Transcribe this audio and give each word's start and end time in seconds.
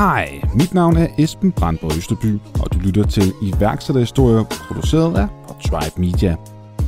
Hej, 0.00 0.40
mit 0.54 0.74
navn 0.74 0.96
er 0.96 1.06
Esben 1.18 1.52
Brandborg 1.52 1.96
Østerby, 1.96 2.38
og 2.60 2.72
du 2.72 2.78
lytter 2.78 3.06
til 3.06 3.32
iværksætterhistorier 3.42 4.44
produceret 4.44 5.16
af 5.18 5.28
Tribe 5.64 6.00
Media. 6.00 6.36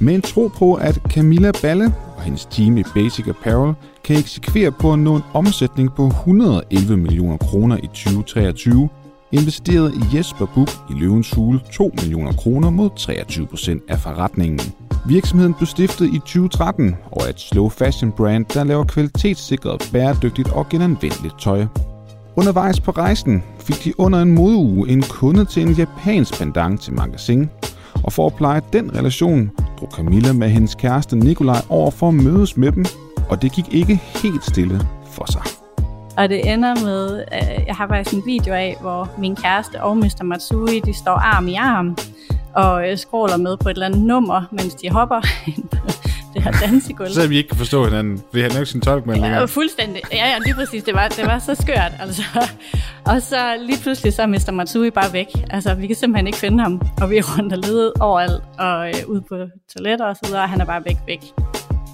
Med 0.01 0.15
en 0.15 0.23
tro 0.23 0.51
på, 0.59 0.75
at 0.75 1.01
Camilla 1.09 1.51
Balle 1.63 1.95
og 2.17 2.23
hendes 2.23 2.47
team 2.47 2.79
i 2.79 2.83
Basic 2.95 3.29
Apparel 3.29 3.75
kan 4.05 4.17
eksekvere 4.17 4.73
på 4.73 4.93
at 4.93 4.99
nå 4.99 5.17
en 5.17 5.23
omsætning 5.35 5.95
på 5.95 6.07
111 6.07 6.97
millioner 6.97 7.37
kroner 7.37 7.77
i 7.77 7.87
2023, 7.87 8.89
investerede 9.33 9.93
Jesper 10.15 10.47
Buch 10.55 10.77
i 10.91 10.93
Løvens 10.93 11.31
Hule 11.31 11.61
2 11.73 11.91
millioner 12.03 12.33
kroner 12.33 12.71
mod 12.71 12.91
23 12.97 13.47
procent 13.47 13.83
af 13.89 13.99
forretningen. 13.99 14.61
Virksomheden 15.07 15.55
blev 15.55 15.67
stiftet 15.67 16.07
i 16.07 16.19
2013 16.19 16.97
og 17.11 17.23
er 17.23 17.31
et 17.31 17.41
slow 17.41 17.69
fashion 17.69 18.13
brand, 18.13 18.45
der 18.55 18.65
laver 18.65 18.85
kvalitetssikret, 18.85 19.91
bæredygtigt 19.93 20.49
og 20.49 20.69
genanvendeligt 20.69 21.41
tøj. 21.41 21.67
Undervejs 22.37 22.81
på 22.81 22.91
rejsen 22.91 23.43
fik 23.59 23.85
de 23.85 24.01
under 24.01 24.23
en 24.23 24.35
modeuge 24.35 24.89
en 24.89 25.03
kunde 25.03 25.45
til 25.45 25.63
en 25.63 25.73
japansk 25.73 26.39
pendant 26.39 26.81
til 26.81 26.93
magasin, 26.93 27.51
og 28.05 28.13
for 28.13 28.27
at 28.27 28.35
pleje 28.35 28.61
den 28.73 28.97
relation, 28.97 29.51
drog 29.81 29.91
Camilla 29.97 30.33
med 30.33 30.49
hendes 30.49 30.75
kæreste 30.75 31.17
Nikolaj 31.17 31.61
over 31.69 31.91
for 31.91 32.09
at 32.09 32.15
mødes 32.15 32.57
med 32.57 32.73
dem, 32.73 32.85
og 33.29 33.43
det 33.43 33.53
gik 33.53 33.75
ikke 33.75 33.97
helt 33.97 34.45
stille 34.45 34.81
for 35.11 35.33
sig. 35.33 35.43
Og 36.17 36.29
det 36.29 36.53
ender 36.53 36.75
med, 36.85 37.25
at 37.29 37.67
jeg 37.67 37.75
har 37.75 37.89
faktisk 37.89 38.17
en 38.17 38.23
video 38.27 38.55
af, 38.55 38.77
hvor 38.81 39.11
min 39.19 39.37
kæreste 39.37 39.83
og 39.83 39.97
Mr. 39.97 40.23
Matsui, 40.23 40.81
de 40.81 40.93
står 40.93 41.13
arm 41.13 41.49
i 41.49 41.55
arm 41.55 41.97
og 42.55 42.91
øh, 42.91 42.97
scroller 42.97 43.37
med 43.37 43.57
på 43.57 43.69
et 43.69 43.75
eller 43.75 43.87
andet 43.87 44.03
nummer, 44.03 44.43
mens 44.53 44.75
de 44.75 44.91
hopper 44.91 45.21
det 46.35 46.43
her 46.43 46.51
dansegulv. 46.51 47.11
Så 47.11 47.29
vi 47.29 47.37
ikke 47.37 47.49
kan 47.49 47.59
forstå 47.59 47.85
hinanden, 47.85 48.23
fordi 48.31 48.43
han 48.43 48.51
er 48.51 48.55
jo 48.55 48.61
ikke 48.61 48.71
sin 48.71 48.81
tolk 48.81 49.07
med 49.07 49.15
Ja, 49.17 49.45
fuldstændig. 49.45 50.03
Ja, 50.13 50.17
ja, 50.27 50.39
lige 50.45 50.55
præcis. 50.55 50.83
Det 50.83 50.95
var, 50.95 51.09
det 51.09 51.27
var 51.27 51.39
så 51.39 51.55
skørt, 51.55 51.93
altså. 52.01 52.23
Og 53.05 53.23
så 53.23 53.57
lige 53.67 53.79
pludselig 53.83 54.13
så 54.13 54.23
er 54.23 54.27
Mr. 54.27 54.51
Matsui 54.53 54.91
bare 54.91 55.13
væk. 55.13 55.27
Altså, 55.51 55.75
vi 55.75 55.87
kan 55.87 55.97
simpelthen 55.97 56.27
ikke 56.27 56.39
finde 56.39 56.63
ham. 56.63 56.81
Og 57.01 57.11
vi 57.11 57.17
er 57.17 57.39
rundt 57.39 57.53
og 57.53 57.59
lede 57.59 57.93
overalt, 58.01 58.43
og 58.59 58.89
øh, 58.89 58.95
ud 59.07 59.21
på 59.21 59.35
toiletter 59.77 60.07
og 60.07 60.17
så 60.17 60.23
videre, 60.27 60.43
og 60.43 60.49
han 60.49 60.61
er 60.61 60.65
bare 60.65 60.83
væk, 60.85 60.97
væk. 61.07 61.21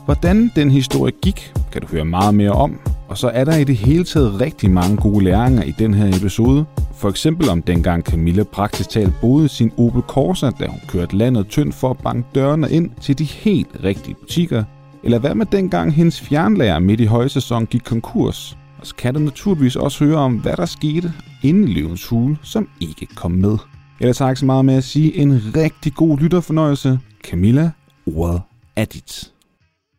Hvordan 0.05 0.53
den 0.57 0.71
historie 0.71 1.13
gik, 1.23 1.53
kan 1.73 1.83
du 1.83 1.87
høre 1.87 2.05
meget 2.05 2.35
mere 2.35 2.53
om. 2.53 2.81
Og 3.09 3.19
så 3.19 3.29
er 3.29 3.45
der 3.45 3.57
i 3.57 3.65
det 3.65 3.77
hele 3.77 4.05
taget 4.05 4.41
rigtig 4.41 4.71
mange 4.71 4.97
gode 4.97 5.25
læringer 5.25 5.63
i 5.63 5.71
den 5.71 5.95
her 5.95 6.17
episode. 6.17 6.65
For 6.95 7.09
eksempel 7.09 7.49
om 7.49 7.63
dengang 7.63 8.03
Camilla 8.03 8.43
praktisk 8.43 8.91
talt 8.91 9.21
boede 9.21 9.49
sin 9.49 9.73
Opel 9.77 10.03
Corsa, 10.03 10.51
da 10.51 10.67
hun 10.67 10.81
kørte 10.89 11.17
landet 11.17 11.49
tyndt 11.49 11.75
for 11.75 11.91
at 11.91 11.99
banke 11.99 12.29
dørene 12.35 12.71
ind 12.71 12.91
til 13.01 13.19
de 13.19 13.25
helt 13.25 13.69
rigtige 13.85 14.15
butikker. 14.15 14.65
Eller 15.03 15.19
hvad 15.19 15.35
med 15.35 15.47
dengang 15.47 15.95
hendes 15.95 16.21
fjernlærer 16.21 16.79
midt 16.79 17.01
i 17.01 17.05
højsæson 17.05 17.67
gik 17.67 17.83
konkurs. 17.85 18.59
Og 18.81 18.87
så 18.87 18.95
kan 18.95 19.15
du 19.15 19.21
naturligvis 19.21 19.77
også 19.77 20.05
høre 20.05 20.17
om, 20.17 20.35
hvad 20.35 20.57
der 20.57 20.67
skete 20.67 21.13
inden 21.43 21.69
Løvens 21.69 22.07
Hule, 22.07 22.39
som 22.43 22.69
ikke 22.81 23.07
kom 23.07 23.33
med. 23.33 23.59
Ellers 24.01 24.19
har 24.19 24.27
jeg 24.27 24.33
ikke 24.33 24.41
så 24.41 24.47
meget 24.47 24.65
med 24.65 24.75
at 24.75 24.85
sige 24.85 25.17
en 25.17 25.41
rigtig 25.57 25.95
god 25.95 26.19
lytterfornøjelse. 26.19 26.99
Camilla, 27.25 27.71
ordet 28.07 28.41
er 28.77 28.85
dit. 28.85 29.38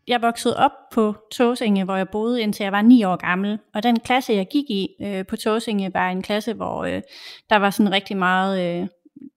Jeg 0.10 0.22
voksede 0.22 0.58
op 0.58 0.72
på 0.92 1.16
Tåsinge, 1.32 1.84
hvor 1.84 1.96
jeg 1.96 2.10
boede 2.10 2.42
indtil 2.42 2.64
jeg 2.64 2.72
var 2.72 2.82
9 2.82 3.04
år 3.04 3.16
gammel. 3.16 3.60
Og 3.74 3.84
den 3.84 4.00
klasse, 4.00 4.34
jeg 4.34 4.48
gik 4.52 4.70
i 4.70 4.88
øh, 5.02 5.26
på 5.26 5.36
Tåsinge, 5.36 5.94
var 5.94 6.10
en 6.10 6.22
klasse, 6.22 6.54
hvor 6.54 6.84
øh, 6.84 7.02
der 7.50 7.56
var 7.56 7.70
sådan 7.70 7.92
rigtig 7.92 8.18
meget 8.18 8.82
øh, 8.82 8.88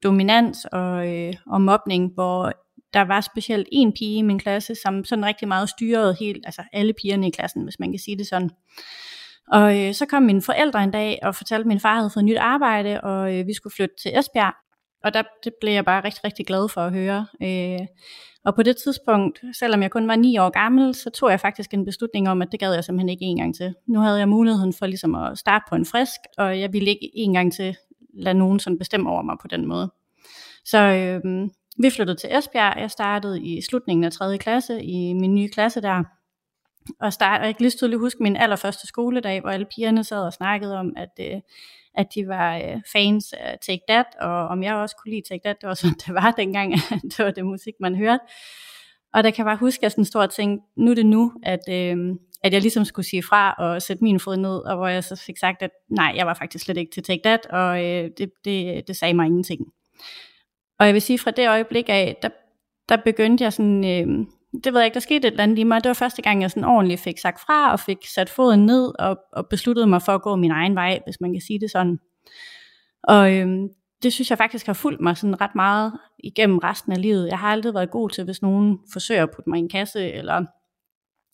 dominans 0.02 0.64
og, 0.64 1.08
øh, 1.08 1.34
og 1.46 1.60
mobning, 1.60 2.14
hvor 2.14 2.52
der 2.94 3.00
var 3.00 3.20
specielt 3.20 3.68
en 3.72 3.92
pige 3.92 4.18
i 4.18 4.22
min 4.22 4.38
klasse, 4.38 4.74
som 4.74 5.04
sådan 5.04 5.24
rigtig 5.24 5.48
meget 5.48 5.68
styrede 5.68 6.16
helt, 6.20 6.46
altså 6.46 6.62
alle 6.72 6.92
pigerne 7.02 7.28
i 7.28 7.30
klassen, 7.30 7.62
hvis 7.62 7.78
man 7.78 7.92
kan 7.92 7.98
sige 7.98 8.18
det 8.18 8.26
sådan. 8.26 8.50
Og 9.48 9.80
øh, 9.80 9.94
så 9.94 10.06
kom 10.06 10.22
mine 10.22 10.42
forældre 10.42 10.84
en 10.84 10.90
dag 10.90 11.18
og 11.22 11.34
fortalte, 11.34 11.62
at 11.62 11.66
min 11.66 11.80
far 11.80 11.96
havde 11.96 12.10
fået 12.14 12.24
nyt 12.24 12.38
arbejde, 12.38 13.00
og 13.00 13.34
øh, 13.34 13.46
vi 13.46 13.54
skulle 13.54 13.74
flytte 13.74 13.94
til 14.02 14.18
Esbjerg. 14.18 14.54
Og 15.04 15.14
der 15.14 15.22
det 15.44 15.52
blev 15.60 15.72
jeg 15.72 15.84
bare 15.84 16.04
rigtig, 16.04 16.24
rigtig 16.24 16.46
glad 16.46 16.68
for 16.68 16.80
at 16.80 16.92
høre. 16.92 17.26
Øh, 17.42 17.86
og 18.44 18.54
på 18.54 18.62
det 18.62 18.76
tidspunkt, 18.76 19.40
selvom 19.58 19.82
jeg 19.82 19.90
kun 19.90 20.08
var 20.08 20.16
9 20.16 20.38
år 20.38 20.50
gammel, 20.50 20.94
så 20.94 21.10
tog 21.10 21.30
jeg 21.30 21.40
faktisk 21.40 21.74
en 21.74 21.84
beslutning 21.84 22.28
om, 22.28 22.42
at 22.42 22.48
det 22.52 22.60
gad 22.60 22.74
jeg 22.74 22.84
simpelthen 22.84 23.08
ikke 23.08 23.24
en 23.24 23.36
gang 23.36 23.54
til. 23.54 23.74
Nu 23.86 24.00
havde 24.00 24.18
jeg 24.18 24.28
muligheden 24.28 24.72
for 24.72 24.86
ligesom 24.86 25.14
at 25.14 25.38
starte 25.38 25.64
på 25.68 25.74
en 25.74 25.86
frisk, 25.86 26.20
og 26.38 26.60
jeg 26.60 26.72
ville 26.72 26.90
ikke 26.90 27.10
en 27.14 27.32
gang 27.32 27.52
til 27.52 27.76
lade 28.14 28.38
nogen 28.38 28.58
sådan 28.58 28.78
bestemme 28.78 29.10
over 29.10 29.22
mig 29.22 29.36
på 29.40 29.48
den 29.48 29.66
måde. 29.66 29.92
Så 30.64 30.78
øh, 30.78 31.48
vi 31.78 31.90
flyttede 31.90 32.18
til 32.18 32.36
Esbjerg. 32.38 32.80
Jeg 32.80 32.90
startede 32.90 33.42
i 33.42 33.60
slutningen 33.60 34.04
af 34.04 34.12
3. 34.12 34.38
klasse 34.38 34.82
i 34.82 35.12
min 35.12 35.34
nye 35.34 35.48
klasse 35.48 35.80
der. 35.80 36.04
Og 37.00 37.12
start, 37.12 37.46
jeg 37.46 37.56
kan 37.56 37.64
lige 37.64 37.70
tydeligt 37.70 38.00
huske 38.00 38.22
min 38.22 38.36
allerførste 38.36 38.86
skoledag, 38.86 39.40
hvor 39.40 39.50
alle 39.50 39.66
pigerne 39.76 40.04
sad 40.04 40.22
og 40.22 40.32
snakkede 40.32 40.78
om, 40.78 40.92
at, 40.96 41.10
øh, 41.20 41.40
at 41.94 42.06
de 42.14 42.28
var 42.28 42.56
øh, 42.56 42.80
fans 42.92 43.32
af 43.32 43.58
Take 43.66 43.82
That, 43.88 44.06
og 44.20 44.48
om 44.48 44.62
jeg 44.62 44.74
også 44.74 44.96
kunne 44.96 45.12
lide 45.14 45.28
Take 45.28 45.42
That, 45.44 45.60
det 45.60 45.68
var 45.68 45.74
sådan, 45.74 45.96
det 46.06 46.14
var 46.14 46.30
dengang, 46.30 46.74
det 47.16 47.18
var 47.18 47.30
det 47.30 47.44
musik, 47.44 47.74
man 47.80 47.96
hørte. 47.96 48.24
Og 49.14 49.24
der 49.24 49.30
kan 49.30 49.38
jeg 49.38 49.50
bare 49.50 49.56
huske, 49.56 49.78
at 49.78 49.82
jeg 49.82 49.90
sådan 49.90 50.04
stod 50.04 50.22
og 50.22 50.30
tænkte, 50.30 50.66
nu 50.76 50.90
er 50.90 50.94
det 50.94 51.06
nu, 51.06 51.32
at, 51.42 51.60
øh, 51.70 51.96
at 52.44 52.52
jeg 52.52 52.60
ligesom 52.60 52.84
skulle 52.84 53.06
sige 53.06 53.22
fra 53.22 53.54
og 53.58 53.82
sætte 53.82 54.04
min 54.04 54.20
fod 54.20 54.36
ned, 54.36 54.58
og 54.58 54.76
hvor 54.76 54.86
jeg 54.86 55.04
så 55.04 55.16
fik 55.16 55.38
sagt, 55.38 55.62
at 55.62 55.70
nej, 55.90 56.12
jeg 56.16 56.26
var 56.26 56.34
faktisk 56.34 56.64
slet 56.64 56.76
ikke 56.76 56.92
til 56.92 57.02
Take 57.02 57.22
That, 57.24 57.46
og 57.46 57.84
øh, 57.84 58.10
det, 58.18 58.30
det, 58.44 58.88
det 58.88 58.96
sagde 58.96 59.14
mig 59.14 59.26
ingenting. 59.26 59.60
Og 60.78 60.86
jeg 60.86 60.94
vil 60.94 61.02
sige, 61.02 61.18
fra 61.18 61.30
det 61.30 61.48
øjeblik 61.48 61.88
af, 61.88 62.16
der, 62.22 62.28
der 62.88 62.96
begyndte 62.96 63.44
jeg 63.44 63.52
sådan, 63.52 63.84
øh, 63.84 64.26
det 64.64 64.72
ved 64.72 64.80
jeg 64.80 64.86
ikke, 64.86 64.94
der 64.94 65.00
skete 65.00 65.28
et 65.28 65.32
eller 65.32 65.42
andet 65.42 65.58
i 65.58 65.64
mig. 65.64 65.84
Det 65.84 65.88
var 65.88 65.94
første 65.94 66.22
gang, 66.22 66.42
jeg 66.42 66.50
sådan 66.50 66.64
ordentligt 66.64 67.00
fik 67.00 67.18
sagt 67.18 67.40
fra, 67.40 67.72
og 67.72 67.80
fik 67.80 67.98
sat 68.06 68.30
foden 68.30 68.66
ned, 68.66 68.92
og, 68.98 69.18
og 69.32 69.48
besluttede 69.48 69.86
mig 69.86 70.02
for 70.02 70.12
at 70.12 70.22
gå 70.22 70.36
min 70.36 70.50
egen 70.50 70.74
vej, 70.74 71.00
hvis 71.04 71.20
man 71.20 71.32
kan 71.32 71.40
sige 71.40 71.60
det 71.60 71.70
sådan. 71.70 71.98
Og 73.02 73.34
øhm, 73.36 73.68
det 74.02 74.12
synes 74.12 74.30
jeg 74.30 74.38
faktisk 74.38 74.66
har 74.66 74.72
fulgt 74.72 75.00
mig 75.00 75.16
sådan 75.16 75.40
ret 75.40 75.54
meget 75.54 75.92
igennem 76.18 76.58
resten 76.58 76.92
af 76.92 77.02
livet. 77.02 77.28
Jeg 77.28 77.38
har 77.38 77.48
aldrig 77.48 77.74
været 77.74 77.90
god 77.90 78.10
til, 78.10 78.24
hvis 78.24 78.42
nogen 78.42 78.78
forsøger 78.92 79.22
at 79.22 79.30
putte 79.30 79.50
mig 79.50 79.56
i 79.56 79.62
en 79.62 79.68
kasse, 79.68 80.12
eller 80.12 80.44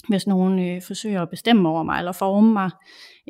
hvis 0.08 0.26
nogen 0.26 0.68
øh, 0.68 0.82
forsøger 0.86 1.22
at 1.22 1.30
bestemme 1.30 1.68
over 1.68 1.82
mig, 1.82 1.98
eller 1.98 2.12
forme 2.12 2.52
mig. 2.52 2.70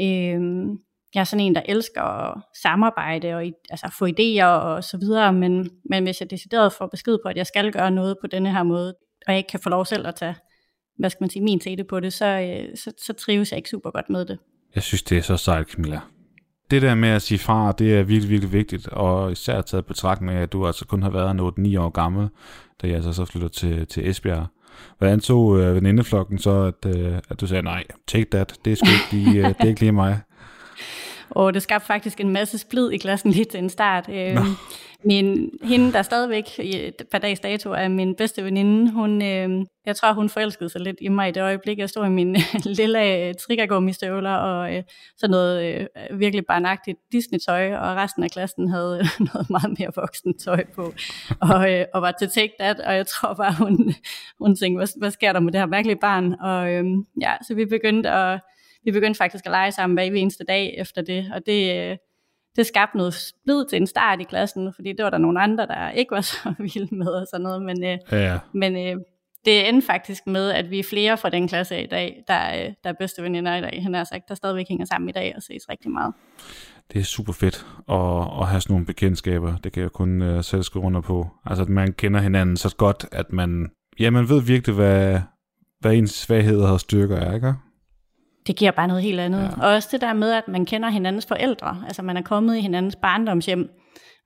Øhm, 0.00 0.78
jeg 1.14 1.20
er 1.20 1.24
sådan 1.24 1.44
en, 1.44 1.54
der 1.54 1.62
elsker 1.64 2.02
at 2.02 2.42
samarbejde 2.62 3.34
og 3.34 3.44
altså, 3.70 3.94
få 3.98 4.06
idéer 4.06 4.44
og 4.44 4.84
så 4.84 4.98
videre, 4.98 5.32
men, 5.32 5.70
men 5.90 6.02
hvis 6.04 6.20
jeg 6.20 6.30
decideret 6.30 6.72
får 6.72 6.86
besked 6.86 7.18
på, 7.24 7.28
at 7.28 7.36
jeg 7.36 7.46
skal 7.46 7.72
gøre 7.72 7.90
noget 7.90 8.16
på 8.20 8.26
denne 8.26 8.52
her 8.52 8.62
måde, 8.62 8.94
og 9.26 9.32
jeg 9.32 9.36
ikke 9.38 9.48
kan 9.48 9.60
få 9.60 9.68
lov 9.68 9.84
selv 9.84 10.06
at 10.06 10.14
tage, 10.14 10.34
hvad 10.98 11.10
skal 11.10 11.22
man 11.22 11.30
sige, 11.30 11.42
min 11.42 11.60
tete 11.60 11.84
på 11.84 12.00
det, 12.00 12.12
så, 12.12 12.26
øh, 12.26 12.76
så, 12.76 12.92
så 12.98 13.12
trives 13.12 13.50
jeg 13.50 13.56
ikke 13.56 13.68
super 13.68 13.90
godt 13.90 14.10
med 14.10 14.24
det. 14.24 14.38
Jeg 14.74 14.82
synes, 14.82 15.02
det 15.02 15.18
er 15.18 15.22
så 15.22 15.36
sejt, 15.36 15.66
Camilla. 15.66 16.00
det 16.70 16.82
der 16.82 16.94
med 16.94 17.08
at 17.08 17.22
sige 17.22 17.38
fra, 17.38 17.72
det 17.72 17.94
er 17.98 18.02
virkelig, 18.02 18.30
virkelig 18.30 18.52
vigtigt, 18.52 18.88
og 18.88 19.32
især 19.32 19.60
taget 19.60 19.86
betragtning 19.86 20.32
af, 20.38 20.42
at 20.42 20.52
du 20.52 20.66
altså 20.66 20.86
kun 20.86 21.02
har 21.02 21.10
været 21.10 21.74
8-9 21.76 21.80
år 21.80 21.88
gammel, 21.90 22.28
da 22.82 22.86
jeg 22.86 22.96
altså 22.96 23.12
så 23.12 23.24
flytter 23.24 23.48
til, 23.48 23.86
til 23.86 24.08
Esbjerg. 24.10 24.46
Hvordan 24.98 25.20
så 25.20 25.56
øh, 25.56 25.74
venindeflokken 25.74 26.38
så, 26.38 26.62
at, 26.62 26.96
øh, 26.96 27.18
at 27.30 27.40
du 27.40 27.46
sagde, 27.46 27.62
nej, 27.62 27.84
take 28.06 28.26
that, 28.30 28.54
det 28.64 28.72
er 28.72 28.76
sgu 28.76 28.86
ikke 28.86 29.30
lige, 29.30 29.38
øh, 29.38 29.48
det 29.48 29.56
er 29.60 29.68
ikke 29.68 29.80
lige 29.80 29.92
mig? 29.92 30.20
Og 31.30 31.54
det 31.54 31.62
skabte 31.62 31.86
faktisk 31.86 32.20
en 32.20 32.28
masse 32.28 32.58
splid 32.58 32.90
i 32.90 32.96
klassen 32.96 33.30
lige 33.30 33.44
til 33.44 33.58
en 33.58 33.70
start. 33.70 34.08
Øh, 34.08 34.36
min, 35.04 35.50
hende, 35.62 35.92
der 35.92 36.02
stadigvæk 36.02 36.58
i, 36.58 36.90
per 37.10 37.18
dags 37.18 37.40
dato 37.40 37.70
er 37.70 37.88
min 37.88 38.14
bedste 38.14 38.44
veninde, 38.44 38.92
hun, 38.92 39.22
øh, 39.22 39.66
jeg 39.86 39.96
tror, 39.96 40.12
hun 40.12 40.28
forelskede 40.28 40.70
sig 40.70 40.80
lidt 40.80 40.96
i 41.00 41.08
mig 41.08 41.28
i 41.28 41.32
det 41.32 41.42
øjeblik. 41.42 41.78
Jeg 41.78 41.88
stod 41.88 42.06
i 42.06 42.08
min 42.08 42.36
lille 42.78 43.34
triggergummistøvler 43.34 44.34
og 44.34 44.74
øh, 44.76 44.82
sådan 45.16 45.30
noget 45.30 45.88
øh, 46.10 46.20
virkelig 46.20 46.46
barnagtigt 46.46 46.98
Disney-tøj, 47.12 47.74
og 47.74 47.96
resten 47.96 48.24
af 48.24 48.30
klassen 48.30 48.68
havde 48.70 49.02
noget 49.32 49.50
meget 49.50 49.78
mere 49.78 49.90
voksen 49.96 50.38
tøj 50.38 50.64
på, 50.74 50.94
og, 51.40 51.72
øh, 51.72 51.84
og 51.94 52.02
var 52.02 52.12
til 52.18 52.28
take 52.28 52.52
that, 52.60 52.80
og 52.80 52.94
jeg 52.96 53.06
tror 53.06 53.34
bare, 53.34 53.54
hun, 53.58 53.94
hun 54.38 54.56
tænkte, 54.56 54.78
hvad, 54.78 54.98
hvad 54.98 55.10
sker 55.10 55.32
der 55.32 55.40
med 55.40 55.52
det 55.52 55.60
her 55.60 55.66
mærkelige 55.66 55.98
barn? 56.00 56.34
Og 56.40 56.72
øh, 56.72 56.84
ja, 57.20 57.34
så 57.48 57.54
vi 57.54 57.64
begyndte 57.64 58.10
at 58.10 58.40
vi 58.84 58.90
begyndte 58.90 59.18
faktisk 59.18 59.46
at 59.46 59.50
lege 59.50 59.72
sammen 59.72 59.96
hver 59.96 60.04
eneste 60.04 60.44
dag 60.44 60.74
efter 60.78 61.02
det, 61.02 61.32
og 61.34 61.46
det, 61.46 61.90
øh, 61.90 61.96
det 62.56 62.66
skabte 62.66 62.96
noget 62.96 63.14
splid 63.14 63.64
til 63.70 63.76
en 63.76 63.86
start 63.86 64.20
i 64.20 64.24
klassen, 64.24 64.72
fordi 64.74 64.92
det 64.92 65.04
var 65.04 65.10
der 65.10 65.18
nogle 65.18 65.40
andre, 65.40 65.66
der 65.66 65.90
ikke 65.90 66.10
var 66.10 66.20
så 66.32 66.54
vilde 66.58 66.96
med 66.96 67.06
og 67.06 67.26
sådan 67.30 67.44
noget, 67.44 67.62
men, 67.62 67.84
øh, 67.84 67.98
ja. 68.12 68.38
men 68.52 68.76
øh, 68.76 68.96
det 69.44 69.68
endte 69.68 69.86
faktisk 69.86 70.26
med, 70.26 70.50
at 70.50 70.70
vi 70.70 70.78
er 70.78 70.84
flere 70.84 71.16
fra 71.16 71.30
den 71.30 71.48
klasse 71.48 71.82
i 71.82 71.86
dag, 71.86 72.24
der, 72.28 72.50
der 72.84 72.90
er 72.90 72.94
bedste 72.98 73.22
veninder 73.22 73.56
i 73.56 73.60
dag, 73.60 73.82
han 73.82 73.94
har 73.94 74.04
sagt, 74.04 74.28
der 74.28 74.34
stadigvæk 74.34 74.68
hænger 74.68 74.84
sammen 74.84 75.08
i 75.08 75.12
dag 75.12 75.32
og 75.36 75.42
ses 75.42 75.68
rigtig 75.68 75.90
meget. 75.90 76.14
Det 76.92 77.00
er 77.00 77.04
super 77.04 77.32
fedt 77.32 77.66
at, 77.88 78.40
at 78.40 78.46
have 78.48 78.60
sådan 78.60 78.72
nogle 78.72 78.86
bekendtskaber, 78.86 79.56
det 79.56 79.72
kan 79.72 79.82
jeg 79.82 79.90
kun 79.90 80.22
uh, 80.22 80.44
selv 80.44 80.62
skrive 80.62 80.84
under 80.84 81.00
på. 81.00 81.26
Altså 81.46 81.62
at 81.62 81.68
man 81.68 81.92
kender 81.92 82.20
hinanden 82.20 82.56
så 82.56 82.76
godt, 82.76 83.06
at 83.12 83.32
man, 83.32 83.70
ja, 84.00 84.10
man 84.10 84.28
ved 84.28 84.42
virkelig, 84.42 84.74
hvad, 84.74 85.20
hvad 85.80 85.94
ens 85.94 86.10
svagheder 86.10 86.68
og 86.70 86.80
styrker 86.80 87.16
er, 87.16 87.34
ikke? 87.34 87.54
Det 88.48 88.56
giver 88.56 88.70
bare 88.70 88.88
noget 88.88 89.02
helt 89.02 89.20
andet. 89.20 89.42
Ja. 89.42 89.62
Og 89.62 89.74
også 89.74 89.88
det 89.92 90.00
der 90.00 90.12
med, 90.12 90.32
at 90.32 90.48
man 90.48 90.64
kender 90.66 90.88
hinandens 90.88 91.26
forældre, 91.26 91.82
altså 91.84 92.02
man 92.02 92.16
er 92.16 92.22
kommet 92.22 92.56
i 92.56 92.60
hinandens 92.60 92.96
barndomshjem, 92.96 93.70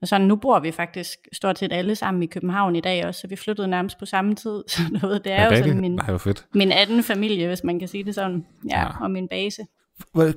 og 0.02 0.08
sådan, 0.08 0.26
nu 0.26 0.36
bor 0.36 0.60
vi 0.60 0.70
faktisk 0.70 1.18
stort 1.32 1.58
set 1.58 1.72
alle 1.72 1.94
sammen 1.94 2.22
i 2.22 2.26
København 2.26 2.76
i 2.76 2.80
dag 2.80 3.06
også, 3.06 3.20
så 3.20 3.26
vi 3.28 3.36
flyttede 3.36 3.68
nærmest 3.68 3.98
på 3.98 4.06
samme 4.06 4.34
tid. 4.34 4.62
Så 4.68 4.82
noget, 5.02 5.24
det 5.24 5.32
er 5.32 5.42
ja, 5.42 5.50
jo 5.50 5.56
sådan 5.56 5.80
min, 5.80 5.92
Nej, 5.92 6.18
fedt. 6.18 6.46
min 6.54 6.72
anden 6.72 7.02
familie, 7.02 7.46
hvis 7.46 7.64
man 7.64 7.78
kan 7.78 7.88
sige 7.88 8.04
det 8.04 8.14
sådan, 8.14 8.46
ja, 8.70 8.80
ja. 8.80 8.88
og 9.00 9.10
min 9.10 9.28
base. 9.28 9.62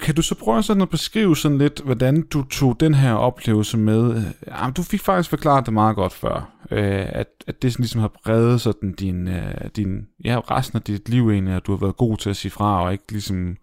Kan 0.02 0.16
du 0.16 0.22
så 0.22 0.36
prøve 0.36 0.64
sådan 0.64 0.82
at 0.82 0.90
beskrive 0.90 1.38
sådan 1.38 1.58
lidt, 1.58 1.80
hvordan 1.80 2.22
du 2.22 2.44
tog 2.44 2.80
den 2.80 2.94
her 2.94 3.14
oplevelse 3.14 3.78
med? 3.78 4.24
Jamen, 4.48 4.74
du 4.74 4.84
fik 4.84 5.02
faktisk 5.02 5.30
forklaret 5.30 5.66
det 5.66 5.74
meget 5.74 5.96
godt 5.96 6.14
før, 6.14 6.52
øh, 6.72 7.06
at, 7.10 7.28
at 7.48 7.62
det 7.62 7.74
sådan 7.74 7.84
ligesom 7.84 8.02
har 8.02 8.12
bredet 8.24 8.62
sådan 8.62 8.94
din, 8.94 9.28
øh, 9.28 9.54
din, 9.76 10.08
ja, 10.24 10.40
resten 10.40 10.78
af 10.78 10.82
dit 10.82 11.10
liv 11.10 11.30
egentlig, 11.30 11.56
at 11.56 11.66
du 11.68 11.72
har 11.72 11.80
været 11.80 11.98
god 11.98 12.18
til 12.18 12.30
at 12.30 12.36
sige 12.36 12.52
fra, 12.52 12.84
og 12.84 12.92
ikke 12.92 13.12
ligesom 13.12 13.58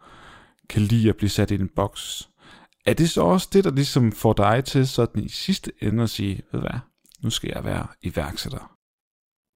kan 0.72 0.82
lide 0.82 1.08
at 1.08 1.16
blive 1.16 1.30
sat 1.30 1.50
i 1.50 1.54
en 1.54 1.68
boks. 1.76 2.28
Er 2.86 2.94
det 2.94 3.10
så 3.10 3.22
også 3.22 3.48
det, 3.52 3.64
der 3.64 3.70
ligesom 3.70 4.12
får 4.12 4.32
dig 4.32 4.64
til 4.64 4.88
sådan 4.88 5.24
i 5.24 5.28
sidste 5.28 5.72
ende 5.82 6.02
at 6.02 6.10
sige, 6.10 6.42
ved 6.52 6.60
hvad, 6.60 6.78
nu 7.22 7.30
skal 7.30 7.52
jeg 7.54 7.64
være 7.64 7.86
iværksætter? 8.02 8.72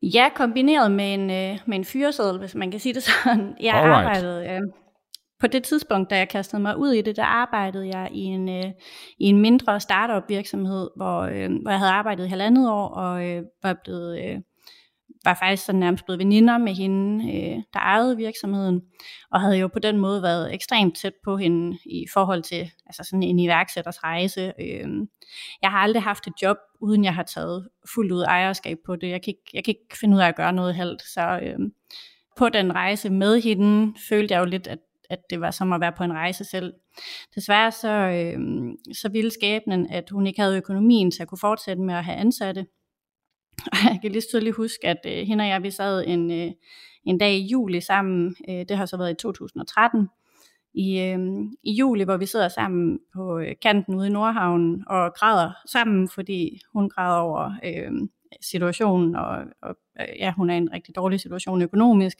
Ja, 0.02 0.28
kombineret 0.34 0.92
med 0.92 1.14
en, 1.14 1.30
øh, 1.30 1.58
med 1.66 1.78
en 1.78 1.84
fyreseddel, 1.84 2.38
hvis 2.38 2.54
man 2.54 2.70
kan 2.70 2.80
sige 2.80 2.94
det 2.94 3.02
sådan. 3.02 3.56
Jeg 3.60 3.74
Alright. 3.74 4.06
arbejdede, 4.06 4.50
øh, 4.50 4.60
på 5.40 5.46
det 5.46 5.64
tidspunkt, 5.64 6.10
da 6.10 6.18
jeg 6.18 6.28
kastede 6.28 6.62
mig 6.62 6.78
ud 6.78 6.92
i 6.92 7.02
det, 7.02 7.16
der 7.16 7.24
arbejdede 7.24 7.86
jeg 7.86 8.08
i 8.12 8.20
en, 8.20 8.48
øh, 8.48 8.72
i 9.18 9.24
en 9.24 9.40
mindre 9.40 9.80
startup 9.80 10.28
virksomhed, 10.28 10.90
hvor, 10.96 11.20
øh, 11.20 11.50
hvor 11.62 11.70
jeg 11.70 11.78
havde 11.78 11.92
arbejdet 11.92 12.26
i 12.26 12.28
halvandet 12.28 12.70
år, 12.70 12.88
og 12.88 13.28
øh, 13.28 13.42
var 13.62 13.76
blevet... 13.84 14.24
Øh, 14.24 14.40
var 15.26 15.34
faktisk 15.34 15.64
sådan 15.64 15.78
nærmest 15.80 16.04
blevet 16.04 16.18
veninder 16.18 16.58
med 16.58 16.74
hende, 16.74 17.24
øh, 17.24 17.62
der 17.72 17.80
ejede 17.80 18.16
virksomheden, 18.16 18.82
og 19.30 19.40
havde 19.40 19.58
jo 19.58 19.68
på 19.68 19.78
den 19.78 19.96
måde 19.96 20.22
været 20.22 20.54
ekstremt 20.54 20.96
tæt 20.96 21.12
på 21.24 21.36
hende 21.36 21.78
i 21.84 22.06
forhold 22.12 22.42
til 22.42 22.70
altså 22.86 23.04
sådan 23.04 23.22
en 23.22 23.38
iværksætters 23.38 24.04
rejse. 24.04 24.52
Øh, 24.60 24.88
jeg 25.62 25.70
har 25.70 25.78
aldrig 25.78 26.02
haft 26.02 26.26
et 26.26 26.32
job, 26.42 26.56
uden 26.80 27.04
jeg 27.04 27.14
har 27.14 27.22
taget 27.22 27.68
fuldt 27.94 28.12
ud 28.12 28.22
ejerskab 28.22 28.78
på 28.86 28.96
det. 28.96 29.08
Jeg 29.08 29.22
kan 29.22 29.30
ikke, 29.30 29.50
jeg 29.54 29.64
kan 29.64 29.74
ikke 29.74 29.98
finde 30.00 30.16
ud 30.16 30.20
af 30.20 30.28
at 30.28 30.36
gøre 30.36 30.52
noget 30.52 30.74
halvt, 30.74 31.02
så 31.02 31.40
øh, 31.42 31.58
på 32.38 32.48
den 32.48 32.74
rejse 32.74 33.10
med 33.10 33.40
hende 33.40 33.94
følte 34.08 34.34
jeg 34.34 34.40
jo 34.40 34.44
lidt, 34.44 34.66
at 34.66 34.78
at 35.10 35.30
det 35.30 35.40
var 35.40 35.50
som 35.50 35.72
at 35.72 35.80
være 35.80 35.92
på 35.96 36.04
en 36.04 36.12
rejse 36.12 36.44
selv. 36.44 36.74
Desværre 37.34 37.72
så, 37.72 37.88
øh, 37.88 38.38
så 38.92 39.08
ville 39.08 39.30
skæbnen, 39.30 39.90
at 39.90 40.10
hun 40.10 40.26
ikke 40.26 40.40
havde 40.40 40.56
økonomien 40.56 41.10
til 41.10 41.22
at 41.22 41.28
kunne 41.28 41.38
fortsætte 41.38 41.82
med 41.82 41.94
at 41.94 42.04
have 42.04 42.16
ansatte. 42.16 42.66
Og 43.72 43.78
jeg 43.84 43.98
kan 44.02 44.12
lige 44.12 44.22
tydeligt 44.30 44.56
huske, 44.56 44.88
at 44.88 45.06
øh, 45.06 45.26
hende 45.26 45.42
og 45.42 45.48
jeg, 45.48 45.62
vi 45.62 45.70
sad 45.70 46.04
en, 46.06 46.30
øh, 46.30 46.52
en 47.04 47.18
dag 47.18 47.34
i 47.34 47.46
juli 47.46 47.80
sammen, 47.80 48.36
øh, 48.48 48.64
det 48.68 48.76
har 48.76 48.86
så 48.86 48.96
været 48.96 49.10
i 49.10 49.14
2013, 49.14 50.08
i, 50.74 51.00
øh, 51.00 51.18
i 51.62 51.72
juli, 51.72 52.04
hvor 52.04 52.16
vi 52.16 52.26
sidder 52.26 52.48
sammen 52.48 52.98
på 53.14 53.38
øh, 53.38 53.54
kanten 53.62 53.94
ude 53.94 54.06
i 54.06 54.10
Nordhavn 54.10 54.84
og 54.86 55.14
græder 55.14 55.52
sammen, 55.66 56.08
fordi 56.08 56.60
hun 56.72 56.88
græder 56.88 57.18
over 57.18 57.52
øh, 57.64 57.92
situationen, 58.40 59.16
og, 59.16 59.38
og 59.62 59.76
øh, 60.00 60.06
ja, 60.18 60.32
hun 60.36 60.50
er 60.50 60.54
i 60.54 60.58
en 60.58 60.72
rigtig 60.72 60.96
dårlig 60.96 61.20
situation 61.20 61.62
økonomisk, 61.62 62.18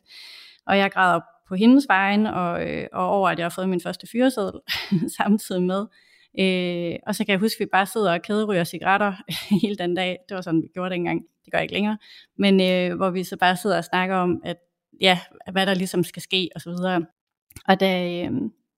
og 0.67 0.79
jeg 0.79 0.91
græder 0.91 1.21
på 1.49 1.55
hendes 1.55 1.85
vejen, 1.89 2.27
og, 2.27 2.71
øh, 2.71 2.87
og 2.93 3.09
over 3.09 3.29
at 3.29 3.39
jeg 3.39 3.45
har 3.45 3.51
fået 3.51 3.69
min 3.69 3.81
første 3.81 4.07
fyreseddel 4.13 4.61
samtidig 5.19 5.63
med. 5.63 5.87
Øh, 6.39 6.97
og 7.07 7.15
så 7.15 7.25
kan 7.25 7.33
jeg 7.33 7.41
huske, 7.41 7.57
at 7.57 7.61
vi 7.61 7.69
bare 7.73 7.87
sidder 7.87 8.13
og 8.13 8.23
kæderyger 8.23 8.65
cigaretter 8.65 9.13
hele 9.63 9.77
den 9.77 9.95
dag. 9.95 10.19
Det 10.29 10.35
var 10.35 10.41
sådan, 10.41 10.63
vi 10.63 10.69
gjorde 10.75 10.95
engang. 10.95 11.23
Det 11.45 11.53
gør 11.53 11.59
jeg 11.59 11.65
ikke 11.65 11.75
længere. 11.75 11.99
Men 12.39 12.61
øh, 12.61 12.97
hvor 12.97 13.11
vi 13.11 13.25
så 13.25 13.37
bare 13.37 13.57
sidder 13.57 13.77
og 13.77 13.85
snakker 13.85 14.17
om, 14.17 14.41
at 14.45 14.57
ja, 15.01 15.19
hvad 15.53 15.67
der 15.67 15.75
ligesom 15.75 16.05
skal 16.05 16.23
ske, 16.23 16.49
og 16.55 16.61
så 16.61 16.71
videre. 16.71 17.07
Og 17.69 17.81
da, 17.81 18.23
øh, 18.25 18.33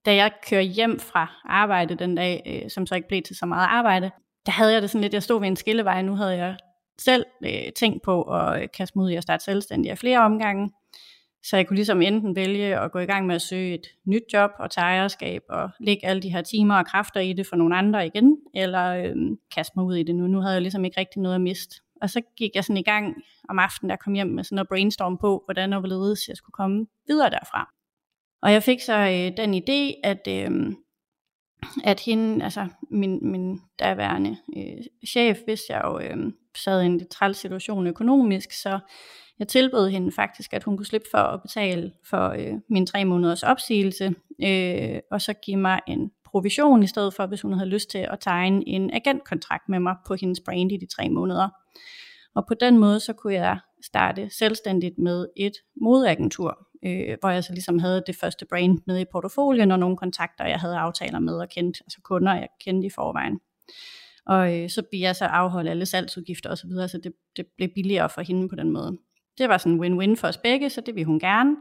da 0.07 0.15
jeg 0.15 0.33
kører 0.51 0.63
hjem 0.63 1.01
fra 1.01 1.33
arbejde 1.45 1.95
den 1.95 2.15
dag, 2.15 2.43
øh, 2.47 2.71
som 2.71 2.87
så 2.87 2.95
ikke 2.95 3.09
blev 3.09 3.23
til 3.23 3.37
så 3.37 3.47
meget 3.47 3.67
arbejde, 3.71 4.11
der 4.47 4.53
havde 4.53 4.73
jeg 4.73 4.83
det 4.83 4.91
sådan 4.91 5.03
lidt, 5.03 5.15
jeg 5.15 5.23
stod 5.23 5.41
ved 5.41 5.49
en 5.49 5.57
skillevej, 5.57 6.03
nu 6.03 6.15
havde 6.15 6.37
jeg 6.37 6.57
selv 7.01 7.27
øh, 7.45 7.73
tænkt 7.77 8.03
på 8.03 8.23
at 8.23 8.73
kaste 8.73 8.99
mig 8.99 9.05
ud 9.05 9.11
i 9.11 9.17
at 9.17 9.23
starte 9.23 9.45
selvstændig 9.45 9.91
af 9.91 9.99
flere 9.99 10.19
omgange. 10.19 10.71
Så 11.49 11.57
jeg 11.57 11.67
kunne 11.67 11.77
ligesom 11.77 12.03
enten 12.03 12.37
vælge 12.37 12.79
at 12.81 12.93
gå 12.93 12.99
i 12.99 13.07
gang 13.07 13.27
med 13.27 13.35
at 13.35 13.43
søge 13.43 13.75
et 13.75 13.87
nyt 14.05 14.23
job 14.33 14.51
og 14.59 14.71
tage 14.71 14.85
ejerskab 14.85 15.43
og 15.49 15.71
lægge 15.81 16.07
alle 16.07 16.23
de 16.23 16.33
her 16.33 16.43
timer 16.43 16.75
og 16.75 16.87
kræfter 16.87 17.21
i 17.21 17.33
det 17.33 17.47
for 17.47 17.57
nogle 17.57 17.77
andre 17.77 18.07
igen, 18.07 18.37
eller 18.55 18.85
øhm, 18.85 19.39
kaste 19.55 19.73
mig 19.77 19.85
ud 19.85 19.97
i 19.97 20.03
det 20.03 20.15
nu. 20.15 20.27
Nu 20.27 20.41
havde 20.41 20.55
jeg 20.55 20.63
ligesom 20.63 20.85
ikke 20.85 21.01
rigtig 21.01 21.23
noget 21.23 21.35
at 21.35 21.41
miste. 21.41 21.77
Og 22.03 22.11
så 22.11 22.21
gik 22.37 22.51
jeg 22.55 22.65
sådan 22.65 22.77
i 22.77 22.83
gang 22.83 23.17
om 23.49 23.59
aftenen, 23.59 23.91
der 23.91 23.97
kom 23.97 24.13
hjem 24.13 24.27
med 24.27 24.45
sådan 24.45 24.57
noget 24.57 24.69
brainstorm 24.69 25.19
på, 25.19 25.43
hvordan 25.45 25.73
og 25.73 25.81
hvorledes 25.81 26.29
jeg 26.29 26.37
skulle 26.37 26.55
komme 26.55 26.87
videre 27.07 27.31
derfra. 27.31 27.75
Og 28.43 28.53
jeg 28.53 28.63
fik 28.63 28.81
så 28.81 28.99
øh, 28.99 29.37
den 29.37 29.55
idé, 29.55 30.01
at, 30.05 30.29
øh, 30.29 30.73
at 31.85 32.01
hende, 32.01 32.45
altså 32.45 32.69
min, 32.91 33.31
min 33.31 33.61
daværende 33.79 34.37
øh, 34.57 35.09
chef, 35.09 35.39
hvis 35.45 35.61
jeg 35.69 35.81
jo 35.85 36.01
øh, 36.01 36.33
sad 36.57 36.83
i 36.83 36.87
en 36.87 36.99
lidt 36.99 37.11
træls 37.11 37.37
situation 37.37 37.87
økonomisk, 37.87 38.53
så 38.53 38.79
jeg 39.39 39.49
tilbød 39.49 39.89
hende 39.89 40.13
faktisk, 40.13 40.53
at 40.53 40.65
hun 40.65 40.77
kunne 40.77 40.87
slippe 40.87 41.09
for 41.11 41.19
at 41.19 41.43
betale 41.43 41.93
for 42.11 42.29
øh, 42.29 42.55
min 42.69 42.87
tre 42.87 43.05
måneders 43.05 43.43
opsigelse, 43.43 44.15
øh, 44.45 44.99
og 45.11 45.21
så 45.21 45.33
give 45.33 45.57
mig 45.57 45.81
en 45.87 46.11
provision 46.25 46.83
i 46.83 46.87
stedet 46.87 47.15
for, 47.15 47.27
hvis 47.27 47.41
hun 47.41 47.53
havde 47.53 47.69
lyst 47.69 47.91
til 47.91 47.99
at 47.99 48.21
tegne 48.21 48.69
en 48.69 48.91
agentkontrakt 48.91 49.69
med 49.69 49.81
mig 49.81 49.97
på 50.07 50.15
hendes 50.15 50.41
brand 50.41 50.73
i 50.73 50.77
de 50.77 50.87
tre 50.87 51.09
måneder. 51.09 51.49
Og 52.35 52.47
på 52.47 52.55
den 52.55 52.79
måde, 52.79 53.01
så 53.01 53.13
kunne 53.13 53.35
jeg 53.35 53.59
starte 53.85 54.31
selvstændigt 54.31 54.99
med 54.99 55.27
et 55.37 55.53
modeagentur, 55.81 56.69
øh, 56.85 57.17
hvor 57.21 57.29
jeg 57.29 57.45
så 57.45 57.53
ligesom 57.53 57.79
havde 57.79 58.03
det 58.07 58.17
første 58.17 58.47
brand 58.47 58.79
med 58.87 58.99
i 59.01 59.05
portefolien, 59.13 59.71
og 59.71 59.79
nogle 59.79 59.97
kontakter, 59.97 60.45
jeg 60.45 60.59
havde 60.59 60.77
aftaler 60.77 61.19
med 61.19 61.35
og 61.35 61.49
kendte, 61.49 61.81
altså 61.87 62.01
kunder, 62.05 62.35
jeg 62.35 62.49
kendte 62.61 62.87
i 62.87 62.91
forvejen. 62.91 63.41
Og 64.27 64.59
øh, 64.59 64.71
så 64.71 64.83
bliver 64.91 65.09
jeg 65.09 65.17
så 65.17 65.25
afholdt 65.25 65.69
alle 65.69 65.87
salgsudgifter 65.87 66.51
osv., 66.51 66.57
så, 66.57 66.67
videre, 66.67 66.89
så 66.89 66.99
det, 66.99 67.13
det 67.37 67.47
blev 67.57 67.69
billigere 67.75 68.09
for 68.09 68.21
hende 68.21 68.49
på 68.49 68.57
den 68.57 68.71
måde. 68.71 68.99
Det 69.39 69.49
var 69.49 69.59
sådan 69.59 69.81
win-win 69.81 70.17
for 70.17 70.29
os 70.29 70.37
begge, 70.37 70.71
så 70.71 70.81
det 70.87 70.95
vil 70.95 71.05
hun 71.05 71.19
gerne. 71.19 71.57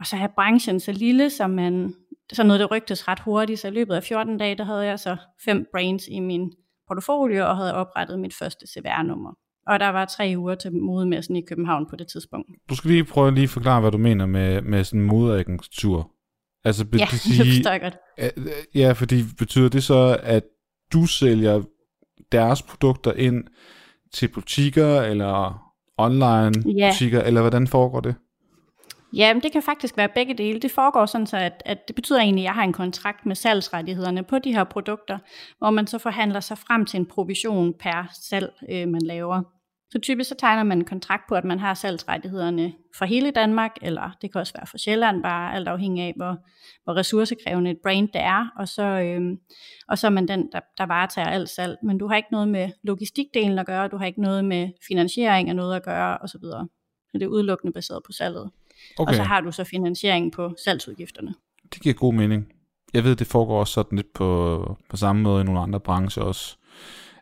Og 0.00 0.06
så 0.06 0.16
er 0.16 0.26
branchen 0.26 0.80
så 0.80 0.92
lille, 0.92 1.30
som 1.30 1.50
man, 1.50 1.94
så 2.32 2.42
noget, 2.42 2.60
der 2.60 2.66
rygtes 2.66 3.08
ret 3.08 3.20
hurtigt, 3.20 3.60
så 3.60 3.68
i 3.68 3.70
løbet 3.70 3.94
af 3.94 4.02
14 4.02 4.38
dage, 4.38 4.56
der 4.56 4.64
havde 4.64 4.84
jeg 4.84 4.98
så 4.98 5.16
fem 5.44 5.66
brains 5.72 6.04
i 6.08 6.20
min 6.20 6.52
portfolio, 6.88 7.44
og 7.48 7.56
havde 7.56 7.74
oprettet 7.74 8.18
mit 8.20 8.34
første 8.34 8.66
CVR-nummer. 8.66 9.32
Og 9.66 9.80
der 9.80 9.88
var 9.88 10.04
tre 10.04 10.34
uger 10.36 10.54
til 10.54 10.72
modemessen 10.72 11.36
i 11.36 11.42
København 11.48 11.86
på 11.90 11.96
det 11.96 12.06
tidspunkt. 12.08 12.50
Du 12.68 12.74
skal 12.76 12.90
lige 12.90 13.04
prøve 13.04 13.28
at 13.28 13.34
lige 13.34 13.48
forklare, 13.48 13.80
hvad 13.80 13.90
du 13.90 13.98
mener 13.98 14.26
med, 14.26 14.62
med 14.62 14.84
sådan 14.84 15.00
en 15.00 15.06
modeagentur. 15.06 16.10
Altså, 16.64 16.86
ja, 16.92 17.06
det, 17.10 17.20
sige, 17.36 17.64
det. 17.64 17.96
Ja, 18.74 18.92
fordi 18.92 19.22
betyder 19.38 19.68
det 19.68 19.84
så, 19.84 20.18
at 20.22 20.42
du 20.92 21.06
sælger 21.06 21.62
deres 22.32 22.62
produkter 22.62 23.12
ind 23.12 23.44
til 24.12 24.28
butikker, 24.28 25.00
eller 25.00 25.63
online 25.98 26.52
yeah. 26.78 26.92
butikker, 26.92 27.20
eller 27.20 27.40
hvordan 27.40 27.66
foregår 27.66 28.00
det? 28.00 28.14
Ja, 29.16 29.34
men 29.34 29.42
det 29.42 29.52
kan 29.52 29.62
faktisk 29.62 29.96
være 29.96 30.08
begge 30.14 30.34
dele. 30.34 30.60
Det 30.60 30.70
foregår 30.70 31.06
sådan 31.06 31.26
så, 31.26 31.36
at, 31.36 31.62
at 31.66 31.88
det 31.88 31.96
betyder 31.96 32.20
egentlig, 32.20 32.42
at 32.42 32.44
jeg 32.44 32.54
har 32.54 32.62
en 32.62 32.72
kontrakt 32.72 33.26
med 33.26 33.36
salgsrettighederne 33.36 34.22
på 34.22 34.38
de 34.38 34.52
her 34.52 34.64
produkter, 34.64 35.18
hvor 35.58 35.70
man 35.70 35.86
så 35.86 35.98
forhandler 35.98 36.40
sig 36.40 36.58
frem 36.58 36.86
til 36.86 37.00
en 37.00 37.06
provision 37.06 37.74
per 37.80 38.10
salg, 38.22 38.52
øh, 38.70 38.88
man 38.88 39.02
laver. 39.02 39.42
Så 39.90 39.98
typisk 39.98 40.28
så 40.28 40.34
tegner 40.38 40.62
man 40.62 40.78
en 40.78 40.84
kontrakt 40.84 41.22
på, 41.28 41.34
at 41.34 41.44
man 41.44 41.58
har 41.58 41.74
salgsrettighederne 41.74 42.72
for 42.98 43.04
hele 43.04 43.30
Danmark, 43.30 43.70
eller 43.82 44.16
det 44.22 44.32
kan 44.32 44.40
også 44.40 44.52
være 44.56 44.66
for 44.66 44.78
Sjælland, 44.78 45.22
bare 45.22 45.54
alt 45.54 45.68
afhængig 45.68 46.04
af, 46.04 46.12
hvor, 46.16 46.36
hvor 46.84 46.96
ressourcekrævende 46.96 47.70
et 47.70 47.78
brand 47.82 48.08
det 48.08 48.20
er, 48.20 48.48
og 48.58 48.68
så, 48.68 48.82
øhm, 48.82 49.38
og 49.88 49.98
så 49.98 50.06
er 50.06 50.10
man 50.10 50.28
den, 50.28 50.48
der, 50.52 50.60
der 50.78 50.86
varetager 50.86 51.28
alt 51.28 51.48
salg. 51.48 51.76
Men 51.82 51.98
du 51.98 52.08
har 52.08 52.16
ikke 52.16 52.28
noget 52.32 52.48
med 52.48 52.70
logistikdelen 52.82 53.58
at 53.58 53.66
gøre, 53.66 53.88
du 53.88 53.96
har 53.96 54.06
ikke 54.06 54.22
noget 54.22 54.44
med 54.44 54.68
finansiering 54.88 55.48
af 55.48 55.56
noget 55.56 55.76
at 55.76 55.82
gøre, 55.82 56.18
osv. 56.18 56.40
Så 56.40 57.18
det 57.18 57.22
er 57.22 57.26
udelukkende 57.26 57.72
baseret 57.72 58.02
på 58.06 58.12
salget. 58.12 58.50
Okay. 58.98 59.10
Og 59.10 59.14
så 59.14 59.22
har 59.22 59.40
du 59.40 59.52
så 59.52 59.64
finansiering 59.64 60.32
på 60.32 60.54
salgsudgifterne. 60.64 61.34
Det 61.74 61.82
giver 61.82 61.94
god 61.94 62.14
mening. 62.14 62.52
Jeg 62.94 63.04
ved, 63.04 63.16
det 63.16 63.26
foregår 63.26 63.60
også 63.60 63.72
sådan 63.72 63.96
lidt 63.96 64.12
på, 64.12 64.76
på 64.90 64.96
samme 64.96 65.22
måde 65.22 65.40
i 65.40 65.44
nogle 65.44 65.60
andre 65.60 65.80
brancher 65.80 66.22
også. 66.22 66.56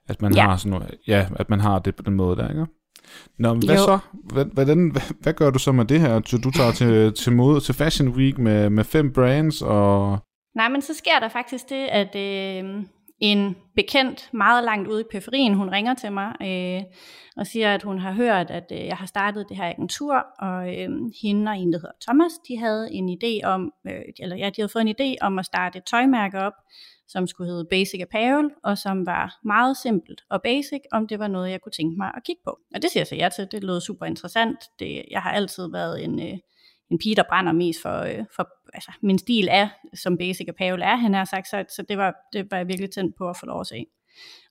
At 0.09 0.23
man 0.23 0.35
ja. 0.35 0.42
har 0.42 0.56
sådan 0.56 0.71
noget, 0.71 0.94
ja, 1.06 1.26
at 1.37 1.50
man 1.50 1.61
har 1.61 1.78
det 1.78 1.97
på 1.97 2.02
den 2.02 2.14
måde 2.14 2.37
der, 2.37 2.49
ikke? 2.49 2.66
Nå, 3.38 3.54
men 3.54 3.62
hvad 3.66 3.76
jo. 3.76 3.85
så? 3.85 3.99
Hvad, 4.32 4.44
hvordan, 4.44 4.88
hvad, 4.88 5.02
hvad 5.21 5.32
gør 5.32 5.50
du 5.50 5.59
så 5.59 5.73
med 5.73 5.85
det 5.85 6.00
her? 6.00 6.18
Du, 6.18 6.37
du 6.44 6.50
tager 6.50 6.73
til, 6.73 7.14
til, 7.14 7.32
mode, 7.32 7.61
til 7.61 7.75
Fashion 7.75 8.09
Week 8.09 8.38
med, 8.38 8.71
med 8.71 8.85
fem 8.85 9.12
brands 9.12 9.62
og... 9.62 10.18
Nej, 10.54 10.68
men 10.68 10.82
så 10.82 10.94
sker 10.94 11.18
der 11.21 11.28
faktisk 11.28 11.68
det, 11.68 11.87
at 11.87 12.16
øh, 12.16 12.85
en 13.23 13.56
bekendt 13.76 14.28
meget 14.32 14.64
langt 14.64 14.88
ude 14.88 15.00
i 15.00 15.04
periferien, 15.11 15.54
hun 15.54 15.71
ringer 15.71 15.94
til 15.94 16.12
mig 16.12 16.35
øh, 16.42 16.82
og 17.37 17.47
siger, 17.47 17.75
at 17.75 17.82
hun 17.82 17.99
har 17.99 18.12
hørt, 18.12 18.50
at 18.50 18.73
øh, 18.73 18.87
jeg 18.87 18.97
har 18.97 19.06
startet 19.06 19.47
det 19.49 19.56
her 19.56 19.64
agentur, 19.64 20.26
og 20.38 20.68
øh, 20.68 20.88
hende 21.23 21.50
og 21.50 21.56
en, 21.59 21.73
der 21.73 21.78
hedder 21.78 22.02
Thomas, 22.09 22.32
de 22.49 22.59
havde 22.59 22.92
en 22.92 23.09
idé 23.09 23.47
om, 23.47 23.73
øh, 23.87 24.02
eller 24.18 24.37
ja, 24.37 24.47
de 24.47 24.61
havde 24.61 24.73
fået 24.73 24.82
en 24.82 24.94
idé 25.00 25.16
om 25.21 25.38
at 25.38 25.47
starte 25.47 25.78
et 25.78 25.85
tøjmærke 25.85 26.38
op, 26.38 26.52
som 27.09 27.26
skulle 27.26 27.50
hedde 27.50 27.66
Basic 27.71 28.00
Apparel, 28.00 28.50
og 28.64 28.78
som 28.78 29.06
var 29.06 29.38
meget 29.44 29.76
simpelt 29.76 30.21
og 30.30 30.42
basic, 30.42 30.80
om 30.92 31.09
det 31.09 31.18
var 31.18 31.28
noget, 31.28 31.50
jeg 31.50 31.61
kunne 31.61 31.73
tænke 31.73 31.97
mig 31.99 32.11
at 32.16 32.25
kigge 32.25 32.42
på. 32.44 32.59
Og 32.75 32.82
det 32.82 32.90
siger 32.90 33.00
jeg 33.00 33.06
så 33.06 33.14
ja 33.14 33.28
til, 33.28 33.49
det 33.52 33.64
lød 33.64 33.80
super 33.80 34.06
interessant. 34.06 34.59
Det, 34.78 35.02
jeg 35.11 35.23
har 35.23 35.30
altid 35.30 35.71
været 35.73 36.04
en, 36.04 36.21
øh, 36.21 36.38
en 36.90 36.99
pige, 36.99 37.16
der 37.16 37.25
brænder 37.28 37.52
mest 37.52 37.82
for, 37.82 37.99
øh, 37.99 38.25
for 38.37 38.49
altså, 38.75 38.92
min 39.02 39.18
stil 39.18 39.49
er, 39.50 39.68
som 39.94 40.18
Basic 40.18 40.49
Apparel 40.49 40.82
er, 40.82 40.97
han 40.97 41.14
har 41.14 41.25
sagt, 41.25 41.49
så, 41.49 41.64
så 41.76 41.82
det, 41.88 41.99
var, 41.99 42.14
det 42.32 42.50
var 42.50 42.56
jeg 42.56 42.68
virkelig 42.68 42.90
tændt 42.90 43.16
på 43.18 43.28
at 43.28 43.37
få 43.37 43.47
lov 43.47 43.61
at 43.61 43.66
se. 43.66 43.87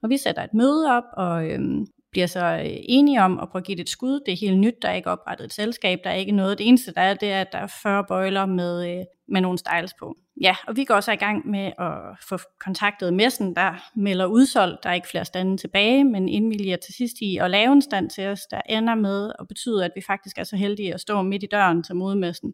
Og 0.03 0.09
vi 0.09 0.17
sætter 0.17 0.43
et 0.43 0.53
møde 0.53 0.91
op, 0.97 1.03
og 1.17 1.45
øhm, 1.49 1.85
bliver 2.11 2.27
så 2.27 2.45
øh, 2.45 2.65
enige 2.65 3.21
om 3.21 3.39
at 3.39 3.49
prøve 3.49 3.59
at 3.59 3.65
give 3.65 3.75
det 3.75 3.81
et 3.81 3.89
skud. 3.89 4.19
Det 4.25 4.31
er 4.31 4.37
helt 4.37 4.59
nyt, 4.59 4.81
der 4.81 4.89
er 4.89 4.93
ikke 4.93 5.09
oprettet 5.09 5.45
et 5.45 5.53
selskab, 5.53 5.99
der 6.03 6.09
er 6.09 6.13
ikke 6.13 6.31
noget. 6.31 6.57
Det 6.57 6.67
eneste, 6.67 6.93
der 6.93 7.01
er, 7.01 7.13
det 7.13 7.31
er, 7.31 7.41
at 7.41 7.51
der 7.51 7.57
er 7.57 7.67
40 7.83 8.03
bøjler 8.07 8.45
med, 8.45 8.99
øh, 8.99 9.05
med 9.31 9.41
nogle 9.41 9.57
styles 9.57 9.93
på. 9.99 10.15
Ja, 10.41 10.55
og 10.67 10.75
vi 10.75 10.83
går 10.83 10.99
så 10.99 11.11
i 11.11 11.15
gang 11.15 11.47
med 11.47 11.71
at 11.79 12.25
få 12.29 12.37
kontaktet 12.59 13.13
messen, 13.13 13.55
der 13.55 13.89
melder 13.95 14.25
udsolgt. 14.25 14.83
Der 14.83 14.89
er 14.89 14.93
ikke 14.93 15.07
flere 15.07 15.25
stande 15.25 15.57
tilbage, 15.57 16.03
men 16.03 16.29
indvilliger 16.29 16.77
til 16.77 16.93
sidst 16.93 17.15
i 17.21 17.37
at 17.37 17.51
lave 17.51 17.73
en 17.73 17.81
stand 17.81 18.09
til 18.09 18.27
os, 18.27 18.41
der 18.51 18.61
ender 18.69 18.95
med 18.95 19.31
at 19.39 19.47
betyde, 19.47 19.85
at 19.85 19.91
vi 19.95 20.01
faktisk 20.07 20.37
er 20.37 20.43
så 20.43 20.55
heldige 20.55 20.93
at 20.93 21.01
stå 21.01 21.21
midt 21.21 21.43
i 21.43 21.47
døren 21.51 21.83
til 21.83 21.95
modemessen. 21.95 22.53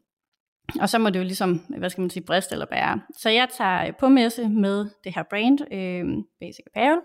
Og 0.82 0.90
så 0.90 0.98
må 0.98 1.10
det 1.10 1.20
jo 1.20 1.24
ligesom, 1.24 1.62
hvad 1.78 1.90
skal 1.90 2.02
man 2.02 2.10
sige, 2.10 2.24
brist 2.24 2.52
eller 2.52 2.66
bære. 2.66 3.02
Så 3.18 3.30
jeg 3.30 3.48
tager 3.58 3.88
øh, 3.88 3.94
på 4.00 4.08
messe 4.08 4.50
med 4.50 4.86
det 5.04 5.16
her 5.16 5.24
brand, 5.30 5.74
øh, 5.74 6.06
Basic 6.40 6.66
Apparel, 6.76 7.00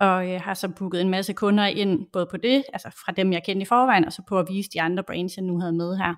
og 0.00 0.30
jeg 0.30 0.40
har 0.40 0.54
så 0.54 0.68
booket 0.68 1.00
en 1.00 1.08
masse 1.08 1.32
kunder 1.32 1.66
ind, 1.66 2.06
både 2.12 2.26
på 2.30 2.36
det, 2.36 2.64
altså 2.72 2.88
fra 3.04 3.12
dem, 3.12 3.32
jeg 3.32 3.44
kendte 3.44 3.62
i 3.62 3.66
forvejen, 3.66 4.04
og 4.04 4.12
så 4.12 4.22
på 4.28 4.38
at 4.38 4.46
vise 4.50 4.70
de 4.70 4.82
andre 4.82 5.02
brands, 5.02 5.36
jeg 5.36 5.44
nu 5.44 5.60
havde 5.60 5.72
med 5.72 5.96
her. 5.96 6.14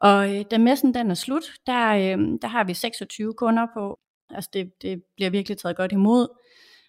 Og 0.00 0.36
øh, 0.36 0.44
da 0.50 0.58
messen 0.58 0.94
den 0.94 1.10
er 1.10 1.14
slut, 1.14 1.52
der, 1.66 1.88
øh, 1.94 2.18
der 2.42 2.46
har 2.46 2.64
vi 2.64 2.74
26 2.74 3.34
kunder 3.34 3.66
på. 3.74 3.98
Altså 4.30 4.50
det, 4.52 4.72
det 4.82 5.02
bliver 5.16 5.30
virkelig 5.30 5.58
taget 5.58 5.76
godt 5.76 5.92
imod. 5.92 6.28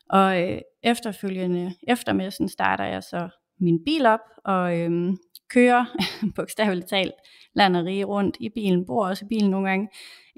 Og 0.10 0.42
øh, 0.42 0.62
efterfølgende, 0.84 1.74
efter 1.88 2.14
messen, 2.14 2.50
starter 2.50 2.86
jeg 2.86 3.04
så 3.04 3.30
min 3.60 3.84
bil 3.86 4.06
op 4.06 4.20
og 4.46 4.80
øh, 4.80 5.14
kører, 5.50 5.86
bogstaveligt 6.36 6.90
talt, 6.90 7.14
lander 7.56 7.86
rige 7.86 8.04
rundt 8.04 8.38
i 8.40 8.50
bilen, 8.50 8.86
bor 8.86 9.08
også 9.08 9.26
i 9.26 9.28
bilen 9.28 9.52
nogle 9.52 9.70
gange, 9.70 9.88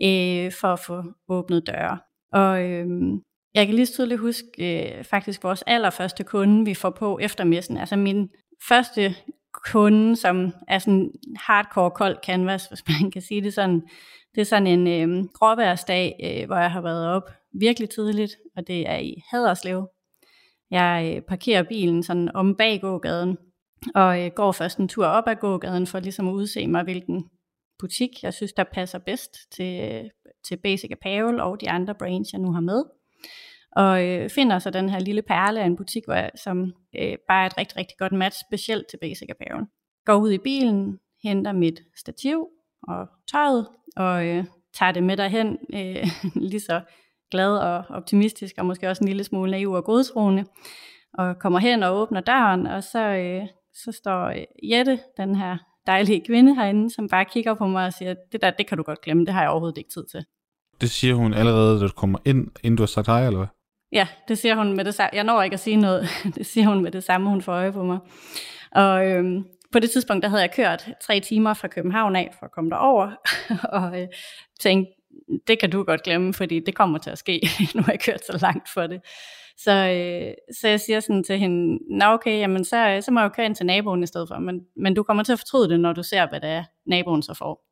øh, 0.03 0.51
for 0.51 0.67
at 0.67 0.79
få 0.79 1.03
åbnet 1.29 1.67
døre. 1.67 1.99
Og 2.31 2.63
øh, 2.63 2.87
jeg 3.53 3.65
kan 3.65 3.75
lige 3.75 3.85
så 3.85 3.93
tydeligt 3.93 4.19
huske 4.19 4.47
øh, 4.59 5.03
faktisk 5.03 5.43
vores 5.43 5.63
allerførste 5.67 6.23
kunde, 6.23 6.65
vi 6.65 6.73
får 6.73 6.89
på 6.89 7.19
efter 7.19 7.43
messen. 7.43 7.77
Altså 7.77 7.95
min 7.95 8.29
første 8.67 9.15
kunde, 9.53 10.15
som 10.15 10.53
er 10.67 10.79
sådan 10.79 11.11
hardcore 11.35 11.91
kold 11.91 12.17
canvas, 12.25 12.65
hvis 12.65 12.83
man 12.87 13.11
kan 13.11 13.21
sige 13.21 13.41
det 13.41 13.53
sådan. 13.53 13.81
Det 14.35 14.41
er 14.41 14.45
sådan 14.45 14.67
en 14.67 14.87
øh, 14.87 15.25
gråværsdag, 15.33 16.15
øh, 16.23 16.45
hvor 16.45 16.55
jeg 16.55 16.71
har 16.71 16.81
været 16.81 17.07
op 17.07 17.29
virkelig 17.59 17.89
tidligt, 17.89 18.35
og 18.57 18.67
det 18.67 18.89
er 18.89 18.97
i 18.97 19.21
Haderslev. 19.31 19.87
Jeg 20.71 21.13
øh, 21.15 21.21
parkerer 21.21 21.63
bilen 21.63 22.03
sådan 22.03 22.35
om 22.35 22.55
bag 22.55 22.81
gågaden, 22.81 23.37
og 23.95 24.25
øh, 24.25 24.31
går 24.35 24.51
først 24.51 24.77
en 24.77 24.87
tur 24.87 25.05
op 25.05 25.27
ad 25.27 25.35
gågaden 25.35 25.87
for 25.87 25.99
ligesom 25.99 26.27
at 26.27 26.33
udse 26.33 26.67
mig, 26.67 26.83
hvilken 26.83 27.29
butik 27.79 28.09
jeg 28.23 28.33
synes, 28.33 28.53
der 28.53 28.63
passer 28.73 28.99
bedst 28.99 29.31
til, 29.51 29.81
øh, 29.83 30.03
til 30.47 30.57
Basic 30.63 30.91
Apparel 30.91 31.39
og 31.39 31.61
de 31.61 31.69
andre 31.69 31.95
brands, 31.95 32.33
jeg 32.33 32.41
nu 32.41 32.51
har 32.51 32.61
med. 32.61 32.83
Og 33.75 34.07
øh, 34.07 34.29
finder 34.29 34.59
så 34.59 34.69
den 34.69 34.89
her 34.89 34.99
lille 34.99 35.21
perle 35.21 35.61
af 35.61 35.65
en 35.65 35.75
butik, 35.75 36.05
hvor 36.05 36.13
jeg, 36.13 36.31
som 36.35 36.73
øh, 36.99 37.15
bare 37.27 37.43
er 37.43 37.45
et 37.45 37.57
rigtig, 37.57 37.77
rigtig 37.77 37.97
godt 37.99 38.11
match, 38.11 38.41
specielt 38.49 38.87
til 38.89 38.97
Basic 39.01 39.29
Apparel. 39.29 39.65
Går 40.05 40.15
ud 40.15 40.31
i 40.31 40.37
bilen, 40.37 40.99
henter 41.23 41.51
mit 41.51 41.79
stativ 41.97 42.47
og 42.87 43.07
tøjet, 43.31 43.67
og 43.95 44.27
øh, 44.27 44.45
tager 44.73 44.91
det 44.91 45.03
med 45.03 45.17
derhen, 45.17 45.57
øh, 45.73 46.07
lige 46.51 46.59
så 46.59 46.81
glad 47.31 47.57
og 47.57 47.83
optimistisk, 47.89 48.55
og 48.57 48.65
måske 48.65 48.89
også 48.89 49.03
en 49.03 49.07
lille 49.07 49.23
smule 49.23 49.51
naiv 49.51 49.71
og 49.71 49.83
godtroende, 49.83 50.45
og 51.13 51.39
kommer 51.39 51.59
hen 51.59 51.83
og 51.83 52.01
åbner 52.01 52.21
døren, 52.21 52.67
og 52.67 52.83
så, 52.83 52.99
øh, 52.99 53.47
så 53.73 53.91
står 53.91 54.25
øh, 54.25 54.69
Jette, 54.71 54.99
den 55.17 55.35
her 55.35 55.57
dejlige 55.87 56.25
kvinde 56.25 56.55
herinde, 56.55 56.93
som 56.93 57.07
bare 57.07 57.25
kigger 57.25 57.53
på 57.53 57.67
mig 57.67 57.85
og 57.85 57.93
siger, 57.93 58.15
det 58.31 58.41
der, 58.41 58.51
det 58.51 58.67
kan 58.67 58.77
du 58.77 58.83
godt 58.83 59.01
glemme, 59.01 59.25
det 59.25 59.33
har 59.33 59.41
jeg 59.41 59.49
overhovedet 59.49 59.77
ikke 59.77 59.89
tid 59.89 60.05
til. 60.11 60.25
Det 60.81 60.89
siger 60.89 61.15
hun 61.15 61.33
allerede, 61.33 61.79
da 61.79 61.87
du 61.87 61.93
kommer 61.95 62.19
ind, 62.25 62.47
inden 62.63 62.75
du 62.77 62.81
har 62.81 62.87
sagt 62.87 63.07
hej, 63.07 63.25
eller 63.25 63.39
hvad? 63.39 63.47
Ja, 63.93 64.07
det 64.27 64.37
siger 64.37 64.55
hun 64.55 64.75
med 64.75 64.85
det 64.85 64.93
samme. 64.93 65.09
Jeg 65.13 65.23
når 65.23 65.41
ikke 65.41 65.53
at 65.53 65.59
sige 65.59 65.77
noget. 65.77 66.09
Det 66.35 66.45
siger 66.45 66.67
hun 66.67 66.83
med 66.83 66.91
det 66.91 67.03
samme, 67.03 67.29
hun 67.29 67.41
får 67.41 67.53
øje 67.53 67.71
på 67.71 67.83
mig. 67.83 67.99
Og 68.71 69.07
øhm, 69.07 69.45
på 69.71 69.79
det 69.79 69.91
tidspunkt, 69.91 70.23
der 70.23 70.29
havde 70.29 70.41
jeg 70.41 70.53
kørt 70.53 70.89
tre 71.01 71.19
timer 71.19 71.53
fra 71.53 71.67
København 71.67 72.15
af 72.15 72.33
for 72.39 72.45
at 72.45 72.51
komme 72.51 72.69
derover, 72.69 73.11
og 73.79 74.01
øh, 74.01 74.07
tænkte, 74.59 74.91
det 75.47 75.59
kan 75.59 75.69
du 75.69 75.83
godt 75.83 76.03
glemme, 76.03 76.33
fordi 76.33 76.59
det 76.59 76.75
kommer 76.75 76.97
til 76.97 77.09
at 77.09 77.17
ske. 77.17 77.41
nu 77.75 77.81
har 77.81 77.91
jeg 77.91 77.99
kørt 77.99 78.25
så 78.25 78.37
langt 78.41 78.69
for 78.73 78.87
det. 78.87 79.01
Så, 79.57 79.71
øh, 79.71 80.33
så 80.59 80.67
jeg 80.67 80.79
siger 80.79 80.99
sådan 80.99 81.23
til 81.23 81.39
hende, 81.39 81.79
nå 81.97 82.05
okay, 82.05 82.39
jamen 82.39 82.65
så, 82.65 82.89
øh, 82.89 83.03
så 83.03 83.11
må 83.11 83.19
jeg 83.19 83.29
jo 83.29 83.33
køre 83.35 83.45
ind 83.45 83.55
til 83.55 83.65
naboen 83.65 84.03
i 84.03 84.07
stedet 84.07 84.27
for, 84.27 84.39
men, 84.39 84.61
men 84.75 84.93
du 84.93 85.03
kommer 85.03 85.23
til 85.23 85.33
at 85.33 85.39
fortryde 85.39 85.69
det, 85.69 85.79
når 85.79 85.93
du 85.93 86.03
ser, 86.03 86.29
hvad 86.29 86.39
det 86.41 86.49
er, 86.49 86.63
naboen 86.85 87.21
så 87.21 87.33
får. 87.33 87.65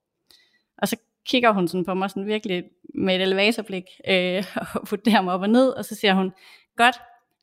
Og 0.77 0.87
så 0.87 0.95
kigger 1.25 1.51
hun 1.51 1.67
sådan 1.67 1.85
på 1.85 1.93
mig 1.93 2.09
sådan 2.09 2.25
virkelig 2.25 2.63
med 2.95 3.15
et 3.15 3.21
elevatorblik, 3.21 3.83
øh, 4.07 4.43
og 4.75 4.87
vurderer 4.91 5.21
mig 5.21 5.33
op 5.33 5.41
og 5.41 5.49
ned, 5.49 5.69
og 5.69 5.85
så 5.85 5.95
siger 5.95 6.13
hun, 6.13 6.31
godt, 6.77 6.95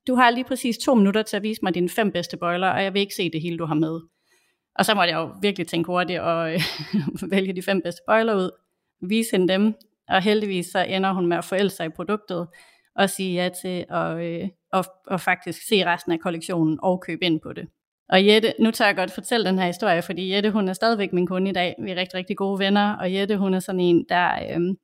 du 0.06 0.14
har 0.14 0.30
lige 0.30 0.44
præcis 0.44 0.78
to 0.78 0.94
minutter 0.94 1.22
til 1.22 1.36
at 1.36 1.42
vise 1.42 1.60
mig 1.62 1.74
dine 1.74 1.88
fem 1.88 2.12
bedste 2.12 2.36
bøjler, 2.36 2.68
og 2.68 2.84
jeg 2.84 2.94
vil 2.94 3.00
ikke 3.00 3.14
se 3.14 3.30
det 3.30 3.40
hele, 3.40 3.58
du 3.58 3.64
har 3.64 3.74
med. 3.74 4.00
Og 4.74 4.84
så 4.84 4.94
måtte 4.94 5.10
jeg 5.10 5.18
jo 5.18 5.34
virkelig 5.42 5.66
tænke 5.66 5.86
hurtigt 5.86 6.20
og 6.20 6.54
øh, 6.54 6.60
vælge 7.32 7.52
de 7.52 7.62
fem 7.62 7.82
bedste 7.82 8.02
bøjler 8.06 8.34
ud, 8.34 8.50
vise 9.02 9.30
hende 9.32 9.52
dem, 9.52 9.74
og 10.08 10.22
heldigvis 10.22 10.66
så 10.66 10.78
ender 10.78 11.12
hun 11.12 11.26
med 11.26 11.36
at 11.36 11.44
forælde 11.44 11.70
sig 11.70 11.86
i 11.86 11.88
produktet, 11.96 12.48
og 12.96 13.10
sige 13.10 13.42
ja 13.42 13.48
til 13.62 13.84
at, 13.88 14.18
øh, 14.18 14.48
og, 14.72 14.84
og 15.06 15.20
faktisk 15.20 15.68
se 15.68 15.86
resten 15.86 16.12
af 16.12 16.20
kollektionen 16.20 16.78
og 16.82 17.00
købe 17.00 17.24
ind 17.24 17.40
på 17.40 17.52
det. 17.52 17.68
Og 18.08 18.26
Jette, 18.26 18.54
nu 18.60 18.70
tager 18.70 18.88
jeg 18.88 18.96
godt 18.96 19.10
fortælle 19.10 19.46
den 19.46 19.58
her 19.58 19.66
historie, 19.66 20.02
fordi 20.02 20.34
Jette, 20.34 20.50
hun 20.50 20.68
er 20.68 20.72
stadigvæk 20.72 21.12
min 21.12 21.26
kunde 21.26 21.50
i 21.50 21.52
dag. 21.52 21.74
Vi 21.84 21.90
er 21.90 21.96
rigtig, 21.96 22.14
rigtig 22.14 22.36
gode 22.36 22.58
venner, 22.58 22.92
og 22.92 23.14
Jette, 23.14 23.36
hun 23.36 23.54
er 23.54 23.60
sådan 23.60 23.80
en, 23.80 24.04
der 24.08 24.30
øhm, 24.54 24.76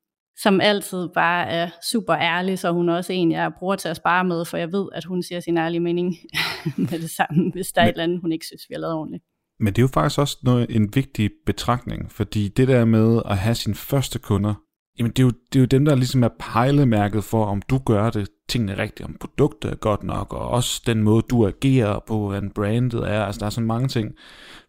som 0.42 0.60
altid 0.60 1.08
bare 1.14 1.48
er 1.48 1.68
super 1.90 2.16
ærlig, 2.16 2.58
så 2.58 2.72
hun 2.72 2.88
er 2.88 2.94
også 2.94 3.12
en, 3.12 3.32
jeg 3.32 3.52
bruger 3.58 3.76
til 3.76 3.88
at 3.88 3.96
spare 3.96 4.24
med, 4.24 4.44
for 4.44 4.56
jeg 4.56 4.72
ved, 4.72 4.88
at 4.94 5.04
hun 5.04 5.22
siger 5.22 5.40
sin 5.40 5.58
ærlige 5.58 5.80
mening 5.80 6.16
med 6.90 6.98
det 6.98 7.10
samme, 7.10 7.50
hvis 7.52 7.66
der 7.66 7.80
er 7.80 7.84
et 7.84 7.90
eller 7.90 8.04
andet, 8.04 8.20
hun 8.20 8.32
ikke 8.32 8.46
synes, 8.46 8.62
vi 8.68 8.74
har 8.74 8.80
lavet 8.80 8.94
ordentligt. 8.94 9.24
Men 9.58 9.66
det 9.66 9.78
er 9.78 9.82
jo 9.82 9.88
faktisk 9.94 10.18
også 10.18 10.38
noget, 10.42 10.76
en 10.76 10.94
vigtig 10.94 11.30
betragtning, 11.46 12.12
fordi 12.12 12.48
det 12.48 12.68
der 12.68 12.84
med 12.84 13.22
at 13.24 13.38
have 13.38 13.54
sine 13.54 13.74
første 13.74 14.18
kunder, 14.18 14.54
jamen 14.98 15.12
det 15.12 15.18
er, 15.18 15.26
jo, 15.26 15.32
det 15.52 15.58
er 15.58 15.60
jo 15.60 15.66
dem, 15.66 15.84
der 15.84 15.94
ligesom 15.94 16.22
er 16.22 16.28
pejlemærket 16.38 17.24
for, 17.24 17.44
om 17.46 17.62
du 17.62 17.78
gør 17.78 18.10
det 18.10 18.28
tingene 18.48 18.78
rigtigt, 18.78 19.08
om 19.08 19.16
produktet 19.20 19.70
er 19.70 19.76
godt 19.76 20.02
nok, 20.02 20.32
og 20.32 20.48
også 20.48 20.82
den 20.86 21.02
måde, 21.02 21.22
du 21.30 21.46
agerer 21.46 21.98
på, 22.06 22.18
hvordan 22.18 22.50
brandet 22.50 23.10
er. 23.10 23.24
Altså, 23.24 23.38
der 23.38 23.46
er 23.46 23.50
sådan 23.50 23.66
mange 23.66 23.88
ting. 23.88 24.14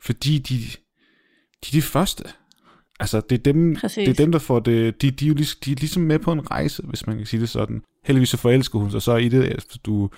Fordi 0.01 0.37
de, 0.37 0.55
de 1.63 1.67
er 1.67 1.71
de 1.71 1.81
første. 1.81 2.23
Altså, 2.99 3.21
det 3.21 3.37
er 3.39 3.43
dem, 3.43 3.75
det 3.75 4.07
er 4.07 4.13
dem 4.13 4.31
der 4.31 4.39
får 4.39 4.59
det... 4.59 5.01
De, 5.01 5.11
de, 5.11 5.25
er 5.25 5.29
jo 5.29 5.35
ligesom, 5.35 5.59
de 5.65 5.71
er 5.71 5.75
ligesom 5.75 6.03
med 6.03 6.19
på 6.19 6.31
en 6.31 6.51
rejse, 6.51 6.83
hvis 6.83 7.07
man 7.07 7.17
kan 7.17 7.25
sige 7.25 7.41
det 7.41 7.49
sådan. 7.49 7.81
Heldigvis 8.05 8.29
så 8.29 8.37
forelsker 8.37 8.79
hun 8.79 8.91
sig 8.91 9.01
så 9.01 9.15
i 9.15 9.29
det, 9.29 9.55
efter 9.55 9.77
du, 9.85 10.09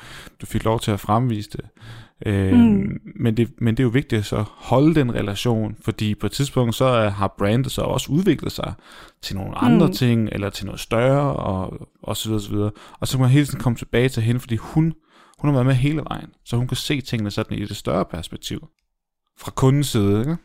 du 0.42 0.46
fik 0.46 0.64
lov 0.64 0.80
til 0.80 0.92
at 0.92 1.00
fremvise 1.00 1.50
det. 1.50 1.66
Øh, 2.26 2.54
mm. 2.54 3.02
men, 3.16 3.38
det, 3.38 3.50
men 3.58 3.78
det 3.78 3.84
er 3.84 3.84
jo 3.84 3.90
vigtigt 3.90 4.20
at 4.20 4.26
så 4.26 4.44
holde 4.48 4.96
den 4.96 5.16
relation, 5.16 5.76
fordi 5.82 6.16
på 6.16 6.26
et 6.26 6.32
tidspunkt 6.32 6.76
så 6.76 7.10
har 7.10 7.36
brandet 7.38 7.72
så 7.72 7.82
også 7.82 8.12
udviklet 8.12 8.52
sig 8.52 8.74
til 9.22 9.36
nogle 9.36 9.58
andre 9.58 9.88
mm. 9.88 9.94
ting, 9.94 10.30
eller 10.32 10.50
til 10.50 10.66
noget 10.66 10.80
større, 10.80 11.34
og, 11.34 11.88
og 12.04 12.18
så 12.18 12.30
videre, 12.30 12.44
så 12.44 12.52
videre. 12.52 12.72
Og 13.00 13.08
så 13.08 13.18
må 13.18 13.22
man 13.22 13.32
hele 13.32 13.46
tiden 13.46 13.60
komme 13.60 13.78
tilbage 13.78 14.10
til 14.10 14.24
hende, 14.24 14.40
fordi 14.40 14.56
hun, 14.56 14.94
hun 15.40 15.48
har 15.48 15.52
været 15.52 15.66
med 15.66 15.76
hele 15.76 16.02
vejen, 16.10 16.30
så 16.46 16.58
hun 16.58 16.68
kan 16.68 16.78
se 16.78 17.02
tingene 17.02 17.32
sådan 17.32 17.58
i 17.58 17.66
det 17.66 17.78
større 17.78 18.06
perspektiv. 18.06 18.68
Fra 19.40 19.52
kundens 19.52 19.88
side, 19.88 20.20
ikke? 20.20 20.38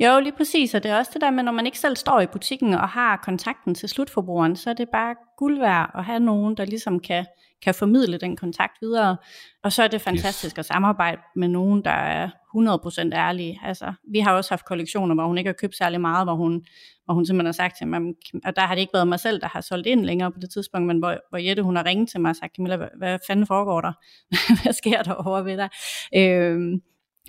Jo, 0.00 0.20
lige 0.20 0.32
præcis, 0.36 0.74
og 0.74 0.82
det 0.82 0.90
er 0.90 0.98
også 0.98 1.10
det 1.14 1.20
der 1.20 1.30
med, 1.30 1.42
når 1.42 1.52
man 1.52 1.66
ikke 1.66 1.78
selv 1.78 1.96
står 1.96 2.20
i 2.20 2.26
butikken 2.26 2.74
og 2.74 2.88
har 2.88 3.16
kontakten 3.16 3.74
til 3.74 3.88
slutforbrugeren, 3.88 4.56
så 4.56 4.70
er 4.70 4.74
det 4.74 4.88
bare 4.92 5.14
guld 5.38 5.58
værd 5.58 5.90
at 5.94 6.04
have 6.04 6.20
nogen, 6.20 6.56
der 6.56 6.64
ligesom 6.64 7.00
kan, 7.00 7.26
kan 7.62 7.74
formidle 7.74 8.18
den 8.18 8.36
kontakt 8.36 8.72
videre. 8.82 9.16
Og 9.62 9.72
så 9.72 9.82
er 9.82 9.88
det 9.88 10.00
fantastisk 10.00 10.54
yes. 10.54 10.58
at 10.58 10.64
samarbejde 10.64 11.20
med 11.36 11.48
nogen, 11.48 11.84
der 11.84 11.90
er 11.90 12.30
100% 12.56 13.14
ærlige. 13.14 13.60
Altså, 13.64 13.92
vi 14.12 14.18
har 14.18 14.32
også 14.32 14.50
haft 14.50 14.64
kollektioner, 14.64 15.14
hvor 15.14 15.26
hun 15.26 15.38
ikke 15.38 15.48
har 15.48 15.54
købt 15.60 15.76
særlig 15.76 16.00
meget, 16.00 16.26
hvor 16.26 16.34
hun, 16.34 16.64
hvor 17.04 17.14
hun 17.14 17.26
simpelthen 17.26 17.46
har 17.46 17.52
sagt 17.52 17.78
til 17.78 17.88
mig, 17.88 18.00
og 18.44 18.56
der 18.56 18.62
har 18.62 18.74
det 18.74 18.80
ikke 18.80 18.94
været 18.94 19.08
mig 19.08 19.20
selv, 19.20 19.40
der 19.40 19.48
har 19.48 19.60
solgt 19.60 19.86
ind 19.86 20.04
længere 20.04 20.32
på 20.32 20.38
det 20.38 20.50
tidspunkt, 20.50 20.86
men 20.86 20.98
hvor, 20.98 21.16
hvor 21.28 21.38
Jette 21.38 21.62
hun 21.62 21.76
har 21.76 21.84
ringet 21.84 22.08
til 22.08 22.20
mig 22.20 22.28
og 22.28 22.36
sagt, 22.36 22.56
Camilla, 22.56 22.76
hvad, 22.76 22.88
hvad 22.98 23.18
fanden 23.26 23.46
foregår 23.46 23.80
der? 23.80 23.92
hvad 24.62 24.72
sker 24.72 25.02
der 25.02 25.14
over 25.14 25.42
ved 25.42 25.56
dig? 25.56 25.68
Øh, 26.16 26.80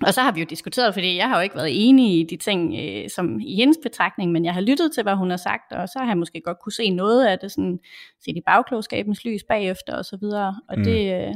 og 0.02 0.14
så 0.14 0.20
har 0.20 0.32
vi 0.32 0.40
jo 0.40 0.46
diskuteret, 0.50 0.94
fordi 0.94 1.16
jeg 1.16 1.28
har 1.28 1.36
jo 1.36 1.42
ikke 1.42 1.56
været 1.56 1.88
enig 1.88 2.20
i 2.20 2.22
de 2.30 2.36
ting, 2.36 2.74
øh, 2.78 3.10
som 3.10 3.40
i 3.40 3.56
hendes 3.56 3.78
betragtning, 3.82 4.32
men 4.32 4.44
jeg 4.44 4.54
har 4.54 4.60
lyttet 4.60 4.92
til, 4.92 5.02
hvad 5.02 5.14
hun 5.14 5.30
har 5.30 5.36
sagt, 5.36 5.72
og 5.72 5.88
så 5.88 5.98
har 5.98 6.06
jeg 6.06 6.18
måske 6.18 6.40
godt 6.44 6.58
kunne 6.64 6.72
se 6.72 6.90
noget 6.90 7.26
af 7.26 7.38
det, 7.38 7.52
sådan, 7.52 7.78
set 8.24 8.36
i 8.36 8.40
bagklogskabens 8.46 9.24
lys 9.24 9.40
bagefter 9.48 9.96
og 9.96 10.04
så 10.04 10.18
videre, 10.20 10.60
og 10.68 10.78
mm. 10.78 10.84
det, 10.84 11.14
øh, 11.14 11.34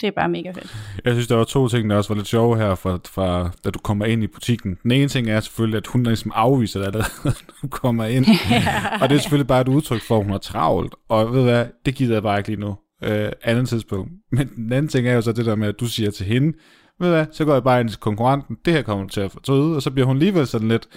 det 0.00 0.06
er 0.06 0.10
bare 0.10 0.28
mega 0.28 0.50
fedt. 0.50 0.76
Jeg 1.04 1.12
synes, 1.12 1.26
der 1.26 1.36
var 1.36 1.44
to 1.44 1.68
ting, 1.68 1.90
der 1.90 1.96
også 1.96 2.08
var 2.08 2.16
lidt 2.16 2.28
sjove 2.28 2.56
her, 2.56 2.74
fra, 2.74 2.98
fra, 3.06 3.50
da 3.64 3.70
du 3.70 3.78
kommer 3.78 4.04
ind 4.04 4.22
i 4.22 4.26
butikken. 4.26 4.78
Den 4.82 4.90
ene 4.90 5.08
ting 5.08 5.30
er 5.30 5.40
selvfølgelig, 5.40 5.76
at 5.76 5.86
hun 5.86 6.02
ligesom 6.02 6.32
afviser 6.34 6.82
dig, 6.82 6.92
da 6.92 7.02
du 7.62 7.68
kommer 7.68 8.04
ind. 8.04 8.26
og 9.02 9.08
det 9.08 9.16
er 9.16 9.20
selvfølgelig 9.20 9.46
bare 9.46 9.60
et 9.60 9.68
udtryk 9.68 10.02
for, 10.02 10.18
at 10.18 10.24
hun 10.24 10.32
er 10.32 10.38
travlt. 10.38 10.94
Og 11.08 11.32
ved 11.32 11.38
du 11.38 11.44
hvad, 11.44 11.66
det 11.86 11.94
gider 11.94 12.14
jeg 12.14 12.22
bare 12.22 12.38
ikke 12.38 12.48
lige 12.48 12.60
nu. 12.60 12.76
Øh, 13.04 13.32
andet 13.42 13.68
tidspunkt. 13.68 14.12
Men 14.32 14.48
den 14.56 14.72
anden 14.72 14.88
ting 14.88 15.08
er 15.08 15.14
jo 15.14 15.20
så 15.20 15.32
det 15.32 15.46
der 15.46 15.54
med, 15.54 15.68
at 15.68 15.80
du 15.80 15.86
siger 15.86 16.10
til 16.10 16.26
hende, 16.26 16.58
ved 17.00 17.10
hvad, 17.10 17.26
så 17.32 17.44
går 17.44 17.52
jeg 17.52 17.64
bare 17.64 17.80
ind 17.80 17.88
til 17.88 17.98
konkurrenten, 17.98 18.56
det 18.64 18.72
her 18.72 18.82
kommer 18.82 19.08
til 19.08 19.20
at 19.20 19.32
fortryde, 19.32 19.76
og 19.76 19.82
så 19.82 19.90
bliver 19.90 20.06
hun 20.06 20.16
alligevel 20.16 20.46
sådan 20.46 20.68
lidt, 20.68 20.88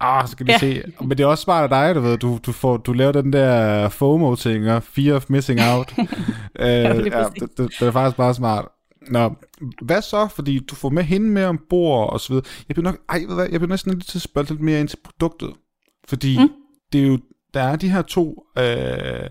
ah, 0.00 0.26
så 0.26 0.32
skal 0.32 0.46
vi 0.46 0.52
ja. 0.52 0.58
se. 0.58 0.82
Men 1.00 1.10
det 1.10 1.20
er 1.20 1.26
også 1.26 1.42
smart 1.42 1.62
af 1.62 1.68
dig, 1.68 1.94
du 1.94 2.00
ved, 2.00 2.18
du, 2.18 2.38
du, 2.46 2.52
får, 2.52 2.76
du 2.76 2.92
laver 2.92 3.12
den 3.12 3.32
der 3.32 3.88
FOMO-ting, 3.88 4.70
og 4.70 4.82
fear 4.82 5.16
of 5.16 5.30
missing 5.30 5.60
out. 5.60 5.94
uh, 5.98 6.04
ja, 6.58 6.94
det, 6.94 7.40
det, 7.40 7.56
det, 7.58 7.82
er 7.82 7.90
faktisk 7.90 8.16
bare 8.16 8.34
smart. 8.34 8.68
Nå, 9.10 9.34
hvad 9.82 10.02
så? 10.02 10.28
Fordi 10.28 10.58
du 10.58 10.74
får 10.74 10.88
med 10.88 11.02
hende 11.02 11.30
med 11.30 11.44
ombord 11.44 12.12
og 12.12 12.20
så 12.20 12.28
videre. 12.32 12.46
Jeg 12.68 12.74
bliver 12.74 12.90
nok, 12.90 12.98
ej, 13.08 13.24
ved 13.28 13.34
hvad, 13.34 13.48
jeg 13.50 13.60
bliver 13.60 13.68
næsten 13.68 13.94
lidt 13.94 14.06
til 14.06 14.18
at 14.18 14.22
spørge 14.22 14.48
lidt 14.48 14.60
mere 14.60 14.80
ind 14.80 14.88
til 14.88 14.98
produktet. 15.04 15.52
Fordi 16.08 16.38
mm. 16.38 16.48
det 16.92 17.02
er 17.02 17.06
jo, 17.06 17.18
der 17.54 17.62
er 17.62 17.76
de 17.76 17.90
her 17.90 18.02
to 18.02 18.44
øh, 18.58 19.30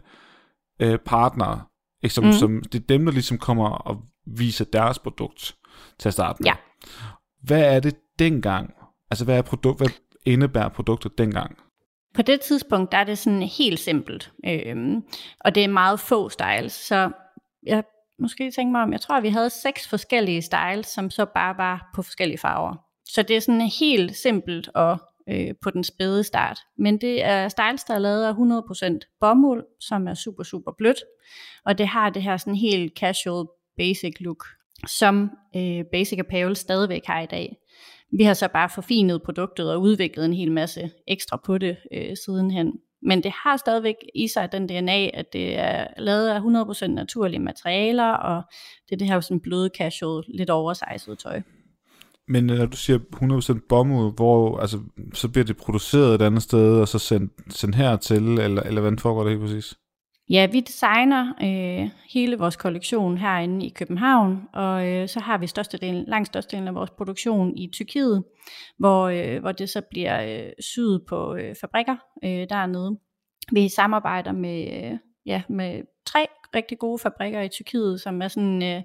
øh, 0.82 0.98
partnere, 1.06 1.62
ikke, 2.04 2.14
som, 2.14 2.24
mm. 2.24 2.34
som, 2.34 2.62
det 2.72 2.82
er 2.82 2.88
dem, 2.90 3.06
der 3.06 3.12
ligesom 3.12 3.38
kommer 3.38 3.70
og 3.70 4.02
viser 4.28 4.66
deres 4.66 5.00
produkt 5.00 5.56
til 6.00 6.10
at 6.10 6.14
starte 6.14 6.44
med. 6.44 6.52
Ja. 6.52 6.56
Hvad 7.44 7.76
er 7.76 7.80
det 7.80 7.96
dengang? 8.20 8.74
Altså, 9.12 9.26
hvad, 9.26 9.38
er 9.38 9.42
produkt, 9.42 9.80
hvad 9.80 9.90
indebærer 10.26 10.70
produktet 10.70 11.18
dengang? 11.18 11.58
På 12.14 12.22
det 12.22 12.42
tidspunkt, 12.42 12.92
der 12.92 12.98
er 12.98 13.04
det 13.04 13.18
sådan 13.18 13.44
helt 13.44 13.80
simpelt. 13.80 14.32
Øhm, 14.46 15.04
og 15.40 15.56
det 15.56 15.64
er 15.64 15.68
meget 15.68 16.00
få 16.00 16.30
styles. 16.30 16.74
Så 16.74 17.12
jeg 17.64 17.84
måske 18.20 18.52
tænke 18.52 18.72
mig 18.72 18.82
om, 18.82 18.92
jeg 18.92 19.02
tror, 19.02 19.22
vi 19.22 19.30
havde 19.30 19.50
seks 19.50 19.88
forskellige 19.88 20.42
styles, 20.42 20.88
som 20.88 21.10
så 21.10 21.26
bare 21.26 21.58
var 21.58 21.92
på 21.96 22.02
forskellige 22.02 22.38
farver. 22.38 22.76
Så 23.06 23.22
det 23.22 23.36
er 23.36 23.40
sådan 23.40 23.62
helt 23.62 24.16
simpelt 24.16 24.70
og 24.76 24.98
øh, 25.30 25.54
på 25.62 25.70
den 25.70 25.84
spæde 25.84 26.24
start. 26.24 26.60
Men 26.78 27.02
det 27.02 27.24
er 27.24 27.50
styles, 27.50 27.84
der 27.84 27.94
er 27.94 28.00
lavet 28.00 28.26
af 28.26 28.34
100% 28.34 29.18
bomuld, 29.20 29.64
som 29.80 30.08
er 30.08 30.14
super, 30.14 30.44
super 30.44 30.72
blødt. 30.78 31.04
Og 31.66 31.78
det 31.78 31.88
har 31.88 32.10
det 32.10 32.24
her 32.24 32.38
sådan 32.38 32.56
helt 32.56 32.98
casual 33.00 33.48
basic 33.78 34.14
look, 34.20 34.46
som 34.88 35.30
øh, 35.56 35.84
Basic 35.92 36.20
Apparel 36.20 36.56
stadigvæk 36.56 37.06
har 37.06 37.22
i 37.22 37.26
dag. 37.26 37.58
Vi 38.12 38.24
har 38.24 38.34
så 38.34 38.48
bare 38.54 38.70
forfinet 38.70 39.22
produktet 39.24 39.74
og 39.74 39.82
udviklet 39.82 40.26
en 40.26 40.34
hel 40.34 40.52
masse 40.52 40.92
ekstra 41.08 41.42
på 41.46 41.58
det 41.58 41.78
øh, 41.94 42.18
sidenhen. 42.26 42.74
Men 43.02 43.24
det 43.24 43.32
har 43.44 43.58
stadigvæk 43.58 43.96
i 44.16 44.28
sig 44.28 44.52
den 44.52 44.68
DNA, 44.68 45.10
at 45.14 45.34
det 45.34 45.60
er 45.60 45.88
lavet 45.98 46.28
af 46.28 46.40
100% 46.84 46.88
naturlige 46.88 47.40
materialer, 47.40 48.12
og 48.12 48.44
det 48.90 48.96
er 48.96 48.98
det 48.98 49.08
her 49.08 49.20
sådan 49.20 49.40
bløde 49.40 49.70
casual, 49.78 50.24
lidt 50.28 50.50
oversized 50.50 51.16
tøj. 51.16 51.42
Men 52.28 52.50
øh, 52.50 52.58
når 52.58 52.66
du 52.66 52.78
siger 52.78 53.00
100% 53.60 53.66
bomuld, 53.70 54.16
hvor 54.16 54.60
altså, 54.60 54.80
så 55.14 55.30
bliver 55.30 55.46
det 55.46 55.58
produceret 55.58 56.16
et 56.16 56.22
andet 56.22 56.44
sted, 56.44 56.82
og 56.82 56.88
så 56.88 57.00
sendt, 57.00 57.34
sendt 57.50 57.76
hertil, 57.76 58.24
eller, 58.40 58.62
eller 58.62 58.82
hvordan 58.82 59.00
foregår 59.00 59.24
det 59.24 59.32
helt 59.32 59.42
præcis? 59.42 59.78
Ja, 60.30 60.48
vi 60.52 60.60
designer 60.60 61.34
øh, 61.42 61.90
hele 62.14 62.38
vores 62.38 62.56
kollektion 62.56 63.18
herinde 63.18 63.66
i 63.66 63.70
København, 63.70 64.42
og 64.54 64.88
øh, 64.88 65.08
så 65.08 65.20
har 65.20 65.38
vi 65.38 65.48
størstedelen, 65.48 66.06
langt 66.06 66.28
størstedelen 66.28 66.68
af 66.68 66.76
vores 66.76 66.90
produktion 66.90 67.58
i 67.58 67.70
Tyrkiet, 67.74 68.24
hvor, 68.78 69.08
øh, 69.08 69.40
hvor 69.40 69.52
det 69.52 69.70
så 69.70 69.82
bliver 69.82 70.46
øh, 70.46 70.52
syet 70.60 71.02
på 71.10 71.36
øh, 71.36 71.56
fabrikker 71.62 71.96
øh, 72.24 72.50
dernede. 72.50 73.00
Vi 73.52 73.70
samarbejder 73.70 74.32
med, 74.32 74.84
øh, 74.84 74.98
ja, 75.26 75.42
med 75.50 75.82
tre 76.06 76.28
rigtig 76.56 76.80
gode 76.80 77.00
fabrikker 77.00 77.42
i 77.42 77.50
Tyrkiet, 77.50 78.02
som 78.02 78.22
er 78.22 78.28
sådan 78.28 78.64
øh, 78.64 78.82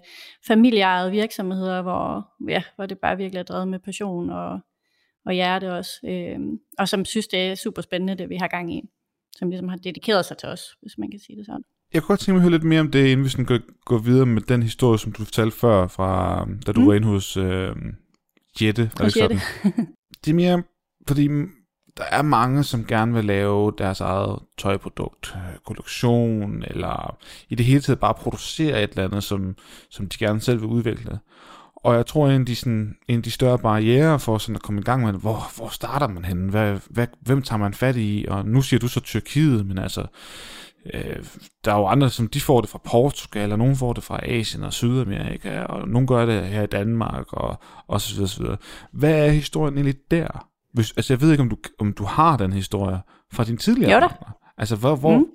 familieejede 0.46 1.10
virksomheder, 1.10 1.82
hvor, 1.82 2.32
ja, 2.48 2.62
hvor 2.76 2.86
det 2.86 2.98
bare 2.98 3.16
virkelig 3.16 3.38
er 3.38 3.44
drevet 3.44 3.68
med 3.68 3.78
passion 3.78 4.30
og, 4.30 4.60
og 5.26 5.32
hjerte 5.32 5.72
også, 5.72 5.92
øh, 6.04 6.38
og 6.78 6.88
som 6.88 7.04
synes, 7.04 7.26
det 7.26 7.50
er 7.50 7.54
super 7.54 7.82
spændende, 7.82 8.14
det 8.14 8.28
vi 8.28 8.36
har 8.36 8.48
gang 8.48 8.74
i 8.74 8.82
som 9.36 9.50
ligesom 9.50 9.68
har 9.68 9.76
dedikeret 9.76 10.24
sig 10.24 10.38
til 10.38 10.48
os, 10.48 10.76
hvis 10.82 10.98
man 10.98 11.10
kan 11.10 11.20
sige 11.20 11.36
det 11.36 11.46
sådan. 11.46 11.62
Jeg 11.92 12.02
kunne 12.02 12.08
godt 12.08 12.20
tænke 12.20 12.32
mig 12.32 12.38
at 12.38 12.42
høre 12.42 12.50
lidt 12.50 12.64
mere 12.64 12.80
om 12.80 12.90
det, 12.90 13.06
inden 13.06 13.24
vi 13.24 13.30
sådan 13.30 13.44
går, 13.44 13.58
går 13.84 13.98
videre 13.98 14.26
med 14.26 14.42
den 14.42 14.62
historie, 14.62 14.98
som 14.98 15.12
du 15.12 15.24
fortalte 15.24 15.56
før, 15.56 15.86
fra, 15.86 16.44
da 16.66 16.72
du 16.72 16.80
mm. 16.80 16.86
var 16.86 16.94
inde 16.94 17.08
hos 17.08 17.36
øh, 17.36 17.76
Jette. 18.60 18.90
Hos 19.00 19.16
Jette. 19.16 19.40
det 20.24 20.30
er 20.30 20.34
mere, 20.34 20.62
fordi 21.08 21.28
der 21.96 22.04
er 22.04 22.22
mange, 22.22 22.64
som 22.64 22.84
gerne 22.84 23.14
vil 23.14 23.24
lave 23.24 23.72
deres 23.78 24.00
eget 24.00 24.38
tøjprodukt, 24.58 25.34
øh, 25.36 25.58
kollektion, 25.66 26.64
eller 26.66 27.18
i 27.48 27.54
det 27.54 27.66
hele 27.66 27.80
taget 27.80 28.00
bare 28.00 28.14
producere 28.14 28.82
et 28.82 28.90
eller 28.90 29.04
andet, 29.04 29.24
som, 29.24 29.56
som 29.90 30.08
de 30.08 30.18
gerne 30.18 30.40
selv 30.40 30.60
vil 30.60 30.68
udvikle. 30.68 31.18
Og 31.82 31.94
jeg 31.94 32.06
tror, 32.06 32.28
en 32.28 32.40
af 32.40 32.46
de, 32.46 32.56
sådan, 32.56 32.96
en 33.08 33.16
af 33.16 33.22
de 33.22 33.30
større 33.30 33.58
barriere 33.58 34.18
for 34.18 34.38
sådan 34.38 34.56
at 34.56 34.62
komme 34.62 34.80
i 34.80 34.84
gang 34.84 35.04
med 35.04 35.12
hvor, 35.12 35.56
hvor 35.56 35.68
starter 35.68 36.08
man 36.08 36.24
henne? 36.24 36.50
Hvad, 36.50 36.78
hvad, 36.90 37.06
hvem 37.20 37.42
tager 37.42 37.58
man 37.58 37.74
fat 37.74 37.96
i? 37.96 38.26
Og 38.28 38.46
nu 38.46 38.62
siger 38.62 38.80
du 38.80 38.88
så 38.88 39.00
Tyrkiet, 39.00 39.66
men 39.66 39.78
altså, 39.78 40.06
øh, 40.94 41.16
der 41.64 41.72
er 41.72 41.78
jo 41.78 41.86
andre, 41.86 42.10
som 42.10 42.28
de 42.28 42.40
får 42.40 42.60
det 42.60 42.70
fra 42.70 42.80
Portugal, 42.84 43.52
og 43.52 43.58
nogen 43.58 43.76
får 43.76 43.92
det 43.92 44.04
fra 44.04 44.20
Asien 44.22 44.64
og 44.64 44.72
Sydamerika, 44.72 45.60
og 45.60 45.88
nogen 45.88 46.06
gør 46.06 46.26
det 46.26 46.44
her 46.44 46.62
i 46.62 46.66
Danmark, 46.66 47.32
og, 47.32 47.56
og 47.86 48.00
så 48.00 48.14
videre, 48.14 48.28
så 48.28 48.42
videre. 48.42 48.56
Hvad 48.92 49.26
er 49.26 49.30
historien 49.30 49.74
egentlig 49.74 50.10
der? 50.10 50.48
Hvis, 50.72 50.92
altså, 50.96 51.12
jeg 51.12 51.20
ved 51.20 51.30
ikke, 51.30 51.42
om 51.42 51.50
du, 51.50 51.56
om 51.78 51.92
du 51.92 52.04
har 52.04 52.36
den 52.36 52.52
historie 52.52 53.00
fra 53.32 53.44
din 53.44 53.56
tidligere 53.56 53.92
jo 53.92 54.00
da. 54.00 54.06
partner. 54.06 54.36
Altså, 54.58 54.76
hvor, 54.76 54.96
hvor, 54.96 55.18
mm. 55.18 55.26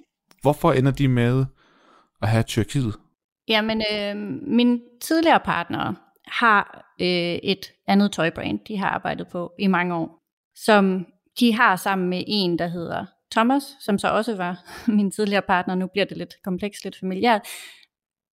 hvorfor 0.41 0.73
ender 0.73 0.91
de 0.91 1.07
med 1.07 1.45
at 2.21 2.29
have 2.29 2.43
Tyrkiet? 2.43 2.95
Jamen, 3.47 3.81
øh, 3.93 4.15
min 4.47 4.79
tidligere 5.01 5.39
partner, 5.45 5.93
har 6.27 6.93
øh, 7.01 7.39
et 7.43 7.71
andet 7.87 8.11
tøjbrand, 8.11 8.59
de 8.67 8.77
har 8.77 8.89
arbejdet 8.89 9.27
på 9.27 9.53
i 9.59 9.67
mange 9.67 9.95
år, 9.95 10.23
som 10.55 11.05
de 11.39 11.53
har 11.53 11.75
sammen 11.75 12.09
med 12.09 12.23
en, 12.27 12.59
der 12.59 12.67
hedder 12.67 13.05
Thomas, 13.31 13.63
som 13.79 13.97
så 13.97 14.07
også 14.07 14.35
var 14.35 14.63
min 14.97 15.11
tidligere 15.11 15.41
partner. 15.41 15.75
Nu 15.75 15.87
bliver 15.87 16.05
det 16.05 16.17
lidt 16.17 16.33
komplekst, 16.43 16.83
lidt 16.83 16.99
familiært. 16.99 17.41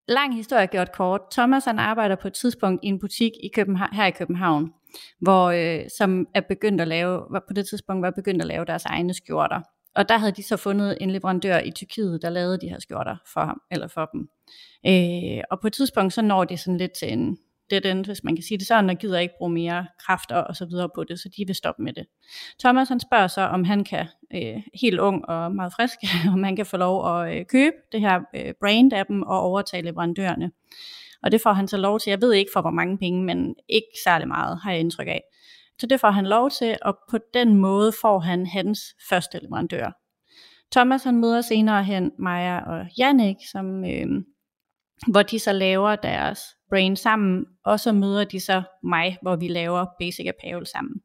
Lang 0.07 0.35
historie 0.35 0.67
gjort 0.67 0.91
kort. 0.91 1.21
Thomas 1.31 1.65
han 1.65 1.79
arbejder 1.79 2.15
på 2.15 2.27
et 2.27 2.33
tidspunkt 2.33 2.83
i 2.83 2.87
en 2.87 2.99
butik 2.99 3.31
i 3.43 3.49
København, 3.55 3.93
her 3.93 4.05
i 4.05 4.11
København, 4.11 4.73
hvor, 5.19 5.45
øh, 5.45 5.89
som 5.97 6.27
er 6.33 6.41
begyndt 6.41 6.81
at 6.81 6.87
lave, 6.87 7.23
var 7.31 7.43
på 7.47 7.53
det 7.53 7.67
tidspunkt 7.67 8.01
var 8.01 8.11
begyndt 8.11 8.41
at 8.41 8.47
lave 8.47 8.65
deres 8.65 8.85
egne 8.85 9.13
skjorter. 9.13 9.61
Og 9.95 10.09
der 10.09 10.17
havde 10.17 10.31
de 10.31 10.43
så 10.43 10.57
fundet 10.57 10.97
en 11.01 11.11
leverandør 11.11 11.57
i 11.57 11.71
Tyrkiet, 11.71 12.21
der 12.21 12.29
lavede 12.29 12.57
de 12.61 12.69
her 12.69 12.79
skjorter 12.79 13.15
for 13.33 13.41
ham, 13.41 13.61
eller 13.71 13.87
for 13.87 14.09
dem. 14.13 14.29
Øh, 14.87 15.43
og 15.51 15.59
på 15.61 15.67
et 15.67 15.73
tidspunkt 15.73 16.13
så 16.13 16.21
når 16.21 16.43
de 16.43 16.57
sådan 16.57 16.77
lidt 16.77 16.91
til 16.99 17.13
en, 17.13 17.37
dead 17.69 17.85
end, 17.85 18.05
hvis 18.05 18.23
man 18.23 18.35
kan 18.35 18.43
sige 18.43 18.57
det 18.57 18.67
sådan, 18.67 18.89
og 18.89 18.95
gider 18.95 19.19
ikke 19.19 19.33
bruge 19.37 19.51
mere 19.51 19.87
kræfter 19.99 20.35
og 20.35 20.55
så 20.55 20.65
videre 20.65 20.89
på 20.95 21.03
det, 21.03 21.19
så 21.19 21.29
de 21.37 21.43
vil 21.47 21.55
stoppe 21.55 21.83
med 21.83 21.93
det. 21.93 22.05
Thomas 22.59 22.89
han 22.89 22.99
spørger 22.99 23.27
så, 23.27 23.41
om 23.41 23.63
han 23.63 23.83
kan, 23.83 24.07
øh, 24.33 24.61
helt 24.81 24.99
ung 24.99 25.29
og 25.29 25.55
meget 25.55 25.73
frisk, 25.73 25.99
om 26.33 26.43
han 26.43 26.55
kan 26.55 26.65
få 26.65 26.77
lov 26.77 27.15
at 27.15 27.37
øh, 27.37 27.45
købe 27.45 27.75
det 27.91 28.01
her 28.01 28.19
øh, 28.35 28.53
brand 28.59 28.93
af 28.93 29.05
dem 29.05 29.23
og 29.23 29.39
overtage 29.39 29.83
leverandørerne. 29.83 30.51
Og 31.23 31.31
det 31.31 31.41
får 31.41 31.53
han 31.53 31.67
så 31.67 31.77
lov 31.77 31.99
til, 31.99 32.09
jeg 32.09 32.21
ved 32.21 32.33
ikke 32.33 32.51
for 32.53 32.61
hvor 32.61 32.71
mange 32.71 32.97
penge, 32.97 33.23
men 33.23 33.55
ikke 33.69 33.87
særlig 34.03 34.27
meget, 34.27 34.59
har 34.63 34.71
jeg 34.71 34.79
indtryk 34.79 35.07
af. 35.07 35.21
Så 35.79 35.87
det 35.87 35.99
får 35.99 36.11
han 36.11 36.25
lov 36.25 36.49
til, 36.49 36.77
og 36.81 36.97
på 37.11 37.17
den 37.33 37.55
måde 37.55 37.91
får 38.01 38.19
han 38.19 38.45
hans 38.45 38.79
første 39.09 39.39
leverandør. 39.39 39.91
Thomas 40.71 41.03
han 41.03 41.15
møder 41.15 41.41
senere 41.41 41.83
hen 41.83 42.11
Maja 42.19 42.59
og 42.59 42.85
Jannik, 42.97 43.35
som, 43.51 43.85
øh, 43.85 44.07
hvor 45.07 45.23
de 45.23 45.39
så 45.39 45.51
laver 45.51 45.95
deres 45.95 46.39
brain 46.69 46.95
sammen, 46.95 47.45
og 47.65 47.79
så 47.79 47.91
møder 47.91 48.23
de 48.23 48.39
så 48.39 48.63
mig, 48.83 49.17
hvor 49.21 49.35
vi 49.35 49.47
laver 49.47 49.85
Basic 49.99 50.25
Apparel 50.27 50.67
sammen. 50.67 51.01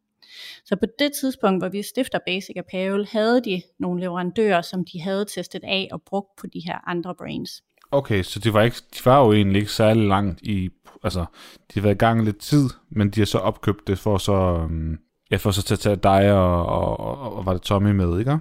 Så 0.65 0.77
på 0.77 0.87
det 0.99 1.13
tidspunkt, 1.21 1.61
hvor 1.61 1.69
vi 1.69 1.83
stifter 1.83 2.19
Basic 2.27 2.57
Apparel, 2.57 3.09
havde 3.13 3.41
de 3.41 3.63
nogle 3.79 4.01
leverandører, 4.01 4.63
som 4.63 4.85
de 4.93 5.01
havde 5.01 5.25
testet 5.25 5.65
af 5.65 5.89
og 5.93 6.03
brugt 6.03 6.29
på 6.41 6.47
de 6.47 6.61
her 6.67 6.89
andre 6.89 7.15
brains. 7.15 7.63
Okay, 7.93 8.23
så 8.23 8.39
det 8.39 8.55
var, 8.55 8.63
ikke, 8.63 8.77
de 8.95 8.99
var 9.05 9.25
jo 9.25 9.33
egentlig 9.33 9.61
ikke 9.61 9.73
særlig 9.73 10.09
langt 10.09 10.43
i, 10.43 10.71
altså, 11.03 11.21
de 11.69 11.75
har 11.75 11.81
været 11.81 11.95
i 11.95 11.99
gang 11.99 12.25
lidt 12.25 12.39
tid, 12.39 12.69
men 12.91 13.11
de 13.11 13.21
har 13.21 13.27
så 13.27 13.39
opkøbt 13.39 13.87
det 13.87 13.99
for 13.99 14.19
så, 14.19 14.33
um, 14.33 14.99
ja, 15.31 15.37
for 15.37 15.51
så 15.51 15.63
til 15.63 15.75
at 15.75 15.81
tage 15.81 15.97
dig 15.97 16.33
og, 16.33 16.67
og, 16.67 17.01
og, 17.01 17.37
og 17.37 17.47
var 17.47 17.53
det 17.53 17.63
Tommy 17.63 17.91
med, 17.91 18.19
ikke? 18.19 18.39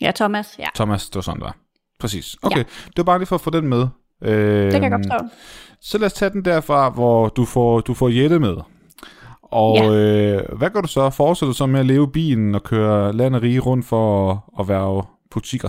Ja, 0.00 0.10
Thomas, 0.10 0.56
ja. 0.58 0.66
Thomas, 0.74 1.08
det 1.08 1.14
var 1.14 1.22
sådan 1.22 1.40
der. 1.40 1.52
Præcis. 2.00 2.36
Okay, 2.42 2.58
ja. 2.58 2.62
det 2.86 2.96
var 2.96 3.02
bare 3.02 3.18
lige 3.18 3.26
for 3.26 3.34
at 3.34 3.40
få 3.40 3.50
den 3.50 3.68
med. 3.68 3.88
Øh, 4.22 4.64
det 4.64 4.72
kan 4.72 4.82
jeg 4.82 4.90
godt 4.90 5.06
forstå. 5.10 5.26
Så 5.80 5.98
lad 5.98 6.06
os 6.06 6.12
tage 6.12 6.30
den 6.30 6.44
derfra, 6.44 6.90
hvor 6.90 7.28
du 7.28 7.44
får, 7.44 7.80
du 7.80 7.94
får 7.94 8.08
Jette 8.08 8.38
med. 8.38 8.56
Og 9.42 9.76
ja. 9.76 9.92
øh, 9.92 10.58
hvad 10.58 10.70
gør 10.70 10.80
du 10.80 10.88
så? 10.88 11.10
Fortsætter 11.10 11.52
du 11.52 11.56
så 11.56 11.66
med 11.66 11.80
at 11.80 11.86
leve 11.86 12.12
bilen 12.12 12.54
og 12.54 12.62
køre 12.62 13.12
land 13.12 13.36
og 13.36 13.42
rige 13.42 13.60
rundt 13.60 13.86
for 13.86 14.30
at, 14.30 14.38
at 14.60 14.68
være 14.68 15.04
butikker? 15.30 15.68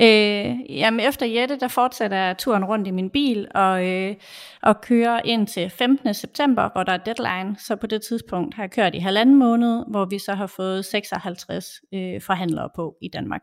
Øh, 0.00 0.76
jamen 0.78 1.00
efter 1.00 1.26
Jette, 1.26 1.58
der 1.60 1.68
fortsætter 1.68 2.16
jeg 2.16 2.38
turen 2.38 2.64
rundt 2.64 2.88
i 2.88 2.90
min 2.90 3.10
bil 3.10 3.48
og, 3.54 3.86
øh, 3.88 4.14
og 4.62 4.80
kører 4.80 5.20
ind 5.24 5.46
til 5.46 5.70
15. 5.70 6.14
september, 6.14 6.68
hvor 6.74 6.82
der 6.82 6.92
er 6.92 6.96
deadline. 6.96 7.56
Så 7.58 7.76
på 7.76 7.86
det 7.86 8.02
tidspunkt 8.02 8.54
har 8.54 8.62
jeg 8.62 8.70
kørt 8.70 8.94
i 8.94 8.98
halvanden 8.98 9.38
måned, 9.38 9.84
hvor 9.90 10.04
vi 10.04 10.18
så 10.18 10.34
har 10.34 10.46
fået 10.46 10.84
56 10.84 11.80
øh, 11.94 12.20
forhandlere 12.20 12.68
på 12.76 12.96
i 13.02 13.08
Danmark. 13.08 13.42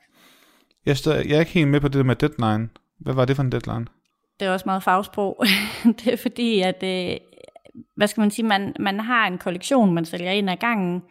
Jeg, 0.85 0.97
stod, 0.97 1.13
jeg 1.13 1.35
er 1.35 1.39
ikke 1.39 1.51
helt 1.51 1.67
med 1.67 1.79
på 1.79 1.87
det 1.87 2.05
med 2.05 2.15
deadline. 2.15 2.69
Hvad 2.99 3.13
var 3.13 3.25
det 3.25 3.35
for 3.35 3.43
en 3.43 3.51
deadline? 3.51 3.85
Det 4.43 4.49
er 4.49 4.53
også 4.53 4.65
meget 4.65 4.83
fagsprog. 4.83 5.43
det 5.99 6.13
er 6.13 6.17
fordi, 6.17 6.59
at 6.59 6.83
øh, 6.83 7.17
hvad 7.95 8.07
skal 8.07 8.21
man 8.21 8.31
sige, 8.31 8.45
man, 8.45 8.75
man 8.79 8.99
har 8.99 9.27
en 9.27 9.37
kollektion, 9.37 9.93
man 9.93 10.05
sælger 10.05 10.31
ind 10.31 10.49
ad 10.49 10.57
gangen, 10.57 11.01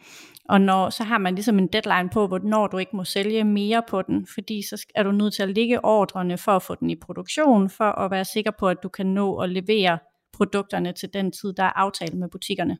og 0.49 0.61
når, 0.61 0.89
så 0.89 1.03
har 1.03 1.17
man 1.17 1.35
ligesom 1.35 1.59
en 1.59 1.67
deadline 1.67 2.09
på, 2.09 2.27
hvornår 2.27 2.67
du 2.67 2.77
ikke 2.77 2.95
må 2.95 3.03
sælge 3.03 3.43
mere 3.43 3.83
på 3.89 4.01
den, 4.01 4.27
fordi 4.33 4.61
så 4.61 4.85
er 4.95 5.03
du 5.03 5.11
nødt 5.11 5.33
til 5.33 5.43
at 5.43 5.49
ligge 5.49 5.85
ordrene 5.85 6.37
for 6.37 6.51
at 6.51 6.63
få 6.63 6.75
den 6.75 6.89
i 6.89 6.95
produktion, 6.95 7.69
for 7.69 7.99
at 7.99 8.11
være 8.11 8.25
sikker 8.25 8.51
på, 8.59 8.67
at 8.67 8.77
du 8.83 8.89
kan 8.89 9.05
nå 9.05 9.37
at 9.37 9.49
levere 9.49 9.99
produkterne 10.33 10.91
til 10.91 11.09
den 11.13 11.31
tid, 11.31 11.53
der 11.53 11.63
er 11.63 11.77
aftalt 11.77 12.13
med 12.13 12.29
butikkerne. 12.29 12.77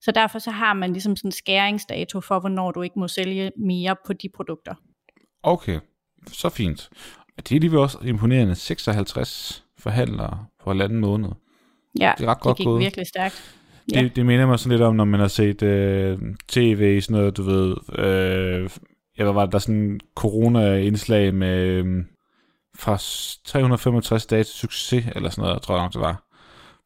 Så 0.00 0.10
derfor 0.10 0.38
så 0.38 0.50
har 0.50 0.74
man 0.74 0.92
ligesom 0.92 1.16
sådan 1.16 1.28
en 1.28 1.32
skæringsdato 1.32 2.20
for, 2.20 2.40
hvornår 2.40 2.70
du 2.70 2.82
ikke 2.82 2.98
må 2.98 3.08
sælge 3.08 3.52
mere 3.56 3.96
på 4.06 4.12
de 4.12 4.28
produkter. 4.28 4.74
Okay, 5.42 5.80
så 6.26 6.48
fint. 6.48 6.90
Det 7.36 7.56
er 7.56 7.60
lige 7.60 7.80
også 7.80 7.98
imponerende. 8.04 8.54
56 8.54 9.64
forhandlere 9.78 10.46
på 10.64 10.70
halvanden 10.70 10.98
måned. 11.00 11.28
Ja, 12.00 12.12
det, 12.18 12.24
er 12.24 12.30
ret 12.30 12.36
det 12.36 12.42
godt 12.42 12.56
gik 12.56 12.64
gået. 12.64 12.80
virkelig 12.80 13.06
stærkt. 13.06 13.56
Det, 13.90 13.96
ja. 13.96 14.08
det 14.16 14.26
minder 14.26 14.46
mig 14.46 14.58
sådan 14.58 14.70
lidt 14.70 14.82
om, 14.82 14.94
når 14.96 15.04
man 15.04 15.20
har 15.20 15.28
set 15.28 15.62
øh, 15.62 16.18
tv, 16.48 17.00
sådan 17.00 17.16
noget, 17.16 17.36
du 17.36 17.42
ved, 17.42 17.76
øh, 17.98 18.70
ja, 19.18 19.24
hvad 19.24 19.32
var 19.32 19.46
der 19.46 19.58
sådan 19.58 20.00
corona-indslag 20.14 21.34
med 21.34 21.58
øh, 21.58 22.04
fra 22.78 22.96
365 23.44 24.26
dage 24.26 24.44
til 24.44 24.54
succes, 24.54 25.04
eller 25.16 25.30
sådan 25.30 25.42
noget, 25.42 25.62
tror 25.62 25.74
jeg 25.74 25.84
nok 25.84 25.92
det 25.92 26.00
var, 26.00 26.22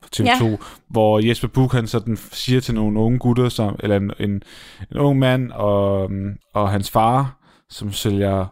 på 0.02 0.08
TV2, 0.16 0.44
ja. 0.44 0.56
hvor 0.88 1.26
Jesper 1.28 1.48
Buch, 1.48 1.74
han 1.74 1.86
sådan 1.86 2.16
siger 2.16 2.60
til 2.60 2.74
nogle 2.74 3.00
unge 3.00 3.18
gutter, 3.18 3.48
som, 3.48 3.76
eller 3.80 3.96
en, 3.96 4.12
en, 4.18 4.42
en 4.90 4.96
ung 4.96 5.18
mand 5.18 5.52
og, 5.52 6.10
og 6.54 6.70
hans 6.70 6.90
far, 6.90 7.40
som 7.70 7.92
sælger 7.92 8.46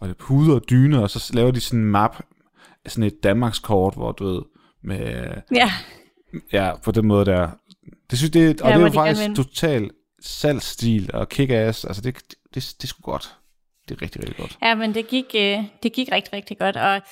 var 0.00 0.06
det 0.06 0.16
puder 0.16 0.54
og 0.54 0.70
dyne, 0.70 1.02
og 1.02 1.10
så 1.10 1.30
laver 1.34 1.50
de 1.50 1.60
sådan 1.60 1.80
en 1.80 1.90
map, 1.90 2.22
sådan 2.86 3.04
et 3.04 3.22
Danmarkskort, 3.22 3.94
hvor 3.94 4.12
du 4.12 4.24
ved, 4.24 4.42
med, 4.82 5.26
ja. 5.54 5.72
ja, 6.52 6.72
på 6.84 6.90
den 6.90 7.06
måde 7.06 7.24
der. 7.24 7.50
Det 8.10 8.18
synes 8.18 8.30
det, 8.30 8.60
og 8.60 8.70
ja, 8.70 8.74
det 8.74 8.82
er 8.82 8.86
jo 8.86 8.92
faktisk 8.92 9.34
total 9.36 9.90
salgsstil 10.20 11.10
og 11.14 11.26
kick-ass, 11.34 11.86
altså 11.86 12.02
det, 12.02 12.14
det, 12.14 12.34
det, 12.54 12.74
det 12.78 12.84
er 12.84 12.86
sgu 12.86 13.02
godt. 13.02 13.36
Det 13.88 13.96
er 13.96 14.02
rigtig, 14.02 14.20
rigtig 14.20 14.36
godt. 14.36 14.58
Ja, 14.62 14.74
men 14.74 14.94
det 14.94 15.08
gik, 15.08 15.24
øh, 15.34 15.58
det 15.82 15.92
gik 15.92 16.08
rigtig, 16.12 16.32
rigtig 16.32 16.58
godt, 16.58 16.76
og 16.76 17.02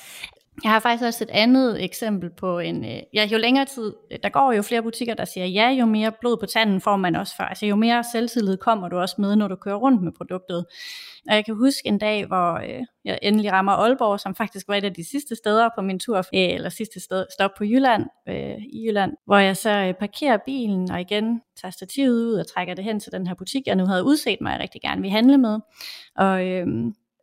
jeg 0.64 0.72
har 0.72 0.80
faktisk 0.80 1.04
også 1.04 1.24
et 1.24 1.30
andet 1.30 1.84
eksempel 1.84 2.30
på 2.30 2.58
en, 2.58 2.84
øh, 2.84 3.00
ja, 3.14 3.24
jo 3.24 3.38
længere 3.38 3.64
tid, 3.64 3.92
øh, 4.10 4.18
der 4.22 4.28
går 4.28 4.52
jo 4.52 4.62
flere 4.62 4.82
butikker, 4.82 5.14
der 5.14 5.24
siger 5.24 5.46
ja, 5.46 5.70
jo 5.70 5.86
mere 5.86 6.12
blod 6.20 6.36
på 6.36 6.46
tanden 6.46 6.80
får 6.80 6.96
man 6.96 7.16
også 7.16 7.36
for. 7.36 7.42
Altså 7.42 7.66
jo 7.66 7.76
mere 7.76 8.04
selvtillid 8.12 8.56
kommer 8.56 8.88
du 8.88 8.98
også 8.98 9.14
med, 9.18 9.36
når 9.36 9.48
du 9.48 9.56
kører 9.56 9.76
rundt 9.76 10.02
med 10.02 10.12
produktet. 10.12 10.66
Og 11.28 11.34
jeg 11.34 11.44
kan 11.44 11.54
huske 11.54 11.82
en 11.84 11.98
dag, 11.98 12.26
hvor 12.26 12.52
øh, 12.52 12.84
jeg 13.04 13.18
endelig 13.22 13.52
rammer 13.52 13.72
Aalborg, 13.72 14.20
som 14.20 14.34
faktisk 14.34 14.68
var 14.68 14.74
et 14.74 14.84
af 14.84 14.94
de 14.94 15.10
sidste 15.10 15.36
steder 15.36 15.68
på 15.76 15.82
min 15.82 15.98
tur, 15.98 16.18
øh, 16.18 16.24
eller 16.32 16.68
sidste 16.68 17.00
sted, 17.00 17.26
stop 17.32 17.50
på 17.58 17.64
Jylland, 17.64 18.06
øh, 18.28 18.56
i 18.72 18.86
Jylland, 18.86 19.12
hvor 19.26 19.38
jeg 19.38 19.56
så 19.56 19.70
øh, 19.70 19.94
parkerer 19.94 20.38
bilen, 20.46 20.90
og 20.90 21.00
igen 21.00 21.40
tager 21.60 21.72
stativet 21.72 22.26
ud 22.26 22.34
og 22.34 22.46
trækker 22.46 22.74
det 22.74 22.84
hen 22.84 23.00
til 23.00 23.12
den 23.12 23.26
her 23.26 23.34
butik, 23.34 23.66
jeg 23.66 23.76
nu 23.76 23.86
havde 23.86 24.04
udset 24.04 24.40
mig, 24.40 24.52
jeg 24.52 24.60
rigtig 24.60 24.80
gerne 24.80 25.00
ville 25.00 25.12
handle 25.12 25.38
med. 25.38 25.58
Og 26.16 26.46
øh, 26.46 26.66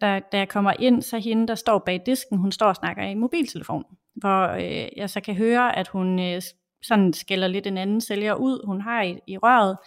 da, 0.02 0.20
da 0.32 0.38
jeg 0.38 0.50
kommer 0.50 0.74
ind, 0.80 1.02
så 1.02 1.18
hende, 1.20 1.48
der 1.48 1.56
står 1.56 1.84
bag 1.86 2.02
disken, 2.06 2.38
hun 2.38 2.52
står 2.52 2.68
og 2.68 2.76
snakker 2.76 3.04
i 3.04 3.16
mobiltelefon, 3.16 3.84
hvor 4.16 4.48
øh, 4.48 4.88
jeg 4.98 5.10
så 5.10 5.22
kan 5.22 5.36
høre, 5.36 5.78
at 5.78 5.88
hun 5.88 6.20
øh, 6.20 6.42
sådan 6.84 7.14
skælder 7.14 7.48
lidt 7.48 7.68
en 7.68 7.78
anden 7.78 8.02
sælger 8.02 8.34
ud, 8.34 8.66
hun 8.66 8.82
har 8.82 9.02
i, 9.02 9.20
i 9.28 9.38
røret, 9.38 9.78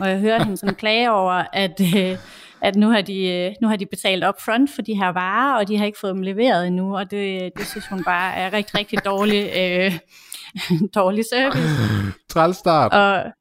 og 0.00 0.08
jeg 0.08 0.18
hører 0.20 0.44
hende 0.44 0.56
sådan 0.56 0.74
klage 0.74 1.10
over, 1.10 1.44
at, 1.52 1.80
øh, 1.96 2.18
at 2.60 2.76
nu, 2.76 2.90
har 2.90 3.00
de, 3.00 3.28
øh, 3.28 3.54
nu 3.62 3.68
har 3.68 3.76
de 3.76 3.86
betalt 3.86 4.24
up 4.24 4.34
front 4.44 4.70
for 4.74 4.82
de 4.82 4.94
her 4.94 5.08
varer, 5.08 5.58
og 5.58 5.68
de 5.68 5.78
har 5.78 5.86
ikke 5.86 5.98
fået 6.00 6.14
dem 6.14 6.22
leveret 6.22 6.66
endnu, 6.66 6.96
og 6.96 7.10
det, 7.10 7.52
det 7.56 7.66
synes 7.66 7.86
hun 7.86 8.04
bare 8.04 8.34
er 8.34 8.52
rigtig, 8.52 8.78
rigtig 8.78 9.04
dårlig, 9.04 9.50
øh, 9.56 9.92
dårlig 11.00 11.24
service. 11.32 11.68
Træl 12.30 12.54
start. 12.54 12.92
Og, 12.92 13.32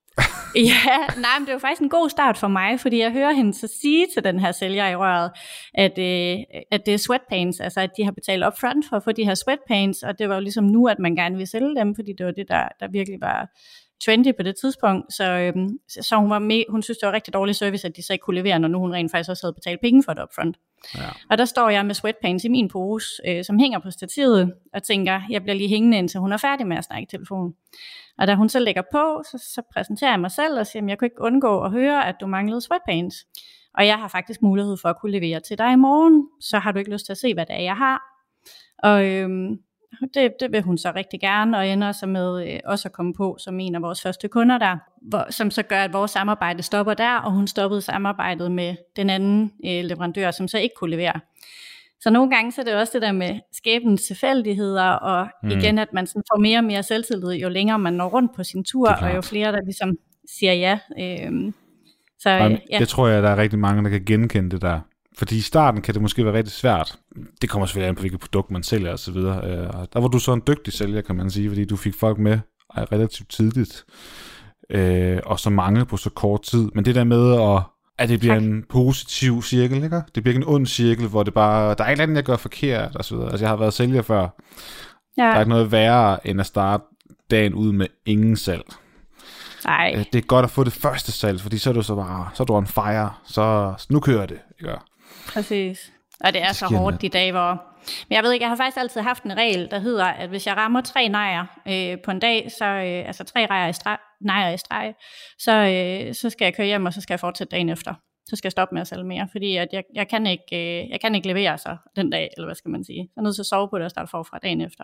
ja, 0.73 0.97
nej, 1.21 1.39
men 1.39 1.45
det 1.45 1.53
var 1.53 1.59
faktisk 1.59 1.81
en 1.81 1.89
god 1.89 2.09
start 2.09 2.37
for 2.37 2.47
mig, 2.47 2.79
fordi 2.79 2.99
jeg 2.99 3.11
hører 3.11 3.31
hende 3.31 3.53
så 3.53 3.67
sige 3.81 4.07
til 4.13 4.23
den 4.23 4.39
her 4.39 4.51
sælger 4.51 4.87
i 4.87 4.95
røret, 4.95 5.31
at, 5.73 5.97
øh, 5.99 6.43
at 6.71 6.85
det 6.85 6.93
er 6.93 6.97
sweatpants, 6.97 7.59
altså 7.59 7.81
at 7.81 7.89
de 7.97 8.03
har 8.03 8.11
betalt 8.11 8.45
upfront 8.45 8.85
for 8.89 8.95
at 8.95 9.03
få 9.03 9.11
de 9.11 9.25
her 9.25 9.35
sweatpants, 9.35 10.03
og 10.03 10.19
det 10.19 10.29
var 10.29 10.35
jo 10.35 10.41
ligesom 10.41 10.63
nu, 10.63 10.87
at 10.87 10.99
man 10.99 11.15
gerne 11.15 11.35
ville 11.35 11.49
sælge 11.49 11.75
dem, 11.75 11.95
fordi 11.95 12.13
det 12.17 12.25
var 12.25 12.31
det, 12.31 12.47
der, 12.47 12.67
der 12.79 12.87
virkelig 12.91 13.21
var 13.21 13.49
trendy 14.05 14.35
på 14.37 14.43
det 14.43 14.55
tidspunkt, 14.61 15.13
så, 15.13 15.23
øhm, 15.23 15.69
så 15.89 16.15
hun, 16.15 16.29
var 16.29 16.39
med, 16.39 16.63
hun 16.69 16.81
synes, 16.81 16.97
det 16.97 17.07
var 17.07 17.13
rigtig 17.13 17.33
dårlig 17.33 17.55
service, 17.55 17.87
at 17.87 17.95
de 17.95 18.03
så 18.03 18.13
ikke 18.13 18.23
kunne 18.23 18.39
levere, 18.41 18.59
når 18.59 18.67
nu 18.67 18.79
hun 18.79 18.93
rent 18.93 19.11
faktisk 19.11 19.29
også 19.29 19.45
havde 19.45 19.53
betalt 19.53 19.81
penge 19.81 20.03
for 20.03 20.13
det 20.13 20.23
upfront. 20.23 20.57
Ja. 20.95 21.09
Og 21.29 21.37
der 21.37 21.45
står 21.45 21.69
jeg 21.69 21.85
med 21.85 21.95
sweatpants 21.95 22.43
i 22.43 22.47
min 22.47 22.67
pose, 22.67 23.07
øh, 23.27 23.43
som 23.43 23.59
hænger 23.59 23.79
på 23.79 23.91
stativet, 23.91 24.53
og 24.73 24.83
tænker, 24.83 25.21
jeg 25.29 25.43
bliver 25.43 25.55
lige 25.55 25.69
hængende, 25.69 25.97
indtil 25.97 26.19
hun 26.19 26.31
er 26.31 26.37
færdig 26.37 26.67
med 26.67 26.77
at 26.77 26.83
snakke 26.83 27.03
i 27.03 27.17
telefonen. 27.17 27.53
Og 28.17 28.27
da 28.27 28.35
hun 28.35 28.49
så 28.49 28.59
lægger 28.59 28.81
på, 28.91 29.23
så, 29.31 29.37
så 29.53 29.61
præsenterer 29.73 30.11
jeg 30.11 30.19
mig 30.19 30.31
selv 30.31 30.59
og 30.59 30.67
siger, 30.67 30.83
at 30.83 30.89
jeg 30.89 30.97
kunne 30.97 31.05
ikke 31.05 31.21
undgå 31.21 31.61
at 31.61 31.71
høre, 31.71 32.07
at 32.07 32.15
du 32.21 32.27
manglede 32.27 32.61
sweatpants. 32.61 33.15
Og 33.77 33.87
jeg 33.87 33.99
har 33.99 34.07
faktisk 34.07 34.41
mulighed 34.41 34.77
for 34.81 34.89
at 34.89 34.95
kunne 35.01 35.11
levere 35.11 35.39
til 35.39 35.57
dig 35.57 35.73
i 35.73 35.75
morgen, 35.75 36.27
så 36.41 36.59
har 36.59 36.71
du 36.71 36.79
ikke 36.79 36.91
lyst 36.91 37.05
til 37.05 37.13
at 37.13 37.17
se, 37.17 37.33
hvad 37.33 37.45
det 37.45 37.55
er, 37.55 37.61
jeg 37.61 37.77
har. 37.77 38.01
Og 38.77 39.05
øhm, 39.05 39.59
det, 40.13 40.33
det 40.39 40.51
vil 40.51 40.61
hun 40.61 40.77
så 40.77 40.91
rigtig 40.95 41.19
gerne, 41.19 41.57
og 41.57 41.67
ender 41.67 41.91
så 41.91 42.05
med 42.05 42.47
øh, 42.47 42.59
også 42.65 42.87
at 42.87 42.91
komme 42.91 43.13
på 43.13 43.37
som 43.39 43.59
en 43.59 43.75
af 43.75 43.81
vores 43.81 44.01
første 44.01 44.27
kunder 44.27 44.57
der, 44.57 44.77
hvor, 45.01 45.25
som 45.29 45.51
så 45.51 45.63
gør, 45.63 45.83
at 45.83 45.93
vores 45.93 46.11
samarbejde 46.11 46.63
stopper 46.63 46.93
der, 46.93 47.17
og 47.17 47.31
hun 47.31 47.47
stoppede 47.47 47.81
samarbejdet 47.81 48.51
med 48.51 48.75
den 48.95 49.09
anden 49.09 49.51
øh, 49.65 49.83
leverandør, 49.83 50.31
som 50.31 50.47
så 50.47 50.57
ikke 50.57 50.75
kunne 50.79 50.91
levere. 50.91 51.19
Så 52.01 52.09
nogle 52.09 52.35
gange 52.35 52.51
så 52.51 52.61
er 52.61 52.65
det 52.65 52.75
også 52.75 52.91
det 52.93 53.01
der 53.01 53.11
med 53.11 53.39
skæbens 53.51 54.03
tilfældigheder, 54.03 54.89
og 54.89 55.27
mm. 55.43 55.49
igen, 55.49 55.77
at 55.77 55.93
man 55.93 56.07
sådan 56.07 56.23
får 56.33 56.39
mere 56.39 56.57
og 56.57 56.63
mere 56.63 56.83
selvtillid, 56.83 57.31
jo 57.31 57.49
længere 57.49 57.79
man 57.79 57.93
når 57.93 58.07
rundt 58.09 58.35
på 58.35 58.43
sin 58.43 58.63
tur, 58.63 58.89
og 58.89 59.15
jo 59.15 59.21
flere, 59.21 59.51
der 59.51 59.61
ligesom 59.61 59.97
siger 60.37 60.53
ja. 60.53 60.79
Øhm, 60.99 61.53
så, 62.19 62.29
Jamen, 62.29 62.57
ja. 62.71 62.79
Det 62.79 62.87
tror 62.87 63.07
jeg, 63.07 63.23
der 63.23 63.29
er 63.29 63.37
rigtig 63.37 63.59
mange, 63.59 63.83
der 63.83 63.89
kan 63.89 64.05
genkende 64.05 64.49
det 64.49 64.61
der. 64.61 64.79
Fordi 65.17 65.37
i 65.37 65.41
starten 65.41 65.81
kan 65.81 65.93
det 65.93 66.01
måske 66.01 66.25
være 66.25 66.33
rigtig 66.33 66.53
svært. 66.53 66.95
Det 67.41 67.49
kommer 67.49 67.65
selvfølgelig 67.65 67.89
an 67.89 67.95
på, 67.95 67.99
hvilket 67.99 68.19
produkt 68.19 68.51
man 68.51 68.63
sælger 68.63 68.93
osv. 68.93 69.17
Øh, 69.17 69.23
der 69.93 69.99
var 69.99 70.07
du 70.07 70.19
så 70.19 70.33
en 70.33 70.41
dygtig 70.47 70.73
sælger, 70.73 71.01
kan 71.01 71.15
man 71.15 71.29
sige, 71.29 71.49
fordi 71.49 71.65
du 71.65 71.75
fik 71.75 71.95
folk 71.99 72.17
med 72.17 72.39
relativt 72.69 73.29
tidligt. 73.29 73.85
Øh, 74.69 75.19
og 75.25 75.39
så 75.39 75.49
mange 75.49 75.85
på 75.85 75.97
så 75.97 76.09
kort 76.09 76.41
tid. 76.41 76.69
Men 76.75 76.85
det 76.85 76.95
der 76.95 77.03
med 77.03 77.33
at 77.33 77.63
at 77.97 78.09
det 78.09 78.19
bliver 78.19 78.35
tak. 78.35 78.43
en 78.43 78.63
positiv 78.69 79.43
cirkel, 79.43 79.83
ikke? 79.83 80.01
Det 80.15 80.23
bliver 80.23 80.35
ikke 80.35 80.45
en 80.45 80.53
ond 80.55 80.67
cirkel, 80.67 81.07
hvor 81.07 81.23
det 81.23 81.33
bare, 81.33 81.75
der 81.77 81.83
er 81.83 81.89
ikke 81.89 82.03
andet, 82.03 82.15
jeg 82.15 82.23
gør 82.23 82.37
forkert, 82.37 82.97
videre. 83.11 83.29
Altså, 83.29 83.45
jeg 83.45 83.49
har 83.49 83.55
været 83.55 83.73
sælger 83.73 84.01
før. 84.01 84.27
Ja. 85.17 85.23
Der 85.23 85.29
er 85.29 85.39
ikke 85.39 85.49
noget 85.49 85.71
værre, 85.71 86.27
end 86.27 86.39
at 86.39 86.45
starte 86.45 86.83
dagen 87.31 87.53
ud 87.53 87.71
med 87.71 87.87
ingen 88.05 88.37
salg. 88.37 88.63
Nej. 89.65 89.93
Øh, 89.95 90.05
det 90.13 90.15
er 90.15 90.21
godt 90.21 90.43
at 90.43 90.49
få 90.49 90.63
det 90.63 90.73
første 90.73 91.11
salg, 91.11 91.41
fordi 91.41 91.57
så 91.57 91.69
er 91.69 91.73
du 91.73 91.81
så 91.81 91.95
bare, 91.95 92.29
så 92.33 92.43
er 92.43 92.45
du 92.45 92.57
en 92.57 92.67
fire, 92.67 93.09
så, 93.25 93.73
så 93.77 93.87
nu 93.89 93.99
kører 93.99 94.25
det, 94.25 94.37
ikke? 94.59 94.73
Præcis. 95.27 95.91
Og 96.23 96.33
det 96.33 96.41
er 96.41 96.53
så 96.53 96.65
hårdt 96.65 97.01
de 97.01 97.09
dage, 97.09 97.31
hvor... 97.31 97.63
Men 98.09 98.15
jeg 98.15 98.23
ved 98.23 98.31
ikke, 98.31 98.43
jeg 98.43 98.49
har 98.49 98.55
faktisk 98.55 98.77
altid 98.77 99.01
haft 99.01 99.23
en 99.23 99.37
regel, 99.37 99.71
der 99.71 99.79
hedder, 99.79 100.05
at 100.05 100.29
hvis 100.29 100.47
jeg 100.47 100.57
rammer 100.57 100.81
tre 100.81 101.09
nejer 101.09 101.45
øh, 101.67 101.97
på 102.05 102.11
en 102.11 102.19
dag, 102.19 102.51
så, 102.57 102.65
øh, 102.65 103.07
altså 103.07 103.23
tre 103.23 103.47
nejer 103.47 103.69
i 103.69 103.73
streg, 103.73 103.97
nejer 104.21 104.53
i 104.53 104.57
streg, 104.57 104.93
så, 105.39 105.51
øh, 105.51 106.13
så 106.13 106.29
skal 106.29 106.45
jeg 106.45 106.55
køre 106.55 106.67
hjem, 106.67 106.85
og 106.85 106.93
så 106.93 107.01
skal 107.01 107.13
jeg 107.13 107.19
fortsætte 107.19 107.51
dagen 107.51 107.69
efter. 107.69 107.93
så 108.29 108.35
skal 108.35 108.47
jeg 108.47 108.51
stoppe 108.51 108.75
med 108.75 108.81
at 108.81 108.87
sælge 108.87 109.03
mere, 109.03 109.27
fordi 109.31 109.55
at 109.55 109.67
jeg, 109.71 109.83
jeg, 109.95 110.07
kan 110.07 110.27
ikke, 110.27 110.43
øh, 110.83 110.89
jeg 110.89 111.01
kan 111.01 111.15
ikke 111.15 111.27
levere 111.27 111.57
så 111.57 111.77
den 111.95 112.09
dag, 112.09 112.29
eller 112.37 112.47
hvad 112.47 112.55
skal 112.55 112.71
man 112.71 112.83
sige. 112.83 112.99
Jeg 112.99 113.21
er 113.21 113.21
nødt 113.21 113.35
til 113.35 113.41
at 113.41 113.45
sove 113.45 113.69
på 113.69 113.77
det 113.77 113.85
og 113.85 113.91
starte 113.91 114.09
forfra 114.09 114.37
dagen 114.43 114.61
efter. 114.61 114.83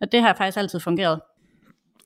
Og 0.00 0.12
det 0.12 0.22
har 0.22 0.34
faktisk 0.34 0.58
altid 0.58 0.80
fungeret. 0.80 1.20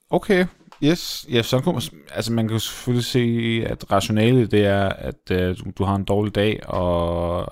Okay, 0.09 0.45
yes. 0.83 1.25
Ja, 1.31 1.41
så 1.41 1.59
kunne 1.59 1.73
man, 1.73 1.81
altså 2.13 2.31
man 2.33 2.47
kan 2.47 2.55
jo 2.55 2.59
selvfølgelig 2.59 3.05
se, 3.05 3.63
at 3.65 3.91
rationalet 3.91 4.51
det 4.51 4.65
er, 4.65 4.89
at 4.89 5.31
øh, 5.31 5.57
du, 5.57 5.63
du 5.77 5.83
har 5.83 5.95
en 5.95 6.03
dårlig 6.03 6.35
dag, 6.35 6.59
og 6.67 7.47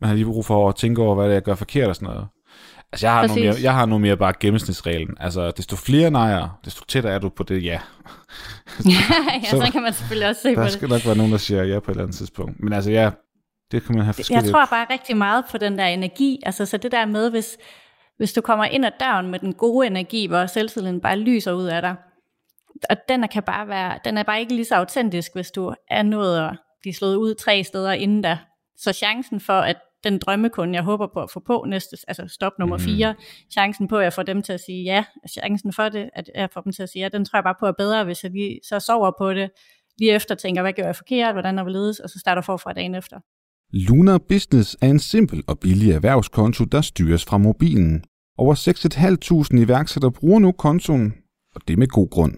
man 0.00 0.08
har 0.08 0.14
lige 0.14 0.26
brug 0.26 0.44
for 0.44 0.68
at 0.68 0.76
tænke 0.76 1.02
over, 1.02 1.14
hvad 1.14 1.24
det 1.24 1.30
er, 1.30 1.34
jeg 1.34 1.42
gør 1.42 1.54
forkert 1.54 1.88
og 1.88 1.96
sådan 1.96 2.08
noget. 2.08 2.26
Altså, 2.92 3.06
jeg 3.06 3.14
har, 3.14 3.26
nu 3.26 3.34
mere, 3.34 3.54
jeg 3.62 3.74
har 3.74 3.86
nu 3.86 3.98
mere 3.98 4.16
bare 4.16 4.32
gennemsnitsreglen. 4.40 5.16
Altså, 5.20 5.50
desto 5.50 5.76
flere 5.76 6.10
nejer, 6.10 6.60
desto 6.64 6.84
tættere 6.88 7.12
er 7.12 7.18
du 7.18 7.28
på 7.28 7.42
det 7.42 7.64
ja. 7.64 7.70
ja, 8.84 8.90
ja 9.42 9.50
så, 9.50 9.62
så 9.66 9.72
kan 9.72 9.82
man 9.82 9.92
selvfølgelig 9.92 10.28
også 10.28 10.42
se 10.42 10.48
der 10.48 10.54
på 10.54 10.60
det. 10.60 10.70
Der 10.70 10.76
skal 10.76 10.88
nok 10.88 11.06
være 11.06 11.16
nogen, 11.16 11.32
der 11.32 11.38
siger 11.38 11.64
ja 11.64 11.80
på 11.80 11.90
et 11.90 11.94
eller 11.94 12.02
andet 12.02 12.16
tidspunkt. 12.16 12.60
Men 12.60 12.72
altså, 12.72 12.90
ja, 12.90 13.10
det 13.72 13.84
kan 13.84 13.94
man 13.94 14.04
have 14.04 14.14
forskellige... 14.14 14.44
Jeg 14.44 14.52
tror 14.52 14.66
bare 14.66 14.86
rigtig 14.90 15.16
meget 15.16 15.44
på 15.50 15.58
den 15.58 15.78
der 15.78 15.86
energi. 15.86 16.40
Altså, 16.46 16.66
så 16.66 16.76
det 16.76 16.92
der 16.92 17.06
med, 17.06 17.30
hvis, 17.30 17.56
hvis 18.16 18.32
du 18.32 18.40
kommer 18.40 18.64
ind 18.64 18.86
ad 18.86 18.90
døren 19.00 19.30
med 19.30 19.38
den 19.38 19.54
gode 19.54 19.86
energi, 19.86 20.26
hvor 20.26 20.46
selvtilliden 20.46 21.00
bare 21.00 21.18
lyser 21.18 21.52
ud 21.52 21.64
af 21.64 21.82
dig, 21.82 21.94
og 22.90 22.96
den 23.08 23.24
er, 23.24 23.26
kan 23.26 23.42
bare 23.42 23.68
være, 23.68 23.98
den 24.04 24.18
er 24.18 24.22
bare 24.22 24.40
ikke 24.40 24.54
lige 24.54 24.64
så 24.64 24.74
autentisk, 24.74 25.30
hvis 25.34 25.50
du 25.50 25.74
er 25.90 26.02
nået 26.02 26.38
at 26.38 26.56
blive 26.80 26.94
slået 26.94 27.16
ud 27.16 27.34
tre 27.34 27.64
steder 27.64 27.92
inden 27.92 28.22
da. 28.22 28.38
Så 28.76 28.92
chancen 28.92 29.40
for, 29.40 29.60
at 29.60 29.76
den 30.04 30.18
drømmekunde, 30.18 30.74
jeg 30.74 30.82
håber 30.82 31.06
på 31.14 31.22
at 31.22 31.30
få 31.30 31.40
på 31.40 31.64
næste, 31.68 31.96
altså 32.08 32.28
stop 32.28 32.52
nummer 32.58 32.76
mm. 32.76 32.82
fire, 32.82 33.14
chancen 33.52 33.88
på, 33.88 33.96
at 33.96 34.04
jeg 34.04 34.12
får 34.12 34.22
dem 34.22 34.42
til 34.42 34.52
at 34.52 34.60
sige 34.60 34.82
ja, 34.82 35.04
chancen 35.30 35.72
for 35.72 35.88
det, 35.88 36.10
at 36.14 36.30
jeg 36.34 36.48
får 36.52 36.60
dem 36.60 36.72
til 36.72 36.82
at 36.82 36.88
sige 36.88 37.02
ja, 37.02 37.08
den 37.08 37.24
tror 37.24 37.36
jeg 37.36 37.44
bare 37.44 37.54
på 37.60 37.66
er 37.66 37.72
bedre, 37.78 38.04
hvis 38.04 38.22
jeg 38.22 38.32
lige 38.32 38.60
så 38.68 38.80
sover 38.80 39.12
på 39.18 39.34
det, 39.34 39.50
lige 39.98 40.12
efter 40.12 40.34
tænker, 40.34 40.62
hvad 40.62 40.72
gør 40.72 40.82
jeg 40.82 40.96
forkert, 40.96 41.34
hvordan 41.34 41.58
er 41.58 41.68
ledes, 41.68 42.00
og 42.00 42.10
så 42.10 42.18
starter 42.18 42.42
forfra 42.42 42.72
dagen 42.72 42.94
efter. 42.94 43.20
Lunar 43.72 44.18
Business 44.18 44.76
er 44.82 44.86
en 44.86 44.98
simpel 44.98 45.44
og 45.46 45.58
billig 45.58 45.92
erhvervskonto, 45.92 46.64
der 46.64 46.80
styres 46.80 47.24
fra 47.24 47.38
mobilen. 47.38 48.04
Over 48.38 48.54
6.500 49.54 49.62
iværksættere 49.62 50.12
bruger 50.12 50.38
nu 50.38 50.52
kontoen, 50.52 51.14
og 51.54 51.60
det 51.68 51.78
med 51.78 51.88
god 51.88 52.10
grund. 52.10 52.34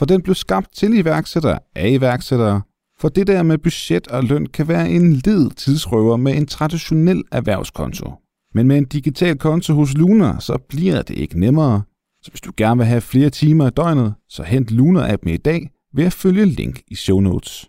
For 0.00 0.06
den 0.06 0.22
blev 0.22 0.34
skabt 0.34 0.74
til 0.76 0.98
iværksættere 0.98 1.58
af 1.74 1.90
iværksættere, 1.90 2.62
for 3.00 3.08
det 3.08 3.26
der 3.26 3.42
med 3.42 3.58
budget 3.58 4.08
og 4.08 4.24
løn 4.24 4.46
kan 4.46 4.68
være 4.68 4.90
en 4.90 5.12
led 5.12 5.50
tidsrøver 5.50 6.16
med 6.16 6.36
en 6.36 6.46
traditionel 6.46 7.24
erhvervskonto. 7.32 8.12
Men 8.54 8.66
med 8.66 8.78
en 8.78 8.84
digital 8.84 9.38
konto 9.38 9.74
hos 9.74 9.94
Lunar, 9.94 10.38
så 10.38 10.58
bliver 10.68 11.02
det 11.02 11.18
ikke 11.18 11.40
nemmere. 11.40 11.82
Så 12.22 12.30
hvis 12.30 12.40
du 12.40 12.52
gerne 12.56 12.78
vil 12.78 12.86
have 12.86 13.00
flere 13.00 13.30
timer 13.30 13.66
i 13.66 13.70
døgnet, 13.70 14.14
så 14.28 14.42
hent 14.42 14.70
Lunar-appen 14.70 15.30
i 15.30 15.36
dag 15.36 15.70
ved 15.94 16.04
at 16.04 16.12
følge 16.12 16.44
link 16.44 16.80
i 16.88 16.94
show 16.94 17.20
notes. 17.20 17.68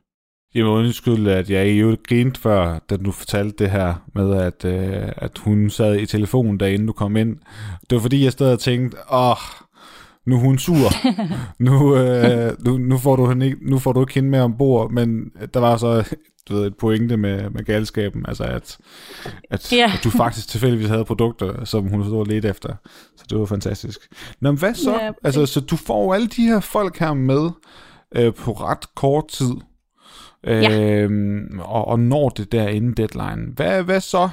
Jeg 0.55 0.65
må 0.65 0.77
undskylde, 0.77 1.35
at 1.35 1.49
jeg 1.49 1.67
jo 1.67 1.97
grinte 2.07 2.41
før, 2.41 2.79
da 2.89 2.97
du 2.97 3.11
fortalte 3.11 3.63
det 3.63 3.71
her 3.71 3.93
med, 4.15 4.33
at, 4.33 4.65
øh, 4.65 5.11
at 5.15 5.37
hun 5.37 5.69
sad 5.69 5.99
i 5.99 6.05
telefonen, 6.05 6.57
da 6.57 6.69
inden 6.69 6.87
du 6.87 6.93
kom 6.93 7.17
ind. 7.17 7.37
Det 7.89 7.95
var 7.95 7.99
fordi, 7.99 8.23
jeg 8.23 8.31
stadig 8.31 8.59
tænkte, 8.59 8.97
åh, 9.13 9.35
nu 10.25 10.35
er 10.35 10.39
hun 10.39 10.57
sur. 10.57 10.89
nu, 11.59 11.97
øh, 11.97 12.51
nu, 12.65 12.77
nu, 12.77 12.97
får 12.97 13.15
du 13.15 13.29
hende 13.29 13.45
ikke, 13.45 13.57
nu 13.69 13.79
får 13.79 13.93
du 13.93 14.01
ikke 14.01 14.13
hende 14.13 14.29
med 14.29 14.39
ombord, 14.39 14.91
men 14.91 15.31
der 15.53 15.59
var 15.59 15.77
så 15.77 16.15
du 16.49 16.55
ved, 16.55 16.67
et 16.67 16.77
pointe 16.77 17.17
med, 17.17 17.49
med 17.49 17.63
galskaben, 17.63 18.25
altså 18.27 18.43
at, 18.43 18.77
at, 19.49 19.73
ja. 19.73 19.91
at 19.93 20.03
du 20.03 20.09
faktisk 20.09 20.47
tilfældigvis 20.47 20.87
havde 20.87 21.05
produkter, 21.05 21.65
som 21.65 21.87
hun 21.87 22.05
stod 22.05 22.25
lidt 22.25 22.45
efter. 22.45 22.75
Så 23.17 23.25
det 23.29 23.39
var 23.39 23.45
fantastisk. 23.45 23.99
Nå, 24.41 24.51
men 24.51 24.59
hvad 24.59 24.73
så? 24.73 24.91
Ja, 24.91 25.11
altså, 25.23 25.45
så 25.45 25.59
du 25.59 25.75
får 25.75 26.13
alle 26.13 26.27
de 26.27 26.41
her 26.41 26.59
folk 26.59 26.97
her 26.97 27.13
med 27.13 27.49
øh, 28.15 28.33
på 28.33 28.51
ret 28.51 28.95
kort 28.95 29.27
tid, 29.27 29.53
øh. 30.43 31.01
Øhm, 31.03 31.59
og, 31.59 31.87
og 31.87 31.99
når 31.99 32.29
det 32.29 32.51
der 32.51 32.67
inden 32.67 32.93
deadline. 32.93 33.53
Hvad, 33.55 33.83
hvad 33.83 34.01
så? 34.01 34.29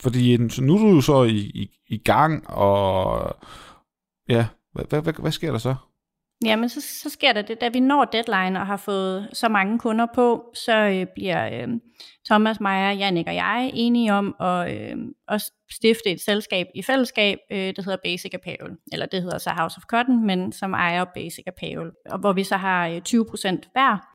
Fordi 0.00 0.36
nu 0.36 0.74
er 0.74 0.78
du 0.78 0.88
jo 0.88 1.00
så 1.00 1.22
i, 1.22 1.36
i, 1.36 1.70
i 1.88 1.98
gang, 1.98 2.50
og 2.50 3.36
ja, 4.28 4.46
hvad, 4.72 5.02
hvad, 5.02 5.12
hvad, 5.20 5.32
sker 5.32 5.50
der 5.50 5.58
så? 5.58 5.74
Jamen, 6.44 6.68
så, 6.68 6.80
så 6.80 7.10
sker 7.10 7.32
der 7.32 7.42
det, 7.42 7.60
da 7.60 7.68
vi 7.68 7.80
når 7.80 8.04
deadline 8.04 8.60
og 8.60 8.66
har 8.66 8.76
fået 8.76 9.28
så 9.32 9.48
mange 9.48 9.78
kunder 9.78 10.06
på, 10.14 10.44
så 10.54 10.76
øh, 10.76 11.06
bliver 11.14 11.62
øh, 11.62 11.68
Thomas, 12.26 12.60
Maja, 12.60 12.92
Jannik 12.92 13.26
og 13.26 13.34
jeg 13.34 13.70
enige 13.74 14.12
om 14.12 14.34
at, 14.40 14.74
øh, 14.74 14.96
at 15.28 15.42
stifte 15.70 16.10
et 16.10 16.20
selskab 16.20 16.66
i 16.74 16.82
fællesskab, 16.82 17.38
øh, 17.52 17.58
der 17.76 17.82
hedder 17.82 17.98
Basic 18.04 18.34
Apparel, 18.34 18.76
eller 18.92 19.06
det 19.06 19.22
hedder 19.22 19.38
så 19.38 19.50
House 19.50 19.76
of 19.76 19.82
Cotton, 19.82 20.26
men 20.26 20.52
som 20.52 20.74
ejer 20.74 21.04
Basic 21.14 21.44
Apparel, 21.46 21.90
og 22.06 22.18
hvor 22.18 22.32
vi 22.32 22.44
så 22.44 22.56
har 22.56 22.88
øh, 22.88 23.02
20% 23.08 23.72
hver, 23.72 24.12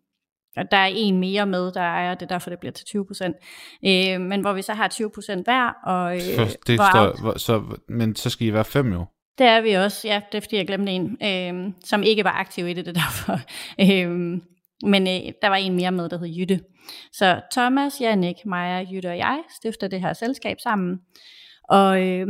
og 0.58 0.72
der 0.72 0.78
er 0.78 0.92
en 0.96 1.20
mere 1.20 1.46
med, 1.46 1.72
der 1.72 1.82
ejer 1.82 2.16
det, 2.16 2.30
derfor 2.30 2.50
det 2.50 2.60
bliver 2.60 2.72
til 2.72 2.86
20% 2.86 3.26
Øh, 3.86 4.22
men 4.22 4.42
hvor 4.42 4.54
vi 4.54 4.62
så 4.62 4.74
har 4.74 4.90
20% 4.94 5.44
hver. 5.44 5.74
Og, 5.84 6.16
øh, 6.16 6.50
det 6.68 6.80
forstår, 6.80 7.38
så, 7.38 7.78
men 7.90 8.16
så 8.16 8.30
skal 8.30 8.48
I 8.48 8.54
være 8.54 8.66
fem 8.66 8.94
jo. 8.94 9.06
Det 9.38 9.46
er 9.46 9.62
vi 9.62 9.72
også, 9.72 10.08
ja, 10.08 10.22
det 10.32 10.38
er 10.38 10.42
fordi 10.42 10.56
jeg 10.56 10.68
glemte 10.68 10.92
en, 10.92 11.18
øh, 11.24 11.74
som 11.84 12.04
ikke 12.04 12.24
var 12.24 12.32
aktiv 12.32 12.68
i 12.68 12.74
det, 12.74 12.86
det 12.86 12.96
derfor. 12.96 13.40
Øh, 13.80 14.42
men 14.84 15.08
øh, 15.08 15.34
der 15.42 15.48
var 15.48 15.56
en 15.56 15.76
mere 15.76 15.92
med, 15.92 16.10
der 16.10 16.18
hed 16.18 16.28
Jytte. 16.28 16.60
Så 17.14 17.42
Thomas, 17.52 18.02
Jannik, 18.02 18.36
Maja, 18.46 18.86
Jytte 18.92 19.08
og 19.08 19.18
jeg 19.18 19.44
stifter 19.60 19.88
det 19.88 20.02
her 20.02 20.14
selskab 20.14 20.60
sammen, 20.60 21.00
og, 21.70 22.02
øh, 22.02 22.28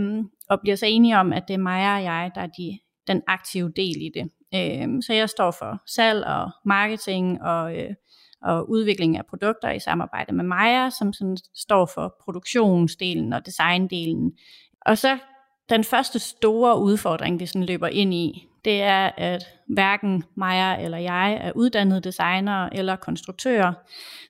og 0.49 0.59
bliver 0.61 0.75
så 0.75 0.85
enige 0.85 1.17
om, 1.17 1.33
at 1.33 1.43
det 1.47 1.53
er 1.53 1.57
Maja 1.57 1.95
og 1.95 2.03
jeg, 2.03 2.31
der 2.35 2.41
er 2.41 2.47
de, 2.47 2.79
den 3.07 3.21
aktive 3.27 3.71
del 3.75 3.95
i 4.01 4.11
det. 4.13 4.31
Øh, 4.55 4.87
så 5.01 5.13
jeg 5.13 5.29
står 5.29 5.51
for 5.51 5.81
salg 5.87 6.25
og 6.25 6.51
marketing 6.65 7.41
og, 7.41 7.77
øh, 7.77 7.89
og 8.41 8.69
udvikling 8.69 9.17
af 9.17 9.25
produkter 9.25 9.71
i 9.71 9.79
samarbejde 9.79 10.35
med 10.35 10.43
Maja, 10.43 10.89
som 10.89 11.13
sådan 11.13 11.37
står 11.55 11.85
for 11.85 12.15
produktionsdelen 12.23 13.33
og 13.33 13.45
designdelen. 13.45 14.31
Og 14.85 14.97
så 14.97 15.17
den 15.69 15.83
første 15.83 16.19
store 16.19 16.79
udfordring, 16.79 17.39
vi 17.39 17.45
sådan 17.45 17.65
løber 17.65 17.87
ind 17.87 18.13
i, 18.13 18.47
det 18.65 18.81
er, 18.81 19.11
at 19.17 19.43
hverken 19.67 20.23
mig 20.35 20.83
eller 20.83 20.97
jeg 20.97 21.33
er 21.33 21.51
uddannede 21.55 22.01
designere 22.01 22.77
eller 22.77 22.95
konstruktører. 22.95 23.73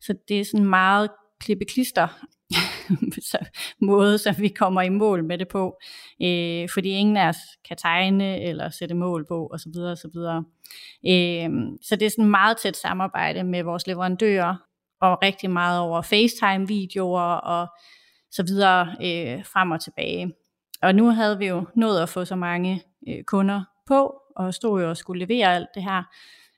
Så 0.02 0.15
det 0.28 0.39
er 0.39 0.45
sådan 0.45 0.65
meget 0.65 1.10
klippeklister 1.39 2.08
måde, 3.89 4.17
så 4.17 4.36
vi 4.39 4.47
kommer 4.47 4.82
i 4.82 4.89
mål 4.89 5.23
med 5.23 5.38
det 5.38 5.47
på. 5.47 5.80
Øh, 6.21 6.69
fordi 6.73 6.89
ingen 6.89 7.17
af 7.17 7.28
os 7.28 7.38
kan 7.67 7.78
tegne 7.78 8.41
eller 8.41 8.69
sætte 8.69 8.95
mål 8.95 9.26
på 9.28 9.50
osv. 9.54 9.78
osv. 9.78 10.17
Øh, 11.08 11.50
så 11.82 11.95
det 11.95 12.06
er 12.06 12.10
sådan 12.10 12.32
meget 12.32 12.58
tæt 12.58 12.78
samarbejde 12.78 13.43
med 13.43 13.63
vores 13.63 13.88
leverandører 13.88 14.56
og 15.02 15.21
rigtig 15.21 15.50
meget 15.52 15.80
over 15.80 16.02
FaceTime-videoer 16.02 17.34
og 17.34 17.67
så 18.32 18.43
videre 18.43 18.88
øh, 18.88 19.45
frem 19.45 19.71
og 19.71 19.82
tilbage. 19.82 20.34
Og 20.82 20.96
nu 20.96 21.10
havde 21.10 21.38
vi 21.38 21.46
jo 21.46 21.66
nået 21.76 22.02
at 22.02 22.10
få 22.10 22.26
så 22.26 22.36
mange 22.36 22.84
øh, 23.08 23.24
kunder 23.24 23.63
på, 23.88 24.22
og 24.36 24.54
stod 24.54 24.82
jo 24.82 24.90
og 24.90 24.98
skulle 24.98 25.26
levere 25.26 25.56
alt 25.56 25.68
det 25.76 25.84
her. 25.84 26.04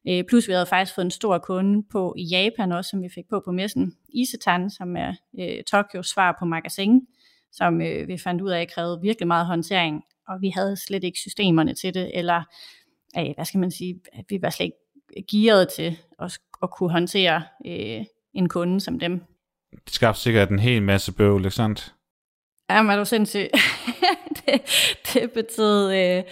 Øh, 0.09 0.23
plus 0.23 0.47
vi 0.47 0.53
havde 0.53 0.65
faktisk 0.65 0.95
fået 0.95 1.05
en 1.05 1.11
stor 1.11 1.37
kunde 1.37 1.83
på 1.91 2.15
i 2.17 2.23
Japan 2.23 2.71
også, 2.71 2.89
som 2.89 3.01
vi 3.01 3.09
fik 3.15 3.29
på 3.29 3.41
på 3.45 3.51
messen. 3.51 3.93
Isetan, 4.09 4.69
som 4.69 4.95
er 4.95 5.13
øh, 5.39 5.63
Tokyos 5.63 6.07
svar 6.07 6.35
på 6.39 6.45
magasin, 6.45 7.01
som 7.51 7.81
øh, 7.81 8.07
vi 8.07 8.17
fandt 8.17 8.41
ud 8.41 8.49
af 8.49 8.67
krævede 8.67 8.99
virkelig 9.01 9.27
meget 9.27 9.45
håndtering, 9.45 10.03
og 10.27 10.41
vi 10.41 10.49
havde 10.49 10.75
slet 10.77 11.03
ikke 11.03 11.19
systemerne 11.19 11.73
til 11.73 11.93
det, 11.93 12.11
eller 12.13 12.43
øh, 13.17 13.33
hvad 13.35 13.45
skal 13.45 13.59
man 13.59 13.71
sige, 13.71 14.01
vi 14.29 14.41
var 14.41 14.49
slet 14.49 14.65
ikke 14.65 15.27
gearet 15.31 15.69
til 15.69 15.97
at, 16.19 16.39
at 16.63 16.71
kunne 16.71 16.91
håndtere 16.91 17.43
øh, 17.65 18.05
en 18.33 18.49
kunde 18.49 18.79
som 18.79 18.99
dem. 18.99 19.21
Det 19.85 19.93
skabte 19.93 20.21
sikkert 20.21 20.49
en 20.49 20.59
hel 20.59 20.83
masse 20.83 21.13
bøvl, 21.13 21.45
ikke 21.45 21.55
sandt? 21.55 21.95
Jamen 22.69 22.91
er 22.91 22.97
du 22.97 23.05
sindssyg. 23.05 23.47
det, 24.45 24.61
det 25.13 25.31
betød 25.31 25.93
øh, 25.93 26.23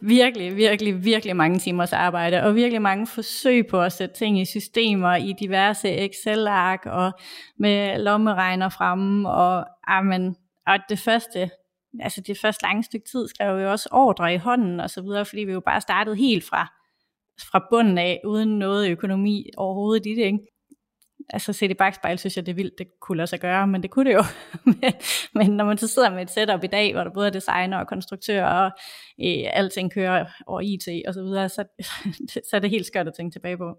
virkelig, 0.00 0.56
virkelig, 0.56 1.04
virkelig 1.04 1.36
mange 1.36 1.58
timers 1.58 1.92
arbejde, 1.92 2.42
og 2.42 2.54
virkelig 2.54 2.82
mange 2.82 3.06
forsøg 3.06 3.66
på 3.66 3.82
at 3.82 3.92
sætte 3.92 4.14
ting 4.14 4.40
i 4.40 4.44
systemer, 4.44 5.14
i 5.14 5.34
diverse 5.40 5.88
Excel-ark, 5.88 6.86
og 6.86 7.12
med 7.58 7.98
lommeregner 7.98 8.68
fremme, 8.68 9.30
og, 9.30 9.66
amen, 9.86 10.36
og 10.66 10.78
det 10.88 10.98
første, 10.98 11.50
altså 12.00 12.20
det 12.26 12.38
første 12.38 12.62
lange 12.62 12.84
stykke 12.84 13.06
tid, 13.10 13.28
skrev 13.28 13.58
vi 13.58 13.64
også 13.64 13.88
ordre 13.92 14.34
i 14.34 14.36
hånden, 14.36 14.80
og 14.80 14.90
så 14.90 15.02
videre, 15.02 15.24
fordi 15.24 15.44
vi 15.44 15.52
jo 15.52 15.60
bare 15.60 15.80
startede 15.80 16.16
helt 16.16 16.44
fra, 16.44 16.66
fra 17.50 17.66
bunden 17.70 17.98
af, 17.98 18.20
uden 18.24 18.58
noget 18.58 18.90
økonomi 18.90 19.50
overhovedet 19.56 20.06
i 20.06 20.14
det, 20.14 20.24
ikke? 20.24 20.38
Altså 21.32 21.52
set 21.52 21.70
i 21.70 21.74
bagspejl, 21.74 22.18
synes 22.18 22.36
jeg, 22.36 22.46
det 22.46 22.52
er 22.52 22.56
vildt, 22.56 22.78
det 22.78 22.86
kunne 23.00 23.16
lade 23.16 23.26
sig 23.26 23.40
gøre, 23.40 23.66
men 23.66 23.82
det 23.82 23.90
kunne 23.90 24.10
det 24.10 24.16
jo. 24.16 24.24
men, 24.82 24.92
men 25.34 25.50
når 25.50 25.64
man 25.64 25.78
så 25.78 25.86
sidder 25.88 26.10
med 26.10 26.22
et 26.22 26.30
setup 26.30 26.64
i 26.64 26.66
dag, 26.66 26.92
hvor 26.92 27.04
der 27.04 27.10
både 27.14 27.26
er 27.26 27.30
designer 27.30 27.78
og 27.78 27.86
konstruktører, 27.86 28.46
og 28.46 28.70
øh, 29.20 29.44
alting 29.52 29.92
kører 29.92 30.26
over 30.46 30.60
IT 30.60 30.88
og 31.08 31.14
så 31.14 31.22
videre, 31.22 31.48
så, 31.48 31.64
så 32.50 32.56
er 32.56 32.60
det 32.60 32.70
helt 32.70 32.86
skørt 32.86 33.08
at 33.08 33.14
tænke 33.14 33.34
tilbage 33.34 33.56
på. 33.56 33.74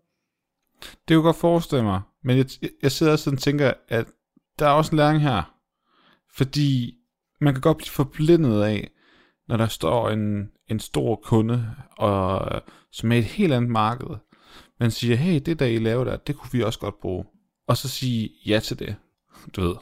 Det 1.07 1.15
kunne 1.15 1.23
godt 1.23 1.35
forestille 1.35 1.83
mig, 1.83 2.01
men 2.23 2.37
jeg, 2.37 2.45
jeg 2.81 2.91
sidder 2.91 3.11
også 3.11 3.31
og 3.31 3.37
tænker, 3.37 3.73
at 3.87 4.05
der 4.59 4.67
er 4.67 4.71
også 4.71 4.91
en 4.91 4.97
læring 4.97 5.21
her, 5.21 5.55
fordi 6.35 6.93
man 7.41 7.53
kan 7.53 7.61
godt 7.61 7.77
blive 7.77 7.89
forblindet 7.89 8.63
af, 8.63 8.89
når 9.47 9.57
der 9.57 9.67
står 9.67 10.09
en, 10.09 10.51
en 10.67 10.79
stor 10.79 11.15
kunde, 11.15 11.75
og, 11.97 12.61
som 12.91 13.11
er 13.11 13.17
et 13.17 13.23
helt 13.23 13.53
andet 13.53 13.71
marked, 13.71 14.07
man 14.79 14.91
siger, 14.91 15.15
hey, 15.15 15.41
det 15.45 15.59
der 15.59 15.65
I 15.65 15.77
laver 15.77 16.03
der, 16.03 16.17
det 16.17 16.35
kunne 16.35 16.51
vi 16.51 16.63
også 16.63 16.79
godt 16.79 16.99
bruge 17.01 17.25
og 17.71 17.77
så 17.77 17.89
sige 17.89 18.29
ja 18.45 18.59
til 18.59 18.79
det, 18.79 18.95
du 19.55 19.61
ved. 19.61 19.75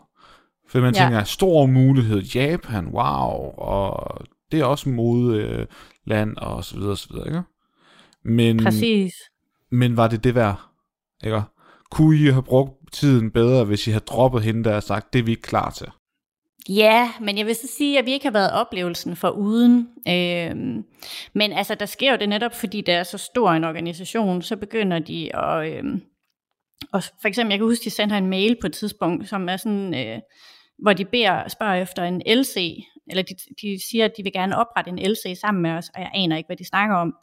For 0.67 0.79
man 0.79 0.95
ja. 0.95 1.01
tænker, 1.01 1.23
stor 1.23 1.65
mulighed, 1.65 2.21
Japan, 2.21 2.87
wow, 2.87 3.31
og 3.57 4.17
det 4.51 4.59
er 4.59 4.65
også 4.65 4.89
modeland, 4.89 6.37
og 6.37 6.63
så 6.63 6.75
videre, 6.75 6.91
og 6.91 6.97
så 6.97 7.07
videre, 7.11 7.27
ikke? 7.27 7.41
Men, 8.23 8.63
Præcis. 8.63 9.13
Men 9.69 9.97
var 9.97 10.07
det 10.07 10.23
det 10.23 10.35
værd, 10.35 10.61
ikke? 11.23 11.41
Kunne 11.91 12.17
I 12.17 12.29
have 12.29 12.43
brugt 12.43 12.93
tiden 12.93 13.31
bedre, 13.31 13.63
hvis 13.63 13.87
I 13.87 13.91
havde 13.91 14.05
droppet 14.05 14.43
hende 14.43 14.63
der 14.63 14.75
og 14.75 14.83
sagt, 14.83 15.13
det 15.13 15.19
er 15.19 15.23
vi 15.23 15.31
ikke 15.31 15.41
klar 15.41 15.69
til? 15.69 15.87
Ja, 16.69 17.11
men 17.21 17.37
jeg 17.37 17.45
vil 17.45 17.55
så 17.55 17.67
sige, 17.77 17.99
at 17.99 18.05
vi 18.05 18.11
ikke 18.11 18.25
har 18.25 18.31
været 18.31 18.51
oplevelsen 18.51 19.15
for 19.15 19.29
uden. 19.29 19.87
Øhm, 20.07 20.85
men 21.33 21.51
altså, 21.51 21.75
der 21.75 21.85
sker 21.85 22.11
jo 22.11 22.17
det 22.17 22.29
netop, 22.29 22.55
fordi 22.55 22.81
det 22.81 22.93
er 22.93 23.03
så 23.03 23.17
stor 23.17 23.51
en 23.51 23.63
organisation, 23.63 24.41
så 24.41 24.55
begynder 24.55 24.99
de 24.99 25.35
at... 25.35 25.77
Øhm, 25.77 26.01
og 26.93 27.03
for 27.03 27.27
eksempel, 27.27 27.51
jeg 27.51 27.59
kan 27.59 27.67
huske, 27.67 27.83
de 27.83 27.89
sendte 27.89 28.17
en 28.17 28.29
mail 28.29 28.57
på 28.61 28.67
et 28.67 28.73
tidspunkt, 28.73 29.29
som 29.29 29.49
er 29.49 29.57
sådan, 29.57 29.93
øh, 29.93 30.19
hvor 30.81 30.93
de 30.93 31.05
beder, 31.05 31.47
spørger 31.47 31.81
efter 31.81 32.03
en 32.03 32.21
LC, 32.25 32.83
eller 33.07 33.23
de, 33.23 33.35
de 33.61 33.79
siger, 33.89 34.05
at 34.05 34.11
de 34.17 34.23
vil 34.23 34.33
gerne 34.33 34.57
oprette 34.57 34.91
en 34.91 35.11
LC 35.11 35.39
sammen 35.41 35.61
med 35.61 35.71
os, 35.71 35.89
og 35.95 36.01
jeg 36.01 36.11
aner 36.13 36.37
ikke, 36.37 36.47
hvad 36.47 36.57
de 36.57 36.65
snakker 36.65 36.95
om. 36.95 37.15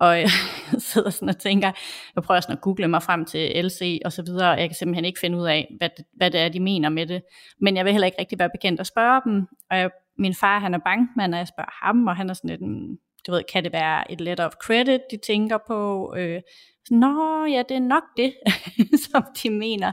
Og 0.00 0.18
jeg 0.20 0.30
sidder 0.92 1.10
sådan 1.10 1.28
og 1.28 1.38
tænker, 1.38 1.72
jeg 2.14 2.22
prøver 2.22 2.40
sådan 2.40 2.56
at 2.56 2.62
google 2.62 2.88
mig 2.88 3.02
frem 3.02 3.24
til 3.24 3.64
LC 3.64 4.00
og 4.04 4.12
så 4.12 4.22
videre, 4.22 4.50
og 4.50 4.60
jeg 4.60 4.68
kan 4.68 4.76
simpelthen 4.76 5.04
ikke 5.04 5.20
finde 5.20 5.38
ud 5.38 5.46
af, 5.46 5.74
hvad 5.78 5.88
det, 5.96 6.04
hvad 6.16 6.30
det 6.30 6.40
er, 6.40 6.48
de 6.48 6.60
mener 6.60 6.88
med 6.88 7.06
det. 7.06 7.22
Men 7.60 7.76
jeg 7.76 7.84
vil 7.84 7.92
heller 7.92 8.06
ikke 8.06 8.20
rigtig 8.20 8.38
være 8.38 8.50
bekendt 8.54 8.80
at 8.80 8.86
spørge 8.86 9.20
dem, 9.24 9.46
og 9.70 9.78
jeg, 9.78 9.90
min 10.18 10.34
far, 10.34 10.58
han 10.58 10.74
er 10.74 10.78
bankmand, 10.78 11.34
og 11.34 11.38
jeg 11.38 11.48
spørger 11.48 11.86
ham, 11.86 12.06
og 12.06 12.16
han 12.16 12.30
er 12.30 12.34
sådan 12.34 12.50
lidt, 12.50 12.60
du 13.26 13.32
ved, 13.32 13.42
kan 13.52 13.64
det 13.64 13.72
være 13.72 14.12
et 14.12 14.20
letter 14.20 14.46
of 14.46 14.52
credit, 14.52 15.00
de 15.10 15.16
tænker 15.26 15.58
på? 15.66 16.12
Øh, 16.16 16.40
Nå, 16.90 17.44
ja, 17.44 17.62
det 17.68 17.76
er 17.76 17.80
nok 17.80 18.02
det, 18.16 18.34
som 19.10 19.24
de 19.42 19.50
mener. 19.50 19.92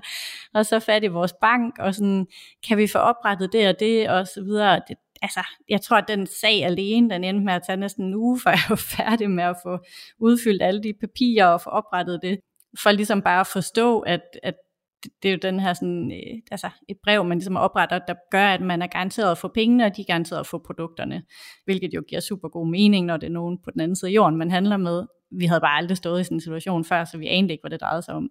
Og 0.53 0.65
så 0.65 0.79
fat 0.79 1.03
i 1.03 1.07
vores 1.07 1.33
bank, 1.41 1.79
og 1.79 1.95
sådan, 1.95 2.27
kan 2.67 2.77
vi 2.77 2.87
få 2.87 2.97
oprettet 2.97 3.53
det 3.53 3.67
og 3.67 3.79
det, 3.79 4.09
og 4.09 4.27
så 4.27 4.43
videre. 4.43 4.81
Det, 4.87 4.97
altså, 5.21 5.39
jeg 5.69 5.81
tror, 5.81 5.97
at 5.97 6.07
den 6.07 6.27
sag 6.27 6.65
alene, 6.65 7.09
den 7.09 7.23
endte 7.23 7.45
med 7.45 7.53
at 7.53 7.63
tage 7.65 7.77
næsten 7.77 8.05
en 8.05 8.15
uge, 8.15 8.39
før 8.43 8.51
jeg 8.51 8.65
var 8.69 8.75
færdig 8.97 9.29
med 9.29 9.43
at 9.43 9.55
få 9.63 9.77
udfyldt 10.19 10.61
alle 10.61 10.83
de 10.83 10.93
papirer 10.99 11.45
og 11.45 11.61
få 11.61 11.69
oprettet 11.69 12.19
det, 12.21 12.39
for 12.83 12.91
ligesom 12.91 13.21
bare 13.21 13.39
at 13.39 13.47
forstå, 13.47 13.99
at, 13.99 14.21
at 14.43 14.55
det 15.03 15.29
er 15.29 15.31
jo 15.31 15.39
den 15.41 15.59
her 15.59 15.73
sådan, 15.73 16.11
øh, 16.11 16.39
altså 16.51 16.69
et 16.89 16.97
brev, 17.03 17.25
man 17.25 17.37
ligesom 17.37 17.57
opretter, 17.57 17.99
der 17.99 18.15
gør, 18.31 18.47
at 18.47 18.61
man 18.61 18.81
er 18.81 18.87
garanteret 18.87 19.31
at 19.31 19.37
få 19.37 19.47
pengene, 19.47 19.85
og 19.85 19.97
de 19.97 20.01
er 20.01 20.05
garanteret 20.05 20.39
at 20.39 20.47
få 20.47 20.57
produkterne, 20.57 21.23
hvilket 21.65 21.93
jo 21.93 22.03
giver 22.07 22.21
super 22.21 22.49
god 22.49 22.67
mening, 22.67 23.05
når 23.05 23.17
det 23.17 23.27
er 23.27 23.31
nogen 23.31 23.57
på 23.63 23.71
den 23.71 23.81
anden 23.81 23.95
side 23.95 24.11
af 24.11 24.15
jorden, 24.15 24.37
man 24.37 24.51
handler 24.51 24.77
med. 24.77 25.05
Vi 25.31 25.45
havde 25.45 25.61
bare 25.61 25.77
aldrig 25.77 25.97
stået 25.97 26.21
i 26.21 26.23
sådan 26.23 26.37
en 26.37 26.41
situation 26.41 26.85
før, 26.85 27.03
så 27.03 27.17
vi 27.17 27.27
anede 27.27 27.51
ikke, 27.51 27.61
hvad 27.61 27.71
det 27.71 27.81
drejede 27.81 28.01
sig 28.01 28.13
om. 28.13 28.29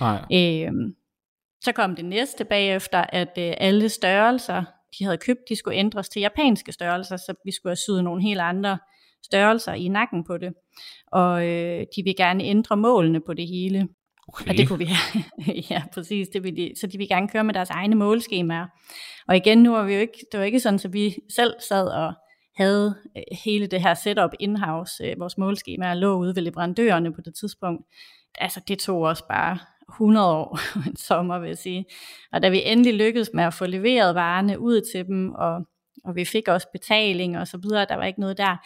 Nej. 0.00 0.24
Øhm, 0.32 0.94
så 1.64 1.72
kom 1.72 1.96
det 1.96 2.04
næste 2.04 2.44
bagefter, 2.44 3.04
at 3.08 3.38
øh, 3.38 3.52
alle 3.58 3.88
størrelser, 3.88 4.64
de 4.98 5.04
havde 5.04 5.18
købt, 5.18 5.40
de 5.48 5.56
skulle 5.56 5.78
ændres 5.78 6.08
til 6.08 6.20
japanske 6.20 6.72
størrelser, 6.72 7.16
så 7.16 7.34
vi 7.44 7.52
skulle 7.52 7.70
have 7.70 7.76
syet 7.76 8.04
nogle 8.04 8.22
helt 8.22 8.40
andre 8.40 8.78
størrelser 9.22 9.72
i 9.72 9.88
nakken 9.88 10.24
på 10.24 10.38
det. 10.38 10.52
Og 11.12 11.46
øh, 11.46 11.86
de 11.96 12.02
vil 12.04 12.16
gerne 12.16 12.44
ændre 12.44 12.76
målene 12.76 13.20
på 13.20 13.34
det 13.34 13.48
hele. 13.48 13.88
Okay. 14.28 14.50
Og 14.50 14.56
det 14.56 14.68
kunne 14.68 14.78
vi 14.78 14.88
ja, 15.70 15.82
præcis. 15.92 16.28
Det 16.28 16.42
ville 16.42 16.56
de, 16.56 16.72
så 16.80 16.86
de 16.86 16.98
vil 16.98 17.08
gerne 17.08 17.28
køre 17.28 17.44
med 17.44 17.54
deres 17.54 17.70
egne 17.70 17.94
målskemaer. 17.94 18.66
Og 19.28 19.36
igen, 19.36 19.58
nu 19.58 19.72
var 19.72 19.82
vi 19.82 19.94
jo 19.94 20.00
ikke, 20.00 20.26
det 20.32 20.40
var 20.40 20.46
ikke 20.46 20.60
sådan, 20.60 20.80
at 20.84 20.92
vi 20.92 21.16
selv 21.30 21.54
sad 21.68 21.86
og 21.86 22.12
havde 22.56 22.94
øh, 23.16 23.22
hele 23.44 23.66
det 23.66 23.82
her 23.82 23.94
setup 23.94 24.30
in-house. 24.40 25.04
Øh, 25.04 25.20
vores 25.20 25.38
målskemaer 25.38 25.94
lå 25.94 26.18
ude 26.18 26.36
ved 26.36 26.42
leverandørerne 26.42 27.12
på 27.12 27.20
det 27.20 27.34
tidspunkt. 27.34 27.86
Altså, 28.38 28.60
det 28.68 28.78
tog 28.78 29.02
os 29.02 29.22
bare 29.22 29.58
100 29.88 30.26
år, 30.26 30.58
en 30.88 30.96
sommer 30.96 31.38
vil 31.38 31.46
jeg 31.48 31.58
sige. 31.58 31.84
Og 32.32 32.42
da 32.42 32.48
vi 32.48 32.62
endelig 32.64 32.94
lykkedes 32.94 33.30
med 33.34 33.44
at 33.44 33.54
få 33.54 33.66
leveret 33.66 34.14
varerne 34.14 34.58
ud 34.58 34.80
til 34.92 35.06
dem, 35.06 35.32
og, 35.32 35.66
og 36.04 36.16
vi 36.16 36.24
fik 36.24 36.48
også 36.48 36.68
betaling 36.72 37.38
og 37.38 37.48
så 37.48 37.58
videre, 37.58 37.86
der 37.88 37.96
var 37.96 38.04
ikke 38.04 38.20
noget 38.20 38.38
der. 38.38 38.56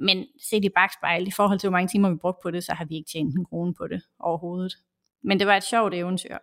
Men 0.00 0.26
set 0.50 0.64
i 0.64 0.68
bagspejl, 0.68 1.28
i 1.28 1.30
forhold 1.30 1.58
til 1.58 1.68
hvor 1.68 1.78
mange 1.78 1.88
timer 1.88 2.10
vi 2.10 2.16
brugte 2.16 2.40
på 2.42 2.50
det, 2.50 2.64
så 2.64 2.72
har 2.72 2.84
vi 2.84 2.96
ikke 2.96 3.10
tjent 3.12 3.34
en 3.34 3.44
krone 3.44 3.74
på 3.74 3.86
det 3.86 4.02
overhovedet. 4.20 4.72
Men 5.24 5.38
det 5.38 5.46
var 5.46 5.56
et 5.56 5.64
sjovt 5.64 5.94
eventyr. 5.94 6.36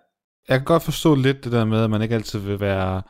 Jeg 0.49 0.57
kan 0.57 0.65
godt 0.65 0.83
forstå 0.83 1.15
lidt 1.15 1.43
det 1.43 1.51
der 1.51 1.65
med, 1.65 1.83
at 1.83 1.89
man 1.89 2.01
ikke 2.01 2.15
altid 2.15 2.39
vil 2.39 2.59
være 2.59 3.01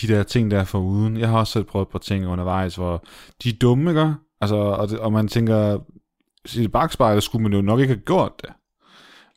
de 0.00 0.08
der 0.08 0.22
ting 0.22 0.50
der 0.50 0.64
for 0.64 0.78
uden. 0.78 1.16
Jeg 1.16 1.28
har 1.28 1.38
også 1.38 1.52
selv 1.52 1.64
prøvet 1.64 1.86
et 1.86 1.92
par 1.92 1.98
ting 1.98 2.26
undervejs, 2.26 2.76
hvor 2.76 3.04
de 3.42 3.48
er 3.48 3.58
dumme, 3.60 3.90
ikke? 3.90 4.14
Altså, 4.40 4.56
og, 4.56 4.88
det, 4.88 4.98
og 4.98 5.12
man 5.12 5.28
tænker, 5.28 5.78
i 6.56 6.68
bagspejlet 6.68 7.22
skulle 7.22 7.42
man 7.42 7.52
jo 7.52 7.60
nok 7.60 7.80
ikke 7.80 7.94
have 7.94 8.04
gjort 8.06 8.32
det. 8.42 8.50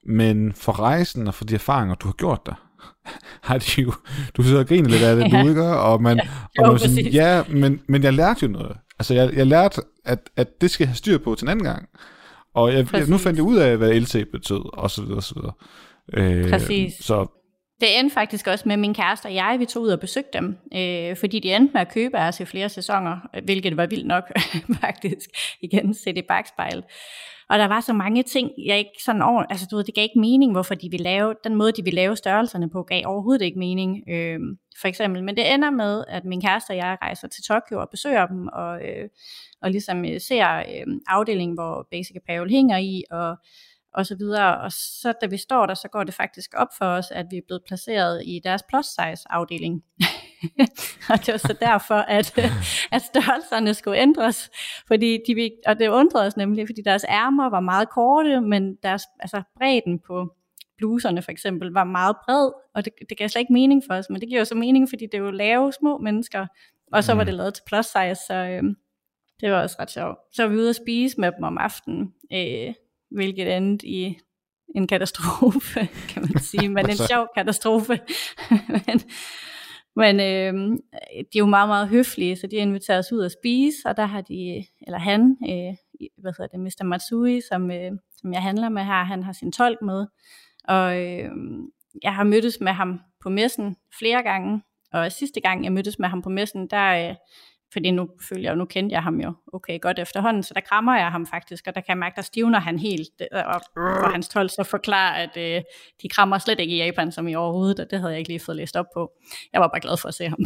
Men 0.05 0.53
for 0.53 0.79
rejsen 0.79 1.27
og 1.27 1.33
for 1.33 1.45
de 1.45 1.53
erfaringer, 1.53 1.95
du 1.95 2.07
har 2.07 2.13
gjort 2.13 2.45
der, 2.45 2.67
har 3.47 3.57
de 3.57 3.81
jo, 3.81 3.93
du 4.37 4.43
sidder 4.43 4.59
og 4.59 4.67
griner 4.67 4.89
lidt 4.89 5.03
af 5.03 5.15
det, 5.15 5.23
ja. 5.33 5.43
du 5.43 5.49
ikke? 5.49 5.63
Og 5.63 6.01
man, 6.01 6.17
ja, 6.57 6.63
og 6.63 6.69
man 6.69 6.79
sådan, 6.79 7.05
ja, 7.05 7.43
men, 7.49 7.81
men 7.87 8.03
jeg 8.03 8.13
lærte 8.13 8.45
jo 8.45 8.51
noget. 8.51 8.77
Altså, 8.99 9.13
jeg, 9.13 9.33
jeg 9.33 9.47
lærte, 9.47 9.81
at, 10.05 10.29
at 10.35 10.61
det 10.61 10.71
skal 10.71 10.83
jeg 10.83 10.89
have 10.89 10.95
styr 10.95 11.17
på 11.17 11.35
til 11.35 11.45
en 11.45 11.49
anden 11.49 11.65
gang. 11.65 11.89
Og 12.53 12.73
jeg, 12.73 12.93
jeg, 12.93 13.07
nu 13.07 13.17
fandt 13.17 13.37
jeg 13.37 13.45
ud 13.45 13.57
af, 13.57 13.77
hvad 13.77 13.99
LT 13.99 14.15
betød, 14.31 14.77
og 14.77 14.91
så 14.91 15.01
videre, 15.01 15.21
så 15.21 15.35
videre. 15.35 15.53
Øh, 16.13 16.49
Præcis. 16.49 16.93
Så 16.93 17.27
det 17.81 17.99
endte 17.99 18.13
faktisk 18.13 18.47
også 18.47 18.63
med 18.67 18.77
min 18.77 18.93
kæreste 18.93 19.25
og 19.25 19.33
jeg, 19.33 19.55
vi 19.59 19.65
tog 19.65 19.83
ud 19.83 19.89
og 19.89 19.99
besøgte 19.99 20.37
dem, 20.37 20.57
øh, 20.75 21.17
fordi 21.17 21.39
de 21.39 21.55
endte 21.55 21.73
med 21.73 21.81
at 21.81 21.93
købe 21.93 22.17
os 22.17 22.39
i 22.39 22.45
flere 22.45 22.69
sæsoner, 22.69 23.41
hvilket 23.43 23.77
var 23.77 23.85
vildt 23.85 24.07
nok 24.07 24.23
faktisk, 24.83 25.29
igen 25.61 25.93
set 25.93 26.17
i 26.17 26.21
bagspejl. 26.21 26.83
Og 27.49 27.59
der 27.59 27.67
var 27.67 27.79
så 27.79 27.93
mange 27.93 28.23
ting, 28.23 28.51
jeg 28.65 28.77
ikke 28.77 29.03
sådan 29.05 29.21
over, 29.21 29.43
altså 29.43 29.67
du 29.71 29.75
ved, 29.75 29.83
det 29.83 29.95
gav 29.95 30.03
ikke 30.03 30.19
mening, 30.19 30.51
hvorfor 30.51 30.75
de 30.75 30.89
ville 30.91 31.03
lave, 31.03 31.35
den 31.43 31.55
måde 31.55 31.71
de 31.71 31.83
ville 31.83 31.95
lave 31.95 32.15
størrelserne 32.15 32.69
på, 32.69 32.83
gav 32.83 33.01
overhovedet 33.05 33.45
ikke 33.45 33.59
mening, 33.59 34.03
øh, 34.09 34.39
for 34.81 34.87
eksempel. 34.87 35.23
Men 35.23 35.37
det 35.37 35.53
ender 35.53 35.69
med, 35.69 36.03
at 36.07 36.25
min 36.25 36.41
kæreste 36.41 36.71
og 36.71 36.77
jeg 36.77 36.97
rejser 37.01 37.27
til 37.27 37.43
Tokyo 37.43 37.79
og 37.79 37.87
besøger 37.91 38.27
dem, 38.27 38.47
og, 38.47 38.81
øh, 38.81 39.09
og 39.61 39.71
ligesom 39.71 40.05
øh, 40.05 40.21
ser 40.21 40.57
øh, 40.57 40.99
afdelingen, 41.07 41.55
hvor 41.55 41.87
Basic 41.91 42.15
Apparel 42.15 42.49
hænger 42.49 42.77
i, 42.77 43.03
og 43.11 43.37
og 43.93 44.05
så 44.05 44.15
videre. 44.15 44.61
Og 44.61 44.71
så 44.71 45.13
da 45.21 45.25
vi 45.25 45.37
står 45.37 45.65
der, 45.65 45.73
så 45.73 45.87
går 45.87 46.03
det 46.03 46.13
faktisk 46.13 46.53
op 46.57 46.67
for 46.77 46.85
os, 46.85 47.11
at 47.11 47.25
vi 47.31 47.37
er 47.37 47.41
blevet 47.47 47.63
placeret 47.67 48.23
i 48.25 48.41
deres 48.43 48.63
plus 48.69 48.85
size 48.85 49.23
afdeling. 49.29 49.83
og 51.09 51.19
det 51.25 51.31
var 51.31 51.37
så 51.37 51.55
derfor, 51.61 51.95
at, 51.95 52.37
at 52.95 53.01
størrelserne 53.01 53.73
skulle 53.73 53.99
ændres. 53.99 54.49
Fordi 54.87 55.19
de, 55.27 55.51
og 55.67 55.79
det 55.79 55.87
undrede 55.87 56.25
os 56.25 56.37
nemlig, 56.37 56.67
fordi 56.67 56.81
deres 56.85 57.05
ærmer 57.09 57.49
var 57.49 57.59
meget 57.59 57.89
korte, 57.89 58.41
men 58.41 58.75
deres, 58.83 59.03
altså 59.19 59.41
bredden 59.57 59.99
på 59.99 60.35
bluserne 60.77 61.21
for 61.21 61.31
eksempel 61.31 61.69
var 61.69 61.83
meget 61.83 62.15
bred, 62.25 62.51
og 62.75 62.85
det, 62.85 62.93
det 63.09 63.17
gav 63.17 63.29
slet 63.29 63.39
ikke 63.39 63.53
mening 63.53 63.83
for 63.87 63.93
os, 63.93 64.09
men 64.09 64.21
det 64.21 64.29
giver 64.29 64.41
jo 64.41 64.45
så 64.45 64.55
mening, 64.55 64.89
fordi 64.89 65.05
det 65.05 65.13
er 65.13 65.17
jo 65.21 65.31
lave 65.31 65.73
små 65.73 65.97
mennesker, 65.97 66.47
og 66.93 67.03
så 67.03 67.13
var 67.13 67.23
mm. 67.23 67.25
det 67.25 67.35
lavet 67.35 67.53
til 67.53 67.63
plus 67.67 67.85
size, 67.85 68.15
så 68.27 68.33
øh, 68.33 68.63
det 69.41 69.51
var 69.51 69.61
også 69.61 69.75
ret 69.79 69.91
sjovt. 69.91 70.17
Så 70.33 70.43
var 70.43 70.49
vi 70.49 70.57
ude 70.57 70.69
at 70.69 70.75
spise 70.75 71.19
med 71.19 71.31
dem 71.31 71.43
om 71.43 71.57
aftenen, 71.57 72.13
øh, 72.33 72.73
hvilket 73.11 73.57
endte 73.57 73.87
i 73.87 74.19
en 74.75 74.87
katastrofe, 74.87 75.79
kan 76.09 76.21
man 76.21 76.39
sige, 76.39 76.69
men 76.69 76.89
en 76.89 76.97
sjov 77.09 77.27
katastrofe. 77.35 77.99
men 78.87 79.01
men 79.95 80.19
øh, 80.19 80.77
de 81.13 81.37
er 81.37 81.39
jo 81.39 81.45
meget, 81.45 81.69
meget 81.69 81.89
høflige, 81.89 82.35
så 82.35 82.47
de 82.47 82.55
har 82.55 82.61
inviteret 82.61 82.99
os 82.99 83.11
ud 83.11 83.23
at 83.23 83.31
spise, 83.31 83.77
og 83.85 83.97
der 83.97 84.05
har 84.05 84.21
de, 84.21 84.65
eller 84.81 84.99
han, 84.99 85.37
øh, 85.43 85.75
hvad 86.17 86.33
hedder 86.37 86.47
det, 86.47 86.59
Mr. 86.59 86.83
Matsui, 86.83 87.41
som, 87.49 87.71
øh, 87.71 87.91
som 88.17 88.33
jeg 88.33 88.41
handler 88.41 88.69
med 88.69 88.83
her, 88.83 89.03
han 89.03 89.23
har 89.23 89.33
sin 89.33 89.51
tolk 89.51 89.81
med, 89.81 90.07
og 90.63 90.97
øh, 90.97 91.29
jeg 92.03 92.15
har 92.15 92.23
mødtes 92.23 92.57
med 92.61 92.71
ham 92.71 92.99
på 93.21 93.29
messen 93.29 93.75
flere 93.99 94.23
gange, 94.23 94.61
og 94.93 95.11
sidste 95.11 95.41
gang 95.41 95.63
jeg 95.63 95.71
mødtes 95.71 95.99
med 95.99 96.09
ham 96.09 96.21
på 96.21 96.29
messen, 96.29 96.67
der, 96.67 97.09
øh, 97.09 97.15
fordi 97.73 97.91
nu 97.91 98.09
følger 98.29 98.49
jeg, 98.49 98.55
nu 98.55 98.65
kendte 98.65 98.93
jeg 98.93 99.03
ham 99.03 99.21
jo 99.21 99.33
okay 99.53 99.79
godt 99.81 99.99
efterhånden, 99.99 100.43
så 100.43 100.53
der 100.53 100.61
krammer 100.61 100.97
jeg 100.97 101.11
ham 101.11 101.25
faktisk, 101.25 101.67
og 101.67 101.75
der 101.75 101.81
kan 101.81 101.89
jeg 101.89 101.97
mærke, 101.97 102.15
der 102.15 102.21
stivner 102.21 102.59
han 102.59 102.79
helt, 102.79 103.21
øh, 103.21 103.41
og 103.45 103.61
for 103.75 104.11
hans 104.11 104.27
tolv 104.27 104.49
så 104.49 104.63
forklarer, 104.63 105.13
at 105.13 105.37
øh, 105.37 105.61
de 106.01 106.09
krammer 106.09 106.37
slet 106.37 106.59
ikke 106.59 106.75
i 106.75 106.77
Japan 106.77 107.11
som 107.11 107.27
i 107.27 107.35
overhovedet, 107.35 107.79
og 107.79 107.91
det 107.91 107.99
havde 107.99 108.11
jeg 108.11 108.19
ikke 108.19 108.29
lige 108.29 108.39
fået 108.39 108.57
læst 108.57 108.75
op 108.75 108.85
på. 108.93 109.11
Jeg 109.53 109.61
var 109.61 109.67
bare 109.67 109.81
glad 109.81 109.97
for 109.97 110.07
at 110.07 110.13
se 110.13 110.29
ham. 110.29 110.39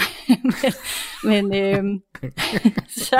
men 1.23 1.45
men 1.45 1.55
øh, 1.55 1.83
så, 3.07 3.17